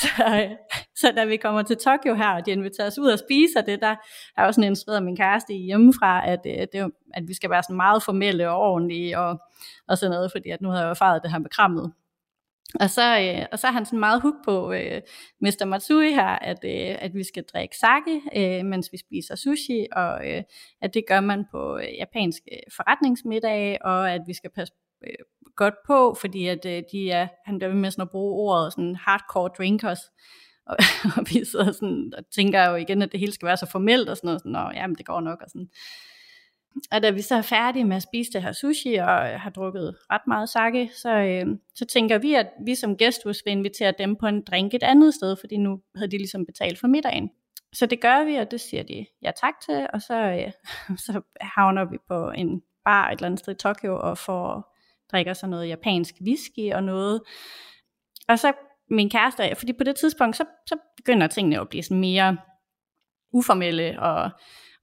så, 0.00 0.48
så 0.96 1.12
da 1.16 1.24
vi 1.24 1.36
kommer 1.36 1.62
til 1.62 1.76
Tokyo 1.76 2.14
her, 2.14 2.28
og 2.28 2.46
de 2.46 2.50
inviterer 2.50 2.86
os 2.86 2.98
ud 2.98 3.08
og 3.08 3.18
spise, 3.18 3.58
og 3.58 3.66
det 3.66 3.80
der 3.80 3.96
er 4.36 4.44
også 4.44 4.60
en 4.60 4.66
instrueret 4.66 5.02
min 5.02 5.16
kæreste 5.16 5.54
hjemmefra, 5.54 6.28
at, 6.28 6.40
øh, 6.46 6.66
det, 6.72 6.92
at 7.14 7.22
vi 7.26 7.34
skal 7.34 7.50
være 7.50 7.62
sådan 7.62 7.76
meget 7.76 8.02
formelle 8.02 8.50
og 8.50 8.58
ordentlige, 8.58 9.18
og, 9.18 9.40
og 9.88 9.98
sådan 9.98 10.10
noget, 10.10 10.32
fordi 10.32 10.50
at 10.50 10.60
nu 10.60 10.68
har 10.68 10.78
jeg 10.78 10.84
jo 10.84 10.90
erfaret 10.90 11.22
det 11.22 11.30
her 11.30 11.38
med 11.38 11.50
krammet 11.50 11.92
og 12.74 12.90
så, 12.90 13.20
øh, 13.20 13.46
og 13.52 13.58
så 13.58 13.66
er 13.66 13.70
han 13.70 13.86
sådan 13.86 13.98
meget 13.98 14.22
hug 14.22 14.34
på 14.44 14.72
øh, 14.72 15.02
Mr. 15.40 15.64
Matsui 15.64 16.10
her, 16.10 16.26
at, 16.26 16.58
øh, 16.64 16.96
at 16.98 17.14
vi 17.14 17.24
skal 17.24 17.44
drikke 17.44 17.76
sake, 17.76 18.20
øh, 18.36 18.64
mens 18.64 18.92
vi 18.92 18.98
spiser 18.98 19.34
sushi, 19.34 19.86
og 19.92 20.30
øh, 20.30 20.42
at 20.82 20.94
det 20.94 21.04
gør 21.08 21.20
man 21.20 21.44
på 21.50 21.78
øh, 21.78 21.94
japanske 21.98 22.42
øh, 22.52 22.72
forretningsmiddage, 22.76 23.84
og 23.84 24.12
at 24.12 24.20
vi 24.26 24.34
skal 24.34 24.50
passe 24.50 24.74
øh, 25.06 25.24
godt 25.56 25.74
på, 25.86 26.16
fordi 26.20 26.46
at 26.46 26.66
øh, 26.66 26.82
de 26.92 27.10
er, 27.10 27.28
han 27.44 27.58
bliver 27.58 27.74
med 27.74 27.90
sådan 27.90 28.02
at 28.02 28.10
bruge 28.10 28.34
ordet 28.34 28.72
sådan 28.72 28.96
hardcore 28.96 29.50
drinkers, 29.58 30.00
og, 30.70 30.76
og 31.16 31.24
vi 31.28 31.44
sidder 31.44 31.72
sådan 31.72 32.12
og 32.18 32.24
tænker 32.34 32.68
jo 32.70 32.74
igen, 32.76 33.02
at 33.02 33.12
det 33.12 33.20
hele 33.20 33.32
skal 33.32 33.46
være 33.46 33.56
så 33.56 33.66
formelt 33.66 34.08
og 34.08 34.16
sådan 34.16 34.28
noget, 34.28 34.40
sådan, 34.40 34.52
Nå, 34.52 34.70
jamen 34.74 34.96
det 34.96 35.06
går 35.06 35.20
nok, 35.20 35.42
og 35.42 35.50
sådan 35.50 35.68
og 36.92 37.02
da 37.02 37.10
vi 37.10 37.22
så 37.22 37.34
er 37.34 37.42
færdige 37.42 37.84
med 37.84 37.96
at 37.96 38.02
spise 38.02 38.32
det 38.32 38.42
her 38.42 38.52
sushi 38.52 38.94
og 38.94 39.40
har 39.40 39.50
drukket 39.50 39.96
ret 40.10 40.26
meget 40.26 40.48
sake, 40.48 40.90
så, 40.94 41.10
øh, 41.10 41.46
så 41.74 41.84
tænker 41.84 42.18
vi, 42.18 42.34
at 42.34 42.46
vi 42.66 42.74
som 42.74 42.96
gæsthus 42.96 43.42
vil 43.44 43.52
invitere 43.52 43.92
dem 43.98 44.16
på 44.16 44.26
en 44.26 44.42
drink 44.42 44.74
et 44.74 44.82
andet 44.82 45.14
sted, 45.14 45.36
fordi 45.40 45.56
nu 45.56 45.80
havde 45.94 46.10
de 46.10 46.18
ligesom 46.18 46.46
betalt 46.46 46.78
for 46.80 46.86
middagen. 46.86 47.30
Så 47.72 47.86
det 47.86 48.00
gør 48.00 48.24
vi, 48.24 48.36
og 48.36 48.50
det 48.50 48.60
siger 48.60 48.82
de 48.82 49.06
ja 49.22 49.30
tak 49.40 49.54
til, 49.66 49.86
og 49.92 50.02
så, 50.02 50.14
øh, 50.14 50.52
så 51.06 51.20
havner 51.40 51.84
vi 51.84 51.96
på 52.08 52.30
en 52.30 52.62
bar 52.84 53.08
et 53.08 53.12
eller 53.12 53.26
andet 53.26 53.40
sted 53.40 53.52
i 53.52 53.56
Tokyo 53.56 53.98
og 54.00 54.18
får 54.18 54.76
drikker 55.12 55.32
så 55.32 55.46
noget 55.46 55.68
japansk 55.68 56.14
whisky 56.20 56.72
og 56.72 56.84
noget. 56.84 57.22
Og 58.28 58.38
så 58.38 58.52
min 58.90 59.10
kæreste, 59.10 59.54
fordi 59.56 59.72
på 59.72 59.84
det 59.84 59.96
tidspunkt, 59.96 60.36
så, 60.36 60.44
så 60.66 60.76
begynder 60.96 61.26
tingene 61.26 61.60
at 61.60 61.68
blive 61.68 61.82
sådan 61.82 62.00
mere 62.00 62.36
uformelle, 63.32 64.00
og, 64.00 64.30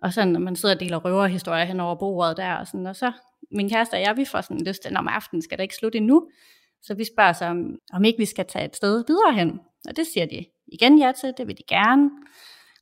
og 0.04 0.14
sådan, 0.14 0.34
når 0.34 0.40
man 0.40 0.56
sidder 0.56 0.76
og 0.76 0.80
deler 0.80 0.98
røverhistorier 0.98 1.66
hen 1.66 1.80
over 1.80 1.96
bordet 1.96 2.38
der, 2.38 2.54
og 2.54 2.68
sådan, 2.68 2.86
og 2.86 2.96
så 2.96 3.12
min 3.52 3.70
kæreste 3.70 3.94
og 3.94 4.02
jeg, 4.02 4.18
vi 4.18 4.26
får 4.26 4.42
sådan 4.42 4.66
lyst 4.66 4.82
til, 4.82 4.98
om 4.98 5.08
aftenen 5.08 5.42
skal 5.42 5.58
det 5.58 5.64
ikke 5.64 5.76
slutte 5.76 5.98
endnu, 5.98 6.30
så 6.82 6.94
vi 6.94 7.04
spørger 7.16 7.34
så, 7.34 7.46
om, 7.46 7.76
om 7.94 8.06
ikke 8.06 8.20
vi 8.20 8.26
skal 8.26 8.46
tage 8.46 8.66
et 8.66 8.76
sted 8.76 9.04
videre 9.08 9.34
hen, 9.34 9.60
og 9.88 9.96
det 9.96 10.08
siger 10.14 10.26
de 10.26 10.46
igen 10.68 11.00
ja 11.00 11.12
til, 11.12 11.34
det 11.38 11.48
vil 11.48 11.58
de 11.58 11.64
gerne, 11.68 12.10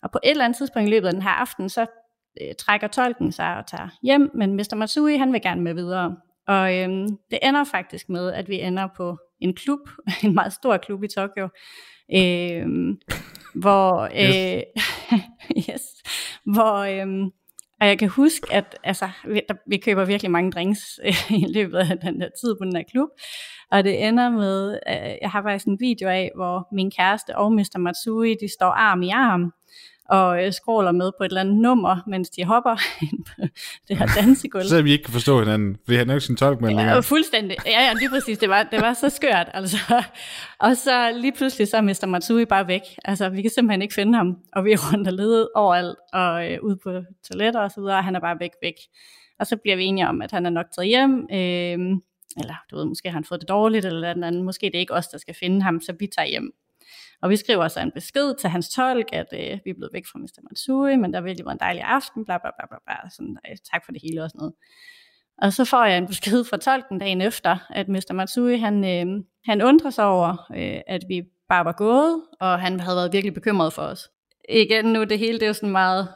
og 0.03 0.11
på 0.11 0.19
et 0.23 0.31
eller 0.31 0.45
andet 0.45 0.57
tidspunkt 0.57 0.87
i 0.87 0.91
løbet 0.91 1.07
af 1.07 1.13
den 1.13 1.21
her 1.21 1.29
aften, 1.29 1.69
så 1.69 1.85
øh, 2.41 2.55
trækker 2.59 2.87
tolken 2.87 3.31
sig 3.31 3.57
og 3.57 3.67
tager 3.67 3.89
hjem, 4.03 4.31
men 4.35 4.53
Mr. 4.55 4.75
Matsui, 4.75 5.17
han 5.17 5.33
vil 5.33 5.41
gerne 5.41 5.61
med 5.61 5.73
videre. 5.73 6.17
Og 6.47 6.77
øhm, 6.77 7.07
det 7.31 7.39
ender 7.43 7.63
faktisk 7.63 8.09
med, 8.09 8.33
at 8.33 8.49
vi 8.49 8.61
ender 8.61 8.87
på 8.97 9.17
en 9.39 9.55
klub, 9.55 9.79
en 10.23 10.33
meget 10.33 10.53
stor 10.53 10.77
klub 10.77 11.03
i 11.03 11.07
Tokyo, 11.07 11.49
øhm, 12.13 12.97
hvor, 13.55 14.01
øh, 14.01 14.61
yes. 15.57 15.65
yes, 15.69 15.81
hvor 16.45 17.01
øhm, 17.01 17.31
og 17.81 17.87
jeg 17.87 17.99
kan 17.99 18.09
huske, 18.09 18.53
at 18.53 18.77
altså, 18.83 19.09
vi, 19.27 19.41
der, 19.49 19.55
vi 19.67 19.77
køber 19.77 20.05
virkelig 20.05 20.31
mange 20.31 20.51
drinks 20.51 20.99
øh, 21.05 21.31
i 21.31 21.45
løbet 21.53 21.77
af 21.77 21.99
den 21.99 22.21
der 22.21 22.29
tid 22.41 22.55
på 22.59 22.65
den 22.65 22.75
her 22.75 22.83
klub, 22.91 23.09
og 23.71 23.83
det 23.83 24.07
ender 24.07 24.29
med, 24.29 24.79
øh, 24.89 25.17
jeg 25.21 25.29
har 25.31 25.41
faktisk 25.41 25.67
en 25.67 25.79
video 25.79 26.09
af, 26.09 26.31
hvor 26.35 26.67
min 26.75 26.91
kæreste 26.97 27.37
og 27.37 27.53
Mr. 27.53 27.77
Matsui, 27.77 28.35
de 28.41 28.53
står 28.53 28.71
arm 28.71 29.01
i 29.01 29.09
arm, 29.09 29.53
og 30.09 30.45
øh, 30.45 30.51
scroller 30.51 30.91
med 30.91 31.11
på 31.17 31.23
et 31.23 31.29
eller 31.29 31.41
andet 31.41 31.55
nummer, 31.55 31.97
mens 32.07 32.29
de 32.29 32.45
hopper 32.45 32.75
ind 33.11 33.25
på 33.25 33.47
det 33.87 33.97
her 33.97 34.05
dansegulv. 34.05 34.65
Så 34.75 34.81
vi 34.81 34.91
ikke 34.91 35.03
kan 35.03 35.13
forstå 35.13 35.39
hinanden, 35.39 35.77
fordi 35.85 35.97
han 35.97 36.09
er 36.09 36.13
jo 36.13 36.17
ikke 36.17 36.25
sin 36.25 36.35
tolk 36.35 36.61
med 36.61 36.69
ja, 36.69 36.99
fuldstændig. 36.99 37.57
Ja, 37.65 37.81
ja, 37.81 37.93
lige 37.93 38.09
præcis. 38.09 38.37
Det 38.37 38.49
var, 38.49 38.63
det 38.63 38.81
var 38.81 38.93
så 38.93 39.09
skørt, 39.09 39.49
altså. 39.53 39.77
Og 40.59 40.77
så 40.77 41.11
lige 41.15 41.31
pludselig 41.31 41.67
så 41.67 41.77
er 41.77 41.81
Mr. 41.81 42.05
Matsui 42.05 42.45
bare 42.45 42.67
væk. 42.67 42.81
Altså, 43.05 43.29
vi 43.29 43.41
kan 43.41 43.51
simpelthen 43.51 43.81
ikke 43.81 43.93
finde 43.93 44.17
ham, 44.17 44.37
og 44.53 44.65
vi 44.65 44.71
er 44.75 44.93
rundt 44.93 45.07
og 45.07 45.13
lede 45.13 45.49
overalt, 45.55 45.97
og 46.13 46.51
øh, 46.51 46.57
ude 46.63 46.77
på 46.83 47.01
toiletter 47.27 47.59
og 47.59 47.71
så 47.71 47.81
videre, 47.81 47.97
og 47.97 48.03
han 48.03 48.15
er 48.15 48.19
bare 48.19 48.39
væk, 48.39 48.51
væk. 48.61 48.75
Og 49.39 49.47
så 49.47 49.57
bliver 49.57 49.75
vi 49.75 49.83
enige 49.83 50.07
om, 50.07 50.21
at 50.21 50.31
han 50.31 50.45
er 50.45 50.49
nok 50.49 50.65
taget 50.75 50.87
hjem, 50.87 51.27
øh, 51.31 51.97
eller 52.37 52.55
du 52.71 52.75
ved, 52.77 52.85
måske 52.85 53.09
har 53.09 53.13
han 53.13 53.25
fået 53.25 53.41
det 53.41 53.49
dårligt, 53.49 53.85
eller 53.85 54.13
den 54.13 54.23
anden. 54.23 54.43
Måske 54.43 54.65
det 54.65 54.75
er 54.75 54.79
ikke 54.79 54.93
os, 54.93 55.07
der 55.07 55.17
skal 55.17 55.35
finde 55.39 55.61
ham, 55.61 55.81
så 55.81 55.93
vi 55.99 56.07
tager 56.17 56.27
hjem. 56.27 56.51
Og 57.21 57.29
vi 57.29 57.35
skriver 57.35 57.67
så 57.67 57.79
en 57.79 57.91
besked 57.91 58.35
til 58.35 58.49
hans 58.49 58.69
tolk, 58.69 59.09
at 59.13 59.27
øh, 59.33 59.59
vi 59.65 59.69
er 59.69 59.73
blevet 59.73 59.93
væk 59.93 60.05
fra 60.11 60.19
Mr. 60.19 60.41
Matsui, 60.49 60.95
men 60.95 61.13
der 61.13 61.21
virkelig 61.21 61.45
var 61.45 61.51
en 61.51 61.59
dejlig 61.59 61.83
aften, 61.83 62.25
bla 62.25 62.37
bla 62.37 62.51
bla 62.57 62.65
bla, 62.67 62.77
bla 62.85 63.09
sådan, 63.09 63.37
øh, 63.49 63.57
tak 63.71 63.85
for 63.85 63.91
det 63.91 64.01
hele 64.01 64.23
og 64.23 64.29
sådan 64.29 64.39
noget. 64.39 64.53
Og 65.37 65.53
så 65.53 65.65
får 65.65 65.85
jeg 65.85 65.97
en 65.97 66.07
besked 66.07 66.43
fra 66.43 66.57
tolken 66.57 66.99
dagen 66.99 67.21
efter, 67.21 67.57
at 67.69 67.87
Mr. 67.87 68.13
Matsui, 68.13 68.57
han, 68.57 68.83
øh, 68.83 69.23
han 69.45 69.61
undrer 69.61 69.89
sig 69.89 70.05
over, 70.05 70.51
øh, 70.55 70.81
at 70.87 71.01
vi 71.07 71.23
bare 71.49 71.65
var 71.65 71.71
gået, 71.71 72.21
og 72.39 72.59
han 72.59 72.79
havde 72.79 72.95
været 72.95 73.13
virkelig 73.13 73.33
bekymret 73.33 73.73
for 73.73 73.81
os. 73.81 74.09
Igen 74.49 74.85
nu, 74.85 75.03
det 75.03 75.19
hele 75.19 75.33
det 75.33 75.43
er 75.43 75.47
jo 75.47 75.53
sådan 75.53 75.69
meget, 75.69 76.07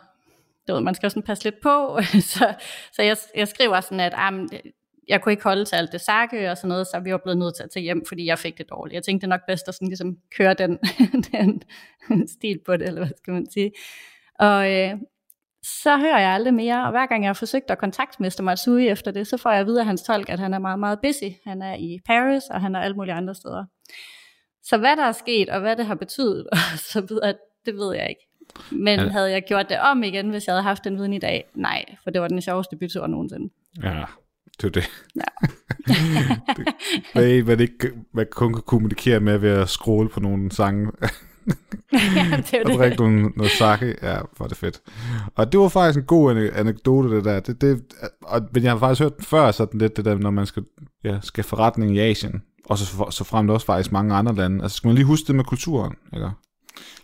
du 0.67 0.73
ved, 0.73 0.81
man 0.81 0.95
skal 0.95 1.07
jo 1.07 1.09
sådan 1.09 1.23
passe 1.23 1.43
lidt 1.43 1.61
på, 1.61 1.99
så, 2.33 2.53
så 2.91 3.01
jeg, 3.01 3.17
jeg 3.35 3.47
skriver 3.47 3.81
sådan, 3.81 3.99
at 3.99 4.13
ah, 4.17 4.33
jeg 5.07 5.21
kunne 5.21 5.31
ikke 5.33 5.43
holde 5.43 5.65
til 5.65 5.75
alt 5.75 5.91
det 5.91 6.01
sakke 6.01 6.51
og 6.51 6.57
sådan 6.57 6.69
noget, 6.69 6.87
så 6.87 6.99
vi 6.99 7.11
var 7.11 7.17
blevet 7.17 7.37
nødt 7.37 7.55
til 7.55 7.63
at 7.63 7.69
tage 7.69 7.83
hjem, 7.83 8.05
fordi 8.07 8.25
jeg 8.25 8.39
fik 8.39 8.57
det 8.57 8.69
dårligt. 8.69 8.93
Jeg 8.93 9.03
tænkte, 9.03 9.27
det 9.27 9.33
er 9.33 9.35
nok 9.37 9.45
bedst 9.47 9.67
at 9.67 9.73
sådan 9.73 9.87
ligesom 9.87 10.17
køre 10.37 10.53
den, 10.53 10.79
den 11.31 12.27
stil 12.27 12.59
på 12.65 12.77
det, 12.77 12.87
eller 12.87 13.01
hvad 13.01 13.11
skal 13.17 13.33
man 13.33 13.51
sige. 13.51 13.71
Og 14.39 14.71
øh, 14.73 14.91
så 15.63 15.97
hører 15.97 16.19
jeg 16.19 16.29
aldrig 16.29 16.53
mere, 16.53 16.85
og 16.85 16.91
hver 16.91 17.05
gang 17.05 17.23
jeg 17.23 17.29
har 17.29 17.33
forsøgt 17.33 17.71
at 17.71 17.77
kontakte 17.77 18.23
Mr. 18.23 18.41
Matsui 18.41 18.87
efter 18.87 19.11
det, 19.11 19.27
så 19.27 19.37
får 19.37 19.51
jeg 19.51 19.59
at 19.59 19.67
vide 19.67 19.79
af 19.79 19.85
hans 19.85 20.03
tolk, 20.03 20.29
at 20.29 20.39
han 20.39 20.53
er 20.53 20.59
meget, 20.59 20.79
meget 20.79 20.99
busy. 21.01 21.31
Han 21.43 21.61
er 21.61 21.75
i 21.75 21.99
Paris, 22.05 22.43
og 22.43 22.61
han 22.61 22.75
er 22.75 22.79
alle 22.79 22.97
mulige 22.97 23.13
andre 23.13 23.35
steder. 23.35 23.65
Så 24.63 24.77
hvad 24.77 24.95
der 24.95 25.03
er 25.03 25.11
sket, 25.11 25.49
og 25.49 25.59
hvad 25.59 25.75
det 25.75 25.85
har 25.85 25.95
betydet, 25.95 26.47
og 26.51 26.57
så 26.77 27.01
videre, 27.01 27.33
det 27.65 27.75
ved 27.75 27.95
jeg 27.95 28.09
ikke. 28.09 28.27
Men 28.71 28.99
ja. 28.99 29.07
havde 29.07 29.31
jeg 29.31 29.43
gjort 29.43 29.69
det 29.69 29.79
om 29.79 30.03
igen, 30.03 30.29
hvis 30.29 30.47
jeg 30.47 30.53
havde 30.53 30.63
haft 30.63 30.83
den 30.83 30.97
viden 30.97 31.13
i 31.13 31.19
dag? 31.19 31.45
Nej, 31.53 31.85
for 32.03 32.09
det 32.09 32.21
var 32.21 32.27
den 32.27 32.41
sjoveste 32.41 32.75
bytur 32.75 33.07
nogensinde. 33.07 33.53
Ja, 33.83 34.03
det 34.61 34.67
er 34.67 34.71
det. 34.71 34.89
Ja. 35.15 35.47
det, 36.57 36.73
hvad, 37.13 37.41
hvad, 37.41 37.59
ikke, 37.59 37.91
hvad 38.13 38.25
kun 38.31 38.53
kan 38.53 38.63
kommunikere 38.65 39.19
med 39.19 39.37
ved 39.37 39.49
at 39.49 39.69
scrolle 39.69 40.09
på 40.09 40.19
nogle 40.19 40.51
sange. 40.51 40.91
ja, 42.15 42.41
det 42.51 42.63
og 42.65 42.71
drikke 42.77 42.97
nogle, 42.97 43.21
noget 43.21 43.51
sake. 43.51 43.95
Ja, 44.01 44.17
var 44.39 44.47
det 44.47 44.57
fedt. 44.57 44.81
Og 45.35 45.51
det 45.51 45.59
var 45.59 45.67
faktisk 45.67 45.99
en 45.99 46.05
god 46.05 46.51
anekdote, 46.53 47.15
det 47.15 47.25
der. 47.25 47.39
Det, 47.39 47.61
det, 47.61 47.81
og, 48.23 48.41
men 48.53 48.63
jeg 48.63 48.71
har 48.71 48.79
faktisk 48.79 49.01
hørt 49.01 49.17
den 49.17 49.25
før, 49.25 49.51
sådan 49.51 49.79
lidt 49.79 49.97
det 49.97 50.05
der, 50.05 50.17
når 50.17 50.31
man 50.31 50.45
skal, 50.45 50.63
ja, 51.03 51.19
skal 51.21 51.43
forretning 51.43 51.95
i 51.95 51.99
Asien, 51.99 52.41
og 52.65 52.77
så, 52.77 53.07
så 53.09 53.23
frem 53.23 53.49
også 53.49 53.65
faktisk 53.65 53.91
mange 53.91 54.15
andre 54.15 54.35
lande. 54.35 54.63
Altså 54.63 54.77
skal 54.77 54.87
man 54.87 54.95
lige 54.95 55.05
huske 55.05 55.27
det 55.27 55.35
med 55.35 55.43
kulturen, 55.43 55.93
ikke? 56.13 56.29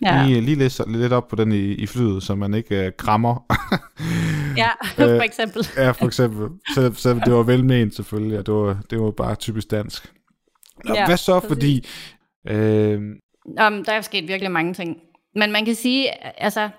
Ja. 0.02 0.26
Lige, 0.26 0.42
lige 0.42 0.56
læse 0.56 0.84
lidt 0.88 1.14
op 1.14 1.28
på 1.28 1.36
den 1.36 1.52
i, 1.52 1.74
i 1.74 1.86
flyet, 1.86 2.24
så 2.24 2.36
man 2.36 2.54
ikke 2.54 2.88
uh, 2.88 2.94
krammer. 2.98 3.46
ja, 4.58 4.70
for 5.18 5.22
eksempel. 5.22 5.68
ja, 5.78 5.92
for 5.92 6.06
eksempel. 6.06 6.50
Så, 6.74 6.94
så 6.94 7.14
det 7.26 7.34
var 7.34 7.44
velment 7.44 7.96
selvfølgelig, 7.96 8.40
og 8.40 8.46
det 8.46 8.54
var, 8.54 8.78
det 8.90 9.00
var 9.00 9.12
bare 9.12 9.36
typisk 9.36 9.72
dansk. 9.72 10.14
Nå, 10.86 10.94
ja, 10.94 11.06
hvad 11.06 11.18
så, 11.18 11.40
præcis. 11.40 11.50
fordi... 11.50 11.88
Øh... 12.48 13.00
Um, 13.46 13.84
der 13.86 13.92
er 13.92 14.02
sket 14.02 14.28
virkelig 14.28 14.52
mange 14.52 14.74
ting. 14.74 14.98
Men 15.36 15.52
man 15.52 15.66
kan 15.66 15.76
sige, 15.76 16.26
altså, 16.44 16.70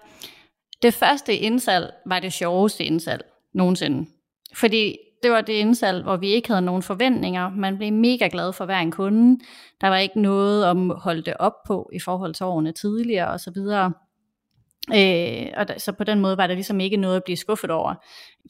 det 0.83 0.95
første 0.95 1.37
indsalg 1.37 1.91
var 2.07 2.21
det 2.21 2.33
sjoveste 2.33 2.85
indsalg 2.85 3.25
nogensinde. 3.55 4.07
Fordi 4.55 4.97
det 5.23 5.31
var 5.31 5.41
det 5.41 5.53
indsalg, 5.53 6.03
hvor 6.03 6.17
vi 6.17 6.29
ikke 6.29 6.49
havde 6.49 6.63
nogen 6.63 6.83
forventninger. 6.83 7.51
Man 7.51 7.77
blev 7.77 7.93
mega 7.93 8.29
glad 8.33 8.53
for 8.53 8.65
hver 8.65 8.79
en 8.79 8.91
kunde. 8.91 9.45
Der 9.81 9.89
var 9.89 9.97
ikke 9.97 10.21
noget 10.21 10.65
at 10.65 10.77
holde 11.01 11.23
det 11.23 11.35
op 11.39 11.63
på 11.67 11.91
i 11.93 11.99
forhold 11.99 12.35
til 12.35 12.47
årene 12.47 12.73
tidligere 12.73 13.29
osv. 13.29 13.57
Øh, 14.95 15.47
og 15.57 15.69
da, 15.69 15.79
så 15.79 15.93
på 15.99 16.05
den 16.05 16.21
måde 16.21 16.37
var 16.37 16.47
der 16.47 16.55
ligesom 16.55 16.81
ikke 16.81 16.97
noget 16.97 17.17
at 17.17 17.25
blive 17.25 17.37
skuffet 17.37 17.71
over, 17.71 17.95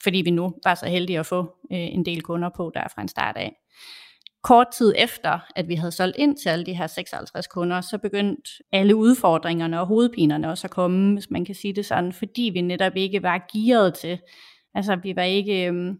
fordi 0.03 0.19
vi 0.19 0.31
nu 0.31 0.55
var 0.65 0.75
så 0.75 0.87
heldige 0.87 1.19
at 1.19 1.27
få 1.27 1.41
øh, 1.73 1.79
en 1.79 2.05
del 2.05 2.23
kunder 2.23 2.51
på 2.57 2.71
der 2.75 2.89
fra 2.95 3.03
en 3.03 3.09
start 3.09 3.37
af. 3.37 3.53
Kort 4.43 4.67
tid 4.75 4.95
efter, 4.99 5.39
at 5.57 5.69
vi 5.69 5.75
havde 5.75 5.93
solgt 5.93 6.17
ind 6.17 6.37
til 6.37 6.49
alle 6.49 6.67
de 6.67 6.75
her 6.75 6.87
56 6.87 7.47
kunder, 7.47 7.81
så 7.81 7.99
begyndte 7.99 8.51
alle 8.73 8.97
udfordringerne 8.97 9.81
og 9.81 9.87
hovedpinerne 9.87 10.51
også 10.51 10.67
at 10.67 10.71
komme, 10.71 11.15
hvis 11.15 11.31
man 11.31 11.45
kan 11.45 11.55
sige 11.55 11.75
det 11.75 11.87
sådan, 11.87 12.13
fordi 12.13 12.51
vi 12.55 12.61
netop 12.61 12.97
ikke 12.97 13.23
var 13.23 13.49
gearet 13.53 13.95
til. 13.95 14.19
Altså 14.75 14.97
vi 14.97 15.17
var 15.17 15.23
ikke... 15.23 15.67
Øh, 15.67 15.95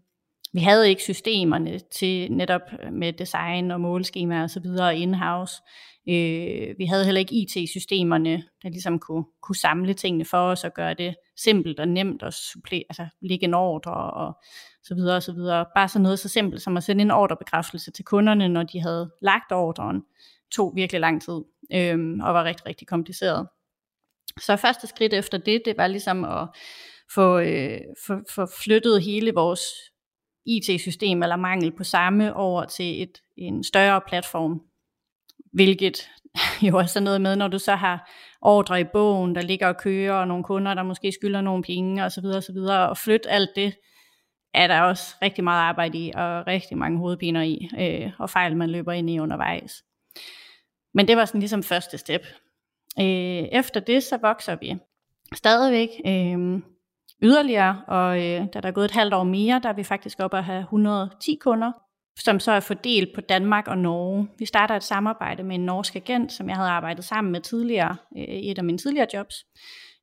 vi 0.53 0.59
havde 0.59 0.89
ikke 0.89 1.03
systemerne 1.03 1.79
til 1.79 2.31
netop 2.31 2.61
øh, 2.83 2.93
med 2.93 3.13
design 3.13 3.71
og 3.71 3.81
måleskemaer 3.81 4.43
og 4.43 4.49
så 4.49 4.59
videre 4.59 4.97
in-house. 4.97 5.61
Øh, 6.09 6.75
vi 6.77 6.85
havde 6.85 7.05
heller 7.05 7.19
ikke 7.19 7.35
IT-systemerne, 7.35 8.43
der 8.63 8.69
ligesom 8.69 8.99
kunne, 8.99 9.25
kunne 9.41 9.55
samle 9.55 9.93
tingene 9.93 10.25
for 10.25 10.37
os 10.37 10.63
og 10.63 10.73
gøre 10.73 10.93
det 10.93 11.15
simpelt 11.37 11.79
og 11.79 11.87
nemt 11.87 12.23
at 12.23 12.33
supple, 12.33 12.83
altså 12.89 13.07
lægge 13.21 13.45
en 13.45 13.53
ordre 13.53 13.93
og 13.93 14.33
så 14.83 14.95
videre 14.95 15.15
og 15.15 15.23
så 15.23 15.33
videre. 15.33 15.65
Bare 15.75 15.87
sådan 15.87 16.03
noget 16.03 16.19
så 16.19 16.29
simpelt 16.29 16.61
som 16.61 16.77
at 16.77 16.83
sende 16.83 17.01
en 17.01 17.11
ordrebekræftelse 17.11 17.91
til 17.91 18.05
kunderne, 18.05 18.49
når 18.49 18.63
de 18.63 18.81
havde 18.81 19.11
lagt 19.21 19.51
ordren, 19.51 20.01
tog 20.51 20.73
virkelig 20.75 21.01
lang 21.01 21.21
tid 21.21 21.41
øh, 21.73 21.97
og 22.21 22.33
var 22.33 22.43
rigtig, 22.43 22.65
rigtig 22.65 22.87
kompliceret. 22.87 23.47
Så 24.39 24.55
første 24.55 24.87
skridt 24.87 25.13
efter 25.13 25.37
det, 25.37 25.61
det 25.65 25.77
var 25.77 25.87
ligesom 25.87 26.23
at 26.23 26.47
få, 27.13 27.39
øh, 27.39 27.79
få, 28.07 28.13
få 28.35 28.45
flyttet 28.63 29.03
hele 29.03 29.33
vores 29.33 29.61
IT-system 30.45 31.23
eller 31.23 31.35
mangel 31.35 31.71
på 31.71 31.83
samme 31.83 32.35
over 32.35 32.65
til 32.65 33.01
et, 33.01 33.21
en 33.37 33.63
større 33.63 34.01
platform, 34.07 34.61
hvilket 35.53 36.09
jo 36.67 36.77
er 36.77 36.99
noget 36.99 37.21
med, 37.21 37.35
når 37.35 37.47
du 37.47 37.59
så 37.59 37.75
har 37.75 38.09
ordre 38.41 38.81
i 38.81 38.83
bogen, 38.83 39.35
der 39.35 39.41
ligger 39.41 39.67
og 39.67 39.77
kører, 39.77 40.13
og 40.13 40.27
nogle 40.27 40.43
kunder, 40.43 40.73
der 40.73 40.83
måske 40.83 41.11
skylder 41.11 41.41
nogle 41.41 41.63
penge, 41.63 42.03
og 42.03 42.11
så 42.11 42.21
videre, 42.21 42.37
og 42.37 42.43
så 42.43 42.53
videre, 42.53 42.89
og 42.89 42.97
flytte 42.97 43.29
alt 43.29 43.49
det, 43.55 43.75
er 44.53 44.67
der 44.67 44.81
også 44.81 45.15
rigtig 45.21 45.43
meget 45.43 45.61
arbejde 45.61 45.97
i, 45.97 46.11
og 46.15 46.47
rigtig 46.47 46.77
mange 46.77 46.97
hovedpiner 46.97 47.41
i, 47.41 47.69
øh, 47.79 48.11
og 48.19 48.29
fejl, 48.29 48.57
man 48.57 48.69
løber 48.69 48.91
ind 48.91 49.09
i 49.09 49.19
undervejs. 49.19 49.83
Men 50.93 51.07
det 51.07 51.17
var 51.17 51.25
sådan 51.25 51.39
ligesom 51.39 51.63
første 51.63 51.97
step. 51.97 52.21
Øh, 52.99 53.47
efter 53.51 53.79
det, 53.79 54.03
så 54.03 54.17
vokser 54.17 54.55
vi 54.55 54.75
stadigvæk. 55.35 55.89
Øh, 56.07 56.61
yderligere, 57.23 57.81
og 57.87 58.17
øh, 58.17 58.47
da 58.53 58.59
der 58.59 58.67
er 58.67 58.71
gået 58.71 58.85
et 58.85 58.91
halvt 58.91 59.13
år 59.13 59.23
mere, 59.23 59.59
der 59.63 59.69
er 59.69 59.73
vi 59.73 59.83
faktisk 59.83 60.19
oppe 60.19 60.37
at 60.37 60.43
have 60.43 60.59
110 60.59 61.37
kunder, 61.41 61.71
som 62.19 62.39
så 62.39 62.51
er 62.51 62.59
fordelt 62.59 63.09
på 63.15 63.21
Danmark 63.21 63.67
og 63.67 63.77
Norge. 63.77 64.27
Vi 64.39 64.45
starter 64.45 64.75
et 64.75 64.83
samarbejde 64.83 65.43
med 65.43 65.55
en 65.55 65.65
norsk 65.65 65.95
agent, 65.95 66.31
som 66.31 66.49
jeg 66.49 66.55
havde 66.55 66.69
arbejdet 66.69 67.05
sammen 67.05 67.31
med 67.31 67.41
tidligere 67.41 67.95
øh, 68.17 68.23
i 68.23 68.51
et 68.51 68.57
af 68.57 68.63
mine 68.63 68.77
tidligere 68.77 69.07
jobs, 69.13 69.35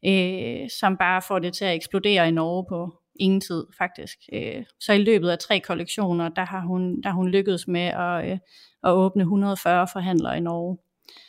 øh, 0.07 0.71
som 0.81 0.97
bare 0.97 1.23
får 1.23 1.39
det 1.39 1.53
til 1.53 1.65
at 1.65 1.75
eksplodere 1.75 2.29
i 2.29 2.31
Norge 2.31 2.67
på 2.69 3.01
ingen 3.21 3.41
tid 3.41 3.65
faktisk. 3.79 4.19
Øh, 4.33 4.65
så 4.81 4.93
i 4.93 5.03
løbet 5.03 5.29
af 5.29 5.39
tre 5.39 5.61
kollektioner, 5.61 6.29
der 6.29 6.45
har 6.45 6.61
hun, 6.61 7.03
der 7.03 7.09
har 7.09 7.17
hun 7.17 7.29
lykkedes 7.29 7.69
med 7.69 7.81
at, 7.81 8.31
øh, 8.31 8.39
at 8.85 8.91
åbne 8.91 9.23
140 9.23 9.87
forhandlere 9.93 10.37
i 10.37 10.41
Norge. 10.41 10.79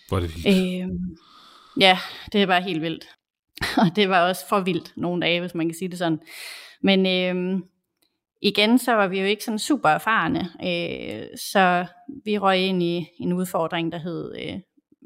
Hvor 0.09 0.17
er 0.17 0.21
det 0.21 0.35
vildt. 0.35 0.47
Øh, 0.47 0.89
ja, 1.79 1.97
det 2.31 2.47
var 2.47 2.59
helt 2.59 2.81
vildt. 2.81 3.05
Og 3.81 3.95
det 3.95 4.09
var 4.09 4.27
også 4.27 4.47
for 4.47 4.59
vildt 4.59 4.93
nogle 4.97 5.21
dage, 5.21 5.39
hvis 5.39 5.55
man 5.55 5.67
kan 5.67 5.75
sige 5.77 5.89
det 5.89 5.97
sådan. 5.97 6.19
Men 6.81 7.05
øh, 7.05 7.61
igen, 8.41 8.77
så 8.77 8.93
var 8.93 9.07
vi 9.07 9.19
jo 9.19 9.25
ikke 9.25 9.43
sådan 9.43 9.59
super 9.59 9.89
erfarne, 9.89 10.39
øh, 10.39 11.27
så 11.37 11.85
vi 12.25 12.37
røg 12.37 12.59
ind 12.59 12.83
i 12.83 13.07
en 13.19 13.33
udfordring, 13.33 13.91
der 13.91 13.97
hed 13.97 14.35
øh, 14.39 14.59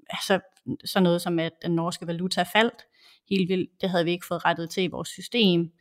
altså, 0.09 0.39
sådan 0.85 1.03
noget 1.03 1.21
som, 1.21 1.39
at 1.39 1.51
den 1.63 1.71
norske 1.71 2.07
valuta 2.07 2.43
faldt 2.43 2.85
helt 3.29 3.49
vildt. 3.49 3.69
Det 3.81 3.89
havde 3.89 4.05
vi 4.05 4.11
ikke 4.11 4.25
fået 4.27 4.45
rettet 4.45 4.69
til 4.69 4.83
i 4.83 4.87
vores 4.87 5.09
system. 5.09 5.71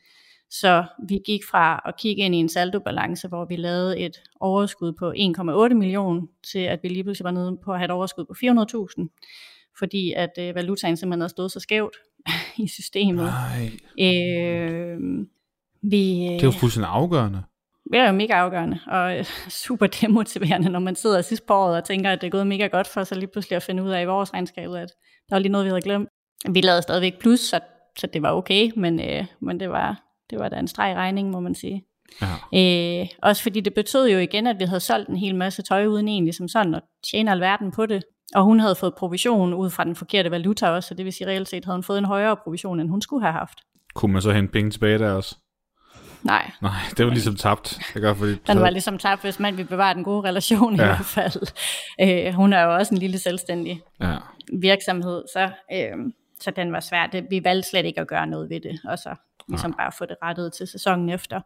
Så 0.50 0.84
vi 1.08 1.20
gik 1.26 1.40
fra 1.50 1.82
at 1.86 1.96
kigge 1.98 2.22
ind 2.22 2.34
i 2.34 2.38
en 2.38 2.48
saldobalance, 2.48 3.28
hvor 3.28 3.44
vi 3.44 3.56
lavede 3.56 3.98
et 3.98 4.22
overskud 4.40 4.92
på 4.92 5.12
1,8 5.68 5.74
millioner, 5.74 6.22
til 6.52 6.58
at 6.58 6.80
vi 6.82 6.88
lige 6.88 7.04
pludselig 7.04 7.24
var 7.24 7.30
nede 7.30 7.58
på 7.64 7.72
at 7.72 7.78
have 7.78 7.84
et 7.84 7.90
overskud 7.90 8.24
på 8.24 8.34
400.000, 9.00 9.74
fordi 9.78 10.12
at 10.12 10.30
øh, 10.38 10.54
valutaen 10.54 10.96
simpelthen 10.96 11.20
havde 11.20 11.30
stået 11.30 11.52
så 11.52 11.60
skævt 11.60 11.96
i 12.64 12.68
systemet. 12.68 13.24
Nej. 13.24 13.70
Øh, 14.00 15.00
vi, 15.82 16.24
Det 16.24 16.42
er 16.42 16.44
jo 16.44 16.50
fuldstændig 16.50 16.90
afgørende. 16.90 17.42
det 17.92 18.00
er 18.00 18.06
jo 18.06 18.12
mega 18.12 18.32
afgørende 18.32 18.80
og 18.86 19.18
øh, 19.18 19.24
super 19.64 19.86
demotiverende, 19.86 20.68
når 20.68 20.78
man 20.78 20.96
sidder 20.96 21.22
sidst 21.22 21.46
på 21.46 21.54
året 21.54 21.76
og 21.76 21.84
tænker, 21.84 22.10
at 22.10 22.20
det 22.20 22.26
er 22.26 22.30
gået 22.30 22.46
mega 22.46 22.66
godt 22.66 22.86
for 22.86 23.04
så 23.04 23.14
lige 23.14 23.28
pludselig 23.28 23.56
at 23.56 23.62
finde 23.62 23.82
ud 23.82 23.90
af 23.90 24.02
i 24.02 24.06
vores 24.06 24.34
regnskab, 24.34 24.70
at 24.70 24.88
der 25.28 25.34
var 25.34 25.38
lige 25.38 25.52
noget, 25.52 25.64
vi 25.64 25.68
havde 25.70 25.82
glemt. 25.82 26.08
Vi 26.50 26.60
lavede 26.60 26.82
stadigvæk 26.82 27.18
plus, 27.20 27.40
så, 27.40 27.60
så 27.98 28.06
det 28.06 28.22
var 28.22 28.32
okay, 28.32 28.70
men, 28.76 29.00
øh, 29.00 29.24
men 29.40 29.60
det, 29.60 29.70
var, 29.70 30.02
det 30.30 30.38
var 30.38 30.48
da 30.48 30.56
en 30.56 30.68
streg 30.68 30.92
i 30.92 30.94
regningen, 30.94 31.32
må 31.32 31.40
man 31.40 31.54
sige. 31.54 31.84
Ja. 32.22 33.00
Øh, 33.02 33.08
også 33.22 33.42
fordi 33.42 33.60
det 33.60 33.74
betød 33.74 34.08
jo 34.08 34.18
igen, 34.18 34.46
at 34.46 34.58
vi 34.58 34.64
havde 34.64 34.80
solgt 34.80 35.08
en 35.08 35.16
hel 35.16 35.34
masse 35.34 35.62
tøj 35.62 35.86
uden 35.86 36.08
egentlig 36.08 36.34
som 36.34 36.48
sådan, 36.48 36.74
og 36.74 36.82
tjene 37.10 37.30
alverden 37.30 37.70
på 37.70 37.86
det. 37.86 38.04
Og 38.34 38.44
hun 38.44 38.60
havde 38.60 38.74
fået 38.74 38.94
provision 38.94 39.54
ud 39.54 39.70
fra 39.70 39.84
den 39.84 39.96
forkerte 39.96 40.30
valuta 40.30 40.68
også, 40.68 40.88
så 40.88 40.94
det 40.94 41.04
vil 41.04 41.12
sige 41.12 41.26
reelt 41.26 41.48
set 41.48 41.64
havde 41.64 41.76
hun 41.76 41.82
fået 41.82 41.98
en 41.98 42.04
højere 42.04 42.36
provision, 42.36 42.80
end 42.80 42.88
hun 42.90 43.02
skulle 43.02 43.22
have 43.22 43.32
haft. 43.32 43.58
Kunne 43.94 44.12
man 44.12 44.22
så 44.22 44.32
hente 44.32 44.52
penge 44.52 44.70
tilbage 44.70 44.98
der 44.98 45.12
også? 45.12 45.36
Nej, 46.22 46.50
Nej, 46.62 46.72
det 46.96 47.06
var 47.06 47.12
ligesom 47.12 47.36
tabt. 47.36 47.80
Det 47.94 48.02
gør, 48.02 48.14
fordi 48.14 48.34
Den 48.46 48.60
var 48.60 48.70
ligesom 48.70 48.98
tabt, 48.98 49.22
hvis 49.22 49.40
man 49.40 49.56
vil 49.56 49.64
bevare 49.64 49.94
den 49.94 50.04
gode 50.04 50.28
relation 50.28 50.76
ja. 50.76 50.82
i 50.82 50.86
Ja. 50.86 50.94
hvert 50.94 51.04
fald. 51.06 51.46
Øh, 52.00 52.34
hun 52.34 52.52
er 52.52 52.62
jo 52.62 52.74
også 52.74 52.94
en 52.94 52.98
lille 52.98 53.18
selvstændig 53.18 53.80
Ja. 54.00 54.16
virksomhed, 54.60 55.22
så, 55.32 55.50
øh, 55.72 55.96
så 56.40 56.50
den 56.50 56.72
var 56.72 56.80
svær. 56.80 57.06
Det, 57.06 57.26
vi 57.30 57.44
valgte 57.44 57.68
slet 57.70 57.84
ikke 57.84 58.00
at 58.00 58.08
gøre 58.08 58.26
noget 58.26 58.50
ved 58.50 58.60
det, 58.60 58.80
og 58.84 58.98
så 58.98 59.14
ligesom 59.48 59.74
bare 59.78 59.92
få 59.98 60.04
det 60.06 60.16
rettet 60.22 60.52
til 60.52 60.66
sæsonen 60.66 61.08
efter. 61.10 61.40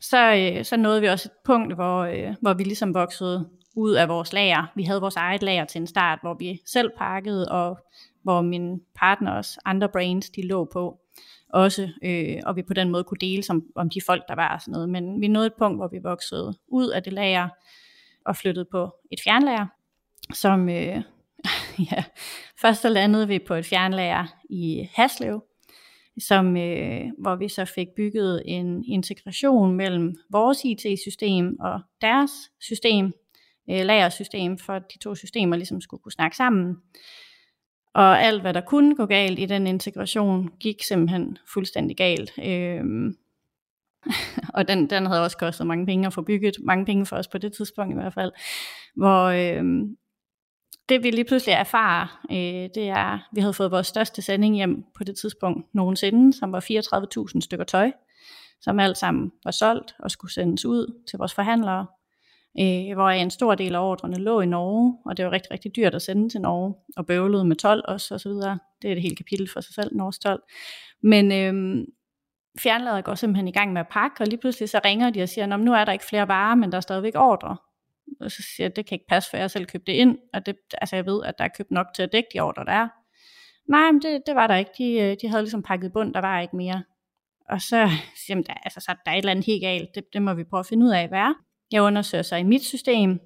Så, 0.00 0.34
øh, 0.34 0.64
så 0.64 0.76
nåede 0.76 1.00
vi 1.00 1.06
også 1.06 1.28
et 1.28 1.36
punkt, 1.44 1.74
hvor, 1.74 1.98
øh, 2.04 2.34
hvor 2.40 2.54
vi 2.54 2.64
ligesom 2.64 2.94
voksede 2.94 3.48
ud 3.76 3.92
af 3.92 4.08
vores 4.08 4.32
lager. 4.32 4.72
Vi 4.76 4.82
havde 4.82 5.00
vores 5.00 5.16
eget 5.16 5.42
lager 5.42 5.64
til 5.64 5.80
en 5.80 5.86
start, 5.86 6.18
hvor 6.22 6.34
vi 6.34 6.60
selv 6.66 6.90
pakkede, 6.98 7.48
og 7.48 7.78
hvor 8.22 8.40
min 8.40 8.80
partner 8.94 9.32
også, 9.32 9.60
andre 9.64 9.88
brains, 9.88 10.30
de 10.30 10.46
lå 10.46 10.64
på 10.64 11.00
også, 11.48 11.88
øh, 12.04 12.36
og 12.46 12.56
vi 12.56 12.62
på 12.62 12.74
den 12.74 12.90
måde 12.90 13.04
kunne 13.04 13.18
dele 13.20 13.42
som, 13.42 13.64
om 13.74 13.90
de 13.90 14.00
folk, 14.06 14.22
der 14.28 14.34
var 14.34 14.54
og 14.54 14.60
sådan 14.60 14.72
noget. 14.72 14.88
Men 14.88 15.20
vi 15.20 15.28
nåede 15.28 15.46
et 15.46 15.54
punkt, 15.58 15.78
hvor 15.78 15.88
vi 15.88 15.98
voksede 16.02 16.54
ud 16.68 16.88
af 16.88 17.02
det 17.02 17.12
lager 17.12 17.48
og 18.26 18.36
flyttede 18.36 18.66
på 18.70 18.94
et 19.10 19.20
fjernlager, 19.24 19.66
som, 20.32 20.68
øh, 20.68 21.02
ja, 21.92 22.04
først 22.60 22.82
så 22.82 22.88
landede 22.88 23.28
vi 23.28 23.38
på 23.38 23.54
et 23.54 23.66
fjernlager 23.66 24.26
i 24.50 24.88
Haslev, 24.94 25.44
som, 26.18 26.56
øh, 26.56 27.04
hvor 27.18 27.36
vi 27.36 27.48
så 27.48 27.64
fik 27.64 27.88
bygget 27.96 28.42
en 28.44 28.84
integration 28.84 29.74
mellem 29.74 30.16
vores 30.30 30.64
IT-system 30.64 31.56
og 31.60 31.80
deres 32.00 32.30
system, 32.60 33.12
øh, 33.70 33.84
lagersystem, 33.84 34.58
for 34.58 34.72
at 34.72 34.82
de 34.94 34.98
to 34.98 35.14
systemer 35.14 35.56
ligesom 35.56 35.80
skulle 35.80 36.02
kunne 36.02 36.12
snakke 36.12 36.36
sammen. 36.36 36.76
Og 37.94 38.22
alt, 38.22 38.40
hvad 38.40 38.54
der 38.54 38.60
kunne 38.60 38.96
gå 38.96 39.06
galt 39.06 39.38
i 39.38 39.46
den 39.46 39.66
integration, 39.66 40.50
gik 40.60 40.82
simpelthen 40.82 41.38
fuldstændig 41.52 41.96
galt. 41.96 42.32
Øh, 42.44 42.84
og 44.54 44.68
den, 44.68 44.90
den 44.90 45.06
havde 45.06 45.22
også 45.22 45.36
kostet 45.36 45.66
mange 45.66 45.86
penge 45.86 46.06
at 46.06 46.12
få 46.12 46.22
bygget, 46.22 46.56
mange 46.64 46.84
penge 46.84 47.06
for 47.06 47.16
os 47.16 47.28
på 47.28 47.38
det 47.38 47.52
tidspunkt 47.52 47.92
i 47.92 47.94
hvert 47.94 48.14
fald, 48.14 48.32
hvor 48.96 49.24
øh, 49.24 49.64
det 50.88 51.02
vi 51.02 51.10
lige 51.10 51.24
pludselig 51.24 51.52
erfarer, 51.52 52.20
øh, 52.30 52.70
det 52.74 52.88
er, 52.88 53.14
at 53.14 53.20
vi 53.32 53.40
havde 53.40 53.54
fået 53.54 53.70
vores 53.70 53.86
største 53.86 54.22
sending 54.22 54.56
hjem 54.56 54.84
på 54.96 55.04
det 55.04 55.16
tidspunkt 55.16 55.74
nogensinde, 55.74 56.32
som 56.38 56.52
var 56.52 56.60
34.000 57.34 57.40
stykker 57.40 57.64
tøj, 57.64 57.92
som 58.60 58.80
alt 58.80 58.98
sammen 58.98 59.32
var 59.44 59.50
solgt 59.50 59.94
og 59.98 60.10
skulle 60.10 60.32
sendes 60.32 60.64
ud 60.64 61.02
til 61.10 61.18
vores 61.18 61.34
forhandlere, 61.34 61.86
øh, 62.60 62.94
hvor 62.94 63.08
en 63.08 63.30
stor 63.30 63.54
del 63.54 63.74
af 63.74 63.90
ordrene 63.90 64.16
lå 64.16 64.40
i 64.40 64.46
Norge, 64.46 64.98
og 65.06 65.16
det 65.16 65.24
var 65.24 65.32
rigtig, 65.32 65.50
rigtig 65.50 65.76
dyrt 65.76 65.94
at 65.94 66.02
sende 66.02 66.28
til 66.28 66.40
Norge, 66.40 66.74
og 66.96 67.06
bøvlede 67.06 67.44
med 67.44 67.56
12 67.56 67.84
også, 67.88 68.14
og 68.14 68.20
så 68.20 68.28
videre. 68.28 68.58
Det 68.82 68.88
er 68.88 68.96
et 68.96 69.02
helt 69.02 69.18
kapitel 69.18 69.48
for 69.52 69.60
sig 69.60 69.74
selv, 69.74 69.96
Norges 69.96 70.18
12. 70.18 70.42
Men 71.02 71.32
øh, 71.32 71.84
fjernlader 72.58 73.00
går 73.00 73.14
simpelthen 73.14 73.48
i 73.48 73.52
gang 73.52 73.72
med 73.72 73.80
at 73.80 73.88
pakke, 73.90 74.20
og 74.20 74.26
lige 74.26 74.40
pludselig 74.40 74.68
så 74.68 74.80
ringer 74.84 75.10
de 75.10 75.22
og 75.22 75.28
siger, 75.28 75.56
men 75.56 75.64
nu 75.64 75.72
er 75.72 75.84
der 75.84 75.92
ikke 75.92 76.04
flere 76.04 76.28
varer, 76.28 76.54
men 76.54 76.72
der 76.72 76.76
er 76.76 76.80
stadigvæk 76.80 77.14
ordre. 77.16 77.56
Og 78.20 78.30
så 78.30 78.42
siger 78.42 78.64
jeg, 78.64 78.76
det 78.76 78.86
kan 78.86 78.94
ikke 78.94 79.06
passe, 79.08 79.30
for 79.30 79.36
jeg 79.36 79.50
selv 79.50 79.66
købte 79.66 79.92
det 79.92 79.98
ind, 79.98 80.18
og 80.34 80.46
det, 80.46 80.56
altså 80.80 80.96
jeg 80.96 81.06
ved, 81.06 81.24
at 81.24 81.34
der 81.38 81.44
er 81.44 81.48
købt 81.56 81.70
nok 81.70 81.86
til 81.94 82.02
at 82.02 82.12
dække 82.12 82.28
de 82.34 82.40
ordre, 82.40 82.64
der 82.64 82.72
er. 82.72 82.88
Nej, 83.70 83.92
men 83.92 84.02
det, 84.02 84.22
det 84.26 84.34
var 84.34 84.46
der 84.46 84.56
ikke. 84.56 84.70
De, 84.78 84.92
øh, 84.92 85.16
de 85.22 85.28
havde 85.28 85.42
ligesom 85.42 85.62
pakket 85.62 85.92
bund, 85.92 86.14
der 86.14 86.20
var 86.20 86.40
ikke 86.40 86.56
mere. 86.56 86.82
Og 87.50 87.60
så 87.60 87.90
siger 88.26 88.42
jeg, 88.48 88.56
altså, 88.64 88.80
så 88.80 88.90
er 88.90 88.94
der 89.06 89.12
et 89.12 89.18
eller 89.18 89.30
andet 89.30 89.46
helt 89.46 89.62
galt. 89.62 89.88
Det, 89.94 90.04
det 90.12 90.22
må 90.22 90.34
vi 90.34 90.44
prøve 90.44 90.60
at 90.60 90.66
finde 90.66 90.86
ud 90.86 90.90
af, 90.90 91.08
hvad 91.08 91.18
er. 91.18 91.34
Jeg 91.72 91.82
undersøger 91.82 92.22
så 92.22 92.36
i 92.36 92.42
mit 92.42 92.64
system, 92.64 93.20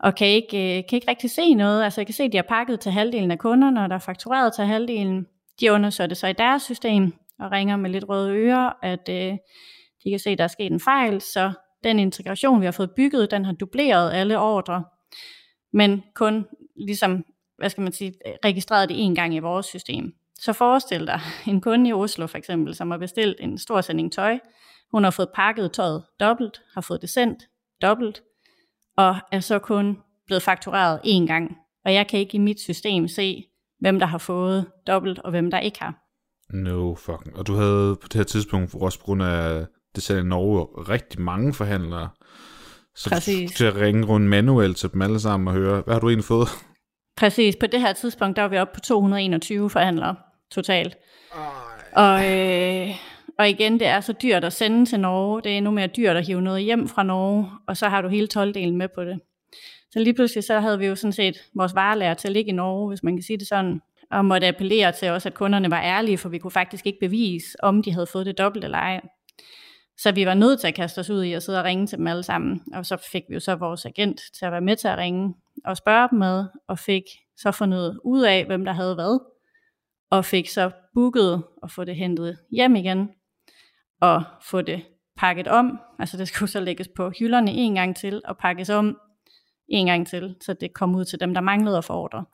og 0.00 0.14
kan 0.14 0.26
ikke, 0.26 0.78
øh, 0.78 0.84
kan 0.88 0.96
ikke 0.96 1.10
rigtig 1.10 1.30
se 1.30 1.54
noget. 1.54 1.84
Altså 1.84 2.00
jeg 2.00 2.06
kan 2.06 2.14
se, 2.14 2.22
at 2.22 2.32
de 2.32 2.36
har 2.36 2.46
pakket 2.48 2.80
til 2.80 2.92
halvdelen 2.92 3.30
af 3.30 3.38
kunderne, 3.38 3.82
og 3.82 3.88
der 3.88 3.94
er 3.94 4.00
faktureret 4.00 4.54
til 4.54 4.64
halvdelen. 4.64 5.26
De 5.60 5.72
undersøger 5.72 6.08
det 6.08 6.16
så 6.16 6.26
i 6.26 6.32
deres 6.32 6.62
system, 6.62 7.12
og 7.38 7.52
ringer 7.52 7.76
med 7.76 7.90
lidt 7.90 8.08
røde 8.08 8.32
ører, 8.32 8.72
at 8.82 9.08
øh, 9.08 9.36
de 10.04 10.10
kan 10.10 10.18
se, 10.18 10.30
at 10.30 10.38
der 10.38 10.44
er 10.44 10.48
sket 10.48 10.72
en 10.72 10.80
fejl, 10.80 11.20
så 11.20 11.52
den 11.84 11.98
integration, 11.98 12.60
vi 12.60 12.64
har 12.64 12.72
fået 12.72 12.90
bygget, 12.96 13.30
den 13.30 13.44
har 13.44 13.52
dubleret 13.52 14.12
alle 14.12 14.38
ordre, 14.38 14.84
men 15.72 16.02
kun 16.14 16.46
ligesom, 16.76 17.24
hvad 17.58 17.70
skal 17.70 17.82
man 17.82 17.92
sige, 17.92 18.12
registreret 18.44 18.88
det 18.88 19.04
en 19.04 19.14
gang 19.14 19.34
i 19.34 19.38
vores 19.38 19.66
system. 19.66 20.12
Så 20.40 20.52
forestil 20.52 21.06
dig 21.06 21.20
en 21.46 21.60
kunde 21.60 21.90
i 21.90 21.92
Oslo 21.92 22.26
for 22.26 22.38
eksempel, 22.38 22.74
som 22.74 22.90
har 22.90 22.98
bestilt 22.98 23.36
en 23.40 23.58
stor 23.58 23.80
sending 23.80 24.12
tøj. 24.12 24.38
Hun 24.92 25.04
har 25.04 25.10
fået 25.10 25.28
pakket 25.34 25.72
tøjet 25.72 26.04
dobbelt, 26.20 26.60
har 26.74 26.80
fået 26.80 27.00
det 27.00 27.10
sendt 27.10 27.42
dobbelt, 27.82 28.22
og 28.96 29.16
er 29.32 29.40
så 29.40 29.58
kun 29.58 29.98
blevet 30.26 30.42
faktureret 30.42 31.00
én 31.04 31.26
gang. 31.26 31.56
Og 31.84 31.94
jeg 31.94 32.06
kan 32.06 32.20
ikke 32.20 32.34
i 32.34 32.38
mit 32.38 32.60
system 32.60 33.08
se, 33.08 33.44
hvem 33.80 33.98
der 33.98 34.06
har 34.06 34.18
fået 34.18 34.66
dobbelt, 34.86 35.18
og 35.18 35.30
hvem 35.30 35.50
der 35.50 35.58
ikke 35.58 35.82
har. 35.82 35.94
No 36.50 36.94
fucking. 36.94 37.36
Og 37.36 37.46
du 37.46 37.54
havde 37.54 37.96
på 37.96 38.08
det 38.08 38.14
her 38.14 38.22
tidspunkt, 38.22 38.74
også 38.74 38.98
på 38.98 39.04
grund 39.04 39.22
af 39.22 39.66
det 39.94 40.02
selv 40.02 40.18
i 40.18 40.22
Norge, 40.22 40.88
rigtig 40.88 41.20
mange 41.20 41.54
forhandlere. 41.54 42.08
Så 42.94 43.10
Præcis. 43.10 43.56
til 43.56 43.64
at 43.64 43.76
ringe 43.76 44.06
rundt 44.06 44.26
manuelt 44.26 44.76
til 44.76 44.92
dem 44.92 45.02
alle 45.02 45.20
sammen 45.20 45.48
og 45.48 45.54
høre, 45.54 45.80
hvad 45.80 45.94
har 45.94 46.00
du 46.00 46.08
egentlig 46.08 46.24
fået? 46.24 46.48
Præcis, 47.16 47.56
på 47.60 47.66
det 47.66 47.80
her 47.80 47.92
tidspunkt, 47.92 48.36
der 48.36 48.42
var 48.42 48.48
vi 48.48 48.58
oppe 48.58 48.74
på 48.74 48.80
221 48.80 49.70
forhandlere 49.70 50.16
totalt. 50.50 50.96
Og, 51.92 52.36
øh, 52.36 52.88
og 53.38 53.48
igen, 53.48 53.80
det 53.80 53.86
er 53.86 54.00
så 54.00 54.12
dyrt 54.12 54.44
at 54.44 54.52
sende 54.52 54.86
til 54.86 55.00
Norge. 55.00 55.42
Det 55.42 55.52
er 55.52 55.56
endnu 55.56 55.70
mere 55.70 55.86
dyrt 55.86 56.16
at 56.16 56.26
hive 56.26 56.42
noget 56.42 56.62
hjem 56.62 56.88
fra 56.88 57.02
Norge, 57.02 57.50
og 57.66 57.76
så 57.76 57.88
har 57.88 58.02
du 58.02 58.08
hele 58.08 58.28
12-delen 58.34 58.72
med 58.72 58.88
på 58.94 59.04
det. 59.04 59.20
Så 59.90 59.98
lige 59.98 60.14
pludselig 60.14 60.44
så 60.44 60.60
havde 60.60 60.78
vi 60.78 60.86
jo 60.86 60.94
sådan 60.94 61.12
set 61.12 61.36
vores 61.54 61.74
varelærer 61.74 62.14
til 62.14 62.28
at 62.28 62.32
ligge 62.32 62.50
i 62.50 62.54
Norge, 62.54 62.88
hvis 62.88 63.02
man 63.02 63.16
kan 63.16 63.22
sige 63.22 63.38
det 63.38 63.48
sådan, 63.48 63.80
og 64.10 64.24
måtte 64.24 64.46
appellere 64.46 64.92
til 64.92 65.08
os, 65.08 65.26
at 65.26 65.34
kunderne 65.34 65.70
var 65.70 65.82
ærlige, 65.82 66.18
for 66.18 66.28
vi 66.28 66.38
kunne 66.38 66.50
faktisk 66.50 66.86
ikke 66.86 67.00
bevise, 67.00 67.64
om 67.64 67.82
de 67.82 67.92
havde 67.92 68.06
fået 68.06 68.26
det 68.26 68.38
dobbelt 68.38 68.64
eller 68.64 68.78
ej. 68.78 69.00
Så 69.96 70.12
vi 70.12 70.26
var 70.26 70.34
nødt 70.34 70.60
til 70.60 70.68
at 70.68 70.74
kaste 70.74 70.98
os 70.98 71.10
ud 71.10 71.22
i 71.22 71.32
at 71.32 71.42
sidde 71.42 71.58
og 71.58 71.64
ringe 71.64 71.86
til 71.86 71.98
dem 71.98 72.06
alle 72.06 72.22
sammen. 72.22 72.62
Og 72.74 72.86
så 72.86 72.96
fik 73.12 73.22
vi 73.28 73.34
jo 73.34 73.40
så 73.40 73.54
vores 73.54 73.86
agent 73.86 74.20
til 74.38 74.46
at 74.46 74.52
være 74.52 74.60
med 74.60 74.76
til 74.76 74.88
at 74.88 74.98
ringe 74.98 75.34
og 75.64 75.76
spørge 75.76 76.08
dem 76.10 76.18
med, 76.18 76.44
og 76.68 76.78
fik 76.78 77.02
så 77.36 77.50
fundet 77.50 77.98
ud 78.04 78.22
af, 78.22 78.44
hvem 78.46 78.64
der 78.64 78.72
havde 78.72 78.94
hvad, 78.94 79.20
og 80.10 80.24
fik 80.24 80.48
så 80.48 80.70
booket 80.94 81.42
og 81.62 81.70
få 81.70 81.84
det 81.84 81.96
hentet 81.96 82.38
hjem 82.50 82.76
igen, 82.76 83.08
og 84.00 84.22
få 84.42 84.62
det 84.62 84.82
pakket 85.16 85.48
om. 85.48 85.78
Altså 85.98 86.16
det 86.16 86.28
skulle 86.28 86.50
så 86.50 86.60
lægges 86.60 86.88
på 86.96 87.10
hylderne 87.18 87.50
en 87.52 87.74
gang 87.74 87.96
til, 87.96 88.22
og 88.24 88.38
pakkes 88.38 88.70
om 88.70 88.98
en 89.68 89.86
gang 89.86 90.06
til, 90.06 90.36
så 90.40 90.52
det 90.52 90.72
kom 90.72 90.94
ud 90.94 91.04
til 91.04 91.20
dem, 91.20 91.34
der 91.34 91.40
manglede 91.40 91.78
at 91.78 91.84
få 91.84 91.92
ordre. 91.92 92.24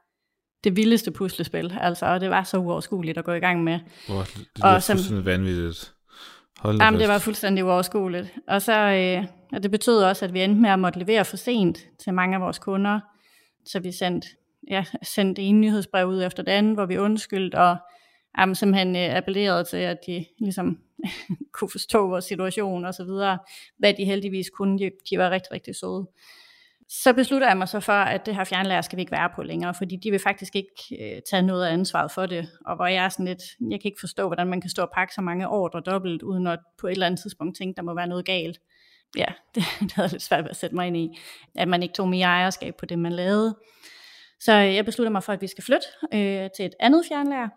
Det 0.65 0.77
vildeste 0.77 1.11
puslespil, 1.11 1.79
altså, 1.81 2.07
og 2.07 2.21
det 2.21 2.31
var 2.31 2.43
så 2.43 2.57
uoverskueligt 2.57 3.19
at 3.19 3.25
gå 3.25 3.33
i 3.33 3.39
gang 3.41 3.65
med. 3.65 3.81
Hvor 4.07 4.21
det 4.75 4.83
som- 4.83 4.97
fuldstændig 4.97 5.25
vanvittigt. 5.25 5.95
Hold 6.59 6.81
Jamen, 6.81 7.01
det 7.01 7.09
var 7.09 7.19
fuldstændig 7.19 7.65
uoverskueligt. 7.65 8.35
Og, 8.49 8.63
så, 8.63 8.73
øh, 8.79 9.27
og 9.53 9.63
det 9.63 9.71
betød 9.71 10.03
også, 10.03 10.25
at 10.25 10.33
vi 10.33 10.43
endte 10.43 10.61
med 10.61 10.71
at 10.71 10.79
måtte 10.79 10.99
levere 10.99 11.25
for 11.25 11.37
sent 11.37 11.79
til 12.05 12.15
mange 12.15 12.35
af 12.35 12.41
vores 12.41 12.59
kunder. 12.59 13.01
Så 13.67 13.81
vi 13.81 13.93
sendte, 13.93 14.29
ja, 14.71 14.85
sendte 15.03 15.43
en 15.43 15.61
nyhedsbrev 15.61 16.07
ud 16.09 16.23
efter 16.23 16.43
andet, 16.47 16.75
hvor 16.75 16.87
vi 16.87 16.99
undskyldte, 16.99 17.57
og 17.59 17.77
jamen, 18.39 18.55
simpelthen 18.55 18.97
øh, 18.97 19.17
appellerede 19.17 19.65
til, 19.65 19.77
at 19.77 19.99
de 20.07 20.25
ligesom 20.39 20.79
kunne 21.55 21.71
forstå 21.71 22.09
vores 22.09 22.25
situation 22.25 22.85
og 22.85 22.95
så 22.95 23.05
videre, 23.05 23.39
hvad 23.79 23.95
de 23.95 24.05
heldigvis 24.05 24.51
kunne. 24.51 24.79
De, 24.79 24.91
de 25.11 25.19
var 25.19 25.31
rigtig, 25.31 25.53
rigtig 25.53 25.77
søde. 25.77 26.07
Så 26.89 27.13
beslutter 27.13 27.47
jeg 27.47 27.57
mig 27.57 27.69
så 27.69 27.81
for, 27.81 27.93
at 27.93 28.27
det 28.27 28.35
her 28.35 28.45
fjernlærer 28.45 28.81
skal 28.81 28.97
vi 28.97 29.01
ikke 29.01 29.13
være 29.13 29.31
på 29.37 29.43
længere, 29.43 29.75
fordi 29.75 29.97
de 29.97 30.11
vil 30.11 30.21
faktisk 30.21 30.57
ikke 30.57 30.71
øh, 31.01 31.23
tage 31.31 31.43
noget 31.43 31.67
af 31.67 31.73
ansvaret 31.73 32.11
for 32.11 32.27
det. 32.27 32.49
Og 32.67 32.77
hvor 32.77 32.87
jeg 32.87 33.05
er 33.05 33.09
sådan 33.09 33.27
lidt, 33.27 33.43
jeg 33.61 33.81
kan 33.81 33.89
ikke 33.89 34.01
forstå, 34.01 34.27
hvordan 34.27 34.47
man 34.47 34.61
kan 34.61 34.71
stå 34.71 34.83
og 34.83 34.91
pakke 34.95 35.15
så 35.15 35.21
mange 35.21 35.49
ordre 35.49 35.81
dobbelt, 35.87 36.23
uden 36.23 36.47
at 36.47 36.59
på 36.79 36.87
et 36.87 36.93
eller 36.93 37.07
andet 37.07 37.21
tidspunkt 37.21 37.57
tænke, 37.57 37.77
der 37.77 37.83
må 37.83 37.95
være 37.95 38.07
noget 38.07 38.25
galt. 38.25 38.59
Ja, 39.17 39.27
det, 39.55 39.63
det 39.81 39.93
havde 39.93 40.09
lidt 40.09 40.23
svært 40.23 40.49
at 40.49 40.57
sætte 40.57 40.77
mig 40.77 40.87
ind 40.87 40.97
i, 40.97 41.19
at 41.55 41.69
man 41.69 41.83
ikke 41.83 41.95
tog 41.95 42.09
mere 42.09 42.27
ejerskab 42.27 42.75
på 42.77 42.87
det, 42.87 42.99
man 42.99 43.13
lavede. 43.13 43.57
Så 44.41 44.53
øh, 44.53 44.75
jeg 44.75 44.85
beslutter 44.85 45.11
mig 45.13 45.23
for, 45.23 45.33
at 45.33 45.43
vi 45.43 45.47
skal 45.47 45.65
flytte 45.65 45.87
øh, 46.15 46.51
til 46.57 46.65
et 46.65 46.75
andet 46.81 47.05
fjernlærer, 47.09 47.49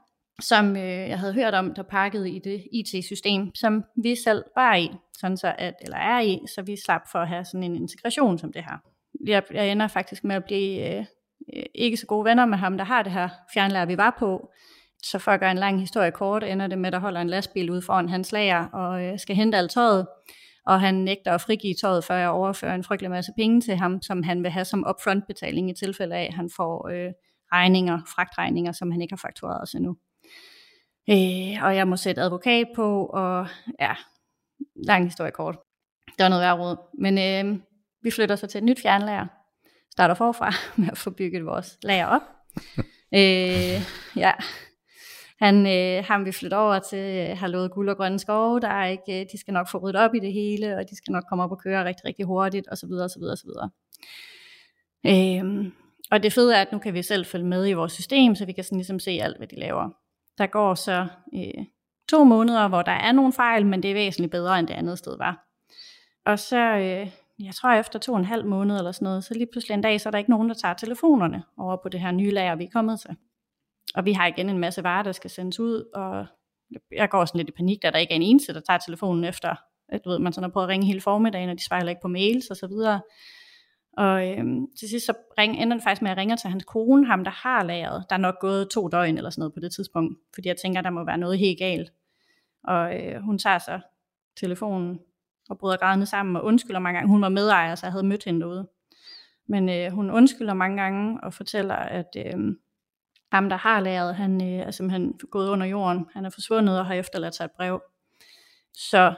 som 0.42 0.76
øh, 0.76 1.10
jeg 1.10 1.20
havde 1.20 1.34
hørt 1.34 1.54
om, 1.54 1.74
der 1.74 1.84
pakkede 1.84 2.32
i 2.32 2.40
det 2.40 2.68
IT-system, 2.72 3.56
som 3.56 3.84
vi 4.04 4.16
selv 4.16 4.44
var 4.56 4.76
i, 4.76 4.92
sådan 5.14 5.38
så 5.38 5.56
at, 5.58 5.74
eller 5.82 5.98
er 5.98 6.20
i, 6.20 6.40
så 6.48 6.62
vi 6.62 6.76
slap 6.86 7.02
for 7.12 7.20
at 7.20 7.28
have 7.28 7.46
sådan 7.46 7.64
en 7.64 7.76
integration 7.76 8.38
som 8.38 8.54
det 8.54 8.64
her. 8.64 8.78
Jeg, 9.28 9.44
jeg 9.52 9.72
ender 9.72 9.88
faktisk 9.88 10.24
med 10.24 10.36
at 10.36 10.46
blive 10.46 10.98
øh, 10.98 11.06
øh, 11.56 11.64
ikke 11.76 11.98
så 11.98 12.06
gode 12.06 12.26
venner 12.26 12.46
med 12.46 12.58
ham, 12.58 12.78
der 12.78 12.86
har 12.86 13.04
det 13.04 13.12
her 13.12 13.30
fjernlærer, 13.54 13.86
vi 13.86 13.98
var 13.98 14.16
på. 14.20 14.52
Så 15.04 15.20
for 15.20 15.32
at 15.32 15.40
gøre 15.40 15.52
en 15.52 15.58
lang 15.58 15.80
historie 15.80 16.12
kort, 16.12 16.44
ender 16.44 16.68
det 16.68 16.78
med, 16.78 16.88
at 16.88 16.94
der 16.94 17.00
holder 17.00 17.22
en 17.22 17.30
lastbil 17.30 17.72
ude 17.72 17.82
foran 17.82 18.10
hans 18.10 18.32
lager 18.32 18.66
og 18.66 19.04
øh, 19.04 19.20
skal 19.20 19.36
hente 19.36 19.58
alt 19.58 19.72
tøjet. 19.72 20.08
Og 20.66 20.82
han 20.82 20.96
nægter 20.96 21.32
at 21.32 21.42
frigive 21.42 21.74
tøjet, 21.74 22.04
før 22.04 22.16
jeg 22.16 22.30
overfører 22.30 22.76
en 22.76 22.84
frygtelig 22.84 23.12
masse 23.12 23.32
penge 23.38 23.62
til 23.62 23.76
ham, 23.76 24.02
som 24.02 24.24
han 24.24 24.44
vil 24.44 24.52
have 24.52 24.66
som 24.66 24.86
upfront 24.90 25.28
betaling 25.28 25.70
i 25.70 25.74
tilfælde 25.74 26.16
af, 26.16 26.24
at 26.24 26.34
han 26.34 26.50
får 26.56 26.90
øh, 26.90 27.12
regninger, 27.54 28.00
fragtregninger, 28.16 28.72
som 28.72 28.92
han 28.92 29.02
ikke 29.02 29.12
har 29.12 29.18
faktureret 29.28 29.62
os 29.62 29.74
endnu. 29.74 29.98
Øh, 31.10 31.64
og 31.64 31.76
jeg 31.76 31.88
må 31.88 31.96
sætte 31.96 32.22
advokat 32.22 32.68
på, 32.76 33.06
og 33.06 33.48
ja, 33.80 33.96
lang 34.76 35.04
historie 35.06 35.32
kort. 35.32 35.58
Det 36.08 36.24
var 36.24 36.30
noget 36.30 36.42
værd 36.42 36.60
råd. 36.60 36.78
Men 37.00 37.18
øh, 37.18 37.60
vi 38.02 38.12
flytter 38.12 38.36
så 38.36 38.48
til 38.48 38.58
et 38.58 38.64
nyt 38.64 38.82
fjernlager, 38.82 39.28
starter 39.92 40.16
forfra 40.16 40.52
med 40.82 40.90
at 40.92 40.98
få 40.98 41.10
bygget 41.10 41.46
vores 41.46 41.78
lager 41.84 42.06
op. 42.06 42.22
øh, 43.20 43.82
ja, 44.16 44.32
han, 45.40 45.68
øh, 45.68 46.06
ham 46.06 46.26
vi 46.26 46.32
flytter 46.32 46.58
over 46.58 46.80
til, 46.80 47.30
øh, 47.30 47.38
har 47.38 47.48
lovet 47.48 47.72
guld 47.72 47.90
og 47.90 47.98
grønne 47.98 48.20
skove, 48.20 48.60
der 48.60 48.68
er 48.68 48.86
ikke, 48.88 49.22
øh, 49.22 49.26
de 49.32 49.40
skal 49.40 49.54
nok 49.54 49.70
få 49.72 49.78
ryddet 49.78 50.02
op 50.02 50.16
i 50.16 50.20
det 50.20 50.34
hele, 50.34 50.78
og 50.78 50.90
de 50.90 50.98
skal 50.98 51.12
nok 51.12 51.24
komme 51.30 51.44
op 51.44 51.52
og 51.52 51.60
køre 51.60 51.86
rigtig, 51.86 52.06
rigtig 52.06 52.26
hurtigt, 52.26 52.68
osv. 52.72 52.92
osv., 52.92 53.24
osv. 53.24 53.50
Øh, 55.06 55.72
og 56.12 56.24
det 56.24 56.34
fede 56.34 56.56
er, 56.56 56.62
at 56.62 56.72
nu 56.72 56.80
kan 56.80 56.94
vi 56.94 57.02
selv 57.02 57.26
følge 57.26 57.46
med 57.46 57.68
i 57.68 57.74
vores 57.74 57.94
system, 57.94 58.36
så 58.36 58.46
vi 58.46 58.52
kan 58.52 58.64
sådan 58.64 58.78
ligesom 58.78 59.00
se 59.00 59.12
alt, 59.12 59.38
hvad 59.38 59.48
de 59.48 59.60
laver. 59.60 59.90
Der 60.38 60.48
går 60.48 60.76
så 60.76 61.08
øh, 61.34 61.66
to 62.10 62.24
måneder, 62.24 62.68
hvor 62.68 62.82
der 62.82 62.92
er 62.92 63.12
nogle 63.12 63.34
fejl, 63.34 63.66
men 63.66 63.84
det 63.84 63.90
er 63.90 63.96
væsentligt 63.96 64.32
bedre, 64.32 64.60
end 64.60 64.68
det 64.68 64.74
andet 64.74 64.98
sted 64.98 65.18
var. 65.18 65.44
Og 66.26 66.40
så, 66.40 66.58
øh, 66.58 67.12
jeg 67.46 67.56
tror 67.56 67.72
efter 67.72 68.00
to 68.00 68.14
og 68.14 68.20
en 68.20 68.26
halv 68.26 68.46
måned 68.46 68.78
eller 68.78 68.92
sådan 68.92 69.06
noget, 69.06 69.24
så 69.24 69.34
lige 69.34 69.48
pludselig 69.52 69.74
en 69.74 69.82
dag, 69.82 70.02
så 70.02 70.10
er 70.10 70.12
der 70.12 70.18
ikke 70.18 70.30
nogen, 70.30 70.50
der 70.50 70.56
tager 70.56 70.74
telefonerne 70.74 71.44
over 71.58 71.78
på 71.84 71.90
det 71.90 72.00
her 72.00 72.12
nye 72.12 72.32
lager, 72.32 72.56
vi 72.56 72.64
er 72.64 72.70
kommet 72.74 73.00
til. 73.00 73.16
Og 73.96 74.06
vi 74.06 74.14
har 74.14 74.28
igen 74.28 74.50
en 74.50 74.58
masse 74.58 74.84
varer, 74.84 75.04
der 75.04 75.12
skal 75.12 75.30
sendes 75.30 75.60
ud, 75.60 75.84
og 75.94 76.26
jeg 76.92 77.10
går 77.10 77.26
sådan 77.26 77.40
lidt 77.40 77.50
i 77.50 77.58
panik, 77.58 77.84
da 77.84 77.92
der 77.92 77.98
ikke 77.98 78.12
er 78.12 78.16
en 78.16 78.22
eneste, 78.22 78.54
der 78.54 78.60
tager 78.60 78.78
telefonen 78.78 79.24
efter, 79.24 79.56
at 79.90 80.06
du 80.06 80.10
ved, 80.10 80.20
man 80.20 80.34
sådan 80.34 80.44
har 80.50 80.54
prøvet 80.54 80.66
at 80.66 80.70
ringe 80.70 80.86
hele 80.86 81.02
formiddagen, 81.02 81.50
og 81.50 81.56
de 81.56 81.66
svarer 81.66 81.90
ikke 81.90 82.02
på 82.02 82.08
mails 82.08 82.48
og 82.48 82.58
så 82.58 82.68
videre. 82.68 83.02
Og 83.98 84.30
øhm, 84.30 84.68
til 84.80 84.90
sidst 84.90 85.06
så 85.06 85.14
ring, 85.38 85.62
ender 85.62 85.78
det 85.78 85.84
faktisk 85.84 86.02
med, 86.02 86.12
at 86.12 86.16
jeg 86.16 86.22
ringer 86.22 86.36
til 86.36 86.50
hans 86.50 86.64
kone, 86.64 87.06
ham 87.06 87.24
der 87.24 87.32
har 87.32 87.64
lagret. 87.64 88.06
Der 88.10 88.16
er 88.16 88.20
nok 88.20 88.40
gået 88.40 88.70
to 88.70 88.88
døgn 88.88 89.18
eller 89.18 89.30
sådan 89.30 89.42
noget 89.42 89.54
på 89.54 89.60
det 89.60 89.72
tidspunkt, 89.72 90.20
fordi 90.34 90.48
jeg 90.48 90.58
tænker, 90.58 90.82
der 90.82 90.90
må 90.90 91.04
være 91.04 91.18
noget 91.18 91.40
helt 91.40 91.60
galt. 91.60 91.94
Og 92.64 93.00
øh, 93.00 93.22
hun 93.22 93.38
tager 93.38 93.58
så 93.58 93.80
telefonen 94.40 95.00
og 95.50 95.58
bryder 95.58 95.78
grædende 95.78 96.06
sammen 96.06 96.36
og 96.36 96.44
undskylder 96.44 96.80
mange 96.80 96.98
gange. 96.98 97.10
Hun 97.10 97.22
var 97.22 97.30
medejer, 97.30 97.76
så 97.76 97.86
jeg 97.86 97.92
havde 97.92 98.06
mødt 98.06 98.24
hende 98.24 98.42
derude. 98.42 98.68
Men 99.48 99.70
øh, 99.70 99.92
hun 99.92 100.12
undskylder 100.12 100.54
mange 100.54 100.82
gange 100.82 101.20
og 101.24 101.34
fortæller, 101.34 101.76
at 101.76 102.18
øh, 102.18 102.56
ham, 103.32 103.50
der 103.50 103.58
har 103.58 103.80
lavet, 103.80 104.16
han 104.16 104.42
øh, 104.42 104.68
er 104.68 104.72
simpelthen 104.72 105.20
gået 105.32 105.50
under 105.50 105.66
jorden. 105.66 106.06
Han 106.14 106.26
er 106.26 106.30
forsvundet 106.30 106.80
og 106.80 106.86
har 106.86 106.94
efterladt 106.94 107.36
sig 107.36 107.46
et 107.46 107.52
brev. 107.52 107.82
Så 108.74 109.14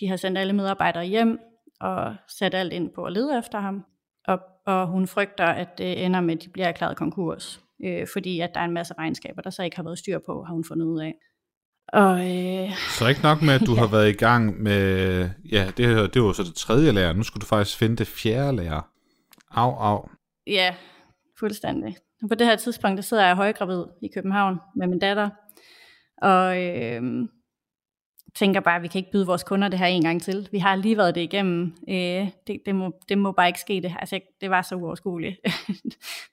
de 0.00 0.08
har 0.08 0.16
sendt 0.16 0.38
alle 0.38 0.52
medarbejdere 0.52 1.04
hjem 1.04 1.38
og 1.80 2.16
sat 2.28 2.54
alt 2.54 2.72
ind 2.72 2.90
på 2.90 3.04
at 3.04 3.12
lede 3.12 3.38
efter 3.38 3.60
ham. 3.60 3.84
Og, 4.26 4.40
og 4.66 4.86
hun 4.86 5.06
frygter, 5.06 5.44
at 5.44 5.78
det 5.78 6.04
ender 6.04 6.20
med, 6.20 6.36
at 6.36 6.42
de 6.42 6.48
bliver 6.48 6.68
erklæret 6.68 6.96
konkurs. 6.96 7.60
Øh, 7.84 8.06
fordi 8.12 8.40
at 8.40 8.50
der 8.54 8.60
er 8.60 8.64
en 8.64 8.74
masse 8.74 8.94
regnskaber, 8.98 9.42
der 9.42 9.50
så 9.50 9.62
ikke 9.62 9.76
har 9.76 9.82
været 9.82 9.98
styr 9.98 10.18
på, 10.18 10.44
har 10.44 10.54
hun 10.54 10.64
fundet 10.64 10.86
ud 10.86 11.00
af. 11.00 11.14
Og, 11.92 12.18
øh, 12.20 12.70
så 12.98 13.08
ikke 13.08 13.22
nok 13.22 13.42
med, 13.42 13.54
at 13.54 13.66
du 13.66 13.74
ja. 13.76 13.80
har 13.80 13.86
været 13.86 14.08
i 14.08 14.12
gang 14.12 14.62
med, 14.62 15.30
ja, 15.52 15.70
det, 15.76 16.14
det 16.14 16.22
var 16.22 16.32
så 16.32 16.42
det 16.42 16.54
tredje 16.54 16.92
lærer, 16.92 17.12
nu 17.12 17.22
skulle 17.22 17.40
du 17.40 17.46
faktisk 17.46 17.78
finde 17.78 17.96
det 17.96 18.06
fjerde 18.06 18.56
lærer. 18.56 18.90
Au, 19.50 19.70
au. 19.70 20.08
Ja, 20.46 20.74
fuldstændig. 21.38 21.96
På 22.28 22.34
det 22.34 22.46
her 22.46 22.56
tidspunkt, 22.56 22.96
der 22.96 23.02
sidder 23.02 23.26
jeg 23.26 23.36
højgravid 23.36 23.84
i 24.02 24.08
København 24.14 24.58
med 24.76 24.86
min 24.86 24.98
datter, 24.98 25.30
og 26.22 26.62
øh, 26.62 27.02
tænker 28.34 28.60
bare, 28.60 28.76
at 28.76 28.82
vi 28.82 28.88
kan 28.88 28.98
ikke 28.98 29.10
byde 29.10 29.26
vores 29.26 29.44
kunder 29.44 29.68
det 29.68 29.78
her 29.78 29.86
en 29.86 30.02
gang 30.04 30.22
til. 30.22 30.48
Vi 30.52 30.58
har 30.58 30.76
lige 30.76 30.96
været 30.96 31.14
det 31.14 31.20
igennem. 31.20 31.76
Øh, 31.88 32.28
det, 32.46 32.62
det, 32.66 32.74
må, 32.74 32.92
det 33.08 33.18
må 33.18 33.32
bare 33.32 33.46
ikke 33.46 33.60
ske 33.60 33.80
det 33.82 33.90
her. 33.90 33.98
Altså, 33.98 34.20
det 34.40 34.50
var 34.50 34.62
så 34.62 34.74
uoverskueligt. 34.74 35.40
jeg 35.44 35.84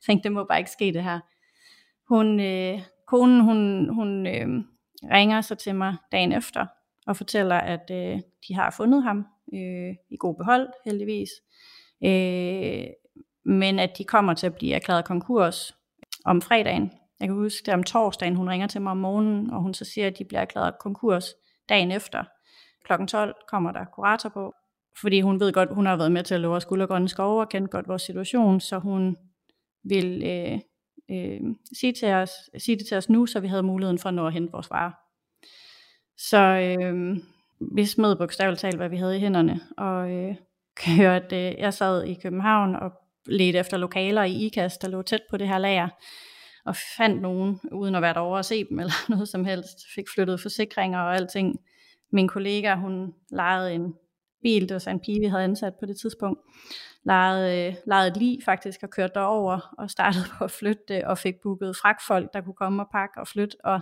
tænkte, 0.06 0.24
det 0.24 0.32
må 0.32 0.44
bare 0.44 0.60
ikke 0.60 0.72
ske 0.72 0.94
det 0.94 1.04
her. 1.04 1.20
Hun, 2.10 2.40
øh, 2.40 2.82
konen, 3.08 3.42
hun, 3.42 3.90
hun 3.94 4.28
øh, 4.28 4.48
ringer 5.12 5.42
så 5.42 5.56
til 5.56 5.76
mig 5.76 5.96
dagen 6.12 6.32
efter 6.32 6.66
og 7.08 7.18
fortæller, 7.18 7.56
at 7.56 7.92
øh, 7.92 8.20
de 8.48 8.56
har 8.56 8.74
fundet 8.78 9.04
ham 9.04 9.26
øh, 9.54 9.96
i 10.10 10.18
god 10.20 10.36
behold, 10.36 10.68
heldigvis. 10.86 11.30
Øh, 12.06 12.86
men 13.46 13.80
at 13.80 13.98
de 13.98 14.04
kommer 14.04 14.34
til 14.34 14.48
at 14.48 14.56
blive 14.56 14.74
erklæret 14.74 15.06
konkurs 15.06 15.76
om 16.26 16.42
fredagen. 16.42 16.92
Jeg 17.20 17.28
kan 17.28 17.36
huske, 17.36 17.66
det 17.66 17.74
om 17.74 17.84
torsdagen, 17.84 18.36
hun 18.36 18.50
ringer 18.50 18.68
til 18.68 18.82
mig 18.82 18.92
om 18.92 18.98
morgenen, 18.98 19.50
og 19.50 19.62
hun 19.62 19.74
så 19.74 19.86
siger, 19.86 20.08
at 20.08 20.20
de 20.20 20.26
bliver 20.26 20.42
erklæret 20.42 20.80
konkurs 20.80 21.34
dagen 21.70 21.92
efter. 21.92 22.24
Klokken 22.86 23.08
12 23.08 23.36
kommer 23.48 23.72
der 23.72 23.86
kurator 23.86 24.30
på, 24.30 24.54
fordi 25.02 25.22
hun 25.22 25.40
ved 25.40 25.54
godt, 25.54 25.74
hun 25.74 25.86
har 25.86 25.96
været 25.96 26.12
med 26.12 26.24
til 26.24 26.36
at 26.36 26.42
love 26.42 26.62
skuldergrønne 26.62 27.10
skove 27.10 27.42
og 27.42 27.50
kendt 27.50 27.72
godt 27.72 27.88
vores 27.88 28.02
situation, 28.02 28.60
så 28.60 28.80
hun 28.80 29.18
vil 29.84 30.24
øh, 30.26 30.60
øh, 31.12 31.40
sige, 31.80 31.94
til 31.94 32.08
os, 32.08 32.32
sige 32.58 32.78
det 32.78 32.88
til 32.88 32.98
os 32.98 33.10
nu, 33.10 33.26
så 33.26 33.40
vi 33.40 33.48
havde 33.48 33.64
muligheden 33.64 34.00
for 34.00 34.10
at 34.10 34.16
nå 34.16 34.28
at 34.28 34.34
hente 34.34 34.52
vores 34.52 34.70
varer. 34.70 34.92
Så 36.18 36.38
øh, 36.38 37.18
vi 37.76 37.86
smed 37.86 38.16
bogstaveligt 38.16 38.62
talt, 38.62 38.78
hvad 38.78 38.90
vi 38.90 38.98
havde 38.98 39.18
i 39.18 39.20
hænderne, 39.20 39.60
og 39.78 40.12
øh, 40.12 40.36
kørte, 40.86 41.48
øh, 41.48 41.60
jeg 41.60 41.74
sad 41.74 42.04
i 42.04 42.14
København 42.14 42.76
og 42.76 42.92
ledte 43.26 43.60
efter 43.60 43.78
lokaler 43.78 44.24
i 44.24 44.46
IKAST, 44.46 44.82
der 44.82 44.88
lå 44.88 45.02
tæt 45.02 45.22
på 45.30 45.38
det 45.38 45.48
her 45.48 45.58
lager, 45.58 45.90
og 46.68 46.76
fandt 46.98 47.22
nogen, 47.22 47.60
uden 47.72 47.96
at 47.96 48.02
være 48.02 48.14
derovre 48.14 48.40
og 48.40 48.46
se 48.46 48.64
dem, 48.70 48.80
eller 48.80 48.94
noget 49.10 49.28
som 49.28 49.46
helst, 49.46 49.78
fik 49.96 50.06
flyttet 50.14 50.42
forsikringer 50.42 51.00
og 51.00 51.16
alting. 51.16 51.60
Min 52.12 52.28
kollega, 52.28 52.76
hun 52.76 53.14
lejede 53.32 53.74
en 53.74 53.94
bil, 54.42 54.62
det 54.62 54.74
var 54.74 54.80
så 54.80 54.90
en 54.90 55.00
pige, 55.00 55.20
vi 55.20 55.26
havde 55.26 55.44
ansat 55.44 55.74
på 55.80 55.86
det 55.86 56.00
tidspunkt, 56.00 56.40
lejede, 57.04 57.68
øh, 57.68 57.76
lejede 57.88 58.08
et 58.08 58.18
lig 58.18 58.40
faktisk 58.46 58.84
og 58.84 58.90
kørte 58.90 59.14
derover 59.14 59.74
og 59.78 59.90
startede 59.90 60.24
på 60.38 60.44
at 60.44 60.52
flytte 60.52 60.84
det 60.88 61.04
og 61.04 61.18
fik 61.18 61.36
booket 61.44 61.76
fragtfolk, 61.82 62.34
der 62.34 62.42
kunne 62.42 62.54
komme 62.54 62.84
og 62.84 62.90
pakke 62.92 63.20
og 63.20 63.28
flytte, 63.28 63.58
og 63.64 63.80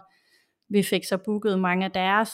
vi 0.69 0.83
fik 0.83 1.03
så 1.03 1.17
booket 1.17 1.59
mange 1.59 1.85
af 1.85 1.91
deres, 1.91 2.31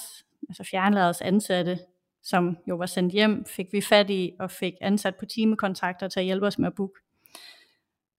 altså 0.49 0.63
fjernladers 0.63 1.21
ansatte, 1.21 1.79
som 2.23 2.57
jo 2.69 2.75
var 2.75 2.85
sendt 2.85 3.13
hjem, 3.13 3.45
fik 3.45 3.67
vi 3.71 3.81
fat 3.81 4.09
i 4.09 4.31
og 4.39 4.51
fik 4.51 4.73
ansat 4.81 5.15
på 5.15 5.25
timekontrakter 5.25 6.07
til 6.07 6.19
at 6.19 6.25
hjælpe 6.25 6.47
os 6.47 6.59
med 6.59 6.67
at 6.67 6.75
booke. 6.75 6.99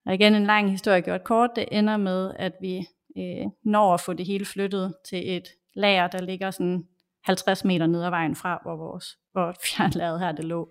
Og 0.06 0.14
igen 0.14 0.34
en 0.34 0.46
lang 0.46 0.70
historie 0.70 1.00
gjort 1.00 1.24
kort, 1.24 1.50
det 1.56 1.68
ender 1.72 1.96
med, 1.96 2.32
at 2.36 2.52
vi 2.60 2.86
øh, 3.18 3.46
når 3.64 3.94
at 3.94 4.00
få 4.00 4.12
det 4.12 4.26
hele 4.26 4.44
flyttet 4.44 4.94
til 5.08 5.36
et 5.36 5.48
lager, 5.74 6.06
der 6.06 6.22
ligger 6.22 6.50
sådan 6.50 6.84
50 7.24 7.64
meter 7.64 7.86
ned 7.86 8.02
ad 8.02 8.10
vejen 8.10 8.36
fra, 8.36 8.60
hvor 8.62 8.76
vores 8.76 9.18
hvor 9.32 9.54
fjernlaget 9.66 10.20
her 10.20 10.32
det 10.32 10.44
lå. 10.44 10.68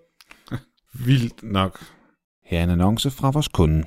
Vildt 1.05 1.43
nok. 1.43 1.79
Her 2.43 2.59
er 2.59 2.63
en 2.63 2.69
annonce 2.69 3.11
fra 3.11 3.31
vores 3.31 3.47
kunde. 3.47 3.83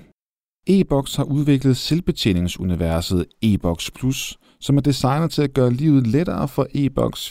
E-Box 0.67 1.17
har 1.17 1.25
udviklet 1.25 1.77
selvbetjeningsuniverset 1.77 3.27
E-Box 3.43 3.91
Plus, 3.95 4.39
som 4.61 4.77
er 4.77 4.81
designet 4.81 5.31
til 5.31 5.43
at 5.43 5.55
gøre 5.55 5.71
livet 5.71 6.07
lettere 6.07 6.49
for 6.49 6.67
E-Box 6.75 7.31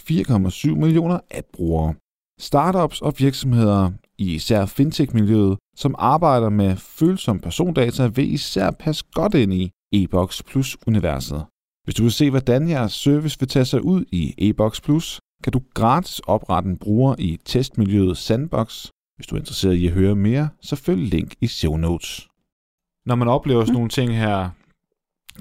4,7 0.67 0.75
millioner 0.75 1.19
app-brugere. 1.31 1.95
Startups 2.39 3.01
og 3.01 3.13
virksomheder 3.17 3.91
i 4.17 4.33
især 4.33 4.65
fintech-miljøet, 4.65 5.57
som 5.75 5.95
arbejder 5.97 6.49
med 6.49 6.75
følsom 6.75 7.39
persondata, 7.39 8.07
vil 8.07 8.33
især 8.33 8.71
passe 8.71 9.05
godt 9.13 9.33
ind 9.33 9.53
i 9.53 9.71
e-box 9.91 10.43
Plus-universet. 10.43 11.45
Hvis 11.83 11.95
du 11.95 12.03
vil 12.03 12.11
se, 12.11 12.29
hvordan 12.29 12.69
jeres 12.69 12.91
service 12.91 13.39
vil 13.39 13.47
tage 13.49 13.65
sig 13.65 13.85
ud 13.85 14.05
i 14.11 14.33
e-box 14.37 14.81
Plus, 14.81 15.19
kan 15.43 15.53
du 15.53 15.61
gratis 15.73 16.19
oprette 16.19 16.69
en 16.69 16.77
bruger 16.77 17.15
i 17.19 17.39
testmiljøet 17.45 18.17
Sandbox. 18.17 18.87
Hvis 19.15 19.27
du 19.27 19.35
er 19.35 19.39
interesseret 19.39 19.73
i 19.73 19.87
at 19.87 19.93
høre 19.93 20.15
mere, 20.15 20.49
så 20.61 20.75
følg 20.75 20.99
link 20.99 21.33
i 21.41 21.47
show 21.47 21.77
notes. 21.77 22.27
Når 23.05 23.15
man 23.15 23.27
oplever 23.27 23.61
sådan 23.61 23.73
nogle 23.73 23.89
ting 23.89 24.17
her, 24.17 24.49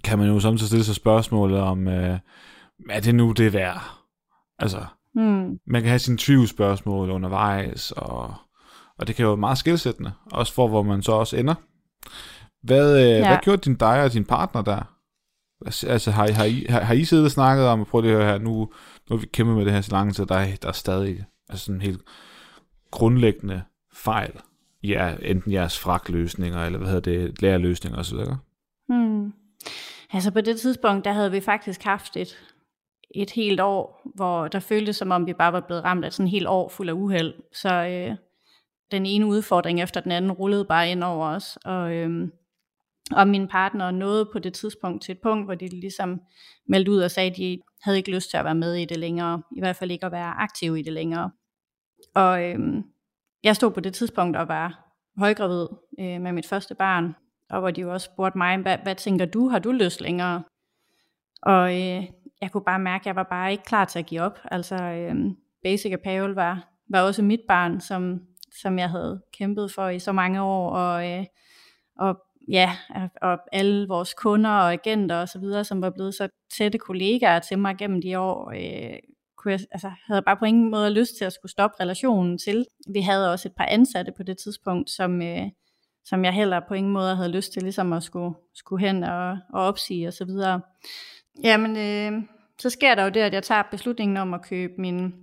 kan 0.05 0.19
man 0.19 0.29
jo 0.29 0.41
samtidig 0.41 0.69
stille 0.69 0.85
sig 0.85 0.95
spørgsmålet 0.95 1.61
om, 1.61 1.89
øh, 1.89 2.19
er 2.91 3.01
det 3.01 3.15
nu 3.15 3.33
det 3.33 3.53
værd? 3.53 3.83
Altså, 4.59 4.85
mm. 5.15 5.59
man 5.67 5.83
kan 5.83 5.89
have 5.89 5.99
sine 5.99 6.19
tvivlsspørgsmål 6.19 7.11
undervejs, 7.11 7.91
og, 7.91 8.35
og 8.99 9.07
det 9.07 9.17
kan 9.17 9.23
jo 9.23 9.29
være 9.29 9.37
meget 9.37 9.59
skilsættende, 9.59 10.13
også 10.33 10.55
for 10.55 10.69
hvor 10.69 10.83
man 10.83 11.03
så 11.03 11.13
også 11.13 11.37
ender. 11.37 11.55
Hvad, 12.63 13.03
øh, 13.03 13.09
ja. 13.09 13.29
hvad 13.29 13.39
gjorde 13.43 13.63
din 13.63 13.75
dig 13.75 14.03
og 14.05 14.13
din 14.13 14.25
partner 14.25 14.63
der? 14.63 14.83
Altså, 15.87 16.11
har, 16.11 16.27
I, 16.27 16.33
har, 16.33 16.45
I, 16.45 16.67
har, 16.69 16.81
har 16.81 16.95
I 16.95 17.05
siddet 17.05 17.25
og 17.25 17.31
snakket 17.31 17.67
om, 17.67 17.85
prøv 17.85 18.01
lige 18.01 18.13
at 18.13 18.19
høre 18.19 18.33
her, 18.33 18.39
nu, 18.39 18.55
nu 19.11 19.17
har 19.17 19.17
vi 19.17 19.27
kæmpet 19.27 19.57
med 19.57 19.65
det 19.65 19.73
her 19.73 19.81
så 19.81 19.93
lang 19.93 20.15
tid, 20.15 20.27
der 20.27 20.35
er, 20.35 20.57
der 20.63 20.69
er 20.69 20.73
stadig 20.73 21.25
altså 21.49 21.65
sådan 21.65 21.81
helt 21.81 22.03
grundlæggende 22.91 23.63
fejl 23.95 24.33
i 24.83 24.89
ja, 24.89 25.15
enten 25.23 25.53
jeres 25.53 25.79
frakløsninger, 25.79 26.65
eller 26.65 26.79
hvad 26.79 26.89
hedder 26.89 27.13
det, 27.13 27.43
lærerløsninger 27.43 27.99
osv.? 27.99 28.19
Hmm. 28.89 29.33
Altså 30.13 30.31
på 30.31 30.41
det 30.41 30.61
tidspunkt, 30.61 31.05
der 31.05 31.13
havde 31.13 31.31
vi 31.31 31.41
faktisk 31.41 31.83
haft 31.83 32.17
et, 32.17 32.39
et 33.15 33.31
helt 33.31 33.61
år, 33.61 34.11
hvor 34.15 34.49
der 34.49 34.61
føltes 34.61 34.97
som 34.97 35.11
om 35.11 35.27
vi 35.27 35.33
bare 35.33 35.53
var 35.53 35.61
blevet 35.61 35.85
ramt 35.85 36.05
af 36.05 36.13
sådan 36.13 36.27
et 36.27 36.31
helt 36.31 36.47
år 36.47 36.69
fuld 36.69 36.89
af 36.89 36.93
uheld. 36.93 37.35
Så 37.53 37.75
øh, 37.75 38.17
den 38.93 39.07
ene 39.07 39.27
udfordring 39.27 39.83
efter 39.83 40.01
den 40.01 40.13
anden 40.13 40.33
rullede 40.33 40.65
bare 40.65 40.91
ind 40.91 41.05
over 41.05 41.27
os, 41.27 41.59
og, 41.65 41.95
øhm, 41.95 42.33
og 43.17 43.29
min 43.29 43.49
partner 43.49 43.91
nåede 43.91 44.29
på 44.33 44.39
det 44.39 44.55
tidspunkt 44.55 45.03
til 45.03 45.13
et 45.13 45.21
punkt, 45.23 45.47
hvor 45.47 45.55
de 45.55 45.69
ligesom 45.69 46.21
meldte 46.69 46.91
ud 46.91 46.99
og 46.99 47.11
sagde, 47.11 47.31
at 47.31 47.37
de 47.37 47.61
havde 47.83 47.99
ikke 47.99 48.15
lyst 48.15 48.31
til 48.31 48.37
at 48.37 48.45
være 48.45 48.55
med 48.55 48.75
i 48.75 48.85
det 48.85 48.99
længere, 48.99 49.43
i 49.57 49.61
hvert 49.61 49.77
fald 49.77 49.91
ikke 49.91 50.07
at 50.07 50.13
være 50.13 50.35
aktiv 50.35 50.77
i 50.77 50.83
det 50.83 50.93
længere. 50.93 51.31
Og 52.15 52.45
øhm, 52.45 52.83
jeg 53.45 53.57
stod 53.57 53.71
på 53.71 53.81
det 53.81 53.95
tidspunkt 53.95 54.37
og 54.37 54.49
var 54.49 54.93
højgravid 55.17 55.67
øh, 56.01 56.21
med 56.21 56.33
mit 56.33 56.47
første 56.47 56.75
barn, 56.75 57.15
og 57.51 57.61
hvor 57.61 57.71
de 57.71 57.81
jo 57.81 57.93
også 57.93 58.11
spurgte 58.13 58.39
mig, 58.39 58.59
hvad, 58.59 58.79
hvad 58.83 58.95
tænker 58.95 59.25
du, 59.27 59.49
har 59.49 59.59
du 59.59 59.73
lyst 59.73 60.01
længere? 60.01 60.43
Og 61.43 61.75
øh, 61.75 62.05
jeg 62.41 62.51
kunne 62.53 62.65
bare 62.65 62.79
mærke, 62.79 63.03
at 63.03 63.07
jeg 63.07 63.17
var 63.17 63.27
bare 63.31 63.53
ikke 63.53 63.65
klar 63.65 63.85
til 63.85 63.99
at 63.99 64.07
give 64.07 64.21
op. 64.21 64.39
Altså 64.45 64.75
øh, 64.75 65.15
Basic 65.63 65.93
Apparel 65.93 66.35
var, 66.35 66.69
var 66.91 67.03
også 67.03 67.23
mit 67.23 67.41
barn, 67.49 67.81
som, 67.81 68.21
som 68.61 68.79
jeg 68.79 68.91
havde 68.91 69.23
kæmpet 69.33 69.73
for 69.73 69.89
i 69.89 69.99
så 69.99 70.13
mange 70.13 70.43
år, 70.43 70.71
og, 70.71 71.11
øh, 71.11 71.25
og 71.99 72.17
ja, 72.49 72.77
og 73.23 73.39
alle 73.53 73.89
vores 73.89 74.15
kunder 74.15 74.51
og 74.51 74.73
agenter 74.73 75.17
og 75.17 75.29
så 75.29 75.39
videre, 75.39 75.65
som 75.65 75.83
var 75.83 75.91
blevet 75.91 76.15
så 76.15 76.29
tætte 76.57 76.79
kollegaer 76.79 77.39
til 77.39 77.59
mig 77.59 77.77
gennem 77.79 78.03
de 78.03 78.19
år, 78.19 78.51
øh, 78.51 78.99
kunne 79.37 79.53
jeg, 79.53 79.61
altså, 79.71 79.91
havde 80.07 80.23
bare 80.23 80.37
på 80.37 80.45
ingen 80.45 80.71
måde 80.71 80.91
lyst 80.91 81.17
til 81.19 81.25
at 81.25 81.33
skulle 81.33 81.53
stoppe 81.53 81.81
relationen 81.81 82.39
til. 82.39 82.67
Vi 82.89 83.01
havde 83.01 83.33
også 83.33 83.49
et 83.49 83.55
par 83.57 83.67
ansatte 83.67 84.13
på 84.17 84.23
det 84.23 84.39
tidspunkt, 84.39 84.91
som, 84.91 85.23
øh, 85.23 85.43
som 86.05 86.25
jeg 86.25 86.33
heller 86.33 86.61
på 86.69 86.75
ingen 86.75 86.93
måde 86.93 87.17
havde 87.17 87.33
lyst 87.33 87.53
til 87.53 87.63
ligesom 87.63 87.93
at 87.93 88.03
skulle, 88.03 88.35
skulle 88.55 88.87
hen 88.87 89.05
og, 89.05 89.31
og 89.31 89.63
opsige 89.63 90.09
og 90.09 90.13
så 90.13 90.25
videre. 90.25 90.61
Jamen, 91.45 91.77
øh, 91.77 92.23
så 92.59 92.71
sker 92.71 92.95
der 92.95 93.03
jo 93.03 93.09
det, 93.09 93.21
at 93.21 93.35
jeg 93.35 93.43
tager 93.43 93.63
beslutningen 93.71 94.17
om 94.17 94.35
at 94.35 94.43
købe 94.43 94.73
min 94.79 95.15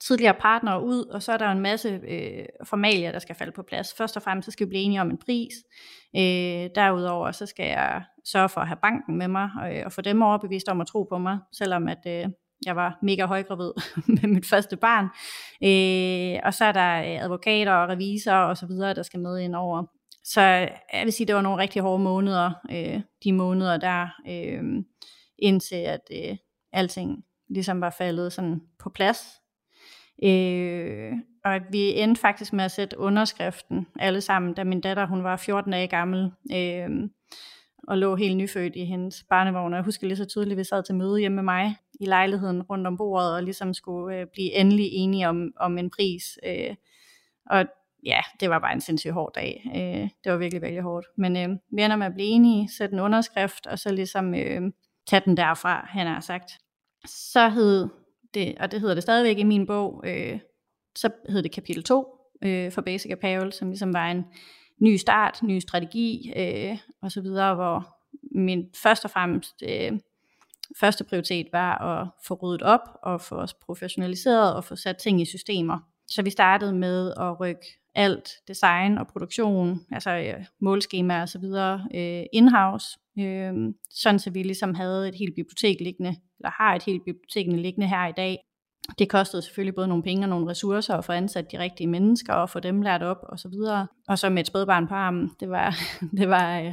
tidligere 0.00 0.34
partner 0.34 0.78
ud, 0.78 1.04
og 1.04 1.22
så 1.22 1.32
er 1.32 1.36
der 1.36 1.48
en 1.48 1.60
masse 1.60 2.00
øh, 2.08 2.44
formalier, 2.64 3.12
der 3.12 3.18
skal 3.18 3.34
falde 3.34 3.52
på 3.52 3.62
plads. 3.62 3.94
Først 3.94 4.16
og 4.16 4.22
fremmest 4.22 4.46
så 4.46 4.50
skal 4.50 4.66
vi 4.66 4.68
blive 4.68 4.82
enige 4.82 5.00
om 5.00 5.10
en 5.10 5.18
pris. 5.18 5.54
Øh, 6.16 6.70
derudover 6.74 7.32
så 7.32 7.46
skal 7.46 7.66
jeg 7.66 8.02
sørge 8.24 8.48
for 8.48 8.60
at 8.60 8.66
have 8.66 8.78
banken 8.82 9.18
med 9.18 9.28
mig, 9.28 9.50
og, 9.60 9.70
og 9.84 9.92
få 9.92 10.00
dem 10.00 10.22
overbevist 10.22 10.68
om 10.68 10.80
at 10.80 10.86
tro 10.86 11.02
på 11.02 11.18
mig, 11.18 11.38
selvom 11.52 11.88
at 11.88 12.06
øh, 12.06 12.28
jeg 12.66 12.76
var 12.76 12.98
mega 13.02 13.24
højgravid 13.24 13.72
med 14.22 14.28
mit 14.28 14.46
første 14.46 14.76
barn. 14.76 15.04
Øh, 15.62 16.40
og 16.44 16.54
så 16.54 16.64
er 16.64 16.72
der 16.72 16.98
øh, 16.98 17.24
advokater 17.24 17.72
og 17.72 17.88
revisorer 17.88 18.44
og 18.44 18.56
så 18.56 18.66
videre, 18.66 18.94
der 18.94 19.02
skal 19.02 19.20
med 19.20 19.38
ind 19.38 19.54
over. 19.54 19.84
Så 20.24 20.40
jeg 20.40 21.04
vil 21.04 21.12
sige, 21.12 21.26
det 21.26 21.34
var 21.34 21.42
nogle 21.42 21.62
rigtig 21.62 21.82
hårde 21.82 22.02
måneder, 22.02 22.52
øh, 22.70 23.00
de 23.24 23.32
måneder 23.32 23.76
der, 23.76 24.08
øh, 24.28 24.84
indtil 25.38 25.76
at 25.76 26.00
øh, 26.12 26.36
alting 26.72 27.24
ligesom 27.48 27.80
var 27.80 27.90
faldet 27.90 28.32
sådan 28.32 28.60
på 28.78 28.90
plads. 28.90 29.40
Øh, 30.24 31.12
og 31.44 31.60
vi 31.70 32.00
endte 32.00 32.20
faktisk 32.20 32.52
med 32.52 32.64
at 32.64 32.70
sætte 32.70 32.98
underskriften 32.98 33.86
alle 33.98 34.20
sammen, 34.20 34.54
da 34.54 34.64
min 34.64 34.80
datter 34.80 35.06
hun 35.06 35.24
var 35.24 35.36
14 35.36 35.72
dage 35.72 35.86
gammel. 35.86 36.30
Øh, 36.52 37.08
og 37.88 37.98
lå 37.98 38.16
helt 38.16 38.36
nyfødt 38.36 38.76
i 38.76 38.84
hendes 38.84 39.24
barnevogn. 39.30 39.72
Og 39.72 39.76
jeg 39.76 39.84
husker 39.84 40.06
lige 40.06 40.16
så 40.16 40.24
tydeligt, 40.24 40.52
at 40.52 40.58
vi 40.58 40.64
sad 40.64 40.82
til 40.82 40.94
møde 40.94 41.20
hjemme 41.20 41.36
med 41.36 41.42
mig 41.42 41.76
i 42.00 42.04
lejligheden 42.04 42.62
rundt 42.62 42.86
om 42.86 42.96
bordet, 42.96 43.34
og 43.34 43.42
ligesom 43.42 43.74
skulle 43.74 44.16
øh, 44.16 44.26
blive 44.32 44.52
endelig 44.52 44.88
enige 44.92 45.28
om, 45.28 45.52
om 45.56 45.78
en 45.78 45.90
pris. 45.90 46.38
Øh, 46.46 46.74
og 47.50 47.66
ja, 48.04 48.20
det 48.40 48.50
var 48.50 48.58
bare 48.58 48.72
en 48.72 48.80
sindssygt 48.80 49.14
hård 49.14 49.32
dag. 49.34 49.70
Øh, 49.76 50.08
det 50.24 50.32
var 50.32 50.36
virkelig, 50.36 50.62
virkelig 50.62 50.82
hårdt. 50.82 51.06
Men 51.16 51.36
øh, 51.36 51.48
vi 51.72 51.82
ender 51.82 51.96
med 51.96 52.06
at 52.06 52.14
blive 52.14 52.28
enige, 52.28 52.68
sætte 52.78 52.92
en 52.92 53.00
underskrift, 53.00 53.66
og 53.66 53.78
så 53.78 53.92
ligesom 53.92 54.34
øh, 54.34 54.62
tage 55.06 55.22
den 55.24 55.36
derfra, 55.36 55.86
han 55.88 56.06
har 56.06 56.20
sagt. 56.20 56.50
Så 57.06 57.48
hed 57.48 57.88
det, 58.36 58.54
og 58.60 58.72
det 58.72 58.80
hedder 58.80 58.94
det 58.94 59.02
stadigvæk 59.02 59.38
i 59.38 59.44
min 59.44 59.66
bog, 59.66 60.02
øh, 60.06 60.38
så 60.96 61.10
hed 61.28 61.42
det 61.42 61.52
kapitel 61.52 61.82
2 61.82 62.06
øh, 62.42 62.72
for 62.72 62.82
Basic 62.82 63.10
Apparel, 63.10 63.52
som 63.52 63.68
ligesom 63.68 63.94
var 63.94 64.10
en 64.10 64.24
ny 64.80 64.96
start, 64.96 65.42
ny 65.42 65.58
strategi 65.58 66.32
øh, 66.36 66.78
og 67.02 67.12
så 67.12 67.20
videre, 67.20 67.54
hvor 67.54 67.96
min 68.34 68.64
først 68.74 69.04
og 69.04 69.10
fremmest 69.10 69.62
øh, 69.68 69.92
første 70.80 71.04
prioritet 71.04 71.46
var 71.52 71.78
at 71.78 72.08
få 72.26 72.34
ryddet 72.34 72.62
op 72.62 72.80
og 73.02 73.20
få 73.20 73.34
os 73.34 73.54
professionaliseret 73.54 74.54
og 74.54 74.64
få 74.64 74.76
sat 74.76 74.96
ting 74.96 75.20
i 75.20 75.24
systemer. 75.24 75.78
Så 76.08 76.22
vi 76.22 76.30
startede 76.30 76.72
med 76.72 77.12
at 77.16 77.40
rykke 77.40 77.66
alt 77.96 78.30
design 78.48 78.98
og 78.98 79.06
produktion, 79.06 79.80
altså 79.92 80.10
øh, 80.10 80.44
målskemaer 80.60 81.22
og 81.22 81.28
så 81.28 81.38
videre, 81.38 81.86
øh, 81.94 82.24
in-house, 82.32 82.98
øh, 83.18 83.54
sådan 83.90 84.18
så 84.18 84.30
vi 84.30 84.42
ligesom 84.42 84.74
havde 84.74 85.08
et 85.08 85.14
helt 85.14 85.34
bibliotek 85.34 85.80
liggende, 85.80 86.16
eller 86.38 86.50
har 86.50 86.74
et 86.74 86.82
helt 86.82 87.02
bibliotek 87.04 87.46
liggende 87.46 87.88
her 87.88 88.06
i 88.06 88.12
dag, 88.16 88.38
det 88.98 89.08
kostede 89.08 89.42
selvfølgelig 89.42 89.74
både 89.74 89.88
nogle 89.88 90.02
penge 90.02 90.24
og 90.24 90.28
nogle 90.28 90.50
ressourcer 90.50 90.94
at 90.94 91.04
få 91.04 91.12
ansat 91.12 91.52
de 91.52 91.58
rigtige 91.58 91.86
mennesker 91.86 92.32
og 92.32 92.50
få 92.50 92.60
dem 92.60 92.82
lært 92.82 93.02
op 93.02 93.18
og 93.22 93.38
så 93.38 93.48
videre. 93.48 93.86
Og 94.08 94.18
så 94.18 94.30
med 94.30 94.40
et 94.40 94.46
spædbarn 94.46 94.88
på 94.88 94.94
armen, 94.94 95.30
det 95.40 95.50
var, 95.50 95.76
det 96.18 96.28
var 96.28 96.60
øh, 96.60 96.72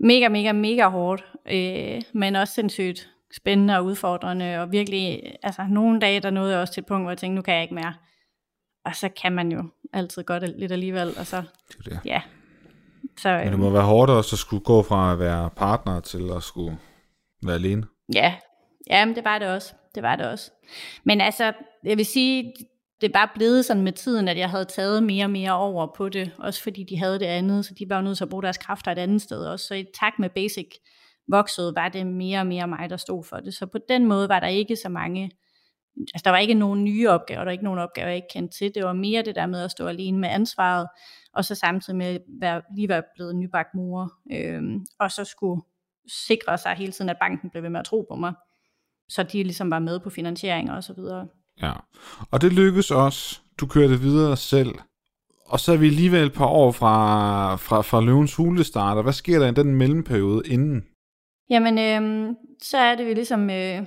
mega, 0.00 0.28
mega, 0.28 0.52
mega 0.52 0.88
hårdt, 0.88 1.24
øh, 1.52 2.02
men 2.12 2.36
også 2.36 2.54
sindssygt 2.54 3.10
spændende 3.36 3.76
og 3.76 3.84
udfordrende, 3.84 4.60
og 4.60 4.72
virkelig, 4.72 5.22
altså 5.42 5.66
nogle 5.70 6.00
dage, 6.00 6.20
der 6.20 6.30
nåede 6.30 6.52
jeg 6.52 6.60
også 6.60 6.72
til 6.72 6.80
et 6.80 6.86
punkt, 6.86 7.04
hvor 7.04 7.10
jeg 7.10 7.18
tænkte, 7.18 7.34
nu 7.34 7.42
kan 7.42 7.54
jeg 7.54 7.62
ikke 7.62 7.74
mere. 7.74 7.94
Og 8.84 8.96
så 8.96 9.08
kan 9.22 9.32
man 9.32 9.52
jo 9.52 9.64
altid 9.92 10.22
godt 10.22 10.58
lidt 10.58 10.72
alligevel, 10.72 11.18
og 11.18 11.26
så, 11.26 11.42
det 11.68 11.84
det. 11.84 12.00
ja. 12.04 12.22
Så, 13.18 13.28
øh, 13.28 13.40
men 13.40 13.50
det 13.50 13.58
må 13.58 13.70
være 13.70 13.82
hårdt 13.82 14.10
også 14.10 14.34
at 14.34 14.38
skulle 14.38 14.64
gå 14.64 14.82
fra 14.82 15.12
at 15.12 15.18
være 15.18 15.50
partner 15.50 16.00
til 16.00 16.30
at 16.36 16.42
skulle 16.42 16.78
være 17.42 17.54
alene. 17.54 17.86
Ja, 18.14 18.34
ja 18.90 19.04
men 19.04 19.14
det 19.16 19.24
var 19.24 19.38
det 19.38 19.48
også 19.48 19.74
det 19.94 20.02
var 20.02 20.16
det 20.16 20.26
også. 20.26 20.50
Men 21.04 21.20
altså, 21.20 21.52
jeg 21.84 21.96
vil 21.96 22.06
sige, 22.06 22.54
det 23.00 23.08
er 23.08 23.12
bare 23.12 23.28
blevet 23.34 23.64
sådan 23.64 23.82
med 23.82 23.92
tiden, 23.92 24.28
at 24.28 24.38
jeg 24.38 24.50
havde 24.50 24.64
taget 24.64 25.02
mere 25.02 25.24
og 25.24 25.30
mere 25.30 25.52
over 25.52 25.86
på 25.96 26.08
det, 26.08 26.32
også 26.38 26.62
fordi 26.62 26.84
de 26.84 26.98
havde 26.98 27.18
det 27.18 27.26
andet, 27.26 27.64
så 27.64 27.74
de 27.78 27.88
var 27.88 28.00
nødt 28.00 28.16
til 28.16 28.24
at 28.24 28.30
bruge 28.30 28.42
deres 28.42 28.58
kræfter 28.58 28.92
et 28.92 28.98
andet 28.98 29.22
sted 29.22 29.38
også. 29.38 29.66
Så 29.66 29.74
i 29.74 29.84
takt 30.00 30.18
med 30.18 30.30
Basic 30.30 30.68
voksede, 31.28 31.72
var 31.76 31.88
det 31.88 32.06
mere 32.06 32.40
og 32.40 32.46
mere 32.46 32.68
mig, 32.68 32.90
der 32.90 32.96
stod 32.96 33.24
for 33.24 33.36
det. 33.36 33.54
Så 33.54 33.66
på 33.66 33.78
den 33.88 34.06
måde 34.06 34.28
var 34.28 34.40
der 34.40 34.46
ikke 34.46 34.76
så 34.76 34.88
mange, 34.88 35.30
altså 35.98 36.22
der 36.24 36.30
var 36.30 36.38
ikke 36.38 36.54
nogen 36.54 36.84
nye 36.84 37.08
opgaver, 37.08 37.38
der 37.38 37.44
var 37.44 37.52
ikke 37.52 37.64
nogen 37.64 37.80
opgaver, 37.80 38.08
jeg 38.08 38.16
ikke 38.16 38.28
kendte 38.32 38.58
til. 38.58 38.74
Det 38.74 38.84
var 38.84 38.92
mere 38.92 39.22
det 39.22 39.34
der 39.34 39.46
med 39.46 39.62
at 39.62 39.70
stå 39.70 39.86
alene 39.86 40.18
med 40.18 40.28
ansvaret, 40.28 40.86
og 41.34 41.44
så 41.44 41.54
samtidig 41.54 41.96
med 41.96 42.06
at 42.06 42.20
være, 42.40 42.62
lige 42.76 42.88
være 42.88 43.02
blevet 43.14 43.36
nybagt 43.36 43.74
mor, 43.74 44.12
øhm, 44.32 44.86
og 44.98 45.10
så 45.10 45.24
skulle 45.24 45.62
sikre 46.26 46.58
sig 46.58 46.74
hele 46.74 46.92
tiden, 46.92 47.08
at 47.08 47.16
banken 47.20 47.50
blev 47.50 47.62
ved 47.62 47.70
med 47.70 47.80
at 47.80 47.86
tro 47.86 48.06
på 48.10 48.16
mig 48.16 48.32
så 49.08 49.22
de 49.22 49.42
ligesom 49.42 49.70
var 49.70 49.78
med 49.78 50.00
på 50.00 50.10
finansiering 50.10 50.72
og 50.72 50.84
så 50.84 50.92
videre. 50.92 51.26
Ja, 51.62 51.72
og 52.30 52.40
det 52.40 52.52
lykkedes 52.52 52.90
også. 52.90 53.40
Du 53.60 53.66
kørte 53.66 54.00
videre 54.00 54.36
selv. 54.36 54.74
Og 55.46 55.60
så 55.60 55.72
er 55.72 55.76
vi 55.76 55.86
alligevel 55.86 56.26
et 56.26 56.32
par 56.32 56.46
år 56.46 56.72
fra, 56.72 57.56
fra, 57.56 57.82
fra 57.82 58.00
løvens 58.00 58.34
hule 58.34 58.64
starter. 58.64 59.02
Hvad 59.02 59.12
sker 59.12 59.38
der 59.38 59.48
i 59.48 59.54
den 59.54 59.74
mellemperiode 59.74 60.42
inden? 60.48 60.84
Jamen, 61.50 61.78
øh, 61.78 62.34
så 62.62 62.78
er 62.78 62.94
det, 62.94 63.06
vi 63.06 63.14
ligesom 63.14 63.50
øh, 63.50 63.82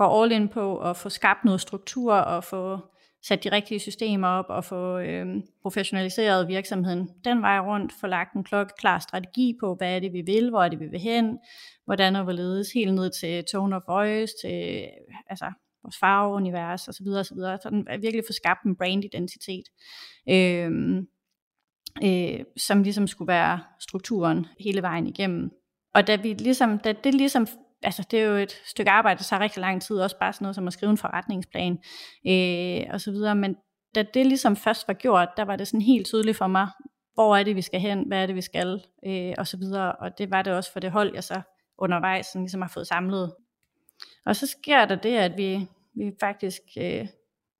går 0.00 0.22
all 0.22 0.32
in 0.32 0.48
på 0.48 0.78
at 0.78 0.96
få 0.96 1.08
skabt 1.08 1.44
noget 1.44 1.60
struktur 1.60 2.14
og 2.14 2.44
få 2.44 2.78
sat 3.22 3.44
de 3.44 3.52
rigtige 3.52 3.80
systemer 3.80 4.28
op 4.28 4.44
og 4.48 4.64
få 4.64 4.98
øh, 4.98 5.26
professionaliseret 5.62 6.48
virksomheden 6.48 7.08
den 7.24 7.42
vej 7.42 7.58
rundt, 7.58 7.92
få 8.00 8.06
lagt 8.06 8.34
en 8.34 8.44
klokkeklar 8.44 8.98
strategi 8.98 9.56
på, 9.60 9.74
hvad 9.74 9.96
er 9.96 10.00
det, 10.00 10.12
vi 10.12 10.22
vil, 10.26 10.50
hvor 10.50 10.62
er 10.62 10.68
det, 10.68 10.80
vi 10.80 10.86
vil 10.86 11.00
hen, 11.00 11.38
hvordan 11.84 12.16
og 12.16 12.24
hvorledes, 12.24 12.72
helt 12.72 12.94
ned 12.94 13.10
til 13.20 13.44
tone 13.52 13.76
of 13.76 13.82
voice, 13.88 14.32
til 14.42 14.86
altså, 15.26 15.52
vores 15.82 15.96
farveunivers 16.00 16.88
osv. 16.88 17.06
osv. 17.08 17.38
Så 17.62 17.68
den 17.70 17.86
virkelig 18.02 18.24
få 18.28 18.32
skabt 18.32 18.64
en 18.66 18.76
brandidentitet, 18.76 19.64
øh, 20.28 20.70
øh, 22.04 22.44
som 22.56 22.82
ligesom 22.82 23.06
skulle 23.06 23.28
være 23.32 23.60
strukturen 23.80 24.46
hele 24.60 24.82
vejen 24.82 25.06
igennem. 25.06 25.50
Og 25.94 26.06
da, 26.06 26.16
vi 26.16 26.32
ligesom, 26.32 26.78
da 26.78 26.92
det 26.92 27.14
ligesom 27.14 27.46
altså 27.82 28.06
det 28.10 28.20
er 28.20 28.24
jo 28.24 28.36
et 28.36 28.62
stykke 28.64 28.90
arbejde, 28.90 29.18
der 29.18 29.24
tager 29.24 29.40
rigtig 29.40 29.60
lang 29.60 29.82
tid, 29.82 29.96
også 29.96 30.18
bare 30.18 30.32
sådan 30.32 30.44
noget 30.44 30.54
som 30.54 30.66
at 30.66 30.72
skrive 30.72 30.90
en 30.90 30.98
forretningsplan 30.98 31.78
øh, 32.26 32.94
og 32.94 33.00
så 33.00 33.10
videre, 33.10 33.34
men 33.34 33.56
da 33.94 34.02
det 34.02 34.26
ligesom 34.26 34.56
først 34.56 34.88
var 34.88 34.94
gjort, 34.94 35.28
der 35.36 35.44
var 35.44 35.56
det 35.56 35.68
sådan 35.68 35.80
helt 35.80 36.06
tydeligt 36.06 36.36
for 36.36 36.46
mig, 36.46 36.68
hvor 37.14 37.36
er 37.36 37.42
det, 37.42 37.56
vi 37.56 37.62
skal 37.62 37.80
hen, 37.80 38.04
hvad 38.06 38.22
er 38.22 38.26
det, 38.26 38.34
vi 38.34 38.40
skal, 38.40 38.84
øh, 39.06 39.34
og 39.38 39.46
så 39.46 39.56
videre, 39.56 39.92
og 39.92 40.18
det 40.18 40.30
var 40.30 40.42
det 40.42 40.52
også 40.52 40.72
for 40.72 40.80
det 40.80 40.90
hold, 40.90 41.14
jeg 41.14 41.24
så 41.24 41.40
undervejs 41.78 42.26
sådan 42.26 42.42
ligesom 42.42 42.62
har 42.62 42.68
fået 42.68 42.86
samlet. 42.86 43.34
Og 44.26 44.36
så 44.36 44.46
sker 44.46 44.84
der 44.84 44.96
det, 44.96 45.16
at 45.16 45.36
vi, 45.36 45.68
vi 45.94 46.12
faktisk 46.20 46.62
øh, 46.78 47.06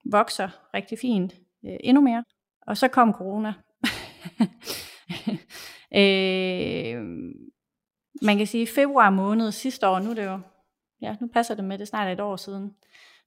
vokser 0.04 0.48
rigtig 0.74 0.98
fint 0.98 1.32
øh, 1.66 1.76
endnu 1.80 2.02
mere. 2.02 2.24
Og 2.66 2.76
så 2.76 2.88
kom 2.88 3.12
corona. 3.12 3.52
øh, 6.00 7.04
man 8.22 8.36
kan 8.38 8.46
sige, 8.46 8.66
februar 8.66 9.10
måned 9.10 9.52
sidste 9.52 9.88
år, 9.88 9.98
nu 9.98 10.10
er 10.10 10.14
det 10.14 10.24
jo, 10.24 10.40
ja, 11.02 11.16
nu 11.20 11.26
passer 11.26 11.54
det 11.54 11.64
med, 11.64 11.78
det 11.78 11.84
er 11.84 11.86
snart 11.86 12.12
et 12.12 12.20
år 12.20 12.36
siden, 12.36 12.74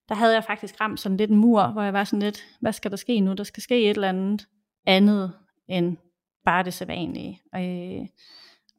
der 0.10 0.16
havde 0.16 0.34
jeg 0.34 0.44
faktisk 0.44 0.82
ramt 0.82 1.00
sådan 1.00 1.18
lidt 1.18 1.32
en 1.32 1.38
mur, 1.38 1.68
hvor 1.68 1.82
jeg 1.82 1.94
var 1.94 2.04
sådan 2.04 2.22
lidt, 2.22 2.44
hvad 2.60 2.74
skal 2.74 2.92
der 2.92 2.98
ske 2.98 3.20
nu? 3.20 3.34
Der 3.34 3.44
skal 3.44 3.64
ske 3.64 3.82
et 3.82 3.90
eller 3.90 4.10
andet 4.10 4.48
andet 4.86 5.34
end 5.68 5.98
bare 6.46 6.64
det 6.64 6.74
sædvanlige. 6.74 7.42
Og, 7.54 7.62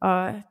og 0.01 0.43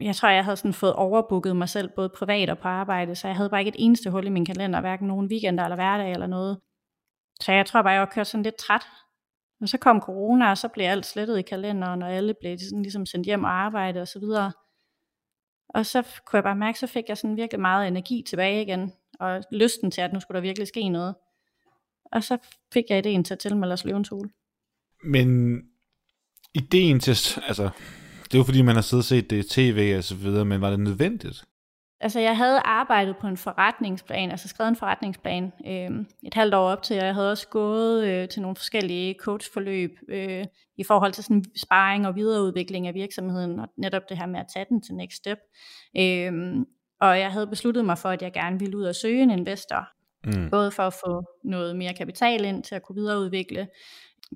jeg 0.00 0.16
tror, 0.16 0.28
jeg 0.28 0.44
havde 0.44 0.56
sådan 0.56 0.72
fået 0.72 0.92
overbooket 0.92 1.56
mig 1.56 1.68
selv, 1.68 1.90
både 1.96 2.08
privat 2.08 2.50
og 2.50 2.58
på 2.58 2.68
arbejde, 2.68 3.14
så 3.14 3.28
jeg 3.28 3.36
havde 3.36 3.50
bare 3.50 3.60
ikke 3.60 3.68
et 3.68 3.76
eneste 3.78 4.10
hul 4.10 4.26
i 4.26 4.30
min 4.30 4.46
kalender, 4.46 4.80
hverken 4.80 5.08
nogen 5.08 5.26
weekender 5.26 5.64
eller 5.64 5.76
hverdag 5.76 6.12
eller 6.12 6.26
noget. 6.26 6.58
Så 7.40 7.52
jeg 7.52 7.66
tror 7.66 7.82
bare, 7.82 7.92
jeg 7.92 8.00
var 8.00 8.12
kørt 8.14 8.26
sådan 8.26 8.42
lidt 8.42 8.56
træt. 8.56 8.86
Og 9.60 9.68
så 9.68 9.78
kom 9.78 10.00
corona, 10.00 10.50
og 10.50 10.58
så 10.58 10.68
blev 10.68 10.86
alt 10.86 11.06
slettet 11.06 11.38
i 11.38 11.42
kalenderen, 11.42 12.02
og 12.02 12.12
alle 12.12 12.34
blev 12.40 12.58
sådan 12.58 12.82
ligesom 12.82 13.06
sendt 13.06 13.26
hjem 13.26 13.44
og 13.44 13.50
arbejde 13.50 14.00
og 14.00 14.08
så 14.08 14.18
videre. 14.18 14.52
Og 15.74 15.86
så 15.86 16.02
kunne 16.26 16.36
jeg 16.36 16.44
bare 16.44 16.56
mærke, 16.56 16.78
så 16.78 16.86
fik 16.86 17.04
jeg 17.08 17.18
sådan 17.18 17.36
virkelig 17.36 17.60
meget 17.60 17.88
energi 17.88 18.24
tilbage 18.28 18.62
igen, 18.62 18.92
og 19.20 19.44
lysten 19.52 19.90
til, 19.90 20.00
at 20.00 20.12
nu 20.12 20.20
skulle 20.20 20.36
der 20.36 20.42
virkelig 20.42 20.68
ske 20.68 20.88
noget. 20.88 21.14
Og 22.04 22.24
så 22.24 22.38
fik 22.72 22.84
jeg 22.90 22.98
ideen 22.98 23.24
til 23.24 23.34
at 23.34 23.38
tilmelde 23.38 23.72
os 23.72 23.84
løvens 23.84 24.08
hule. 24.08 24.30
Men 25.04 25.58
ideen 26.54 27.00
til, 27.00 27.10
altså, 27.48 27.70
det 28.24 28.34
er 28.34 28.38
jo 28.38 28.44
fordi, 28.44 28.62
man 28.62 28.74
har 28.74 28.82
siddet 28.82 29.00
og 29.02 29.04
set 29.04 29.30
det 29.30 29.44
i 29.44 29.48
tv 29.48 29.94
og 29.96 30.04
så 30.04 30.14
videre, 30.14 30.44
men 30.44 30.60
var 30.60 30.70
det 30.70 30.80
nødvendigt? 30.80 31.44
Altså, 32.02 32.20
jeg 32.20 32.36
havde 32.36 32.60
arbejdet 32.64 33.16
på 33.16 33.26
en 33.26 33.36
forretningsplan, 33.36 34.30
altså 34.30 34.48
skrevet 34.48 34.68
en 34.68 34.76
forretningsplan 34.76 35.52
øh, 35.66 35.90
et 36.22 36.34
halvt 36.34 36.54
år 36.54 36.68
op 36.68 36.82
til, 36.82 36.98
og 36.98 37.06
jeg 37.06 37.14
havde 37.14 37.30
også 37.30 37.48
gået 37.48 38.06
øh, 38.06 38.28
til 38.28 38.42
nogle 38.42 38.56
forskellige 38.56 39.14
coachforløb 39.20 39.90
øh, 40.08 40.44
i 40.76 40.84
forhold 40.84 41.12
til 41.12 41.24
sådan 41.24 41.44
sparring 41.56 42.06
og 42.06 42.16
videreudvikling 42.16 42.86
af 42.86 42.94
virksomheden, 42.94 43.58
og 43.58 43.68
netop 43.76 44.02
det 44.08 44.18
her 44.18 44.26
med 44.26 44.40
at 44.40 44.46
tage 44.54 44.66
den 44.68 44.82
til 44.82 44.94
next 44.94 45.16
step. 45.16 45.38
Øh, 45.98 46.32
og 47.00 47.18
jeg 47.18 47.32
havde 47.32 47.46
besluttet 47.46 47.84
mig 47.84 47.98
for, 47.98 48.08
at 48.08 48.22
jeg 48.22 48.32
gerne 48.32 48.58
ville 48.58 48.76
ud 48.76 48.84
og 48.84 48.94
søge 48.94 49.22
en 49.22 49.30
investor, 49.30 49.88
mm. 50.24 50.50
både 50.50 50.70
for 50.70 50.82
at 50.82 50.94
få 50.94 51.22
noget 51.44 51.76
mere 51.76 51.94
kapital 51.94 52.44
ind 52.44 52.62
til 52.62 52.74
at 52.74 52.82
kunne 52.82 52.96
videreudvikle 52.96 53.68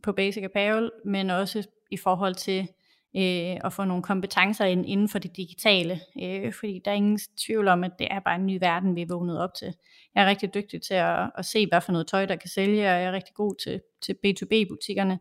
på 0.02 0.12
Basic 0.12 0.42
Apparel, 0.42 0.90
men 1.04 1.30
også 1.30 1.68
i 1.90 1.96
forhold 1.96 2.34
til 2.34 2.68
øh, 3.16 3.56
at 3.64 3.72
få 3.72 3.84
nogle 3.84 4.02
kompetencer 4.02 4.64
ind, 4.64 4.86
inden 4.86 5.08
for 5.08 5.18
det 5.18 5.36
digitale, 5.36 6.00
øh, 6.22 6.52
fordi 6.52 6.80
der 6.84 6.90
er 6.90 6.94
ingen 6.94 7.18
tvivl 7.46 7.68
om, 7.68 7.84
at 7.84 7.90
det 7.98 8.08
er 8.10 8.20
bare 8.20 8.36
en 8.36 8.46
ny 8.46 8.58
verden, 8.60 8.96
vi 8.96 9.02
er 9.02 9.06
vågnet 9.08 9.38
op 9.40 9.54
til. 9.58 9.74
Jeg 10.14 10.24
er 10.24 10.28
rigtig 10.28 10.54
dygtig 10.54 10.82
til 10.82 10.94
at, 10.94 11.30
at 11.38 11.44
se, 11.44 11.66
hvad 11.66 11.80
for 11.80 11.92
noget 11.92 12.06
tøj, 12.06 12.26
der 12.26 12.36
kan 12.36 12.50
sælge, 12.50 12.80
og 12.80 13.00
jeg 13.00 13.04
er 13.04 13.12
rigtig 13.12 13.34
god 13.34 13.54
til, 13.64 13.80
til 14.02 14.12
B2B-butikkerne, 14.12 15.18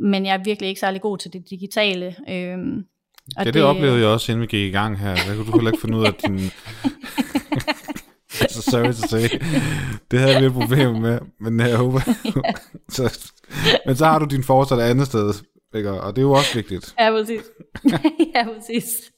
men 0.00 0.26
jeg 0.26 0.34
er 0.34 0.44
virkelig 0.44 0.68
ikke 0.68 0.80
særlig 0.80 1.00
god 1.00 1.18
til 1.18 1.32
det 1.32 1.50
digitale. 1.50 2.16
Øh, 2.28 2.58
og 3.36 3.44
det, 3.44 3.54
det 3.54 3.62
oplevede 3.62 4.00
jeg 4.00 4.08
også, 4.08 4.32
inden 4.32 4.42
vi 4.42 4.46
gik 4.46 4.68
i 4.68 4.70
gang 4.70 4.98
her. 4.98 5.10
Jeg 5.10 5.36
kunne 5.36 5.46
du 5.46 5.52
heller 5.52 5.70
ikke 5.70 5.80
finde 5.80 5.98
ud 5.98 6.04
af 6.06 6.14
din... 6.14 6.38
altså, 8.40 8.62
sorry 8.62 8.92
to 8.92 9.08
say. 9.08 9.38
Det 10.10 10.20
havde 10.20 10.40
vi 10.40 10.46
et 10.46 10.52
problem 10.52 10.94
med, 10.94 11.18
men 11.40 11.60
jeg 11.60 11.76
håber... 11.84 12.00
så, 12.88 13.30
men 13.86 13.96
så 13.96 14.04
har 14.04 14.18
du 14.18 14.24
din 14.24 14.44
fortsat 14.44 14.80
andet 14.80 15.06
sted, 15.06 15.34
ikke? 15.74 15.90
Og 15.90 16.16
det 16.16 16.22
er 16.22 16.26
jo 16.26 16.32
også 16.32 16.54
vigtigt. 16.54 16.94
Ja, 16.98 17.10
præcis. 17.10 17.42
ja, 18.34 18.44
præcis. 18.54 19.12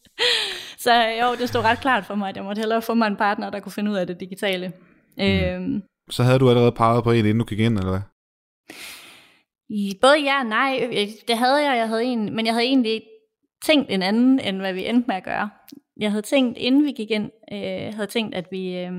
Så 0.79 0.93
jo, 1.23 1.35
det 1.41 1.49
stod 1.49 1.63
ret 1.63 1.81
klart 1.81 2.05
for 2.05 2.15
mig, 2.15 2.29
at 2.29 2.37
jeg 2.37 2.45
måtte 2.45 2.61
hellere 2.61 2.83
få 2.83 2.95
mig 2.95 3.07
en 3.07 3.17
partner, 3.17 3.51
der 3.51 3.61
kunne 3.61 3.73
finde 3.73 3.91
ud 3.91 3.97
af 3.97 4.07
det 4.07 4.21
digitale. 4.21 4.73
Mm. 5.17 5.25
Øhm, 5.25 5.83
så 6.11 6.23
havde 6.23 6.39
du 6.39 6.49
allerede 6.49 6.73
peget 6.73 7.05
på 7.05 7.11
en, 7.13 7.19
inden 7.19 7.39
du 7.39 7.45
gik 7.45 7.59
ind, 7.59 7.79
eller 7.79 7.91
hvad? 7.91 8.01
Både 10.01 10.23
ja 10.23 10.39
og 10.39 10.47
nej. 10.47 10.89
Det 11.29 11.39
havde 11.39 11.71
jeg, 11.71 11.77
jeg 11.79 11.89
havde 11.89 12.05
en, 12.05 12.37
men 12.37 12.47
jeg 12.47 12.55
havde 12.55 12.67
egentlig 12.67 13.03
tænkt 13.65 13.91
en 13.91 14.03
anden, 14.03 14.41
end 14.41 14.57
hvad 14.57 14.73
vi 14.73 14.87
endte 14.87 15.07
med 15.07 15.17
at 15.17 15.25
gøre. 15.25 15.51
Jeg 16.01 16.11
havde 16.11 16.23
tænkt, 16.23 16.59
inden 16.59 16.85
vi 16.85 16.93
gik 16.93 17.11
ind, 17.11 17.31
øh, 17.53 17.95
havde 17.95 18.07
tænkt, 18.07 18.35
at 18.35 18.47
vi, 18.51 18.77
øh, 18.77 18.93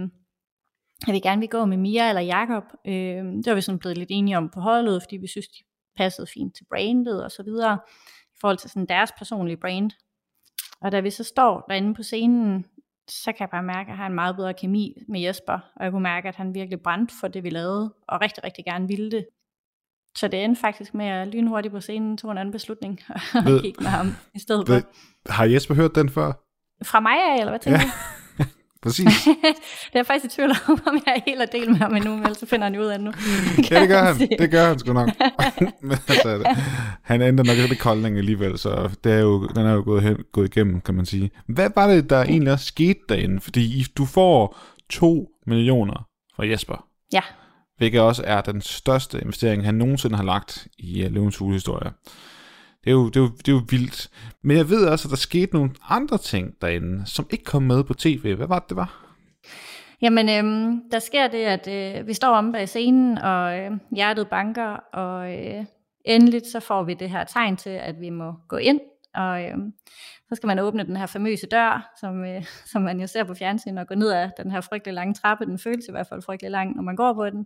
at 1.07 1.13
vi 1.13 1.19
gerne 1.19 1.39
ville 1.39 1.51
gå 1.51 1.65
med 1.65 1.77
Mia 1.77 2.09
eller 2.09 2.21
Jakob. 2.21 2.63
Øh, 2.87 2.93
det 2.93 3.45
var 3.45 3.55
vi 3.55 3.61
sådan 3.61 3.79
blevet 3.79 3.97
lidt 3.97 4.09
enige 4.11 4.37
om 4.37 4.49
på 4.53 4.59
holdet, 4.59 5.01
fordi 5.03 5.17
vi 5.17 5.27
synes, 5.27 5.47
de 5.47 5.63
passede 5.97 6.27
fint 6.33 6.55
til 6.55 6.65
brandet 6.69 7.23
og 7.23 7.31
så 7.31 7.43
videre, 7.43 7.79
i 8.33 8.37
forhold 8.41 8.57
til 8.57 8.69
sådan 8.69 8.85
deres 8.85 9.11
personlige 9.17 9.57
brand. 9.57 9.91
Og 10.81 10.91
da 10.91 10.99
vi 10.99 11.09
så 11.09 11.23
står 11.23 11.65
derinde 11.69 11.95
på 11.95 12.03
scenen, 12.03 12.65
så 13.07 13.31
kan 13.31 13.39
jeg 13.39 13.49
bare 13.49 13.63
mærke, 13.63 13.81
at 13.81 13.87
jeg 13.87 13.97
har 13.97 14.07
en 14.07 14.15
meget 14.15 14.35
bedre 14.35 14.53
kemi 14.53 14.97
med 15.07 15.19
Jesper, 15.19 15.59
og 15.75 15.83
jeg 15.83 15.91
kunne 15.91 16.03
mærke, 16.03 16.27
at 16.27 16.35
han 16.35 16.53
virkelig 16.53 16.81
brændte 16.81 17.13
for 17.19 17.27
det, 17.27 17.43
vi 17.43 17.49
lavede, 17.49 17.93
og 18.07 18.21
rigtig, 18.21 18.43
rigtig 18.43 18.65
gerne 18.65 18.87
ville 18.87 19.11
det. 19.11 19.25
Så 20.17 20.27
det 20.27 20.43
endte 20.43 20.61
faktisk 20.61 20.93
med 20.93 21.05
at 21.05 21.27
lynhurtigt 21.27 21.71
på 21.71 21.81
scenen 21.81 22.17
tog 22.17 22.31
en 22.31 22.37
anden 22.37 22.51
beslutning, 22.51 22.99
og 23.35 23.61
kigge 23.61 23.83
med 23.83 23.89
ham 23.89 24.07
i 24.33 24.39
stedet 24.39 24.67
for. 24.67 24.81
Har 25.31 25.45
Jesper 25.45 25.73
hørt 25.73 25.95
den 25.95 26.09
før? 26.09 26.31
Fra 26.83 26.99
mig 26.99 27.11
af, 27.11 27.39
eller 27.39 27.51
hvad 27.51 27.59
tænker 27.59 27.79
ja. 27.79 27.85
du? 27.85 28.24
Præcis. 28.85 29.05
det 29.25 29.93
er 29.93 29.99
jeg 29.99 30.05
faktisk 30.05 30.33
i 30.33 30.35
tvivl 30.35 30.49
om, 30.49 30.81
om 30.87 31.01
jeg 31.05 31.15
er 31.15 31.21
helt 31.25 31.41
at 31.41 31.51
dele 31.51 31.71
med 31.71 31.77
ham 31.77 31.95
endnu, 31.95 32.17
men 32.17 32.35
så 32.35 32.45
finder 32.45 32.65
han 32.65 32.79
ud 32.79 32.85
af 32.85 32.97
det 32.99 33.05
nu. 33.05 33.11
ja, 33.71 33.79
det 33.79 33.89
gør 33.89 34.03
han. 34.03 34.29
Det 34.39 34.51
gør 34.51 34.67
han 34.67 34.79
sgu 34.79 34.93
nok. 34.93 35.09
men 35.81 35.97
altså, 36.07 36.55
han 37.01 37.21
ændrer 37.21 37.45
nok 37.45 37.57
lidt 37.69 37.79
koldning 37.79 38.17
alligevel, 38.17 38.57
så 38.57 38.89
det 39.03 39.11
er 39.11 39.19
jo, 39.19 39.47
den 39.47 39.65
er 39.65 39.73
jo 39.73 39.81
gået, 39.85 40.03
hen, 40.03 40.17
gået 40.31 40.57
igennem, 40.57 40.81
kan 40.81 40.95
man 40.95 41.05
sige. 41.05 41.31
Hvad 41.47 41.69
var 41.75 41.87
det, 41.87 42.09
der 42.09 42.23
egentlig 42.23 42.53
også 42.53 42.65
skete 42.65 42.99
derinde? 43.09 43.41
Fordi 43.41 43.85
du 43.97 44.05
får 44.05 44.57
2 44.89 45.29
millioner 45.47 46.07
fra 46.35 46.47
Jesper. 46.47 46.85
Ja. 47.13 47.21
Hvilket 47.77 48.01
også 48.01 48.23
er 48.25 48.41
den 48.41 48.61
største 48.61 49.21
investering, 49.21 49.65
han 49.65 49.75
nogensinde 49.75 50.15
har 50.15 50.23
lagt 50.23 50.67
i 50.77 51.05
uh, 51.05 51.11
Løvens 51.11 51.37
historie. 51.37 51.91
Det 52.85 52.91
er, 52.91 52.95
jo, 52.95 53.09
det, 53.09 53.15
er 53.15 53.21
jo, 53.21 53.27
det 53.27 53.47
er 53.47 53.51
jo 53.51 53.61
vildt. 53.69 54.09
Men 54.41 54.57
jeg 54.57 54.69
ved 54.69 54.87
også, 54.87 55.07
at 55.07 55.09
der 55.09 55.17
skete 55.17 55.53
nogle 55.53 55.71
andre 55.89 56.17
ting 56.17 56.61
derinde, 56.61 57.05
som 57.05 57.27
ikke 57.31 57.43
kom 57.43 57.63
med 57.63 57.83
på 57.83 57.93
tv. 57.93 58.35
Hvad 58.35 58.47
var 58.47 58.59
det, 58.59 58.69
det 58.69 58.77
var? 58.77 59.05
Jamen, 60.01 60.29
øhm, 60.29 60.89
der 60.91 60.99
sker 60.99 61.27
det, 61.27 61.37
at 61.37 61.67
øh, 61.67 62.07
vi 62.07 62.13
står 62.13 62.27
om 62.27 62.51
bag 62.51 62.69
scenen, 62.69 63.17
og 63.17 63.59
øh, 63.59 63.71
hjertet 63.95 64.27
banker, 64.27 64.69
og 64.93 65.33
øh, 65.33 65.65
endeligt 66.05 66.47
så 66.47 66.59
får 66.59 66.83
vi 66.83 66.93
det 66.93 67.09
her 67.09 67.23
tegn 67.23 67.57
til, 67.57 67.69
at 67.69 68.01
vi 68.01 68.09
må 68.09 68.33
gå 68.47 68.57
ind, 68.57 68.79
og 69.13 69.43
øh, 69.43 69.57
så 70.29 70.35
skal 70.35 70.47
man 70.47 70.59
åbne 70.59 70.83
den 70.83 70.97
her 70.97 71.05
famøse 71.05 71.47
dør, 71.47 71.93
som, 71.99 72.23
øh, 72.25 72.45
som 72.71 72.81
man 72.81 72.99
jo 72.99 73.07
ser 73.07 73.23
på 73.23 73.33
fjernsyn, 73.33 73.77
og 73.77 73.87
gå 73.87 73.95
ned 73.95 74.11
ad 74.11 74.29
den 74.37 74.51
her 74.51 74.61
frygtelig 74.61 74.93
lange 74.93 75.13
trappe. 75.13 75.45
Den 75.45 75.59
føles 75.59 75.85
i 75.87 75.91
hvert 75.91 76.07
fald 76.07 76.21
frygtelig 76.21 76.51
lang, 76.51 76.75
når 76.75 76.83
man 76.83 76.95
går 76.95 77.13
på 77.13 77.29
den, 77.29 77.45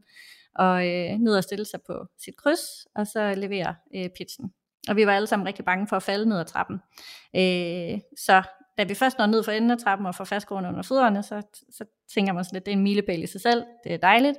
og 0.56 0.88
øh, 0.88 1.12
ned 1.20 1.38
og 1.38 1.44
stille 1.44 1.66
sig 1.66 1.80
på 1.88 2.06
sit 2.26 2.38
kryds, 2.38 2.86
og 2.96 3.08
så 3.08 3.34
levere 3.38 3.76
øh, 3.96 4.10
pitchen. 4.18 4.52
Og 4.90 4.96
vi 4.96 5.06
var 5.06 5.14
alle 5.14 5.28
sammen 5.28 5.48
rigtig 5.48 5.66
bange 5.66 5.88
for 5.88 5.96
at 5.96 6.04
falde 6.04 6.30
ned 6.30 6.40
ad 6.40 6.46
trappen. 6.46 6.76
Øh, 7.36 8.00
så 8.18 8.44
da 8.78 8.84
vi 8.84 8.94
først 8.94 9.18
når 9.18 9.26
ned 9.26 9.44
for 9.44 9.52
enden 9.52 9.72
af 9.72 9.78
trappen 9.78 10.06
og 10.08 10.16
får 10.16 10.24
fastgående 10.24 10.70
under 10.70 10.82
fødderne, 10.82 11.24
så, 11.24 11.42
så 11.72 11.86
tænker 12.14 12.34
man 12.34 12.44
sådan 12.44 12.56
lidt, 12.56 12.66
det 12.66 12.72
er 12.72 12.76
en 12.76 12.84
milepæl 12.84 13.24
i 13.24 13.28
sig 13.28 13.42
selv, 13.42 13.64
det 13.84 13.94
er 13.94 13.98
dejligt. 13.98 14.38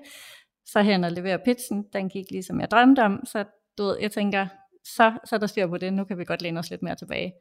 Så 0.66 0.82
hen 0.82 1.04
og 1.04 1.12
levere 1.12 1.38
pitchen, 1.38 1.84
den 1.92 2.08
gik 2.08 2.30
ligesom 2.30 2.60
jeg 2.60 2.70
drømte 2.70 3.02
om, 3.02 3.20
så 3.26 3.44
du 3.78 3.84
ved, 3.84 3.96
jeg 4.00 4.12
tænker, 4.12 4.46
så, 4.84 5.12
så 5.24 5.38
der 5.38 5.46
styr 5.46 5.66
på 5.66 5.78
det, 5.78 5.92
nu 5.92 6.04
kan 6.04 6.18
vi 6.18 6.24
godt 6.24 6.42
læne 6.42 6.58
os 6.58 6.70
lidt 6.70 6.82
mere 6.82 6.94
tilbage. 6.94 7.32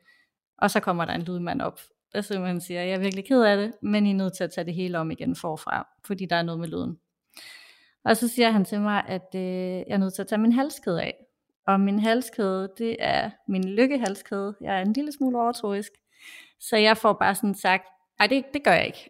Og 0.57 0.71
så 0.71 0.79
kommer 0.79 1.05
der 1.05 1.13
en 1.13 1.21
lydmand 1.21 1.61
op, 1.61 1.79
der 2.13 2.21
simpelthen 2.21 2.61
siger, 2.61 2.81
jeg 2.81 2.93
er 2.93 2.99
virkelig 2.99 3.25
ked 3.25 3.41
af 3.41 3.57
det, 3.57 3.73
men 3.81 4.05
I 4.05 4.11
er 4.11 4.15
nødt 4.15 4.37
til 4.37 4.43
at 4.43 4.51
tage 4.51 4.65
det 4.65 4.73
hele 4.73 4.99
om 4.99 5.11
igen 5.11 5.35
forfra, 5.35 5.87
fordi 6.05 6.25
der 6.25 6.35
er 6.35 6.43
noget 6.43 6.59
med 6.59 6.67
lyden. 6.67 6.97
Og 8.05 8.17
så 8.17 8.27
siger 8.27 8.51
han 8.51 8.65
til 8.65 8.81
mig, 8.81 9.03
at 9.07 9.35
øh, 9.35 9.41
jeg 9.41 9.85
er 9.89 9.97
nødt 9.97 10.13
til 10.13 10.21
at 10.21 10.27
tage 10.27 10.41
min 10.41 10.51
halskæde 10.51 11.01
af. 11.01 11.13
Og 11.69 11.79
min 11.79 11.99
halskæde, 11.99 12.69
det 12.77 12.95
er 12.99 13.29
min 13.47 13.63
lykkehalskæde. 13.63 14.55
Jeg 14.61 14.77
er 14.77 14.81
en 14.81 14.93
lille 14.93 15.11
smule 15.11 15.39
overtroisk. 15.39 15.91
Så 16.59 16.77
jeg 16.77 16.97
får 16.97 17.13
bare 17.13 17.35
sådan 17.35 17.55
sagt, 17.55 17.83
nej, 18.19 18.27
det, 18.27 18.45
det 18.53 18.63
gør 18.63 18.71
jeg 18.71 18.85
ikke. 18.85 19.09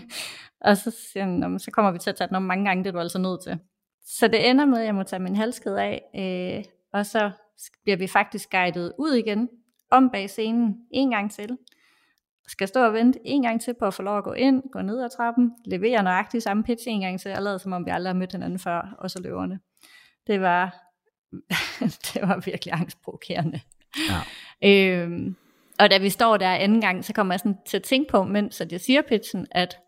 og 0.66 0.76
så 0.76 0.90
siger 0.90 1.24
han, 1.24 1.58
så 1.58 1.70
kommer 1.70 1.92
vi 1.92 1.98
til 1.98 2.10
at 2.10 2.16
tage 2.16 2.28
den 2.28 2.36
om 2.36 2.42
mange 2.42 2.64
gange, 2.64 2.84
det 2.84 2.88
er 2.88 2.92
du 2.92 2.98
altså 2.98 3.18
nødt 3.18 3.42
til. 3.42 3.58
Så 4.04 4.28
det 4.28 4.50
ender 4.50 4.64
med, 4.64 4.78
at 4.78 4.86
jeg 4.86 4.94
må 4.94 5.02
tage 5.02 5.22
min 5.22 5.36
halskæde 5.36 5.82
af, 5.82 6.02
øh, 6.14 6.64
og 6.92 7.06
så 7.06 7.30
bliver 7.82 7.96
vi 7.96 8.06
faktisk 8.06 8.50
guidet 8.50 8.92
ud 8.98 9.12
igen, 9.12 9.48
om 9.90 10.10
bag 10.10 10.30
scenen, 10.30 10.76
en 10.90 11.10
gang 11.10 11.32
til. 11.32 11.58
Skal 12.46 12.68
stå 12.68 12.86
og 12.86 12.92
vente 12.92 13.18
en 13.24 13.42
gang 13.42 13.60
til 13.60 13.74
på 13.74 13.86
at 13.86 13.94
få 13.94 14.02
lov 14.02 14.18
at 14.18 14.24
gå 14.24 14.32
ind, 14.32 14.62
gå 14.72 14.82
ned 14.82 15.02
ad 15.02 15.10
trappen, 15.10 15.52
levere 15.64 16.02
nøjagtigt 16.02 16.44
samme 16.44 16.62
pitch 16.62 16.84
en 16.88 17.00
gang 17.00 17.20
til, 17.20 17.32
og 17.36 17.42
lade 17.42 17.58
som 17.58 17.72
om 17.72 17.86
vi 17.86 17.90
aldrig 17.90 18.12
har 18.12 18.18
mødt 18.18 18.32
hinanden 18.32 18.58
før, 18.58 18.96
og 18.98 19.10
så 19.10 19.20
løverne. 19.22 19.60
Det 20.26 20.40
var 20.40 20.91
det 22.14 22.22
var 22.22 22.42
virkelig 22.44 22.74
angstprovokerende. 22.74 23.60
Ja. 24.10 24.20
Øhm, 24.68 25.36
og 25.78 25.90
da 25.90 25.98
vi 25.98 26.10
står 26.10 26.36
der 26.36 26.50
anden 26.50 26.80
gang, 26.80 27.04
så 27.04 27.12
kommer 27.12 27.34
jeg 27.34 27.40
sådan 27.40 27.58
til 27.66 27.76
at 27.76 27.82
tænke 27.82 28.10
på, 28.10 28.24
mens 28.24 28.60
at 28.60 28.72
jeg 28.72 28.80
siger 28.80 29.02
pitchen, 29.02 29.46
at 29.50 29.78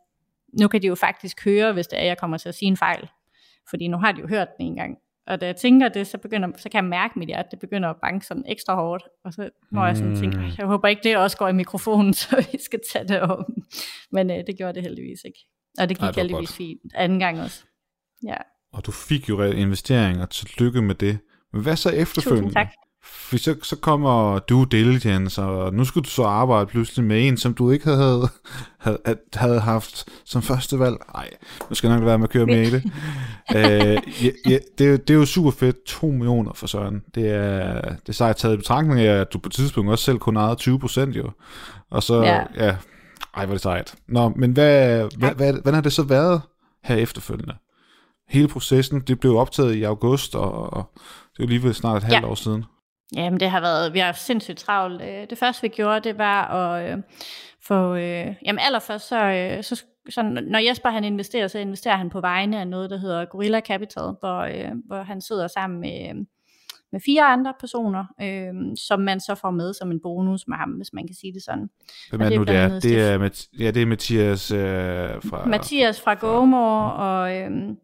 nu 0.61 0.68
kan 0.68 0.82
de 0.82 0.86
jo 0.86 0.95
faktisk 0.95 1.45
høre, 1.45 1.72
hvis 1.72 1.86
det 1.86 1.99
er, 1.99 2.05
jeg 2.05 2.18
kommer 2.18 2.36
til 2.36 2.49
at 2.49 2.55
sige 2.55 2.68
en 2.68 2.76
fejl. 2.76 3.09
Fordi 3.70 3.88
nu 3.88 3.97
har 3.97 4.12
de 4.12 4.20
jo 4.20 4.28
hørt 4.28 4.49
den 4.59 4.66
en 4.66 4.76
gang. 4.76 4.97
Og 5.26 5.40
da 5.40 5.47
jeg 5.47 5.57
tænker 5.57 5.88
det, 5.88 6.07
så, 6.07 6.18
begynder, 6.18 6.49
så 6.57 6.68
kan 6.68 6.84
jeg 6.84 6.90
mærke 6.90 7.18
mit 7.18 7.28
hjerte, 7.28 7.49
det 7.51 7.59
begynder 7.59 7.88
at 7.88 7.97
banke 8.03 8.26
sådan 8.26 8.45
ekstra 8.47 8.74
hårdt. 8.74 9.05
Og 9.24 9.32
så 9.32 9.51
når 9.72 9.86
jeg 9.86 9.97
sådan 9.97 10.16
tænker, 10.16 10.38
mm. 10.38 10.51
jeg 10.59 10.66
håber 10.66 10.88
ikke 10.88 11.03
det 11.05 11.16
også 11.16 11.36
går 11.36 11.49
i 11.49 11.53
mikrofonen, 11.53 12.14
så 12.22 12.47
vi 12.53 12.59
skal 12.59 12.80
tage 12.92 13.09
det 13.09 13.20
om. 13.20 13.45
Men 14.12 14.30
øh, 14.30 14.36
det 14.47 14.57
gjorde 14.57 14.74
det 14.74 14.82
heldigvis 14.82 15.18
ikke. 15.24 15.38
Og 15.78 15.88
det 15.88 15.97
gik 15.97 16.03
Ej, 16.03 16.11
det 16.11 16.16
heldigvis 16.16 16.49
godt. 16.49 16.57
fint 16.57 16.92
anden 16.95 17.18
gang 17.18 17.40
også. 17.40 17.64
Ja, 18.26 18.36
Og 18.72 18.86
du 18.86 18.92
fik 18.92 19.28
jo 19.28 19.40
reelle 19.40 19.61
investeringer. 19.61 20.26
Tillykke 20.26 20.82
med 20.82 20.95
det. 20.95 21.18
Hvad 21.62 21.76
så 21.76 21.90
efterfølgende? 21.90 22.42
tusind 22.48 22.55
tak. 22.55 22.68
For 23.07 23.36
så, 23.36 23.57
så 23.62 23.76
kommer 23.76 24.38
due 24.38 24.66
diligence, 24.70 25.42
og 25.42 25.74
nu 25.74 25.84
skulle 25.84 26.05
du 26.05 26.11
så 26.11 26.22
arbejde 26.24 26.66
pludselig 26.66 27.05
med 27.05 27.28
en, 27.28 27.36
som 27.36 27.55
du 27.55 27.70
ikke 27.70 27.84
havde, 27.90 28.28
havde, 28.78 28.98
havde 29.34 29.61
haft 29.61 30.05
som 30.24 30.42
første 30.42 30.78
valg. 30.78 30.96
Nej, 31.14 31.30
nu 31.70 31.74
skal 31.74 31.88
jeg 31.88 31.96
nok 31.98 32.07
være 32.07 32.18
med 32.18 32.24
at 32.24 32.30
køre 32.30 32.46
mere 32.46 32.62
i 32.62 32.70
det. 32.70 32.82
øh, 33.57 33.62
ja, 34.24 34.30
ja, 34.50 34.59
det, 34.78 34.86
er 34.86 34.90
jo- 34.90 34.96
det 34.96 35.11
er 35.11 35.14
jo 35.14 35.24
super 35.24 35.50
fedt. 35.50 35.84
2 35.86 36.07
millioner 36.07 36.52
for 36.55 36.66
Søren. 36.66 37.02
Det 37.14 37.30
er, 37.30 37.80
det 37.80 38.09
er 38.09 38.12
sejt 38.12 38.36
taget 38.36 38.55
i 38.55 38.57
betragtning 38.57 39.00
af, 39.00 39.20
at 39.20 39.32
du 39.32 39.38
på 39.38 39.48
et 39.48 39.52
tidspunkt 39.52 39.90
også 39.90 40.05
selv 40.05 40.18
kun 40.18 40.36
ejede 40.36 40.55
20 40.57 40.78
procent 40.78 41.16
jo. 41.16 41.30
Og 41.90 42.02
så, 42.02 42.22
ja. 42.22 42.34
Ja. 42.34 42.66
ja, 42.66 42.76
ej, 43.36 43.44
hvor 43.46 43.52
er 43.52 43.57
det 43.57 43.61
sejt. 43.61 43.94
Nå, 44.09 44.28
men 44.36 44.52
hvad, 44.52 44.98
hvad, 45.18 45.30
hvad, 45.34 45.52
hvordan 45.52 45.74
har 45.74 45.80
det 45.80 45.92
så 45.92 46.02
været 46.02 46.40
her 46.84 46.96
efterfølgende? 46.96 47.55
Hele 48.28 48.48
processen, 48.48 49.00
det 49.00 49.20
blev 49.20 49.36
optaget 49.36 49.74
i 49.74 49.82
august, 49.82 50.34
og, 50.34 50.72
og 50.72 50.90
det 51.37 51.41
er 51.41 51.45
jo 51.45 51.45
alligevel 51.45 51.74
snart 51.74 51.97
et 51.97 52.03
halvt 52.03 52.22
Ja. 52.24 52.28
år 52.30 52.35
siden. 52.35 52.64
Jamen 53.16 53.41
det 53.41 53.51
har 53.51 53.61
været, 53.61 53.93
vi 53.95 53.99
har 53.99 54.07
haft 54.07 54.22
sindssygt 54.22 54.59
travlt. 54.59 55.03
Øh, 55.03 55.26
Det 55.30 55.39
første 55.39 55.62
vi 55.62 55.68
gjorde, 55.68 56.01
det 56.09 56.18
var 56.18 56.45
at 56.47 56.93
øh, 56.93 56.99
få, 57.66 57.95
øh, 57.95 58.26
jamen 58.47 58.59
allerførst 58.59 59.09
så, 59.09 59.24
øh, 59.24 59.62
så, 59.64 59.85
så, 60.11 60.22
når 60.22 60.59
Jesper 60.68 60.91
han 60.91 61.05
investerer, 61.05 61.49
så 61.49 61.59
investerer 61.59 61.97
han 61.97 62.11
på 62.11 62.20
vegne 62.20 62.61
af 62.61 62.68
noget, 62.68 62.91
der 62.91 62.97
hedder 62.97 63.24
Gorilla 63.24 63.61
Capital, 63.61 64.03
hvor, 64.20 64.39
øh, 64.41 64.70
hvor 64.87 65.03
han 65.03 65.20
sidder 65.20 65.47
sammen 65.49 65.80
med, 65.80 66.26
med 66.93 67.01
fire 67.05 67.22
andre 67.24 67.55
personer, 67.61 68.05
øh, 68.22 68.76
som 68.89 69.01
man 69.01 69.20
så 69.20 69.35
får 69.35 69.51
med 69.51 69.74
som 69.74 69.91
en 69.91 70.01
bonus 70.03 70.45
med 70.49 70.57
ham, 70.57 70.70
hvis 70.70 70.93
man 70.93 71.07
kan 71.07 71.16
sige 71.20 71.32
det 71.32 71.43
sådan. 71.43 71.68
Hvem 72.11 72.20
er 72.20 72.24
det 72.28 72.35
er 72.35 72.39
nu, 72.39 72.45
det 72.45 72.57
er? 72.57 72.68
Det 72.80 73.01
er, 73.01 73.47
ja, 73.64 73.70
det 73.70 73.82
er 73.82 73.87
Mathias 73.87 74.51
øh, 74.51 74.59
fra... 75.30 75.45
Mathias 75.47 76.01
fra 76.01 76.14
GoMore 76.14 76.93
og 76.93 77.37
øhm, 77.37 77.76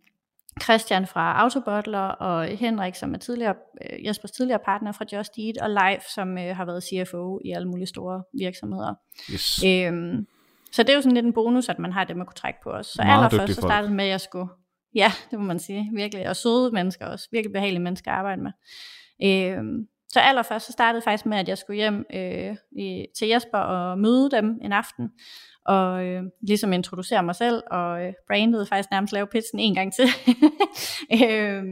Christian 0.63 1.07
fra 1.07 1.43
Autobottler 1.43 2.09
og 2.09 2.45
Henrik, 2.45 2.95
som 2.95 3.15
er 3.15 3.19
tidligere, 3.19 3.55
øh, 3.85 4.07
Jespers 4.07 4.31
tidligere 4.31 4.61
partner 4.65 4.93
fra 4.93 5.05
Just 5.13 5.33
Eat, 5.39 5.59
og 5.59 5.71
Leif, 5.71 6.03
som 6.15 6.39
øh, 6.39 6.57
har 6.57 6.65
været 6.65 6.85
CFO 6.85 7.41
i 7.45 7.51
alle 7.51 7.69
mulige 7.69 7.87
store 7.87 8.23
virksomheder. 8.39 8.95
Yes. 9.33 9.65
Øhm, 9.65 10.27
så 10.73 10.83
det 10.83 10.91
er 10.91 10.95
jo 10.95 11.01
sådan 11.01 11.15
lidt 11.15 11.27
en 11.27 11.33
bonus, 11.33 11.69
at 11.69 11.79
man 11.79 11.93
har 11.93 12.05
dem 12.05 12.21
at 12.21 12.27
kunne 12.27 12.35
trække 12.35 12.59
på 12.63 12.71
os. 12.71 12.87
Så 12.87 13.03
Meget 13.03 13.25
allerførst 13.25 13.55
så 13.55 13.61
startede 13.61 13.95
med, 13.95 14.05
at 14.05 14.11
jeg 14.11 14.21
skulle... 14.21 14.49
Ja, 14.95 15.13
det 15.31 15.39
må 15.39 15.45
man 15.45 15.59
sige. 15.59 15.91
Virkelig. 15.95 16.29
Og 16.29 16.37
søde 16.37 16.71
mennesker 16.73 17.07
også. 17.07 17.29
Virkelig 17.33 17.53
behagelige 17.53 17.83
mennesker 17.83 18.11
at 18.11 18.19
arbejde 18.19 18.43
med. 18.43 18.53
Øhm, 19.25 19.87
så 20.09 20.21
allerførst 20.21 20.67
så 20.67 20.73
startede 20.73 21.03
faktisk 21.03 21.27
med, 21.27 21.39
at 21.39 21.49
jeg 21.49 21.59
skulle 21.59 21.77
hjem 21.77 22.05
øh, 22.15 22.57
i, 22.73 23.07
til 23.19 23.29
Jesper 23.29 23.59
og 23.59 23.99
møde 23.99 24.31
dem 24.31 24.59
en 24.63 24.73
aften. 24.73 25.11
Og 25.67 26.05
øh, 26.05 26.23
ligesom 26.49 26.73
introducere 26.73 27.23
mig 27.23 27.35
selv, 27.35 27.63
og 27.71 28.03
øh, 28.03 28.13
brandet 28.29 28.69
faktisk 28.69 28.91
nærmest 28.91 29.13
lave 29.13 29.27
pitchen 29.27 29.59
en 29.59 29.75
gang 29.75 29.93
til. 29.95 30.09
øh, 31.23 31.65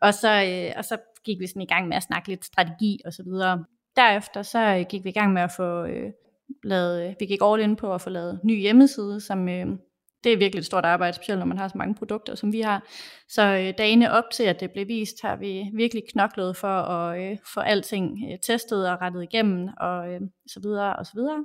og, 0.00 0.14
så, 0.14 0.30
øh, 0.44 0.72
og 0.76 0.84
så 0.84 0.96
gik 1.24 1.40
vi 1.40 1.46
sådan 1.46 1.62
i 1.62 1.66
gang 1.66 1.88
med 1.88 1.96
at 1.96 2.02
snakke 2.02 2.28
lidt 2.28 2.44
strategi 2.44 3.00
og 3.04 3.12
så 3.12 3.22
videre. 3.22 3.64
Derefter 3.96 4.42
så 4.42 4.58
øh, 4.58 4.86
gik 4.88 5.04
vi 5.04 5.08
i 5.08 5.12
gang 5.12 5.32
med 5.32 5.42
at 5.42 5.52
få 5.56 5.84
øh, 5.84 6.12
lavet, 6.64 7.08
øh, 7.08 7.14
vi 7.20 7.26
gik 7.26 7.38
all 7.42 7.62
in 7.62 7.76
på 7.76 7.94
at 7.94 8.00
få 8.00 8.10
lavet 8.10 8.40
ny 8.44 8.60
hjemmeside, 8.60 9.20
som 9.20 9.48
øh, 9.48 9.66
det 10.24 10.32
er 10.32 10.36
virkelig 10.36 10.60
et 10.60 10.66
stort 10.66 10.84
arbejde, 10.84 11.16
specielt 11.16 11.38
når 11.38 11.46
man 11.46 11.58
har 11.58 11.68
så 11.68 11.78
mange 11.78 11.94
produkter, 11.94 12.34
som 12.34 12.52
vi 12.52 12.60
har. 12.60 12.86
Så 13.28 13.42
øh, 13.42 13.74
dagene 13.78 14.12
op 14.12 14.24
til, 14.32 14.42
at 14.42 14.60
det 14.60 14.70
blev 14.72 14.88
vist, 14.88 15.22
har 15.22 15.36
vi 15.36 15.70
virkelig 15.74 16.02
knoklet 16.12 16.56
for 16.56 16.68
at 16.68 17.22
øh, 17.22 17.38
få 17.54 17.60
alting 17.60 18.18
øh, 18.32 18.38
testet 18.42 18.90
og 18.90 19.00
rettet 19.00 19.22
igennem, 19.22 19.68
og 19.80 20.12
øh, 20.12 20.20
så 20.46 20.60
videre 20.62 20.96
og 20.96 21.06
så 21.06 21.12
videre. 21.14 21.44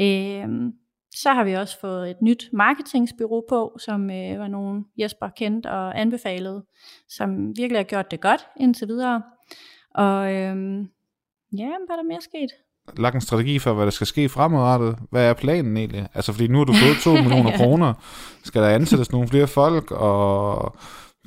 Øh, 0.00 0.72
så 1.14 1.32
har 1.32 1.44
vi 1.44 1.52
også 1.52 1.80
fået 1.80 2.10
et 2.10 2.16
nyt 2.22 2.48
marketingsbureau 2.52 3.42
på, 3.48 3.76
som 3.78 4.10
øh, 4.10 4.38
var 4.38 4.48
nogen 4.48 4.84
Jesper 4.98 5.28
kendt 5.28 5.66
og 5.66 6.00
anbefalede, 6.00 6.64
som 7.08 7.56
virkelig 7.56 7.78
har 7.78 7.84
gjort 7.84 8.10
det 8.10 8.20
godt 8.20 8.46
indtil 8.60 8.88
videre. 8.88 9.22
Og 9.94 10.32
øh, 10.32 10.56
ja, 11.58 11.66
hvad 11.86 11.90
er 11.90 11.96
der 11.96 12.08
mere 12.08 12.20
sket? 12.20 12.50
Lagt 12.96 13.14
en 13.14 13.20
strategi 13.20 13.58
for, 13.58 13.72
hvad 13.72 13.84
der 13.84 13.90
skal 13.90 14.06
ske 14.06 14.28
fremadrettet. 14.28 14.98
Hvad 15.10 15.24
er 15.30 15.34
planen 15.34 15.76
egentlig? 15.76 16.08
Altså, 16.14 16.32
fordi 16.32 16.48
nu 16.48 16.58
har 16.58 16.64
du 16.64 16.72
fået 16.72 16.96
2 17.04 17.12
millioner 17.22 17.50
Ja. 17.50 17.56
kroner. 17.56 17.94
Skal 18.44 18.62
der 18.62 18.68
ansættes 18.68 19.12
nogle 19.12 19.28
flere 19.28 19.46
folk, 19.46 19.90
og 19.90 20.76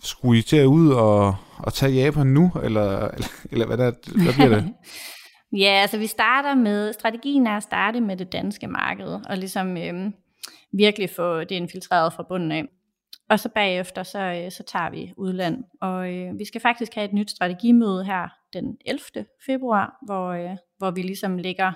skulle 0.04 0.40
I 0.40 0.42
til 0.42 0.58
at 0.58 0.66
ud 0.66 0.90
og, 0.92 1.36
og 1.58 1.74
tage 1.74 1.92
Japan 1.94 2.28
nu? 2.28 2.52
Eller, 2.64 3.08
eller, 3.08 3.28
eller 3.52 3.66
hvad, 3.66 3.78
der, 3.78 3.92
hvad 4.24 4.34
bliver 4.34 4.50
det? 4.50 4.74
Ja, 5.58 5.72
altså 5.82 5.97
vi 5.97 6.08
starter 6.08 6.56
med, 6.56 6.93
strategien 6.93 7.47
er 7.47 7.58
at 7.58 7.64
starte 7.64 8.01
med 8.01 8.18
det 8.18 8.32
danske 8.32 8.68
marked, 8.68 9.20
og 9.30 9.38
ligesom 9.38 9.78
øhm, 9.78 10.14
virkelig 10.72 11.10
få 11.10 11.39
det 11.39 11.51
infiltreret 11.51 12.14
fra 12.14 12.26
bunden 12.30 12.51
af. 12.51 12.66
Og 13.30 13.39
så 13.39 13.49
bagefter, 13.49 14.04
så, 14.04 14.20
øh, 14.20 14.51
så 14.51 14.64
tager 14.64 14.89
vi 14.89 15.14
udland. 15.18 15.64
Og 15.82 16.14
øh, 16.14 16.39
vi 16.39 16.45
skal 16.45 16.62
faktisk 16.62 16.95
have 16.95 17.06
et 17.06 17.14
nyt 17.14 17.32
strategimøde 17.32 18.06
her 18.06 18.30
den 18.54 18.78
11. 18.86 19.26
februar, 19.45 19.97
hvor, 20.06 20.28
øh, 20.28 20.58
hvor 20.78 20.91
vi 20.91 21.01
ligesom 21.01 21.38
lægger, 21.38 21.72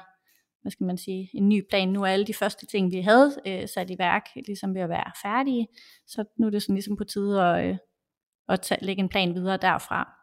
hvad 0.62 0.72
skal 0.72 0.86
man 0.86 0.98
sige, 0.98 1.30
en 1.34 1.50
ny 1.50 1.64
plan. 1.70 1.88
Nu 1.90 2.04
er 2.04 2.08
alle 2.08 2.26
de 2.26 2.34
første 2.34 2.66
ting, 2.66 2.92
vi 2.92 3.02
havde 3.02 3.36
øh, 3.48 3.68
sat 3.68 3.90
i 3.90 3.96
værk, 4.00 4.24
ligesom 4.36 4.76
ved 4.76 4.82
at 4.82 4.90
være 4.90 5.12
færdige. 5.24 5.68
Så 6.08 6.26
nu 6.40 6.48
er 6.48 6.52
det 6.52 6.64
sådan 6.64 6.76
ligesom 6.76 6.98
på 6.98 7.04
tide 7.04 7.44
at, 7.44 7.70
øh, 7.70 7.78
at 8.50 8.62
tage, 8.62 8.86
lægge 8.86 9.00
en 9.00 9.10
plan 9.10 9.36
videre 9.36 9.58
derfra. 9.58 10.14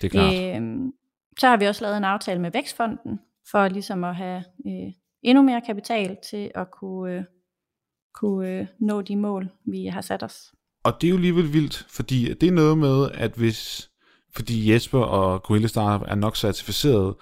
Det 0.00 0.06
er 0.06 0.10
klart. 0.10 0.56
Øhm, 0.56 0.92
så 1.40 1.48
har 1.48 1.56
vi 1.56 1.64
også 1.64 1.84
lavet 1.84 1.96
en 1.96 2.04
aftale 2.04 2.40
med 2.40 2.50
Vækstfonden, 2.52 3.20
for 3.50 3.68
ligesom 3.68 4.04
at 4.04 4.16
have 4.16 4.44
øh, 4.66 4.92
endnu 5.22 5.42
mere 5.42 5.60
kapital 5.66 6.16
til 6.30 6.50
at 6.54 6.66
kunne, 6.70 7.14
øh, 7.14 7.22
kunne 8.14 8.48
øh, 8.48 8.66
nå 8.80 9.02
de 9.02 9.16
mål, 9.16 9.48
vi 9.66 9.86
har 9.86 10.00
sat 10.00 10.22
os. 10.22 10.52
Og 10.84 11.00
det 11.00 11.06
er 11.06 11.10
jo 11.10 11.16
alligevel 11.16 11.52
vildt, 11.52 11.86
fordi 11.88 12.34
det 12.34 12.48
er 12.48 12.52
noget 12.52 12.78
med, 12.78 13.10
at 13.14 13.32
hvis, 13.32 13.90
fordi 14.34 14.72
Jesper 14.72 14.98
og 15.00 15.42
Gorilla 15.42 15.68
Startup 15.68 16.08
er 16.08 16.14
nok 16.14 16.36
certificeret 16.36 17.14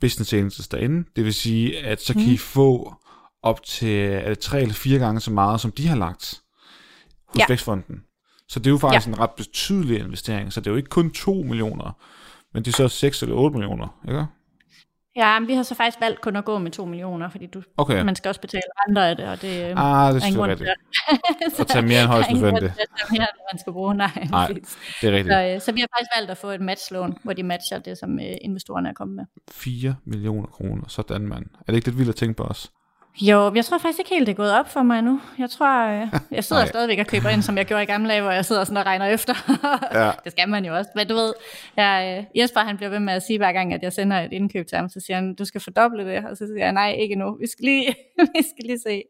business 0.00 0.32
angels 0.32 0.68
derinde, 0.68 1.08
det 1.16 1.24
vil 1.24 1.34
sige, 1.34 1.78
at 1.78 2.02
så 2.02 2.12
kan 2.12 2.22
Mhm. 2.22 2.32
I 2.32 2.36
få 2.36 2.94
op 3.42 3.62
til 3.62 4.36
tre 4.40 4.60
eller 4.60 4.74
fire 4.74 4.98
gange 4.98 5.20
så 5.20 5.30
meget, 5.32 5.60
som 5.60 5.72
de 5.72 5.88
har 5.88 5.96
lagt 5.96 6.42
hos 7.28 7.38
Ja. 7.38 7.44
Vækstfonden. 7.48 8.02
Så 8.48 8.58
det 8.58 8.66
er 8.66 8.70
jo 8.70 8.78
faktisk 8.78 9.06
ja. 9.06 9.12
en 9.12 9.18
ret 9.18 9.30
betydelig 9.30 9.98
investering, 9.98 10.52
så 10.52 10.60
det 10.60 10.66
er 10.66 10.70
jo 10.70 10.76
ikke 10.76 10.88
kun 10.88 11.10
2 11.10 11.34
millioner, 11.34 11.98
men 12.54 12.62
det 12.64 12.68
er 12.72 12.76
så 12.76 12.88
6 12.88 13.22
eller 13.22 13.36
8 13.36 13.58
millioner, 13.58 14.00
ikke? 14.08 14.26
Ja, 15.16 15.38
men 15.38 15.48
vi 15.48 15.54
har 15.54 15.62
så 15.62 15.74
faktisk 15.74 16.00
valgt 16.00 16.20
kun 16.20 16.36
at 16.36 16.44
gå 16.44 16.58
med 16.58 16.70
2 16.70 16.84
millioner, 16.84 17.28
fordi 17.28 17.46
du, 17.46 17.62
Okay. 17.76 18.02
man 18.02 18.16
skal 18.16 18.28
også 18.28 18.40
betale 18.40 18.62
andre 18.88 19.08
af 19.10 19.16
det, 19.16 19.24
og 19.28 19.42
det 19.42 19.48
Ah, 19.48 19.64
det 19.64 19.76
er 19.76 19.76
der 19.76 20.20
er 20.20 20.26
ingen 20.26 20.38
grund 20.40 20.56
til 20.56 20.66
At 21.60 21.66
tage 21.66 21.86
mere 21.86 22.00
end 22.00 22.08
højst 22.08 22.28
der 22.28 22.34
er 22.34 22.36
ingen 22.36 22.42
grund 22.42 22.52
nødvendigt. 22.62 22.80
at 22.80 23.10
mere, 23.10 23.20
end 23.22 23.40
man 23.52 23.58
skal 23.58 23.72
bruge. 23.72 23.94
Nej, 23.94 24.26
Nej. 24.30 24.46
Det 25.00 25.08
er 25.08 25.12
rigtigt. 25.12 25.34
så, 25.34 25.42
øh, 25.54 25.60
så 25.60 25.72
vi 25.72 25.80
har 25.80 25.88
faktisk 25.96 26.10
valgt 26.16 26.30
at 26.30 26.36
få 26.36 26.48
et 26.50 26.60
matchlån, 26.60 27.18
hvor 27.22 27.32
de 27.32 27.42
matcher 27.42 27.78
det, 27.78 27.98
som 27.98 28.18
øh, 28.18 28.36
investorerne 28.42 28.88
er 28.88 28.92
kommet 28.92 29.16
med. 29.16 29.24
4 29.52 29.96
millioner 30.04 30.46
kroner, 30.46 30.82
sådan 30.88 31.20
mand. 31.28 31.44
Er 31.60 31.64
det 31.66 31.74
ikke 31.74 31.88
lidt 31.88 31.98
vildt 31.98 32.08
at 32.10 32.16
tænke 32.16 32.34
på 32.36 32.42
os? 32.42 32.72
Jo, 33.22 33.54
jeg 33.54 33.64
tror 33.64 33.78
faktisk 33.78 33.98
ikke 33.98 34.10
helt, 34.10 34.26
det 34.26 34.32
er 34.32 34.36
gået 34.36 34.52
op 34.52 34.68
for 34.68 34.82
mig 34.82 35.02
nu. 35.02 35.20
Jeg 35.38 35.50
tror, 35.50 35.86
øh, 35.86 36.08
jeg 36.36 36.44
sidder 36.44 36.66
stadigvæk 36.66 36.98
og 36.98 37.06
køber 37.06 37.28
ind, 37.28 37.42
som 37.42 37.56
jeg 37.56 37.66
gjorde 37.66 37.82
i 37.82 37.86
gamle 37.86 38.08
dage, 38.10 38.22
hvor 38.22 38.30
jeg 38.30 38.44
sidder 38.44 38.64
sådan 38.64 38.76
og 38.76 38.86
regner 38.86 39.06
efter. 39.06 39.34
Ja. 40.00 40.10
det 40.24 40.32
skal 40.32 40.48
man 40.48 40.64
jo 40.64 40.76
også. 40.76 40.90
Men 40.94 41.08
du 41.08 41.14
ved, 41.14 41.34
jeg, 41.76 42.26
øh, 42.34 42.40
Jesper 42.40 42.60
han 42.60 42.76
bliver 42.76 42.90
ved 42.90 43.00
med 43.00 43.14
at 43.14 43.22
sige 43.22 43.38
hver 43.38 43.52
gang, 43.52 43.74
at 43.74 43.82
jeg 43.82 43.92
sender 43.92 44.20
et 44.20 44.32
indkøb 44.32 44.66
til 44.66 44.76
ham, 44.76 44.88
så 44.88 45.00
siger 45.00 45.14
han, 45.16 45.34
du 45.34 45.44
skal 45.44 45.60
fordoble 45.60 46.04
det. 46.06 46.24
Og 46.24 46.36
så 46.36 46.46
siger 46.46 46.64
jeg, 46.64 46.72
nej, 46.72 46.90
ikke 46.92 47.14
nu. 47.14 47.36
Vi 47.40 47.46
skal 47.46 47.64
lige, 47.64 47.94
vi 48.36 48.42
skal 48.42 48.64
lige 48.64 48.78
se. 48.86 49.02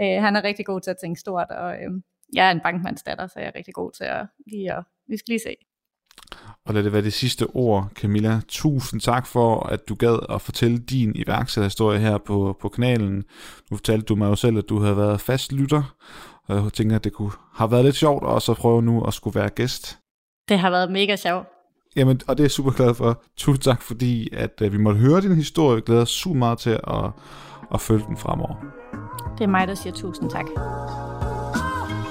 Øh, 0.00 0.22
han 0.22 0.36
er 0.36 0.44
rigtig 0.44 0.66
god 0.66 0.80
til 0.80 0.90
at 0.90 0.96
tænke 1.00 1.20
stort, 1.20 1.50
og 1.50 1.74
øh, 1.74 1.90
jeg 2.34 2.46
er 2.46 2.50
en 2.50 2.60
bankmandsdatter, 2.60 3.26
så 3.26 3.38
jeg 3.40 3.46
er 3.46 3.52
rigtig 3.54 3.74
god 3.74 3.92
til 3.92 4.04
at 4.04 4.26
lige, 4.46 4.76
og 4.76 4.82
vi 5.08 5.16
skal 5.16 5.32
lige 5.32 5.40
se. 5.46 5.56
Og 6.68 6.74
lad 6.74 6.82
det 6.82 6.92
være 6.92 7.02
det 7.02 7.12
sidste 7.12 7.46
ord, 7.46 7.88
Camilla. 7.94 8.40
Tusind 8.48 9.00
tak 9.00 9.26
for, 9.26 9.60
at 9.60 9.88
du 9.88 9.94
gad 9.94 10.18
at 10.28 10.40
fortælle 10.40 10.78
din 10.78 11.12
iværksætterhistorie 11.14 11.98
her 11.98 12.18
på, 12.18 12.56
på 12.60 12.68
kanalen. 12.68 13.24
Nu 13.70 13.76
fortalte 13.76 14.04
du 14.06 14.14
mig 14.14 14.26
jo 14.26 14.34
selv, 14.34 14.58
at 14.58 14.68
du 14.68 14.80
havde 14.80 14.96
været 14.96 15.20
fast 15.20 15.52
lytter, 15.52 15.94
og 16.48 16.56
jeg 16.56 16.72
tænker, 16.72 16.96
at 16.96 17.04
det 17.04 17.12
kunne 17.12 17.32
have 17.54 17.70
været 17.70 17.84
lidt 17.84 17.96
sjovt 17.96 18.24
også 18.24 18.52
at 18.52 18.58
prøve 18.58 18.82
nu 18.82 19.04
at 19.04 19.14
skulle 19.14 19.40
være 19.40 19.48
gæst. 19.48 19.98
Det 20.48 20.58
har 20.58 20.70
været 20.70 20.90
mega 20.92 21.16
sjovt. 21.16 21.46
Jamen, 21.96 22.20
og 22.26 22.36
det 22.36 22.42
er 22.42 22.44
jeg 22.44 22.50
super 22.50 22.70
glad 22.70 22.94
for. 22.94 23.22
Tusind 23.36 23.62
tak, 23.62 23.82
fordi 23.82 24.28
at, 24.32 24.60
at 24.60 24.72
vi 24.72 24.78
måtte 24.78 25.00
høre 25.00 25.20
din 25.20 25.34
historie. 25.34 25.74
Jeg 25.74 25.82
glæder 25.82 26.04
super 26.04 26.38
meget 26.38 26.58
til 26.58 26.70
at, 26.70 27.10
at 27.74 27.80
følge 27.80 28.04
den 28.08 28.16
fremover. 28.16 28.54
Det 29.38 29.44
er 29.44 29.48
mig, 29.48 29.68
der 29.68 29.74
siger 29.74 29.92
tusind 29.92 30.30
tak. 30.30 30.46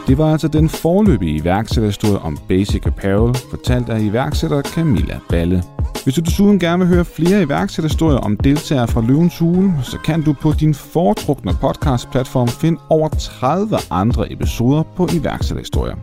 Det 0.08 0.18
var 0.18 0.32
altså 0.32 0.48
den 0.48 0.70
forløbige 0.70 1.36
iværksætterhistorie 1.36 2.20
om 2.20 2.38
Basic 2.48 2.86
Apparel, 2.86 3.36
fortalt 3.50 3.90
af 3.90 4.02
iværksætter 4.02 4.62
Camilla 4.62 5.20
Balle. 5.30 5.64
Hvis 6.04 6.16
du 6.16 6.22
desuden 6.22 6.60
gerne 6.60 6.80
vil 6.80 6.88
høre 6.88 7.06
flere 7.06 7.42
iværksætterhistorier 7.44 8.18
om 8.18 8.38
deltagere 8.38 8.88
fra 8.88 9.02
Løvens 9.02 9.40
Hule, 9.40 9.74
så 9.84 9.98
kan 10.06 10.24
du 10.24 10.34
på 10.34 10.54
din 10.60 10.74
foretrukne 10.74 11.54
podcastplatform 11.62 12.48
finde 12.48 12.80
over 12.90 13.10
30 13.10 13.78
andre 13.92 14.32
episoder 14.32 14.84
på 14.96 15.08
iværksætterhistorier. 15.14 15.96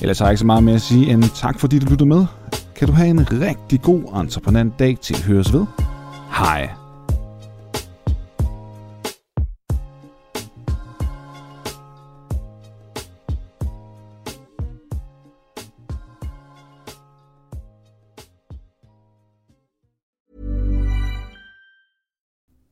Ellers 0.00 0.18
har 0.18 0.26
jeg 0.26 0.32
ikke 0.32 0.40
så 0.40 0.46
meget 0.46 0.64
mere 0.64 0.74
at 0.74 0.80
sige 0.80 1.12
end 1.12 1.24
tak 1.34 1.60
fordi 1.60 1.78
du 1.78 1.86
lyttede 1.90 2.08
med. 2.08 2.26
Kan 2.76 2.88
du 2.88 2.94
have 2.94 3.08
en 3.08 3.32
rigtig 3.32 3.82
god 3.82 4.20
entreprenant 4.20 4.78
dag 4.78 4.98
til 5.02 5.16
høres 5.24 5.52
ved. 5.52 5.66
Hej. 6.30 6.85